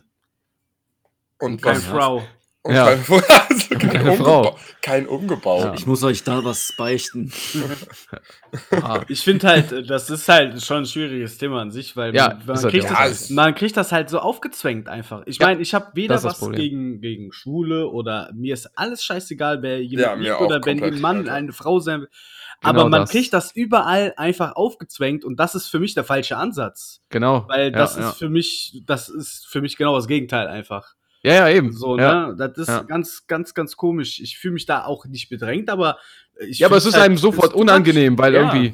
Und 1.39 1.61
Keine 1.61 1.77
was, 1.77 1.85
Frau. 1.85 2.23
Und 2.63 2.75
Ja. 2.75 2.85
kein, 2.95 2.99
also 3.49 3.69
kein, 3.69 3.79
Keine 3.79 4.11
umgeba 4.11 4.23
Frau. 4.43 4.57
kein 4.81 5.07
umgebaut. 5.07 5.63
Ja. 5.65 5.73
Ich 5.73 5.87
muss 5.87 6.03
euch 6.03 6.23
da 6.23 6.43
was 6.43 6.73
beichten. 6.77 7.31
Ah, 8.71 9.01
Ich 9.07 9.21
finde 9.21 9.47
halt, 9.47 9.89
das 9.89 10.09
ist 10.09 10.27
halt 10.27 10.61
schon 10.61 10.77
ein 10.79 10.85
schwieriges 10.85 11.37
Thema 11.37 11.61
an 11.61 11.71
sich, 11.71 11.95
weil 11.95 12.13
Ja, 12.13 12.37
man, 12.45 12.57
halt 12.57 12.69
kriegt 12.69 12.83
ja. 12.83 13.07
das, 13.07 13.29
Ja, 13.29 13.35
man 13.35 13.55
kriegt 13.55 13.77
das 13.77 13.91
halt 13.93 14.09
so 14.09 14.19
aufgezwängt 14.19 14.89
einfach. 14.89 15.23
Ich 15.25 15.39
Ja, 15.39 15.47
meine, 15.47 15.61
ich 15.61 15.73
habe 15.73 15.87
weder 15.93 16.21
was 16.23 16.39
Problem. 16.39 16.59
gegen, 16.59 17.01
gegen 17.01 17.31
Schwule 17.31 17.87
oder 17.87 18.29
mir 18.33 18.53
ist 18.53 18.69
alles 18.77 19.03
scheißegal, 19.03 19.61
wer 19.61 19.81
Ja, 19.81 20.15
jemand 20.15 20.29
auch 20.31 20.41
oder 20.41 20.59
wenn 20.65 20.83
ein 20.83 20.99
Mann 20.99 21.19
Alter. 21.19 21.33
eine 21.33 21.53
Frau 21.53 21.79
sein 21.79 22.01
will. 22.01 22.09
Genau 22.63 22.69
Aber 22.81 22.89
man 22.89 23.01
das. 23.01 23.11
kriegt 23.11 23.33
das 23.33 23.51
überall 23.55 24.13
einfach 24.17 24.55
aufgezwängt 24.55 25.23
und 25.25 25.39
das 25.39 25.55
ist 25.55 25.67
für 25.67 25.79
mich 25.79 25.93
der 25.95 26.03
falsche 26.03 26.37
Ansatz. 26.37 26.99
genau. 27.09 27.45
Weil 27.47 27.65
ja, 27.71 27.77
das 27.77 27.95
ja. 27.95 28.09
ist 28.09 28.17
für 28.17 28.29
mich, 28.29 28.83
das 28.85 29.07
ist 29.09 29.47
für 29.47 29.61
mich 29.61 29.77
genau 29.77 29.95
das 29.95 30.07
Gegenteil 30.07 30.47
einfach. 30.47 30.93
Ja, 31.23 31.33
ja, 31.33 31.49
eben. 31.49 31.71
So, 31.71 31.97
ja. 31.97 32.27
ne? 32.29 32.35
Das 32.35 32.57
ist 32.57 32.67
Ja. 32.67 32.81
ganz, 32.83 33.27
ganz, 33.27 33.53
ganz 33.53 33.75
komisch. 33.77 34.19
Ich 34.19 34.37
fühle 34.39 34.55
mich 34.55 34.65
da 34.65 34.85
auch 34.85 35.05
nicht 35.05 35.29
bedrängt, 35.29 35.69
aber 35.69 35.97
ich 36.47 36.59
ja, 36.59 36.67
aber 36.67 36.77
es 36.77 36.85
ist 36.85 36.95
halt- 36.95 37.03
einem 37.05 37.17
sofort 37.17 37.53
unangenehm, 37.53 38.17
weil 38.17 38.33
Ja. 38.33 38.41
irgendwie. 38.53 38.73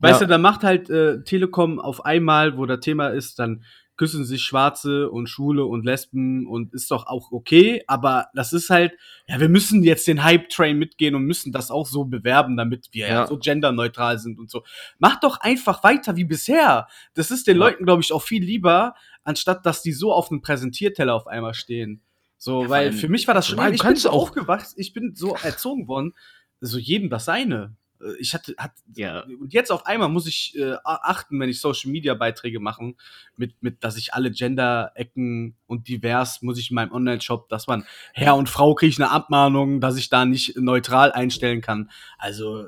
Weißt 0.00 0.22
du, 0.22 0.26
da 0.26 0.38
macht 0.38 0.62
halt 0.62 0.88
äh, 0.88 1.22
Telekom 1.24 1.78
auf 1.78 2.04
einmal, 2.06 2.56
wo 2.56 2.64
das 2.66 2.80
Thema 2.80 3.08
ist, 3.08 3.38
dann 3.38 3.62
küssen 3.98 4.24
sich 4.24 4.40
Schwarze 4.40 5.10
und 5.10 5.26
Schwule 5.28 5.66
und 5.66 5.84
Lesben 5.84 6.46
und 6.46 6.72
ist 6.72 6.90
doch 6.90 7.06
auch 7.06 7.32
okay, 7.32 7.82
aber 7.86 8.28
das 8.34 8.54
ist 8.54 8.70
halt, 8.70 8.92
ja, 9.28 9.38
wir 9.40 9.50
müssen 9.50 9.82
jetzt 9.82 10.06
den 10.08 10.24
Hype-Train 10.24 10.78
mitgehen 10.78 11.14
und 11.14 11.24
müssen 11.24 11.52
das 11.52 11.70
auch 11.70 11.86
so 11.86 12.06
bewerben, 12.06 12.56
damit 12.56 12.88
wir 12.92 13.08
ja. 13.08 13.12
Ja. 13.12 13.26
so 13.26 13.36
genderneutral 13.36 14.18
sind 14.18 14.38
und 14.38 14.50
so. 14.50 14.64
Macht 14.98 15.22
doch 15.22 15.38
einfach 15.42 15.84
weiter 15.84 16.16
wie 16.16 16.24
bisher. 16.24 16.86
Das 17.12 17.30
ist 17.30 17.46
den 17.46 17.58
Ja. 17.58 17.66
Leuten, 17.66 17.84
glaube 17.84 18.00
ich, 18.00 18.10
auch 18.14 18.22
viel 18.22 18.42
lieber, 18.42 18.94
anstatt 19.24 19.64
dass 19.66 19.82
die 19.82 19.92
so 19.92 20.12
auf 20.12 20.30
einem 20.30 20.42
Präsentierteller 20.42 21.14
auf 21.14 21.26
einmal 21.26 21.54
stehen. 21.54 22.02
So, 22.38 22.62
Ja, 22.64 22.68
weil 22.70 22.86
allem- 22.88 22.96
für 22.96 23.08
mich 23.08 23.26
war 23.26 23.34
das 23.34 23.46
schon, 23.46 23.58
ich 23.72 23.82
bin 23.82 23.96
so 23.96 24.10
aufgewachsen, 24.10 24.80
ich 24.80 24.92
bin 24.92 25.14
so 25.14 25.34
erzogen 25.34 25.88
worden, 25.88 26.14
so 26.60 26.78
jedem 26.78 27.10
das 27.10 27.26
seine. 27.26 27.76
Äh, 28.00 28.14
Ich 28.18 28.32
hatte, 28.32 28.54
hat, 28.56 28.72
Ja. 28.96 29.24
und 29.38 29.52
jetzt 29.52 29.70
auf 29.70 29.84
einmal 29.84 30.08
muss 30.08 30.26
ich 30.26 30.56
äh, 30.58 30.74
achten, 30.84 31.38
wenn 31.38 31.50
ich 31.50 31.60
Social 31.60 31.90
Media 31.90 32.14
Beiträge 32.14 32.58
mache, 32.58 32.94
mit, 33.36 33.62
mit, 33.62 33.84
dass 33.84 33.98
ich 33.98 34.14
alle 34.14 34.30
Gender-Ecken 34.30 35.54
und 35.66 35.88
divers 35.88 36.40
muss 36.42 36.58
ich 36.58 36.70
in 36.70 36.76
meinem 36.76 36.92
Online-Shop, 36.92 37.48
dass 37.50 37.66
man 37.66 37.84
Herr 38.14 38.36
und 38.36 38.48
Frau 38.48 38.74
kriege 38.74 38.88
ich 38.90 38.98
eine 38.98 39.10
Abmahnung, 39.10 39.80
dass 39.82 39.96
ich 39.98 40.08
da 40.08 40.24
nicht 40.24 40.56
neutral 40.56 41.12
einstellen 41.12 41.60
kann. 41.60 41.90
Also, 42.18 42.66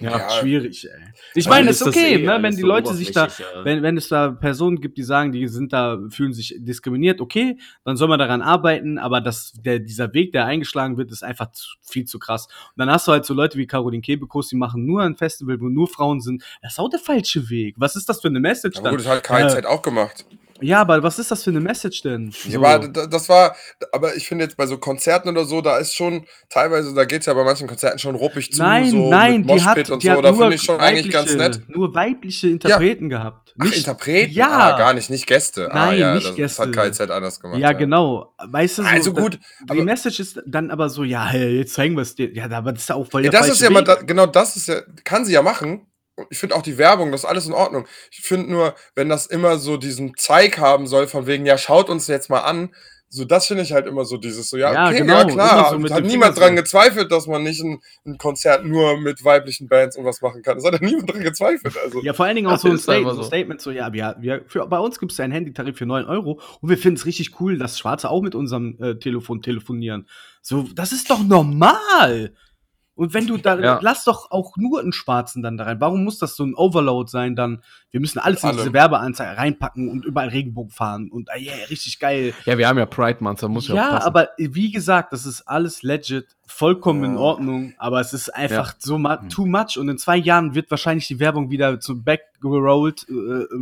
Ja. 0.00 0.10
Ja. 0.10 0.30
schwierig, 0.30 0.88
ey. 0.88 1.12
Ich 1.34 1.48
meine, 1.48 1.70
es 1.70 1.76
ist 1.76 1.86
das 1.86 1.88
okay, 1.88 2.14
eh 2.14 2.26
ne, 2.26 2.38
wenn 2.40 2.54
die 2.54 2.60
so 2.62 2.66
Leute 2.68 2.94
sich 2.94 3.10
da, 3.10 3.26
ja. 3.26 3.64
wenn, 3.64 3.82
wenn 3.82 3.96
es 3.96 4.08
da 4.08 4.30
Personen 4.30 4.80
gibt, 4.80 4.96
die 4.96 5.02
sagen, 5.02 5.32
die 5.32 5.48
sind 5.48 5.72
da, 5.72 5.98
fühlen 6.10 6.32
sich 6.32 6.54
diskriminiert, 6.58 7.20
okay, 7.20 7.58
dann 7.84 7.96
soll 7.96 8.06
man 8.06 8.18
daran 8.18 8.40
arbeiten, 8.40 8.98
aber 8.98 9.20
das, 9.20 9.52
der, 9.54 9.80
dieser 9.80 10.14
Weg, 10.14 10.32
der 10.32 10.44
eingeschlagen 10.44 10.96
wird, 10.98 11.10
ist 11.10 11.24
einfach 11.24 11.50
zu, 11.50 11.76
viel 11.82 12.04
zu 12.04 12.20
krass. 12.20 12.46
Und 12.46 12.78
dann 12.78 12.90
hast 12.90 13.08
du 13.08 13.12
halt 13.12 13.24
so 13.24 13.34
Leute 13.34 13.58
wie 13.58 13.66
Caroline 13.66 14.02
Kebekus, 14.02 14.48
die 14.48 14.56
machen 14.56 14.86
nur 14.86 15.02
ein 15.02 15.16
Festival, 15.16 15.60
wo 15.60 15.68
nur 15.68 15.88
Frauen 15.88 16.20
sind. 16.20 16.44
Das 16.62 16.72
ist 16.72 16.78
auch 16.78 16.90
der 16.90 17.00
falsche 17.00 17.50
Weg. 17.50 17.74
Was 17.78 17.96
ist 17.96 18.08
das 18.08 18.20
für 18.20 18.28
eine 18.28 18.40
Message 18.40 18.78
Aber 18.78 18.90
dann? 18.90 18.96
gut, 18.96 19.04
das 19.04 19.12
hat 19.12 19.24
KZ 19.24 19.66
auch 19.66 19.82
gemacht. 19.82 20.24
Ja, 20.60 20.80
aber 20.80 21.02
was 21.02 21.18
ist 21.18 21.30
das 21.30 21.44
für 21.44 21.50
eine 21.50 21.60
Message 21.60 22.02
denn? 22.02 22.32
Ja, 22.44 22.58
So. 22.58 22.64
aber 22.64 22.88
das 22.88 23.28
war, 23.28 23.54
aber 23.92 24.16
ich 24.16 24.26
finde 24.26 24.44
jetzt 24.44 24.56
bei 24.56 24.66
so 24.66 24.78
Konzerten 24.78 25.28
oder 25.28 25.44
so, 25.44 25.60
da 25.60 25.78
ist 25.78 25.94
schon 25.94 26.26
teilweise, 26.48 26.94
da 26.94 27.04
geht 27.04 27.20
es 27.20 27.26
ja 27.26 27.34
bei 27.34 27.44
manchen 27.44 27.66
Konzerten 27.68 27.98
schon 27.98 28.14
ruppig 28.14 28.52
zu, 28.52 28.62
nein, 28.62 28.90
so 28.90 29.08
nein, 29.10 29.40
mit 29.42 29.50
die 29.50 29.62
hat, 29.64 29.90
und 29.90 30.02
die 30.02 30.06
so, 30.08 30.12
hat 30.14 30.24
da 30.24 30.32
nur 30.32 30.50
ich 30.50 30.62
schon 30.62 30.80
eigentlich 30.80 31.10
ganz 31.12 31.30
weibliche- 31.30 31.38
nett. 31.60 31.68
Nur 31.68 31.94
weibliche 31.94 32.48
Interpreten 32.48 33.08
gehabt. 33.08 33.54
Ach, 33.60 33.72
Interpreten? 33.72 34.32
Ja. 34.32 34.48
Ah, 34.74 34.78
gar 34.78 34.94
nicht, 34.94 35.10
nicht 35.10 35.26
Gäste. 35.26 35.70
ah, 35.72 35.74
Nein, 35.86 35.98
ja, 35.98 36.14
nicht 36.14 36.28
das, 36.28 36.36
Gäste. 36.36 36.66
das 36.66 36.76
hat 36.76 36.92
KZ 36.92 37.10
anders 37.10 37.40
gemacht. 37.40 37.58
Ja, 37.58 37.72
genau. 37.72 38.32
Weißt 38.38 38.78
du, 38.78 38.82
so, 38.82 38.88
Also 38.88 39.12
gut, 39.12 39.38
Die 39.64 39.70
aber- 39.70 39.82
Message 39.84 40.20
ist 40.20 40.42
dann 40.46 40.70
aber 40.70 40.88
so, 40.90 41.02
ja, 41.04 41.26
hey, 41.26 41.58
jetzt 41.58 41.74
zeigen 41.74 41.94
wir 41.96 42.02
es 42.02 42.14
dir. 42.14 42.32
Ja, 42.32 42.48
aber 42.50 42.72
das 42.72 42.82
ist 42.82 42.88
ja 42.88 42.94
auch 42.94 43.08
voll 43.10 43.24
Ja, 43.24 43.30
das 43.30 43.48
ist 43.48 43.60
ja 43.60 43.70
mal, 43.70 43.82
da, 43.82 43.96
genau 43.96 44.26
das 44.26 44.54
ist 44.56 44.68
ja, 44.68 44.80
kann 45.04 45.24
sie 45.24 45.32
ja 45.32 45.42
machen. 45.42 45.86
Ich 46.30 46.38
finde 46.38 46.56
auch 46.56 46.62
die 46.62 46.78
Werbung, 46.78 47.12
das 47.12 47.22
ist 47.22 47.28
alles 47.28 47.46
in 47.46 47.52
Ordnung. 47.52 47.86
Ich 48.10 48.20
finde 48.20 48.50
nur, 48.50 48.74
wenn 48.94 49.08
das 49.08 49.26
immer 49.26 49.58
so 49.58 49.76
diesen 49.76 50.14
Zeig 50.16 50.58
haben 50.58 50.86
soll, 50.86 51.06
von 51.06 51.26
wegen, 51.26 51.46
ja, 51.46 51.58
schaut 51.58 51.88
uns 51.88 52.06
jetzt 52.06 52.30
mal 52.30 52.40
an, 52.40 52.70
so 53.10 53.24
das 53.24 53.46
finde 53.46 53.62
ich 53.62 53.72
halt 53.72 53.86
immer 53.86 54.04
so 54.04 54.18
dieses, 54.18 54.50
so, 54.50 54.58
ja, 54.58 54.72
Ja, 54.72 54.88
okay, 54.88 54.98
genau, 54.98 55.14
ja 55.14 55.24
klar, 55.24 55.70
so 55.70 55.78
mit 55.78 55.90
hat 55.90 56.04
niemand 56.04 56.38
dran 56.38 56.56
gezweifelt, 56.56 57.10
dass 57.10 57.26
man 57.26 57.42
nicht 57.42 57.62
ein, 57.62 57.80
ein 58.04 58.18
Konzert 58.18 58.66
nur 58.66 58.98
mit 59.00 59.24
weiblichen 59.24 59.66
Bands 59.66 59.96
und 59.96 60.04
was 60.04 60.20
machen 60.20 60.42
kann. 60.42 60.58
Das 60.58 60.66
hat 60.66 60.74
ja 60.74 60.86
niemand 60.86 61.10
dran 61.10 61.22
gezweifelt. 61.22 61.74
Also, 61.82 62.02
Ja, 62.02 62.12
vor 62.12 62.26
allen 62.26 62.36
Dingen 62.36 62.48
auch 62.48 62.58
so 62.58 62.68
ein, 62.68 62.78
Statement, 62.78 63.16
so. 63.16 63.22
Statement, 63.22 63.60
so, 63.62 63.70
ja, 63.70 63.92
wir, 63.92 64.16
wir, 64.20 64.44
für, 64.46 64.66
bei 64.66 64.78
uns 64.78 64.98
gibt 64.98 65.12
es 65.12 65.20
einen 65.20 65.32
Handytarif 65.32 65.78
für 65.78 65.86
9 65.86 66.04
Euro 66.04 66.40
und 66.60 66.68
wir 66.68 66.76
finden 66.76 66.98
es 66.98 67.06
richtig 67.06 67.40
cool, 67.40 67.56
dass 67.56 67.78
Schwarze 67.78 68.10
auch 68.10 68.20
mit 68.20 68.34
unserem 68.34 68.76
äh, 68.80 68.96
Telefon 68.96 69.40
telefonieren. 69.40 70.06
So, 70.42 70.66
das 70.74 70.92
ist 70.92 71.10
doch 71.10 71.22
normal. 71.24 72.34
Und 72.98 73.14
wenn 73.14 73.28
du 73.28 73.36
da, 73.36 73.56
Ja. 73.60 73.78
lass 73.80 74.02
doch 74.02 74.32
auch 74.32 74.56
nur 74.56 74.80
einen 74.80 74.92
Schwarzen 74.92 75.40
dann 75.40 75.56
da 75.56 75.62
rein. 75.64 75.80
Warum 75.80 76.02
muss 76.02 76.18
das 76.18 76.34
so 76.34 76.42
ein 76.44 76.56
Overload 76.56 77.08
sein 77.08 77.36
dann? 77.36 77.62
Wir 77.92 78.00
müssen 78.00 78.18
alles 78.18 78.42
in 78.42 78.48
Alle. 78.48 78.58
diese 78.58 78.72
Werbeanzeige 78.72 79.38
reinpacken 79.38 79.88
und 79.88 80.04
überall 80.04 80.30
Regenbogen 80.30 80.72
fahren 80.72 81.08
und, 81.08 81.30
ah, 81.30 81.36
yeah, 81.38 81.54
richtig 81.70 82.00
geil. 82.00 82.34
Ja, 82.44 82.58
wir 82.58 82.66
haben 82.66 82.76
ja 82.76 82.86
Pride 82.86 83.18
Month, 83.22 83.40
da 83.40 83.46
muss 83.46 83.68
ja, 83.68 83.76
Ja, 83.76 84.02
aber 84.04 84.30
wie 84.36 84.72
gesagt, 84.72 85.12
das 85.12 85.26
ist 85.26 85.42
alles 85.42 85.84
legit, 85.84 86.26
vollkommen 86.48 87.04
in 87.04 87.12
Ja. 87.14 87.18
Ordnung, 87.20 87.74
aber 87.78 88.00
es 88.00 88.12
ist 88.12 88.34
einfach 88.34 88.70
Ja. 88.72 88.76
so 88.78 88.98
mu 88.98 89.14
too 89.28 89.46
much 89.46 89.76
und 89.78 89.88
in 89.88 89.98
zwei 89.98 90.16
Jahren 90.16 90.54
wird 90.54 90.70
wahrscheinlich 90.70 91.06
die 91.06 91.20
Werbung 91.20 91.50
wieder 91.50 91.78
zu 91.78 92.02
back 92.02 92.22
gerollt, 92.40 93.04
äh, 93.08 93.12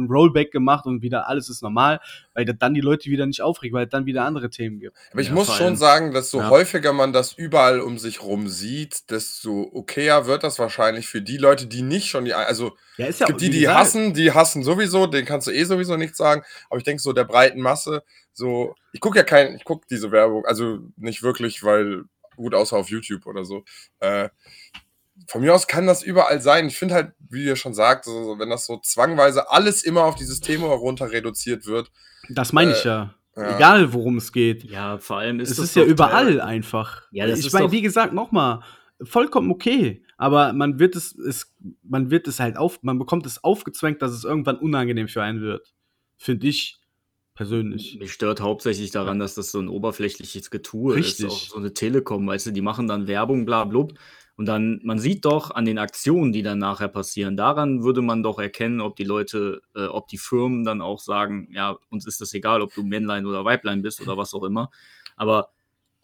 Rollback 0.09 0.53
gemacht 0.53 0.87
und 0.87 1.03
wieder 1.03 1.29
alles 1.29 1.49
ist 1.49 1.63
normal, 1.63 1.99
weil 2.35 2.45
das 2.45 2.57
dann 2.59 2.75
die 2.75 2.81
Leute 2.83 3.11
wieder 3.11 3.27
nicht 3.27 3.41
aufregt, 3.43 3.75
weil 3.75 3.85
es 3.87 3.91
dann 3.91 4.05
wieder 4.07 4.25
andere 4.25 4.51
Themen 4.51 4.79
gibt. 4.81 4.97
aber 5.13 5.21
ich 5.21 5.29
Ja, 5.29 5.35
muss 5.35 5.55
schon 5.55 5.77
sagen, 5.77 6.13
dass 6.13 6.31
so 6.31 6.39
Ja. 6.41 6.51
häufiger 6.51 6.93
man 6.93 7.13
das 7.13 7.33
überall 7.33 7.81
um 7.81 7.99
sich 7.99 8.23
rum 8.23 8.49
sieht, 8.49 9.11
desto 9.11 9.71
okayer 9.73 10.27
wird 10.27 10.45
das 10.45 10.59
wahrscheinlich 10.59 11.07
für 11.09 11.23
die 11.23 11.39
Leute, 11.39 11.67
die 11.67 11.83
nicht 11.83 12.09
schon 12.09 12.25
die, 12.25 12.35
also 12.35 12.77
Ja, 12.99 13.07
ist 13.07 13.21
Es 13.21 13.27
gibt 13.27 13.41
die, 13.41 13.51
die 13.51 13.69
hassen, 13.69 14.15
die 14.15 14.33
hassen 14.33 14.63
sowieso, 14.63 15.07
denen 15.07 15.27
kannst 15.27 15.47
du 15.47 15.51
eh 15.53 15.65
sowieso 15.65 15.97
nichts 15.97 16.17
sagen. 16.19 16.43
Aber 16.71 16.79
ich 16.79 16.85
denke 16.85 17.03
so 17.03 17.13
der 17.13 17.25
breiten 17.25 17.61
Masse, 17.61 18.03
so, 18.33 18.75
ich 18.93 19.01
gucke 19.01 19.19
ja 19.19 19.25
kein, 19.25 19.55
ich 19.57 19.65
gucke 19.65 19.87
diese 19.91 20.11
Werbung, 20.13 20.45
also 20.47 20.79
nicht 20.97 21.23
wirklich, 21.23 21.63
weil, 21.63 22.05
gut, 22.37 22.55
außer 22.55 22.77
auf 22.77 22.89
YouTube 22.89 23.27
oder 23.27 23.45
so. 23.45 23.65
Äh, 24.01 24.29
von 25.29 25.41
mir 25.41 25.55
aus 25.55 25.67
kann 25.67 25.87
das 25.87 26.03
überall 26.03 26.41
sein. 26.41 26.67
Ich 26.69 26.77
finde 26.77 26.95
halt, 26.95 27.13
wie 27.31 27.45
ihr 27.45 27.57
schon 27.57 27.75
sagt, 27.75 28.05
so, 28.05 28.39
wenn 28.39 28.51
das 28.51 28.67
so 28.67 28.79
zwangweise 28.79 29.51
alles 29.51 29.83
immer 29.83 30.05
auf 30.05 30.15
dieses 30.15 30.41
Thema 30.41 30.69
runter 30.69 31.11
reduziert 31.11 31.67
wird. 31.67 31.91
Das 32.29 32.53
meine 32.53 32.73
ich 32.73 32.85
Äh, 32.85 32.89
ja. 32.89 33.15
ja. 33.37 33.57
Egal, 33.57 33.93
worum 33.93 34.19
es 34.19 34.33
geht. 34.33 34.65
Ja, 34.65 34.99
vor 34.99 35.19
allem 35.19 35.41
ist 35.41 35.51
es 35.51 35.57
das 35.57 35.67
ist 35.67 35.77
ja 35.77 35.85
überall 35.85 36.41
einfach. 36.41 37.03
Ja, 37.11 37.27
das 37.27 37.41
ich 37.41 37.47
ist 37.47 37.53
meine, 37.53 37.73
wie 37.73 37.83
gesagt, 37.83 38.13
nochmal, 38.13 38.61
vollkommen 39.03 39.51
okay. 39.51 40.03
Aber 40.19 40.53
man 40.53 40.79
wird 40.79 40.97
es, 40.97 41.15
es, 41.17 41.55
man 41.83 42.11
wird 42.11 42.29
es 42.29 42.41
halt 42.41 42.57
auf, 42.57 42.83
man 42.83 42.99
bekommt 42.99 43.27
es 43.27 43.43
aufgezwängt, 43.43 44.01
dass 44.01 44.13
es 44.13 44.25
irgendwann 44.25 44.59
unangenehm 44.59 45.09
für 45.09 45.23
einen 45.23 45.41
wird. 45.41 45.75
Finde 46.17 46.47
ich 46.47 46.81
persönlich. 47.37 47.99
Mich 48.01 48.13
stört 48.13 48.41
hauptsächlich 48.41 48.91
daran, 48.91 49.21
dass 49.21 49.37
das 49.37 49.53
so 49.53 49.61
ein 49.61 49.69
oberflächliches 49.69 50.51
Getue 50.51 50.97
Richtig. 50.97 51.27
ist. 51.27 51.33
Auch 51.33 51.39
so 51.51 51.57
eine 51.59 51.73
Telekom, 51.73 52.27
weißt 52.27 52.47
du, 52.47 52.51
die 52.51 52.63
machen 52.63 52.89
dann 52.89 53.07
Werbung, 53.07 53.45
bla 53.47 53.65
blub. 53.65 53.95
Und 54.37 54.47
dann, 54.47 54.81
man 54.83 54.99
sieht 54.99 55.25
doch 55.25 55.51
an 55.51 55.65
den 55.65 55.79
Aktionen, 55.79 56.33
die 56.33 56.43
dann 56.43 56.59
nachher 56.59 56.89
passieren, 56.89 57.37
daran 57.37 57.85
würde 57.85 58.03
man 58.03 58.23
doch 58.23 58.39
erkennen, 58.39 58.83
ob 58.83 58.97
die 58.97 59.05
Leute, 59.05 59.63
äh, 59.75 59.87
ob 59.87 60.09
die 60.09 60.19
Firmen 60.19 60.65
dann 60.65 60.83
auch 60.83 60.99
sagen, 60.99 61.49
ja, 61.53 61.79
uns 61.89 62.07
ist 62.07 62.21
das 62.21 62.35
egal, 62.35 62.61
ob 62.61 62.75
du 62.75 62.83
Männlein 62.83 63.25
oder 63.25 63.45
Weiblein 63.47 63.81
bist 63.81 64.01
oder 64.03 64.19
was 64.19 64.35
auch 64.35 64.45
immer. 64.45 64.71
Aber 65.17 65.53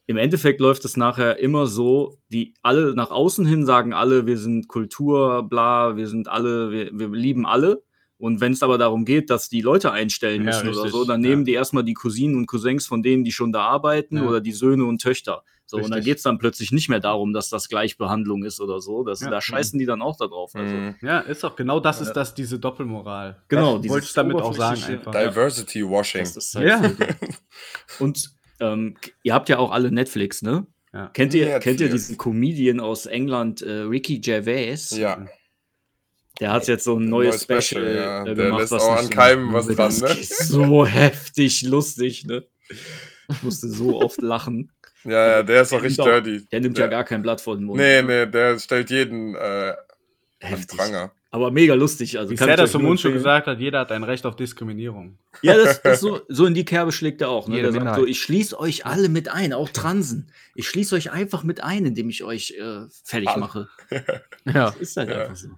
im 0.07 0.17
Endeffekt 0.17 0.61
läuft 0.61 0.85
es 0.85 0.97
nachher 0.97 1.39
immer 1.39 1.67
so, 1.67 2.19
die 2.29 2.55
alle 2.63 2.95
nach 2.95 3.11
außen 3.11 3.45
hin 3.47 3.67
sagen 3.67 3.93
alle, 3.93 4.27
wir 4.27 4.39
sind 4.39 4.67
Kultur, 4.67 5.43
bla, 5.43 5.97
wir 5.97 6.09
sind 6.09 6.29
alle, 6.29 6.71
wir, 6.71 6.91
wir 6.93 7.09
lieben 7.09 7.47
alle. 7.47 7.83
Und 8.23 8.41
wenn 8.41 8.53
es 8.53 8.63
aber 8.63 8.79
darum 8.79 9.05
geht, 9.05 9.31
dass 9.31 9.49
die 9.49 9.63
Leute 9.63 9.91
einstellen 9.91 10.43
Ja, 10.43 10.47
müssen 10.47 10.69
oder 10.69 10.85
richtig, 10.85 10.93
so, 10.93 11.05
dann 11.05 11.25
ja. 11.25 11.31
nehmen 11.31 11.45
die 11.45 11.55
erstmal 11.55 11.83
die 11.83 11.95
Cousinen 11.95 12.37
und 12.37 12.47
Cousins 12.47 12.87
von 12.87 13.03
denen, 13.03 13.25
die 13.25 13.33
schon 13.33 13.51
da 13.53 13.63
arbeiten 13.63 14.19
Ja. 14.19 14.23
oder 14.29 14.41
die 14.41 14.53
Söhne 14.53 14.85
und 14.85 15.03
Töchter. 15.03 15.43
So, 15.67 15.79
und 15.79 15.85
da 15.91 15.97
Richtig. 15.97 16.05
geht 16.05 16.17
es 16.19 16.23
dann 16.23 16.39
plötzlich 16.39 16.71
nicht 16.71 16.89
mehr 16.89 17.01
darum, 17.01 17.33
dass 17.33 17.49
das 17.49 17.69
Gleichbehandlung 17.69 18.45
ist 18.45 18.61
oder 18.61 18.81
so. 18.81 19.03
Das, 19.03 19.23
Ja. 19.23 19.31
Da 19.31 19.41
scheißen 19.41 19.77
die 19.77 19.87
dann 19.87 20.03
auch 20.03 20.17
da 20.19 20.29
drauf. 20.29 20.53
Also. 20.55 20.73
Mhm. 20.73 20.95
Ja, 21.03 21.19
ist 21.19 21.45
auch 21.45 21.57
genau 21.57 21.81
das 21.81 21.99
Ja. 21.99 22.07
ist 22.07 22.13
das, 22.13 22.33
diese 22.35 22.61
Doppelmoral. 22.61 23.43
Genau, 23.49 23.73
das 23.73 23.83
dieses 23.83 23.93
wollte 23.95 24.07
ich 24.07 24.13
damit 24.13 24.37
auch 24.37 24.55
sagen 24.55 24.83
einfach. 24.85 25.11
Diversity 25.13 25.83
Washing. 25.89 26.21
Das 26.21 26.37
ist 26.37 26.55
halt 26.55 26.69
Ja. 26.69 26.81
so. 27.99 28.05
Und 28.05 28.31
ähm, 28.61 28.97
ihr 29.25 29.35
habt 29.35 29.49
ja 29.49 29.59
auch 29.59 29.73
alle 29.73 29.91
Netflix, 29.91 30.43
ne? 30.43 30.67
Ja. 30.93 31.09
Kennt 31.09 31.35
ihr, 31.35 31.47
Netflix. 31.47 31.65
kennt 31.65 31.81
ihr 31.81 31.89
diesen 31.91 32.19
Comedian 32.19 32.79
aus 32.79 33.07
England, 33.07 33.63
äh, 33.63 33.81
Ricky 33.81 34.21
Gervais? 34.21 34.91
Ja. 34.97 35.27
Der 36.41 36.53
hat 36.53 36.67
jetzt 36.67 36.85
so 36.85 36.97
ein 36.99 37.05
neues, 37.05 37.43
Special, 37.43 37.95
ja. 37.95 38.23
äh, 38.23 38.35
Der 38.35 38.47
gemacht, 38.47 38.61
lässt 38.61 38.73
was 38.73 38.83
auch 38.83 38.97
an 38.97 39.05
so- 39.05 39.11
keinem 39.11 39.53
was 39.53 39.67
dran, 39.67 39.77
das 39.77 40.01
ne? 40.01 40.09
ist 40.21 40.39
so 40.49 40.87
heftig 40.87 41.63
lustig, 41.63 42.25
ne? 42.27 42.45
Ich 43.29 43.43
musste 43.43 43.69
so 43.69 44.01
oft 44.01 44.21
lachen. 44.21 44.71
Ja, 45.05 45.11
ja, 45.29 45.43
der 45.43 45.63
ist 45.63 45.73
auch 45.73 45.79
Der 45.79 45.85
richtig 45.85 46.05
nimmt 46.05 46.17
auch- 46.17 46.23
dirty. 46.23 46.47
Der 46.51 46.61
nimmt 46.61 46.79
ja 46.79 46.87
gar 46.87 47.05
kein 47.05 47.23
Blatt 47.23 47.41
vor 47.41 47.57
den 47.57 47.65
Mund. 47.67 47.79
Nee, 47.81 48.03
nee, 48.03 48.27
der 48.27 48.59
stellt 48.59 48.91
jeden 48.91 49.35
äh, 49.35 49.75
Heftig. 50.41 50.79
Pranger. 50.79 51.13
Aber 51.35 51.51
mega 51.51 51.73
lustig. 51.75 52.19
Also 52.19 52.31
Wie 52.31 52.37
Serdar 52.37 52.59
nur 52.59 52.67
Somun 52.67 52.99
schon 52.99 53.13
gesagt 53.15 53.47
hat, 53.47 53.59
jeder 53.59 53.81
hat 53.81 53.91
ein 53.93 54.05
Recht 54.05 54.27
auf 54.27 54.37
Diskriminierung. 54.37 55.19
Ja, 55.41 55.57
das, 55.57 55.81
das 55.83 56.01
so, 56.01 56.21
so 56.29 56.45
in 56.47 56.53
die 56.55 56.65
Kerbe 56.65 56.93
schlägt 56.93 57.23
er 57.23 57.31
auch. 57.31 57.49
Ne? 57.49 57.63
Der 57.63 57.73
sagt 57.73 57.97
so, 57.97 58.07
ich 58.07 58.21
schließe 58.21 58.59
euch 58.61 58.85
alle 58.85 59.09
mit 59.09 59.29
ein, 59.29 59.53
auch 59.55 59.71
Transen. 59.71 60.31
Ich 60.55 60.69
schließe 60.69 60.95
euch 60.95 61.11
einfach 61.11 61.43
mit 61.43 61.63
ein, 61.63 61.87
indem 61.87 62.11
ich 62.11 62.23
euch 62.23 62.55
äh, 62.59 62.83
fertig 63.05 63.35
mache. 63.37 63.69
Ja. 64.45 64.67
Das 64.71 64.77
ist 64.77 64.97
halt 64.97 65.09
Ja. 65.11 65.21
einfach 65.23 65.37
so. 65.37 65.49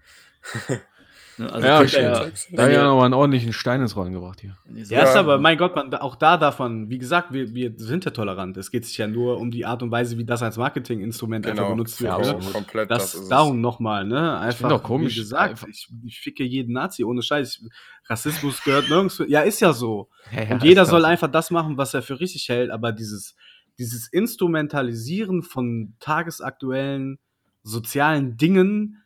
Ne, 1.36 1.52
also 1.52 1.66
Ja, 1.66 1.88
stimmt. 1.88 2.02
ja, 2.04 2.26
Da 2.52 2.70
ja 2.70 2.84
nochmal 2.84 3.06
einen 3.06 3.14
ordentlichen 3.14 3.52
Stein 3.52 3.80
ins 3.80 3.96
Rollen 3.96 4.12
gebracht 4.12 4.40
hier. 4.40 4.56
Ja, 4.72 5.02
ist 5.02 5.16
aber, 5.16 5.38
mein 5.38 5.58
Gott, 5.58 5.74
man, 5.74 5.92
auch 5.94 6.14
da 6.14 6.36
davon, 6.36 6.90
wie 6.90 6.98
gesagt, 6.98 7.32
wir, 7.32 7.52
wir 7.52 7.72
sind 7.76 8.04
ja 8.04 8.12
tolerant. 8.12 8.56
Es 8.56 8.70
geht 8.70 8.84
sich 8.86 8.96
ja 8.98 9.08
nur 9.08 9.38
um 9.38 9.50
die 9.50 9.64
Art 9.66 9.82
und 9.82 9.90
Weise, 9.90 10.16
wie 10.16 10.24
das 10.24 10.44
als 10.44 10.58
Marketinginstrument 10.58 11.44
einfach 11.44 11.64
Genau. 11.64 11.74
benutzt 11.74 12.00
wird. 12.00 12.24
Ja, 12.24 12.34
ne? 12.34 12.38
Komplett, 12.52 12.88
Das, 12.88 13.12
das, 13.12 13.22
ist 13.22 13.28
darum 13.32 13.60
nochmal, 13.60 14.04
ne? 14.04 14.38
Einfach, 14.38 14.70
auch 14.70 14.82
komisch, 14.84 15.16
wie 15.16 15.20
gesagt, 15.22 15.50
einfach- 15.50 15.66
ich, 15.66 15.88
ich 16.06 16.20
ficke 16.20 16.44
jeden 16.44 16.72
Nazi, 16.72 17.02
ohne 17.02 17.20
Scheiß. 17.20 17.64
Rassismus 18.08 18.62
gehört 18.62 18.88
nirgends. 18.88 19.20
Ja, 19.26 19.40
ist 19.40 19.58
ja 19.58 19.72
so. 19.72 20.10
Ja, 20.30 20.42
ja, 20.44 20.50
Und 20.52 20.62
jeder 20.62 20.84
soll 20.86 21.04
einfach 21.04 21.28
das 21.32 21.50
machen, 21.50 21.76
was 21.78 21.94
er 21.94 22.02
für 22.02 22.20
richtig 22.20 22.48
hält, 22.48 22.70
aber 22.70 22.92
dieses, 22.92 23.34
dieses 23.78 24.06
Instrumentalisieren 24.12 25.42
von 25.42 25.94
tagesaktuellen 25.98 27.18
sozialen 27.64 28.36
Dingen, 28.36 29.00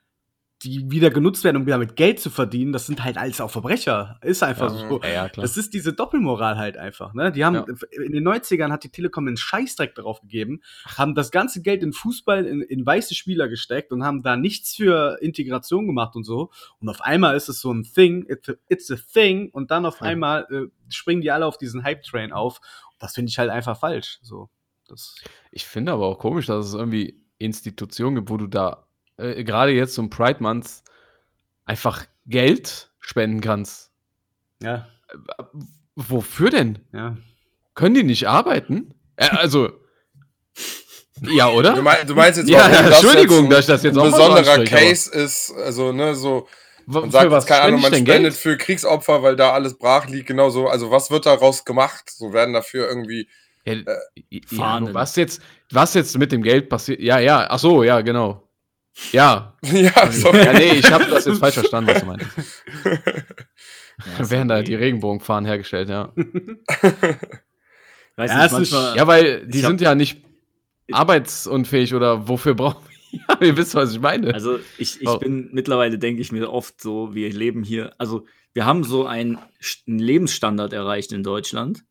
die 0.62 0.90
wieder 0.90 1.10
genutzt 1.10 1.44
werden, 1.44 1.56
um 1.56 1.66
damit 1.66 1.94
Geld 1.94 2.18
zu 2.18 2.30
verdienen, 2.30 2.72
das 2.72 2.86
sind 2.86 3.04
halt 3.04 3.16
alles 3.16 3.40
auch 3.40 3.50
Verbrecher. 3.50 4.18
Ist 4.22 4.42
einfach 4.42 4.74
Ja. 4.74 4.88
so. 4.88 5.00
Ja. 5.02 5.28
Das 5.28 5.56
ist 5.56 5.72
diese 5.72 5.92
Doppelmoral 5.92 6.56
halt 6.58 6.76
einfach. 6.76 7.14
Ne? 7.14 7.30
Die 7.30 7.44
haben 7.44 7.54
Ja. 7.54 7.64
in 8.04 8.10
den 8.10 8.24
90ern 8.24 8.72
hat 8.72 8.82
die 8.82 8.88
Telekom 8.90 9.28
einen 9.28 9.36
Scheißdreck 9.36 9.94
darauf 9.94 10.20
gegeben, 10.20 10.60
haben 10.96 11.14
das 11.14 11.30
ganze 11.30 11.62
Geld 11.62 11.84
in 11.84 11.92
Fußball, 11.92 12.44
in, 12.44 12.60
in 12.62 12.84
weiße 12.84 13.14
Spieler 13.14 13.48
gesteckt 13.48 13.92
und 13.92 14.02
haben 14.02 14.22
da 14.24 14.36
nichts 14.36 14.74
für 14.74 15.18
Integration 15.20 15.86
gemacht 15.86 16.16
und 16.16 16.24
so. 16.24 16.50
Und 16.80 16.88
auf 16.88 17.02
einmal 17.02 17.36
ist 17.36 17.48
es 17.48 17.60
so 17.60 17.72
ein 17.72 17.84
Thing, 17.84 18.26
it's 18.28 18.48
a, 18.48 18.54
it's 18.68 18.90
a 18.90 18.96
thing, 18.96 19.50
und 19.52 19.70
dann 19.70 19.86
auf 19.86 20.02
einmal 20.02 20.46
äh, 20.50 20.66
springen 20.92 21.20
die 21.20 21.30
alle 21.30 21.46
auf 21.46 21.56
diesen 21.58 21.84
Hype-Train 21.84 22.32
auf. 22.32 22.60
Das 22.98 23.14
finde 23.14 23.30
ich 23.30 23.38
halt 23.38 23.50
einfach 23.50 23.78
falsch. 23.78 24.18
So. 24.22 24.48
Das, 24.88 25.14
Ich 25.52 25.66
finde 25.66 25.92
aber 25.92 26.06
auch 26.06 26.18
komisch, 26.18 26.46
dass 26.46 26.66
es 26.66 26.74
irgendwie 26.74 27.22
Institutionen 27.38 28.16
gibt, 28.16 28.30
wo 28.30 28.36
du 28.38 28.48
da 28.48 28.87
äh, 29.18 29.44
gerade 29.44 29.72
jetzt 29.72 29.94
zum 29.94 30.08
Pride 30.10 30.42
Month 30.42 30.82
einfach 31.64 32.04
Geld 32.26 32.90
spenden 33.00 33.40
kannst. 33.40 33.90
ja, 34.62 34.86
Wofür 35.96 36.50
denn? 36.50 36.78
ja. 36.92 37.16
Können 37.74 37.94
die 37.94 38.02
nicht 38.04 38.28
arbeiten? 38.28 38.94
Äh, 39.16 39.28
also. 39.30 39.70
Ja, 41.22 41.48
oder? 41.48 41.74
Du, 41.74 41.82
mein, 41.82 42.06
du 42.06 42.14
meinst 42.14 42.38
jetzt, 42.38 42.48
Ja, 42.48 42.60
warum 42.60 42.72
ja, 42.72 42.82
das 42.90 43.02
Entschuldigung, 43.02 43.44
jetzt 43.44 43.52
dass 43.52 43.60
ich 43.60 43.66
das 43.66 43.82
jetzt 43.82 43.94
ein 43.94 43.98
auch 44.00 44.04
besonderer 44.04 44.38
anspreche, 44.52 44.76
aber- 44.76 44.84
Case 44.86 45.10
ist, 45.12 45.52
also 45.52 45.92
ne, 45.92 46.14
so 46.14 46.46
man 46.86 47.10
sagt 47.10 47.30
was 47.30 47.44
jetzt 47.44 47.48
keine 47.48 47.62
Ahnung, 47.64 47.80
man 47.82 47.90
spendet 47.92 48.06
Geld? 48.22 48.34
für 48.34 48.56
Kriegsopfer, 48.56 49.22
weil 49.22 49.36
da 49.36 49.52
alles 49.52 49.76
brach 49.76 50.06
liegt, 50.06 50.26
genauso. 50.28 50.68
Also 50.68 50.90
was 50.90 51.10
wird 51.10 51.26
daraus 51.26 51.64
gemacht? 51.64 52.08
So 52.10 52.32
werden 52.32 52.54
dafür 52.54 52.88
irgendwie 52.88 53.28
Ja, 53.64 53.72
Äh, 53.74 53.84
ja, 54.30 54.40
Fahnen. 54.56 54.94
was 54.94 55.16
jetzt, 55.16 55.42
was 55.70 55.94
jetzt 55.94 56.16
mit 56.16 56.32
dem 56.32 56.42
Geld 56.42 56.68
passiert? 56.68 57.00
Ja, 57.00 57.18
ja, 57.18 57.46
ach 57.50 57.58
so, 57.58 57.82
ja, 57.82 58.00
genau. 58.00 58.47
Ja, 59.12 59.56
ja, 59.62 60.10
so. 60.12 60.32
ja 60.32 60.52
nee, 60.52 60.72
ich 60.74 60.90
habe 60.90 61.06
das 61.06 61.24
jetzt 61.26 61.38
falsch 61.38 61.54
verstanden, 61.54 61.90
was 61.90 62.00
du 62.00 62.06
meinst. 62.06 62.26
Ja, 64.18 64.30
werden 64.30 64.46
da 64.46 64.62
die 64.62 64.76
Regenbogenfahnen 64.76 65.44
hergestellt, 65.44 65.88
ja. 65.88 66.12
Weiß 68.14 68.30
Ja, 68.30 68.42
nicht, 68.44 68.52
manchmal, 68.52 68.96
Ja, 68.96 69.06
weil 69.08 69.44
die 69.46 69.58
sind 69.60 69.80
ja 69.80 69.96
nicht 69.96 70.22
arbeitsunfähig 70.92 71.94
oder 71.94 72.28
wofür 72.28 72.54
brauchen 72.54 72.84
wir? 72.88 73.20
Ja, 73.28 73.40
ihr 73.40 73.56
wisst, 73.56 73.74
was 73.74 73.92
ich 73.92 74.00
meine. 74.00 74.32
Also 74.34 74.58
ich, 74.78 75.00
ich 75.00 75.06
Wow. 75.06 75.18
bin 75.18 75.48
mittlerweile, 75.52 75.98
denke 75.98 76.20
ich 76.22 76.30
mir 76.30 76.52
oft 76.52 76.80
so, 76.80 77.14
wir 77.14 77.30
leben 77.32 77.62
hier, 77.64 77.92
also 77.98 78.24
wir 78.52 78.66
haben 78.66 78.84
so 78.84 79.06
einen 79.06 79.38
Lebensstandard 79.86 80.72
erreicht 80.72 81.12
in 81.12 81.22
Deutschland, 81.22 81.84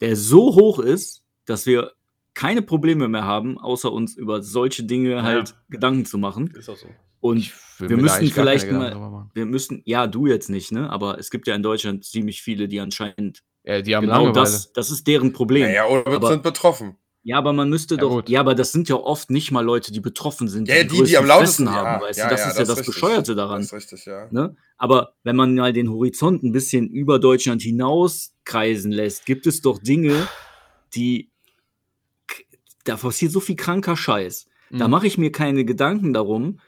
der 0.00 0.16
so 0.16 0.54
hoch 0.56 0.78
ist, 0.80 1.22
dass 1.44 1.66
wir 1.66 1.92
keine 2.34 2.62
Probleme 2.62 3.08
mehr 3.08 3.24
haben, 3.24 3.58
außer 3.58 3.92
uns 3.92 4.16
über 4.16 4.42
solche 4.42 4.84
Dinge 4.84 5.22
halt 5.22 5.54
Gedanken 5.68 6.04
zu 6.06 6.18
machen. 6.18 6.48
Ist 6.56 6.68
auch 6.68 6.76
so. 6.76 6.88
Und 7.20 7.52
wir 7.78 7.88
keine 7.88 8.30
vielleicht 8.30 8.70
mal- 8.72 9.28
wir 9.34 9.46
müssen, 9.46 9.82
ja, 9.84 10.06
du 10.06 10.26
jetzt 10.26 10.50
nicht, 10.50 10.72
ne? 10.72 10.90
Aber 10.90 11.18
es 11.18 11.30
gibt 11.30 11.46
ja 11.46 11.54
in 11.54 11.62
Deutschland 11.62 12.04
ziemlich 12.04 12.42
viele, 12.42 12.66
die 12.68 12.80
anscheinend 12.80 13.42
Ja, 13.64 13.80
die 13.80 13.94
haben 13.94 14.06
genau 14.06 14.24
Langeweile. 14.24 14.44
das, 14.44 14.72
das 14.72 14.90
ist 14.90 15.06
deren 15.06 15.32
Problem. 15.32 15.62
Naja, 15.68 15.86
oder 15.86 16.06
Aber- 16.16 16.28
sind 16.28 16.42
betroffen. 16.42 16.96
Ja, 17.24 17.38
aber 17.38 17.52
man 17.52 17.70
müsste 17.70 17.94
Ja, 17.94 18.00
doch. 18.00 18.10
gut. 18.10 18.28
Ja, 18.28 18.40
aber 18.40 18.56
das 18.56 18.72
sind 18.72 18.88
ja 18.88 18.96
oft 18.96 19.30
nicht 19.30 19.52
mal 19.52 19.64
Leute, 19.64 19.92
die 19.92 20.00
betroffen 20.00 20.48
sind. 20.48 20.66
Ja, 20.66 20.82
die, 20.82 21.04
die 21.04 21.16
am 21.16 21.24
lautesten 21.26 21.70
haben, 21.70 22.02
weißt 22.02 22.18
du? 22.18 22.28
Das 22.28 22.46
ist 22.48 22.58
ja 22.58 22.64
das 22.64 22.78
richtig. 22.78 22.86
Bescheuerte 22.86 23.36
daran. 23.36 23.58
Das 23.60 23.66
ist 23.66 23.72
richtig, 23.74 24.04
ja. 24.06 24.26
Ne? 24.32 24.56
Aber 24.76 25.14
wenn 25.22 25.36
man 25.36 25.54
mal 25.54 25.72
den 25.72 25.88
Horizont 25.88 26.42
ein 26.42 26.50
bisschen 26.50 26.88
über 26.88 27.20
Deutschland 27.20 27.62
hinaus 27.62 28.34
kreisen 28.44 28.90
lässt, 28.90 29.24
gibt 29.24 29.46
es 29.46 29.60
doch 29.60 29.78
Dinge, 29.78 30.26
die. 30.96 31.30
Da 32.84 32.96
passiert 32.96 33.32
so 33.32 33.40
viel 33.40 33.56
kranker 33.56 33.96
Scheiß. 33.96 34.46
Da 34.70 34.86
Mhm. 34.86 34.90
mache 34.90 35.06
ich 35.06 35.18
mir 35.18 35.30
keine 35.32 35.64
Gedanken 35.64 36.12
darum, 36.12 36.58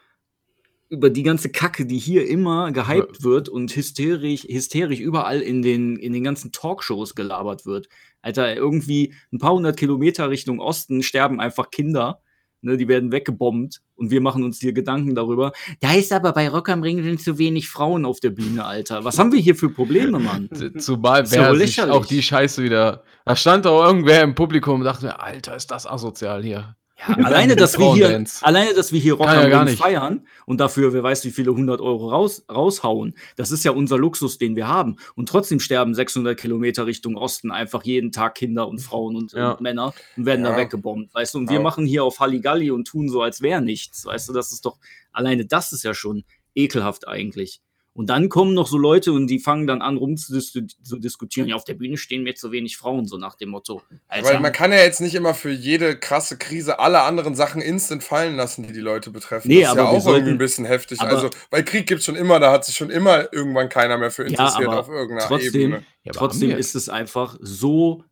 über 0.91 1.11
die 1.11 1.23
ganze 1.23 1.49
Kacke, 1.51 1.87
die 1.87 1.99
hier 1.99 2.29
immer 2.29 2.71
gehypt 2.71 3.23
wird 3.25 3.49
und 3.49 3.75
hysterisch, 3.75 4.45
hysterisch 4.45 5.01
überall 5.01 5.41
in 5.41 5.63
den, 5.63 5.97
in 5.97 6.13
den 6.13 6.23
ganzen 6.23 6.53
Talkshows 6.53 7.15
gelabert 7.15 7.67
wird. 7.67 7.89
Alter, 8.23 8.55
irgendwie 8.55 9.15
ein 9.33 9.39
paar 9.39 9.55
hundert 9.55 9.77
Kilometer 9.79 10.31
Richtung 10.31 10.61
Osten 10.61 11.03
sterben 11.03 11.41
einfach 11.41 11.71
Kinder. 11.71 12.21
Ne, 12.65 12.79
die 12.79 12.89
werden 12.89 13.13
weggebombt 13.13 13.83
und 13.95 14.11
wir 14.11 14.23
machen 14.23 14.43
uns 14.43 14.59
hier 14.59 14.73
Gedanken 14.73 15.15
darüber. 15.15 15.53
Da 15.81 15.93
ist 15.93 16.13
aber 16.13 16.33
bei 16.33 16.49
Rock 16.49 16.71
am 16.71 16.83
Ring 16.83 17.03
sind 17.03 17.21
zu 17.21 17.37
wenig 17.37 17.69
Frauen 17.69 18.07
auf 18.07 18.21
der 18.21 18.31
Bühne, 18.31 18.65
Alter. 18.65 19.05
Was 19.05 19.19
haben 19.19 19.33
wir 19.33 19.39
hier 19.39 19.55
für 19.55 19.69
Probleme, 19.69 20.19
Mann? 20.19 20.49
Z- 20.51 20.81
Zumal 20.83 21.25
Ist 21.25 21.77
ja 21.77 21.91
auch 21.91 22.07
die 22.07 22.23
Scheiße 22.23 22.63
wieder. 22.63 23.05
Da 23.27 23.37
stand 23.37 23.67
auch 23.67 23.85
irgendwer 23.85 24.23
im 24.23 24.35
Publikum 24.35 24.81
und 24.81 24.85
dachte 24.85 25.05
mir, 25.07 25.21
Alter, 25.23 25.55
ist 25.57 25.71
das 25.71 25.87
asozial 25.87 26.43
hier. 26.43 26.75
Alleine, 27.07 27.57
dass 27.57 27.79
wir 27.79 27.95
hier, 27.95 28.25
alleine, 28.43 28.75
dass 28.75 28.93
wir 28.93 29.01
hier 29.01 29.15
Rock 29.15 29.27
ja 29.27 29.65
nicht. 29.65 29.79
feiern 29.79 30.27
und 30.47 30.59
dafür, 30.61 30.93
wer 30.93 31.03
weiß, 31.03 31.25
wie 31.25 31.31
viele 31.31 31.53
hundert 31.55 31.81
Euro 31.81 32.11
raus, 32.11 32.45
raushauen, 32.51 33.15
das 33.37 33.51
ist 33.51 33.65
ja 33.65 33.71
unser 33.73 33.99
Luxus, 33.99 34.39
den 34.39 34.57
wir 34.57 34.69
haben. 34.69 34.97
Und 35.15 35.29
trotzdem 35.29 35.61
sterben 35.61 35.95
600 35.95 36.39
Kilometer 36.39 36.87
Richtung 36.87 37.17
Osten 37.17 37.51
einfach 37.51 37.85
jeden 37.85 38.13
Tag 38.13 38.35
Kinder 38.37 38.69
und 38.69 38.79
Frauen 38.81 39.17
und, 39.17 39.33
Ja. 39.33 39.53
und 39.53 39.61
Männer 39.61 39.95
und 40.17 40.27
werden 40.27 40.45
da 40.45 40.51
Ja. 40.53 40.57
weggebombt, 40.57 41.15
weißt 41.15 41.35
du? 41.35 41.39
Und 41.39 41.49
wir 41.49 41.57
Ja. 41.57 41.63
machen 41.63 41.87
hier 41.87 42.05
auf 42.05 42.21
Halligalli 42.21 42.71
und 42.71 42.87
tun 42.87 43.09
so, 43.09 43.23
als 43.23 43.41
wäre 43.43 43.61
nichts, 43.63 44.05
weißt 44.07 44.29
du? 44.29 44.33
Das 44.33 44.53
ist 44.53 44.65
doch, 44.65 44.79
alleine 45.13 45.47
das 45.47 45.73
ist 45.73 45.83
ja 45.85 45.95
schon 45.95 46.25
ekelhaft 46.55 47.09
eigentlich. 47.09 47.61
Und 47.97 48.11
dann 48.11 48.29
kommen 48.29 48.55
noch 48.55 48.67
so 48.67 48.77
Leute 48.77 49.13
und 49.13 49.29
die 49.29 49.39
fangen 49.39 49.69
dann 49.69 49.81
an, 49.81 49.97
rum 49.97 50.17
zu, 50.17 50.33
dis 50.33 50.51
zu 50.51 50.99
diskutieren. 50.99 51.47
Ja, 51.47 51.55
auf 51.55 51.63
der 51.63 51.75
Bühne 51.75 51.97
stehen 51.97 52.25
mir 52.25 52.35
zu 52.35 52.51
wenig 52.51 52.77
Frauen, 52.77 53.07
so 53.07 53.19
nach 53.19 53.37
dem 53.37 53.51
Motto. 53.51 53.83
Alter. 54.09 54.31
Weil 54.31 54.41
man 54.41 54.51
kann 54.51 54.73
ja 54.73 54.79
jetzt 54.79 55.01
nicht 55.01 55.15
immer 55.15 55.33
für 55.33 55.53
jede 55.53 55.97
krasse 55.97 56.37
Krise 56.37 56.81
alle 56.81 57.03
anderen 57.03 57.37
Sachen 57.37 57.63
instant 57.63 58.03
fallen 58.03 58.35
lassen, 58.35 58.67
die 58.67 58.73
die 58.73 58.81
Leute 58.81 59.11
betreffen. 59.11 59.47
Nee, 59.47 59.61
das 59.61 59.71
ist 59.71 59.79
aber 59.79 59.83
ja 59.83 59.97
auch 59.97 60.01
sollten, 60.01 60.19
irgendwie 60.19 60.35
ein 60.35 60.39
bisschen 60.39 60.65
heftig. 60.65 61.01
Also, 61.01 61.31
weil 61.51 61.65
Krieg 61.65 61.87
gibt 61.87 62.01
es 62.01 62.05
schon 62.05 62.17
immer, 62.17 62.41
da 62.41 62.51
hat 62.51 62.65
sich 62.65 62.75
schon 62.75 62.91
immer 62.91 63.33
irgendwann 63.33 63.69
keiner 63.69 63.97
mehr 63.97 64.11
für 64.11 64.25
interessiert 64.25 64.73
ja, 64.73 64.81
auf 64.81 64.89
irgendeiner 64.89 65.29
trotzdem, 65.29 65.61
Ebene. 65.61 65.87
Ja, 66.03 66.13
trotzdem 66.13 66.51
ist 66.51 66.75
es 66.75 66.89
einfach 66.89 67.37
so 67.41 68.03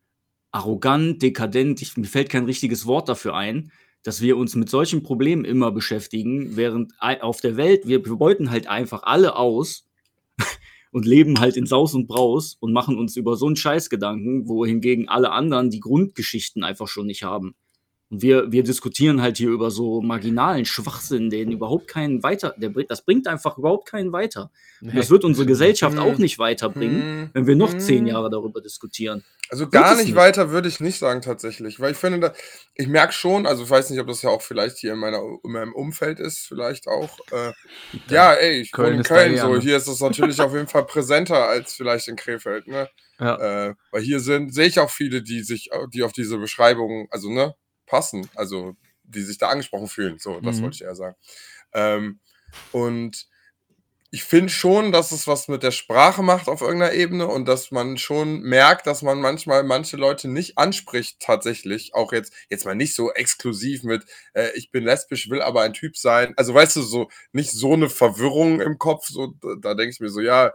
arrogant, 0.52 1.22
dekadent, 1.22 1.82
ich, 1.82 1.96
mir 1.96 2.06
fällt 2.06 2.30
kein 2.30 2.44
richtiges 2.44 2.86
Wort 2.86 3.08
dafür 3.08 3.34
ein, 3.34 3.72
dass 4.02 4.20
wir 4.20 4.36
uns 4.36 4.54
mit 4.56 4.68
solchen 4.68 5.02
Problemen 5.02 5.44
immer 5.44 5.70
beschäftigen, 5.70 6.56
während 6.56 6.92
auf 6.98 7.40
der 7.40 7.56
Welt, 7.56 7.86
wir, 7.86 8.02
beuten 8.02 8.50
halt 8.50 8.66
einfach 8.66 9.02
alle 9.04 9.36
aus 9.36 9.86
und 10.92 11.06
leben 11.06 11.40
halt 11.40 11.56
in 11.56 11.66
Saus 11.66 11.94
und 11.94 12.08
Braus 12.08 12.56
und 12.58 12.72
machen 12.72 12.98
uns 12.98 13.16
über 13.16 13.36
so 13.36 13.46
einen 13.46 13.56
Scheiß 13.56 13.90
Gedanken, 13.90 14.48
wohingegen 14.48 15.08
alle 15.08 15.30
anderen 15.30 15.70
die 15.70 15.80
Grundgeschichten 15.80 16.64
einfach 16.64 16.88
schon 16.88 17.06
nicht 17.06 17.22
haben. 17.22 17.54
Und 18.12 18.20
wir, 18.20 18.52
wir 18.52 18.62
diskutieren 18.62 19.22
halt 19.22 19.38
hier 19.38 19.48
über 19.48 19.70
so 19.70 20.02
marginalen 20.02 20.66
Schwachsinn, 20.66 21.30
den 21.30 21.50
überhaupt 21.50 21.88
keinen 21.88 22.22
weiter, 22.22 22.54
der, 22.58 22.68
das 22.86 23.06
bringt 23.06 23.26
einfach 23.26 23.56
überhaupt 23.56 23.88
keinen 23.88 24.12
weiter. 24.12 24.50
Und 24.82 24.94
das 24.94 25.08
wird 25.08 25.24
unsere 25.24 25.46
Gesellschaft 25.46 25.96
auch 25.96 26.18
nicht 26.18 26.38
weiterbringen, 26.38 27.30
wenn 27.32 27.46
wir 27.46 27.56
noch 27.56 27.74
zehn 27.78 28.06
Jahre 28.06 28.28
darüber 28.28 28.60
diskutieren. 28.60 29.24
Also 29.48 29.66
gar 29.66 29.96
nicht, 29.96 30.08
nicht, 30.08 30.14
weiter 30.14 30.50
würde 30.50 30.68
ich 30.68 30.78
nicht 30.78 30.98
sagen 30.98 31.22
tatsächlich, 31.22 31.80
weil 31.80 31.92
ich 31.92 31.96
finde, 31.96 32.20
da, 32.20 32.34
ich 32.74 32.86
merke 32.86 33.14
schon, 33.14 33.46
also 33.46 33.64
ich 33.64 33.70
weiß 33.70 33.88
nicht, 33.88 34.00
ob 34.00 34.08
das 34.08 34.20
ja 34.20 34.28
auch 34.28 34.42
vielleicht 34.42 34.76
hier 34.76 34.92
in, 34.92 34.98
meiner, 34.98 35.22
in 35.42 35.50
meinem 35.50 35.72
Umfeld 35.72 36.20
ist, 36.20 36.46
vielleicht 36.46 36.88
auch. 36.88 37.18
Äh, 37.30 37.52
ja, 38.08 38.34
ey, 38.34 38.60
ich 38.60 38.72
Köln 38.72 38.88
wohne 38.88 38.96
in 38.98 39.02
Köln, 39.04 39.38
so 39.38 39.58
hier 39.58 39.78
ist 39.78 39.88
es 39.88 40.00
natürlich 40.00 40.38
auf 40.42 40.52
jeden 40.52 40.68
Fall 40.68 40.84
präsenter 40.84 41.48
als 41.48 41.72
vielleicht 41.72 42.08
in 42.08 42.16
Krefeld, 42.16 42.66
ne? 42.66 42.90
Ja. 43.18 43.68
Äh, 43.68 43.74
weil 43.90 44.02
hier 44.02 44.20
sind, 44.20 44.52
sehe 44.52 44.66
ich 44.66 44.80
auch 44.80 44.90
viele, 44.90 45.22
die 45.22 45.42
sich, 45.42 45.70
die 45.94 46.02
auf 46.02 46.12
diese 46.12 46.38
Beschreibung, 46.38 47.08
also 47.10 47.30
ne, 47.30 47.54
passen, 47.92 48.26
also 48.34 48.74
die 49.04 49.20
sich 49.20 49.36
da 49.36 49.50
angesprochen 49.50 49.86
fühlen. 49.86 50.18
So, 50.18 50.40
das 50.40 50.56
mhm. 50.56 50.62
wollte 50.62 50.76
ich 50.76 50.82
eher 50.82 50.94
sagen. 50.94 51.16
Ähm, 51.74 52.20
und 52.72 53.28
ich 54.10 54.24
finde 54.24 54.50
schon, 54.50 54.92
dass 54.92 55.12
es 55.12 55.26
was 55.26 55.48
mit 55.48 55.62
der 55.62 55.70
Sprache 55.70 56.22
macht 56.22 56.48
auf 56.48 56.62
irgendeiner 56.62 56.94
Ebene 56.94 57.26
und 57.26 57.46
dass 57.46 57.70
man 57.70 57.98
schon 57.98 58.40
merkt, 58.40 58.86
dass 58.86 59.02
man 59.02 59.20
manchmal 59.20 59.62
manche 59.62 59.98
Leute 59.98 60.28
nicht 60.28 60.56
anspricht 60.56 61.20
tatsächlich. 61.20 61.94
Auch 61.94 62.12
jetzt, 62.12 62.32
jetzt 62.48 62.64
mal 62.64 62.74
nicht 62.74 62.94
so 62.94 63.12
exklusiv 63.12 63.84
mit, 63.84 64.04
äh, 64.32 64.50
ich 64.54 64.70
bin 64.70 64.84
lesbisch, 64.84 65.28
will 65.28 65.42
aber 65.42 65.62
ein 65.62 65.74
Typ 65.74 65.98
sein. 65.98 66.32
Also 66.36 66.54
weißt 66.54 66.76
du, 66.76 66.82
so 66.82 67.10
nicht 67.32 67.52
so 67.52 67.74
eine 67.74 67.90
Verwirrung 67.90 68.60
im 68.62 68.78
Kopf. 68.78 69.08
So, 69.08 69.34
da, 69.60 69.74
denke 69.74 69.92
ich 69.92 70.00
mir 70.00 70.10
so, 70.10 70.20
ja, 70.20 70.52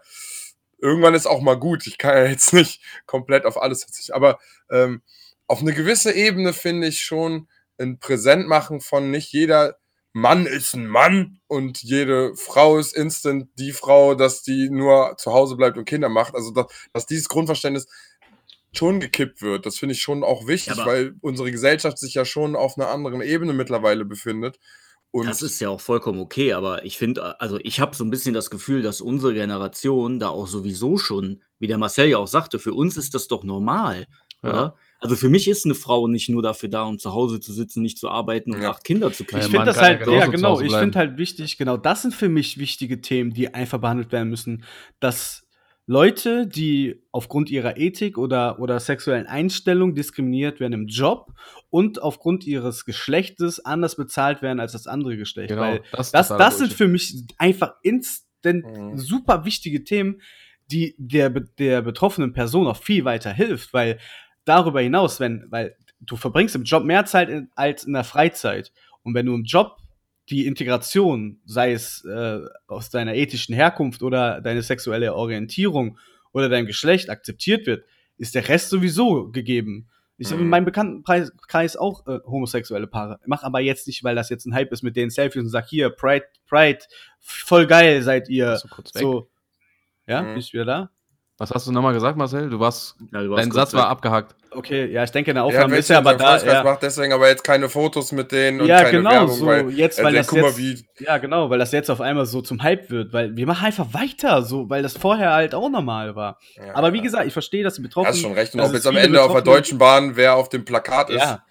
irgendwann 0.80 1.14
ist 1.14 1.28
auch 1.28 1.42
mal 1.42 1.60
gut. 1.60 1.86
Ich 1.86 2.00
kann 2.00 2.16
ja 2.16 2.26
jetzt 2.26 2.54
nicht 2.54 2.82
komplett 3.06 3.46
auf 3.46 3.62
alles 3.62 3.84
verzichten. 3.84 4.14
Aber 4.14 4.40
ähm, 4.70 5.02
auf 5.48 5.62
eine 5.62 5.74
gewisse 5.74 6.14
Ebene 6.14 6.54
finde 6.54 6.88
ich 6.88 7.02
schon 7.02 7.48
ein 7.78 8.00
Präsentmachen 8.00 8.82
von 8.82 9.12
nicht 9.12 9.32
jeder 9.32 9.78
Mann 10.14 10.48
ist 10.48 10.74
ein 10.74 10.88
Mann 10.88 11.40
und 11.48 11.84
jede 11.84 12.36
Frau 12.36 12.80
ist 12.80 12.96
instant 12.96 13.50
die 13.60 13.72
Frau, 13.72 14.16
dass 14.16 14.42
die 14.42 14.70
nur 14.70 15.16
zu 15.18 15.32
Hause 15.32 15.56
bleibt 15.56 15.78
und 15.78 15.86
Kinder 15.86 16.10
macht. 16.10 16.34
Also, 16.34 16.52
dass, 16.52 16.66
dass 16.92 17.06
dieses 17.06 17.30
Grundverständnis 17.30 17.88
schon 18.74 19.00
gekippt 19.00 19.44
wird, 19.44 19.66
das 19.68 19.78
finde 19.78 19.94
ich 19.94 20.02
schon 20.02 20.24
auch 20.24 20.48
wichtig, 20.48 20.78
ja, 20.78 20.86
weil 20.88 21.16
unsere 21.22 21.52
Gesellschaft 21.52 22.00
sich 22.00 22.16
ja 22.16 22.26
schon 22.26 22.56
auf 22.56 22.78
einer 22.78 22.90
anderen 22.90 23.22
Ebene 23.22 23.54
mittlerweile 23.54 24.06
befindet. 24.06 24.60
Und 25.12 25.28
das 25.28 25.42
ist 25.42 25.60
ja 25.60 25.70
auch 25.70 25.82
vollkommen 25.82 26.20
okay, 26.20 26.54
aber 26.54 26.84
ich 26.84 26.98
finde, 26.98 27.40
also 27.40 27.60
ich 27.62 27.80
habe 27.80 27.96
so 27.96 28.04
ein 28.04 28.10
bisschen 28.10 28.34
das 28.34 28.50
Gefühl, 28.50 28.82
dass 28.82 29.02
unsere 29.02 29.34
Generation 29.34 30.20
da 30.20 30.30
auch 30.30 30.48
sowieso 30.48 30.98
schon, 30.98 31.44
wie 31.60 31.68
der 31.68 31.78
Marcel 31.78 32.08
ja 32.08 32.18
auch 32.18 32.28
sagte, 32.28 32.60
für 32.60 32.74
uns 32.74 32.98
ist 32.98 33.14
das 33.14 33.28
doch 33.28 33.44
normal, 33.44 34.08
ja. 34.44 34.50
oder? 34.50 34.76
Also 35.00 35.16
für 35.16 35.30
mich 35.30 35.48
ist 35.48 35.66
eine 35.66 35.76
Frau 35.76 36.08
nicht 36.08 36.30
nur 36.30 36.42
dafür 36.42 36.70
da, 36.70 36.84
um 36.84 36.98
zu 36.98 37.14
Hause 37.14 37.40
zu 37.40 37.54
sitzen, 37.54 37.84
nicht 37.84 38.00
zu 38.00 38.10
arbeiten 38.10 38.54
und 38.54 38.62
ja. 38.62 38.72
acht 38.72 38.84
Kinder 38.84 39.12
zu 39.12 39.26
kriegen. 39.26 39.42
Ich 39.42 39.50
finde 39.50 39.66
das 39.66 39.80
halt, 39.80 40.08
ja 40.08 40.26
genau, 40.28 40.60
ich 40.60 40.74
finde 40.74 40.98
halt 40.98 41.18
wichtig, 41.18 41.58
genau, 41.58 41.78
das 41.78 42.02
sind 42.02 42.16
für 42.16 42.30
mich 42.30 42.58
wichtige 42.58 43.02
Themen, 43.02 43.32
die 43.32 43.54
einfach 43.54 43.80
behandelt 43.80 44.12
werden 44.12 44.30
müssen, 44.30 44.64
dass 45.00 45.48
Leute, 45.90 46.48
die 46.48 47.02
aufgrund 47.14 47.50
ihrer 47.50 47.78
Ethik 47.78 48.18
oder, 48.18 48.60
oder 48.60 48.78
sexuellen 48.80 49.26
Einstellung 49.26 49.96
diskriminiert 49.96 50.60
werden 50.60 50.74
im 50.74 50.88
Job 50.88 51.32
und 51.70 52.02
aufgrund 52.02 52.46
ihres 52.46 52.84
Geschlechtes 52.84 53.64
anders 53.64 53.96
bezahlt 53.96 54.42
werden 54.42 54.60
als 54.60 54.74
das 54.74 54.86
andere 54.86 55.16
Geschlecht. 55.16 55.50
Genau, 55.50 55.62
Weil 55.62 55.84
das, 55.94 56.12
das, 56.12 56.28
das 56.28 56.58
sind 56.58 56.74
für 56.74 56.90
mich 56.90 57.24
einfach 57.38 57.76
instant 57.84 58.66
mhm. 58.66 58.98
super 58.98 59.46
wichtige 59.46 59.86
Themen, 59.86 60.22
die 60.70 60.94
der, 60.98 61.30
der 61.30 61.82
betroffenen 61.82 62.34
Person 62.34 62.68
auch 62.68 62.76
viel 62.76 63.06
weiter 63.06 63.32
hilft, 63.32 63.74
weil 63.74 63.98
darüber 64.48 64.82
hinaus, 64.82 65.20
wenn, 65.20 65.46
weil 65.50 65.76
du 66.00 66.16
verbringst 66.16 66.56
im 66.56 66.64
Job 66.64 66.84
mehr 66.84 67.06
Zeit 67.06 67.30
in, 67.30 67.50
als 67.56 67.84
in 67.84 67.94
der 67.94 68.04
Freizeit. 68.04 68.72
Und 69.04 69.14
wenn 69.14 69.26
du 69.26 69.36
im 69.36 69.44
Job 69.44 69.78
die 70.30 70.46
Integration, 70.46 71.40
sei 71.46 71.72
es 71.72 72.04
äh, 72.06 72.40
aus 72.68 72.90
deiner 72.90 73.16
ethischen 73.16 73.56
Herkunft 73.56 74.04
oder 74.04 74.42
deine 74.42 74.62
sexuelle 74.62 75.16
Orientierung 75.16 75.98
oder 76.34 76.50
dein 76.50 76.66
Geschlecht 76.66 77.10
akzeptiert 77.10 77.66
wird, 77.66 77.86
ist 78.18 78.36
der 78.36 78.48
Rest 78.50 78.70
sowieso 78.70 79.30
gegeben. 79.32 79.88
Ich 80.20 80.32
habe 80.32 80.40
in 80.40 80.46
mhm. 80.46 80.50
meinem 80.50 80.66
Bekanntenkreis 80.66 81.78
auch 81.78 82.08
äh, 82.08 82.20
homosexuelle 82.26 82.88
Paare. 82.88 83.20
Mach 83.28 83.44
aber 83.44 83.60
jetzt 83.60 83.86
nicht, 83.86 84.04
weil 84.04 84.16
das 84.16 84.30
jetzt 84.30 84.48
ein 84.48 84.56
Hype 84.56 84.72
ist 84.72 84.82
mit 84.82 84.96
den 84.96 85.12
Selfies 85.12 85.44
und 85.44 85.50
sag 85.50 85.68
hier, 85.68 85.92
Pride, 85.92 86.26
Pride, 86.48 86.80
voll 87.20 87.68
geil 87.68 88.02
seid 88.02 88.28
ihr. 88.28 88.60
So, 88.94 89.30
ja, 90.08 90.24
mhm. 90.24 90.34
bist 90.34 90.50
du 90.50 90.54
wieder 90.54 90.66
da? 90.66 90.92
Was 91.40 91.52
hast 91.52 91.68
du 91.68 91.72
nochmal 91.72 91.94
gesagt, 91.94 92.18
Marcel? 92.18 92.50
Du 92.50 92.60
warst, 92.60 92.96
ja, 93.14 93.22
du 93.22 93.30
warst 93.30 93.46
dein 93.46 93.52
Satz 93.52 93.72
weg. 93.72 93.82
war 93.82 93.90
abgehakt. 93.90 94.36
Okay, 94.50 94.92
ja, 94.92 95.04
ich 95.04 95.12
denke, 95.12 95.30
eine 95.30 95.44
Aufnahme 95.44 95.74
ja, 95.74 95.80
ist 95.80 95.90
ja 95.90 96.00
aber 96.00 96.16
da. 96.16 96.44
Ja. 96.44 96.64
macht 96.64 96.82
deswegen 96.82 97.14
aber 97.14 97.28
jetzt 97.28 97.44
keine 97.44 97.70
Fotos 97.70 98.12
mit 98.12 98.32
denen 98.32 98.62
und 98.62 98.68
ja, 98.68 98.84
keine 98.84 98.98
genau, 98.98 99.12
Werbung, 99.12 99.36
so 99.36 99.46
weil, 99.46 99.70
jetzt, 99.70 100.02
weil 100.02 100.16
das 100.16 100.32
jetzt, 100.32 100.58
wie 100.58 100.84
ja, 100.98 101.20
genau, 101.20 101.52
weil 101.52 101.60
das 101.60 101.72
jetzt 101.72 101.92
auf 101.92 102.02
einmal 102.02 102.26
so 102.26 102.42
zum 102.42 102.64
Hype 102.64 102.90
wird, 102.90 103.14
weil 103.14 103.36
wir 103.36 103.46
machen 103.46 103.68
einfach 103.68 103.94
weiter, 103.94 104.42
so, 104.42 104.68
weil 104.68 104.82
das 104.82 104.98
vorher 104.98 105.32
halt 105.32 105.54
auch 105.54 105.70
normal 105.70 106.16
war. 106.16 106.40
Ja, 106.56 106.74
aber 106.74 106.92
wie 106.94 107.02
gesagt, 107.02 107.28
ich 107.28 107.34
verstehe, 107.34 107.64
dass 107.64 107.76
sie 107.76 107.84
betroffen 107.84 108.14
sind. 108.14 108.24
Hast 108.24 108.30
schon 108.30 108.34
recht. 108.34 108.56
Und 108.56 108.62
ob 108.62 108.74
jetzt 108.74 108.88
am 108.88 108.98
Ende 108.98 109.22
auf 109.22 109.32
der 109.32 109.44
deutschen 109.44 109.78
Bahn 109.78 110.16
wer 110.16 110.36
auf 110.36 110.50
dem 110.50 110.66
Plakat 110.66 111.12
ist. 111.12 111.22
Ja, 111.22 111.44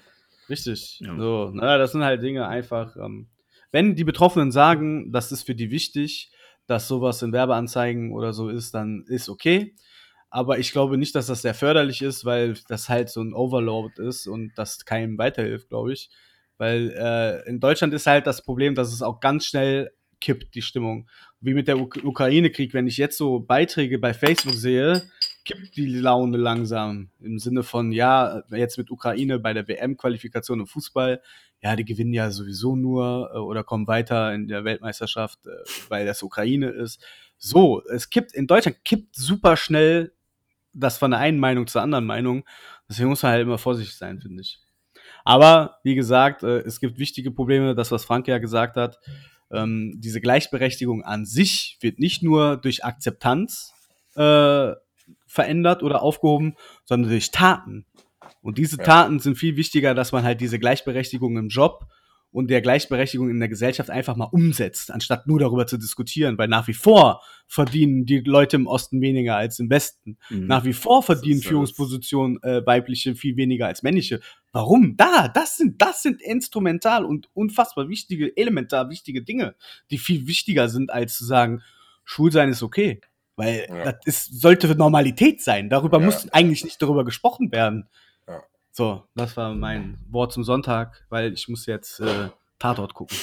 richtig. 0.49 1.01
So, 1.17 1.51
na, 1.55 1.79
das 1.79 1.93
sind 1.93 2.03
halt 2.03 2.23
Dinge 2.23 2.49
einfach. 2.49 2.97
Ähm, 2.97 3.29
wenn 3.71 3.95
die 3.95 4.05
Betroffenen 4.05 4.51
sagen, 4.51 5.13
das 5.13 5.31
ist 5.31 5.45
für 5.45 5.55
die 5.55 5.71
wichtig, 5.71 6.33
dass 6.67 6.89
sowas 6.89 7.23
in 7.23 7.33
Werbeanzeigen 7.33 8.13
oder 8.13 8.33
so 8.33 8.49
ist, 8.49 8.75
dann 8.75 9.05
ist 9.09 9.29
okay. 9.29 9.75
Aber 10.31 10.59
ich 10.59 10.73
glaube 10.73 10.99
nicht, 10.99 11.15
dass 11.15 11.29
das 11.29 11.43
sehr 11.43 11.55
förderlich 11.55 12.03
ist, 12.03 12.25
weil 12.25 12.55
das 12.69 12.89
halt 12.89 13.09
so 13.09 13.23
ein 13.23 13.33
Overload 13.33 14.03
ist 14.03 14.27
und 14.27 14.53
das 14.57 14.85
keinem 14.85 15.19
weiterhilft, 15.19 15.69
glaube 15.69 15.93
ich. 15.93 16.11
Weil 16.59 16.91
äh, 16.91 17.49
in 17.49 17.61
Deutschland 17.61 17.95
ist 17.95 18.07
halt 18.07 18.27
das 18.27 18.43
Problem, 18.43 18.75
dass 18.75 18.93
es 18.93 19.03
auch 19.03 19.21
ganz 19.21 19.47
schnell 19.47 19.93
kippt, 20.21 20.55
die 20.55 20.63
Stimmung. 20.63 21.09
Wie 21.41 21.55
mit 21.55 21.69
der 21.69 21.79
Uk 21.79 21.99
Ukraine-Krieg, 22.03 22.75
wenn 22.75 22.87
ich 22.87 22.97
jetzt 22.97 23.19
so 23.19 23.41
Beiträge 23.41 23.99
bei 23.99 24.15
Facebook 24.15 24.55
sehe, 24.55 25.03
kippt 25.45 25.77
die 25.77 25.87
Laune 25.87 26.39
langsam. 26.39 27.11
Im 27.21 27.39
Sinne 27.39 27.63
von, 27.63 27.93
ja, 27.93 28.43
jetzt 28.51 28.79
mit 28.79 28.91
Ukraine 28.91 29.39
bei 29.39 29.53
der 29.53 29.69
WM-Qualifikation 29.69 30.61
im 30.61 30.67
Fußball, 30.67 31.23
ja, 31.63 31.77
die 31.77 31.85
gewinnen 31.85 32.13
ja 32.13 32.31
sowieso 32.31 32.77
nur 32.77 33.31
äh, 33.35 33.39
oder 33.39 33.65
kommen 33.65 33.87
weiter 33.87 34.33
in 34.35 34.49
der 34.49 34.65
Weltmeisterschaft, 34.65 35.47
äh, 35.47 35.51
weil 35.89 36.07
das 36.07 36.23
Ukraine 36.23 36.69
ist. 36.69 37.05
So, 37.39 37.83
es 37.85 38.11
kippt, 38.11 38.33
in 38.33 38.47
Deutschland 38.47 38.85
kippt 38.85 39.15
super 39.15 39.57
schnell 39.57 40.13
das 40.73 40.99
von 40.99 41.11
der 41.11 41.21
einen 41.21 41.39
Meinung 41.39 41.67
zur 41.67 41.83
anderen 41.83 42.05
Meinung. 42.05 42.45
Deswegen 42.89 43.09
muss 43.09 43.23
man 43.23 43.33
halt 43.33 43.43
immer 43.43 43.59
vorsichtig 43.59 43.97
sein, 43.97 44.21
finde 44.21 44.43
ich. 44.43 44.61
Aber 45.25 45.79
wie 45.83 45.95
gesagt, 45.95 46.43
äh, 46.43 46.59
es 46.61 46.81
gibt 46.81 46.99
wichtige 46.99 47.31
Probleme, 47.31 47.75
das, 47.75 47.91
was 47.91 48.05
Frank 48.05 48.29
ja 48.29 48.39
gesagt 48.39 48.77
hat. 48.77 48.99
Ähm, 49.51 49.95
diese 49.97 50.21
Gleichberechtigung 50.21 51.03
an 51.03 51.25
sich 51.25 51.79
wird 51.81 51.99
nicht 51.99 52.23
nur 52.23 52.57
durch 52.57 52.85
Akzeptanz 52.85 53.73
äh, 54.15 54.73
verändert 55.27 55.83
oder 55.83 56.03
aufgehoben, 56.03 56.57
sondern 56.85 57.11
durch 57.11 57.31
Taten. 57.31 57.87
Und 58.47 58.59
diese 58.59 58.77
Taten 58.77 59.19
sind 59.19 59.37
viel 59.37 59.57
wichtiger, 59.57 59.93
dass 59.93 60.13
man 60.13 60.23
halt 60.23 60.41
diese 60.41 60.61
Gleichberechtigung 60.61 61.37
im 61.37 61.49
Job 61.49 61.89
und 62.31 62.49
der 62.49 62.61
Gleichberechtigung 62.61 63.29
in 63.29 63.41
der 63.41 63.49
Gesellschaft 63.49 63.91
einfach 63.91 64.15
mal 64.15 64.29
umsetzt, 64.31 64.93
anstatt 64.93 65.27
nur 65.27 65.41
darüber 65.41 65.67
zu 65.67 65.79
diskutieren, 65.79 66.39
weil 66.39 66.47
nach 66.47 66.69
wie 66.69 66.73
vor 66.73 67.23
verdienen 67.49 68.07
die 68.07 68.21
Leute 68.21 68.55
im 68.55 68.69
Osten 68.69 69.01
weniger 69.01 69.37
als 69.37 69.59
im 69.59 69.69
Westen. 69.69 70.17
Mhm. 70.31 70.47
Nach 70.47 70.65
wie 70.65 70.75
vor 70.75 71.03
verdienen 71.03 71.43
Führungspositionen 71.43 72.41
äh, 72.45 72.65
weibliche 72.65 73.17
viel 73.17 73.37
weniger 73.37 73.67
als 73.67 73.83
männliche. 73.83 74.21
Warum? 74.53 74.97
Da, 74.97 75.27
das 75.27 75.57
sind, 75.57 75.83
das 75.83 76.03
sind 76.03 76.23
instrumental 76.23 77.05
und 77.05 77.29
unfassbar 77.35 77.89
wichtige, 77.89 78.37
elementar 78.37 78.91
wichtige 78.91 79.23
Dinge, 79.23 79.57
die 79.91 79.99
viel 79.99 80.29
wichtiger 80.29 80.69
sind, 80.69 80.93
als 80.93 81.19
zu 81.19 81.25
sagen, 81.25 81.63
Schulsein 82.05 82.51
ist 82.51 82.63
okay. 82.63 83.01
Weil 83.35 83.67
ja. 83.69 83.91
das 83.91 83.97
ist, 84.05 84.41
sollte 84.41 84.73
Normalität 84.77 85.43
sein. 85.43 85.69
Darüber 85.69 85.99
ja. 85.99 86.05
muss 86.05 86.29
eigentlich 86.29 86.63
nicht 86.63 86.81
darüber 86.81 87.05
gesprochen 87.05 87.51
werden. 87.51 87.89
So, 88.77 89.05
das 89.15 89.35
war 89.39 89.55
mein 89.55 89.97
Wort 90.11 90.35
zum 90.35 90.45
Sonntag, 90.45 91.07
weil 91.09 91.33
ich 91.33 91.49
muss 91.49 91.65
jetzt 91.65 91.99
äh, 92.01 92.29
Tatort 92.59 92.93
gucken. 92.93 93.17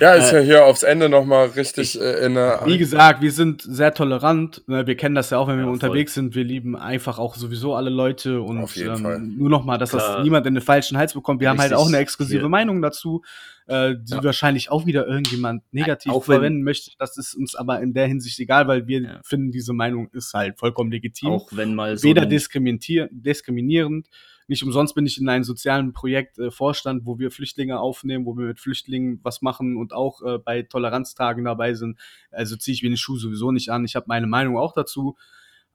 Ja, 0.00 0.14
ist 0.14 0.32
ja 0.32 0.38
hier 0.40 0.64
aufs 0.64 0.82
Ende 0.82 1.08
nochmal 1.08 1.48
richtig 1.48 2.00
äh, 2.00 2.24
in 2.24 2.34
der. 2.34 2.62
Wie 2.64 2.78
gesagt, 2.78 3.20
wir 3.22 3.32
sind 3.32 3.62
sehr 3.62 3.92
tolerant. 3.92 4.62
ne, 4.66 4.86
Wir 4.86 4.96
kennen 4.96 5.14
das 5.14 5.30
ja 5.30 5.38
auch, 5.38 5.48
wenn 5.48 5.58
wir 5.58 5.64
Ja, 5.66 5.70
unterwegs 5.70 6.14
sind. 6.14 6.34
Wir 6.34 6.44
lieben 6.44 6.74
einfach 6.76 7.18
auch 7.18 7.34
sowieso 7.34 7.74
alle 7.74 7.90
Leute 7.90 8.40
und 8.40 8.58
Auf 8.62 8.76
jeden 8.76 8.96
Fall. 8.96 9.16
ähm, 9.16 9.36
nur 9.36 9.50
noch 9.50 9.64
mal, 9.64 9.76
dass 9.78 9.90
Klar. 9.90 10.16
das 10.16 10.24
niemand 10.24 10.46
in 10.46 10.54
den 10.54 10.62
falschen 10.62 10.96
Hals 10.96 11.12
bekommt. 11.12 11.40
Wir 11.40 11.50
haben 11.50 11.58
halt 11.58 11.70
Richtig 11.72 11.84
auch 11.84 11.88
eine 11.88 11.98
exklusive 11.98 12.40
viel. 12.40 12.48
Meinung 12.48 12.80
dazu, 12.80 13.22
äh, 13.66 13.94
die 14.00 14.14
Ja. 14.14 14.24
wahrscheinlich 14.24 14.70
auch 14.70 14.86
wieder 14.86 15.06
irgendjemand 15.06 15.62
negativ 15.72 16.12
Auch 16.12 16.26
wenn- 16.28 16.36
verwenden 16.36 16.62
möchte. 16.62 16.92
Das 16.98 17.16
ist 17.18 17.34
uns 17.34 17.54
aber 17.54 17.80
in 17.80 17.92
der 17.92 18.06
Hinsicht 18.06 18.38
egal, 18.40 18.68
weil 18.68 18.86
wir 18.86 19.02
Ja. 19.02 19.20
finden, 19.22 19.50
diese 19.52 19.72
Meinung 19.74 20.08
ist 20.12 20.32
halt 20.32 20.58
vollkommen 20.58 20.90
legitim. 20.90 21.30
Auch 21.30 21.48
wenn 21.52 21.74
mal 21.74 21.96
so 21.98 22.04
Weder 22.08 22.24
diskriminierend. 22.26 24.06
Nicht 24.50 24.64
umsonst 24.64 24.96
bin 24.96 25.06
ich 25.06 25.20
in 25.20 25.28
einem 25.28 25.44
sozialen 25.44 25.92
Projekt 25.92 26.40
äh, 26.40 26.50
Vorstand, 26.50 27.06
wo 27.06 27.20
wir 27.20 27.30
Flüchtlinge 27.30 27.78
aufnehmen, 27.78 28.26
wo 28.26 28.36
wir 28.36 28.46
mit 28.46 28.58
Flüchtlingen 28.58 29.20
was 29.22 29.42
machen 29.42 29.76
und 29.76 29.92
auch 29.92 30.22
äh, 30.22 30.38
bei 30.38 30.62
Toleranztagen 30.62 31.44
dabei 31.44 31.74
sind. 31.74 32.00
Also 32.32 32.56
ziehe 32.56 32.74
ich 32.74 32.82
mir 32.82 32.88
den 32.88 32.96
Schuh 32.96 33.16
sowieso 33.16 33.52
nicht 33.52 33.68
an. 33.70 33.84
Ich 33.84 33.94
habe 33.94 34.06
meine 34.08 34.26
Meinung 34.26 34.58
auch 34.58 34.72
dazu. 34.72 35.16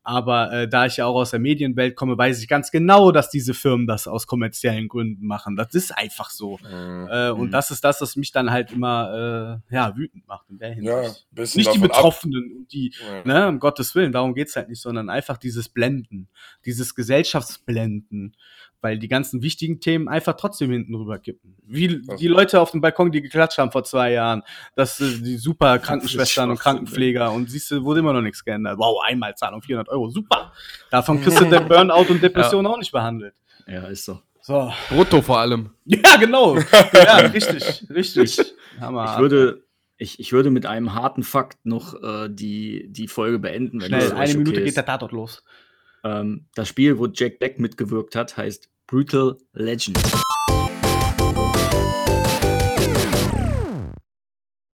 Aber 0.07 0.51
äh, 0.53 0.67
da 0.69 0.85
ich 0.85 0.97
ja 0.97 1.07
auch 1.07 1.15
aus 1.15 1.31
der 1.31 1.39
Medienwelt 1.39 1.95
komme, 1.95 2.15
weiß 2.15 2.39
ich 2.39 2.47
ganz 2.47 2.69
genau, 2.69 3.11
dass 3.11 3.31
diese 3.31 3.55
Firmen 3.55 3.87
das 3.87 4.07
aus 4.07 4.27
kommerziellen 4.27 4.87
Gründen 4.87 5.25
machen. 5.25 5.55
Das 5.55 5.73
ist 5.73 5.91
einfach 5.97 6.29
so. 6.29 6.59
Mhm. 6.63 7.07
Äh, 7.11 7.29
und 7.31 7.47
Mhm. 7.47 7.51
das 7.51 7.71
ist 7.71 7.83
das, 7.83 7.99
was 8.01 8.15
mich 8.15 8.31
dann 8.31 8.51
halt 8.51 8.71
immer 8.71 9.61
äh, 9.69 9.73
ja, 9.75 9.97
wütend 9.97 10.27
macht 10.27 10.47
in 10.51 10.59
der 10.59 10.73
Hinsicht. 10.75 11.25
Ja, 11.35 11.43
Nicht 11.43 11.73
die 11.73 11.79
Betroffenen 11.79 12.53
und 12.55 12.71
die, 12.71 12.93
Ja. 13.03 13.23
ne, 13.25 13.47
um 13.49 13.59
Gottes 13.59 13.95
Willen, 13.95 14.11
darum 14.11 14.35
geht's 14.35 14.55
halt 14.55 14.69
nicht, 14.69 14.79
sondern 14.81 15.09
einfach 15.09 15.37
dieses 15.37 15.69
Blenden, 15.69 16.29
dieses 16.65 16.93
Gesellschaftsblenden, 16.93 18.35
weil 18.85 18.99
die 18.99 19.07
ganzen 19.07 19.41
wichtigen 19.41 19.79
Themen 19.79 20.07
einfach 20.07 20.33
trotzdem 20.37 20.69
hinten 20.69 20.93
rüber 20.93 21.17
kippen. 21.17 21.57
Wie 21.65 22.03
die 22.19 22.27
Leute 22.27 22.61
auf 22.61 22.69
dem 22.69 22.81
Balkon, 22.81 23.11
die 23.11 23.23
geklatscht 23.23 23.57
haben 23.57 23.71
vor 23.71 23.83
zwei 23.83 24.11
Jahren, 24.11 24.43
dass 24.75 25.01
äh, 25.01 25.17
die 25.21 25.37
super 25.37 25.79
Krankenschwestern 25.79 26.51
und 26.51 26.59
Krankenpfleger 26.59 27.31
und 27.31 27.49
siehst 27.49 27.71
du, 27.71 27.83
wurde 27.83 28.01
immer 28.01 28.13
noch 28.13 28.21
nichts 28.21 28.45
geändert. 28.45 28.77
Wow, 28.77 29.01
Einmalzahlung 29.03 29.63
400 29.63 29.89
Euro, 29.89 30.11
super. 30.11 30.53
Davon 30.91 31.19
kriegst 31.19 31.41
du 31.41 31.45
der 31.45 31.59
Burnout 31.61 32.11
und 32.11 32.21
Depression 32.21 32.67
auch 32.67 32.77
nicht 32.77 32.91
behandelt. 32.91 33.33
Ja, 33.65 33.87
ist 33.87 34.05
so. 34.05 34.19
So. 34.41 34.71
Brutto 34.89 35.23
vor 35.23 35.39
allem. 35.39 35.71
Ja, 35.85 36.17
genau. 36.17 36.55
Ja, 36.93 37.17
richtig, 37.33 37.89
richtig. 37.89 38.53
Hammer. 38.79 39.13
Ich 39.13 39.19
würde, 39.19 39.63
ich, 39.97 40.19
ich 40.19 40.31
würde 40.31 40.51
mit 40.51 40.67
einem 40.67 40.93
harten 40.93 41.23
Fakt 41.23 41.65
noch 41.65 41.95
äh, 42.03 42.29
die, 42.29 42.85
die 42.91 43.07
Folge 43.07 43.39
beenden. 43.39 43.81
Wenn 43.81 43.87
Schnell, 43.87 44.01
das 44.01 44.11
eine 44.11 44.21
euch 44.21 44.33
Minute 44.33 44.51
okay 44.51 44.59
geht 44.59 44.67
ist. 44.67 44.77
der 44.77 44.85
Tatort 44.85 45.11
los. 45.11 45.43
Ähm, 46.05 46.45
das 46.53 46.67
Spiel, 46.69 46.99
wo 46.99 47.07
Jack 47.07 47.39
Beck 47.39 47.59
mitgewirkt 47.59 48.15
hat, 48.15 48.37
heißt 48.37 48.69
Brutal 48.87 49.37
Legend. 49.53 50.34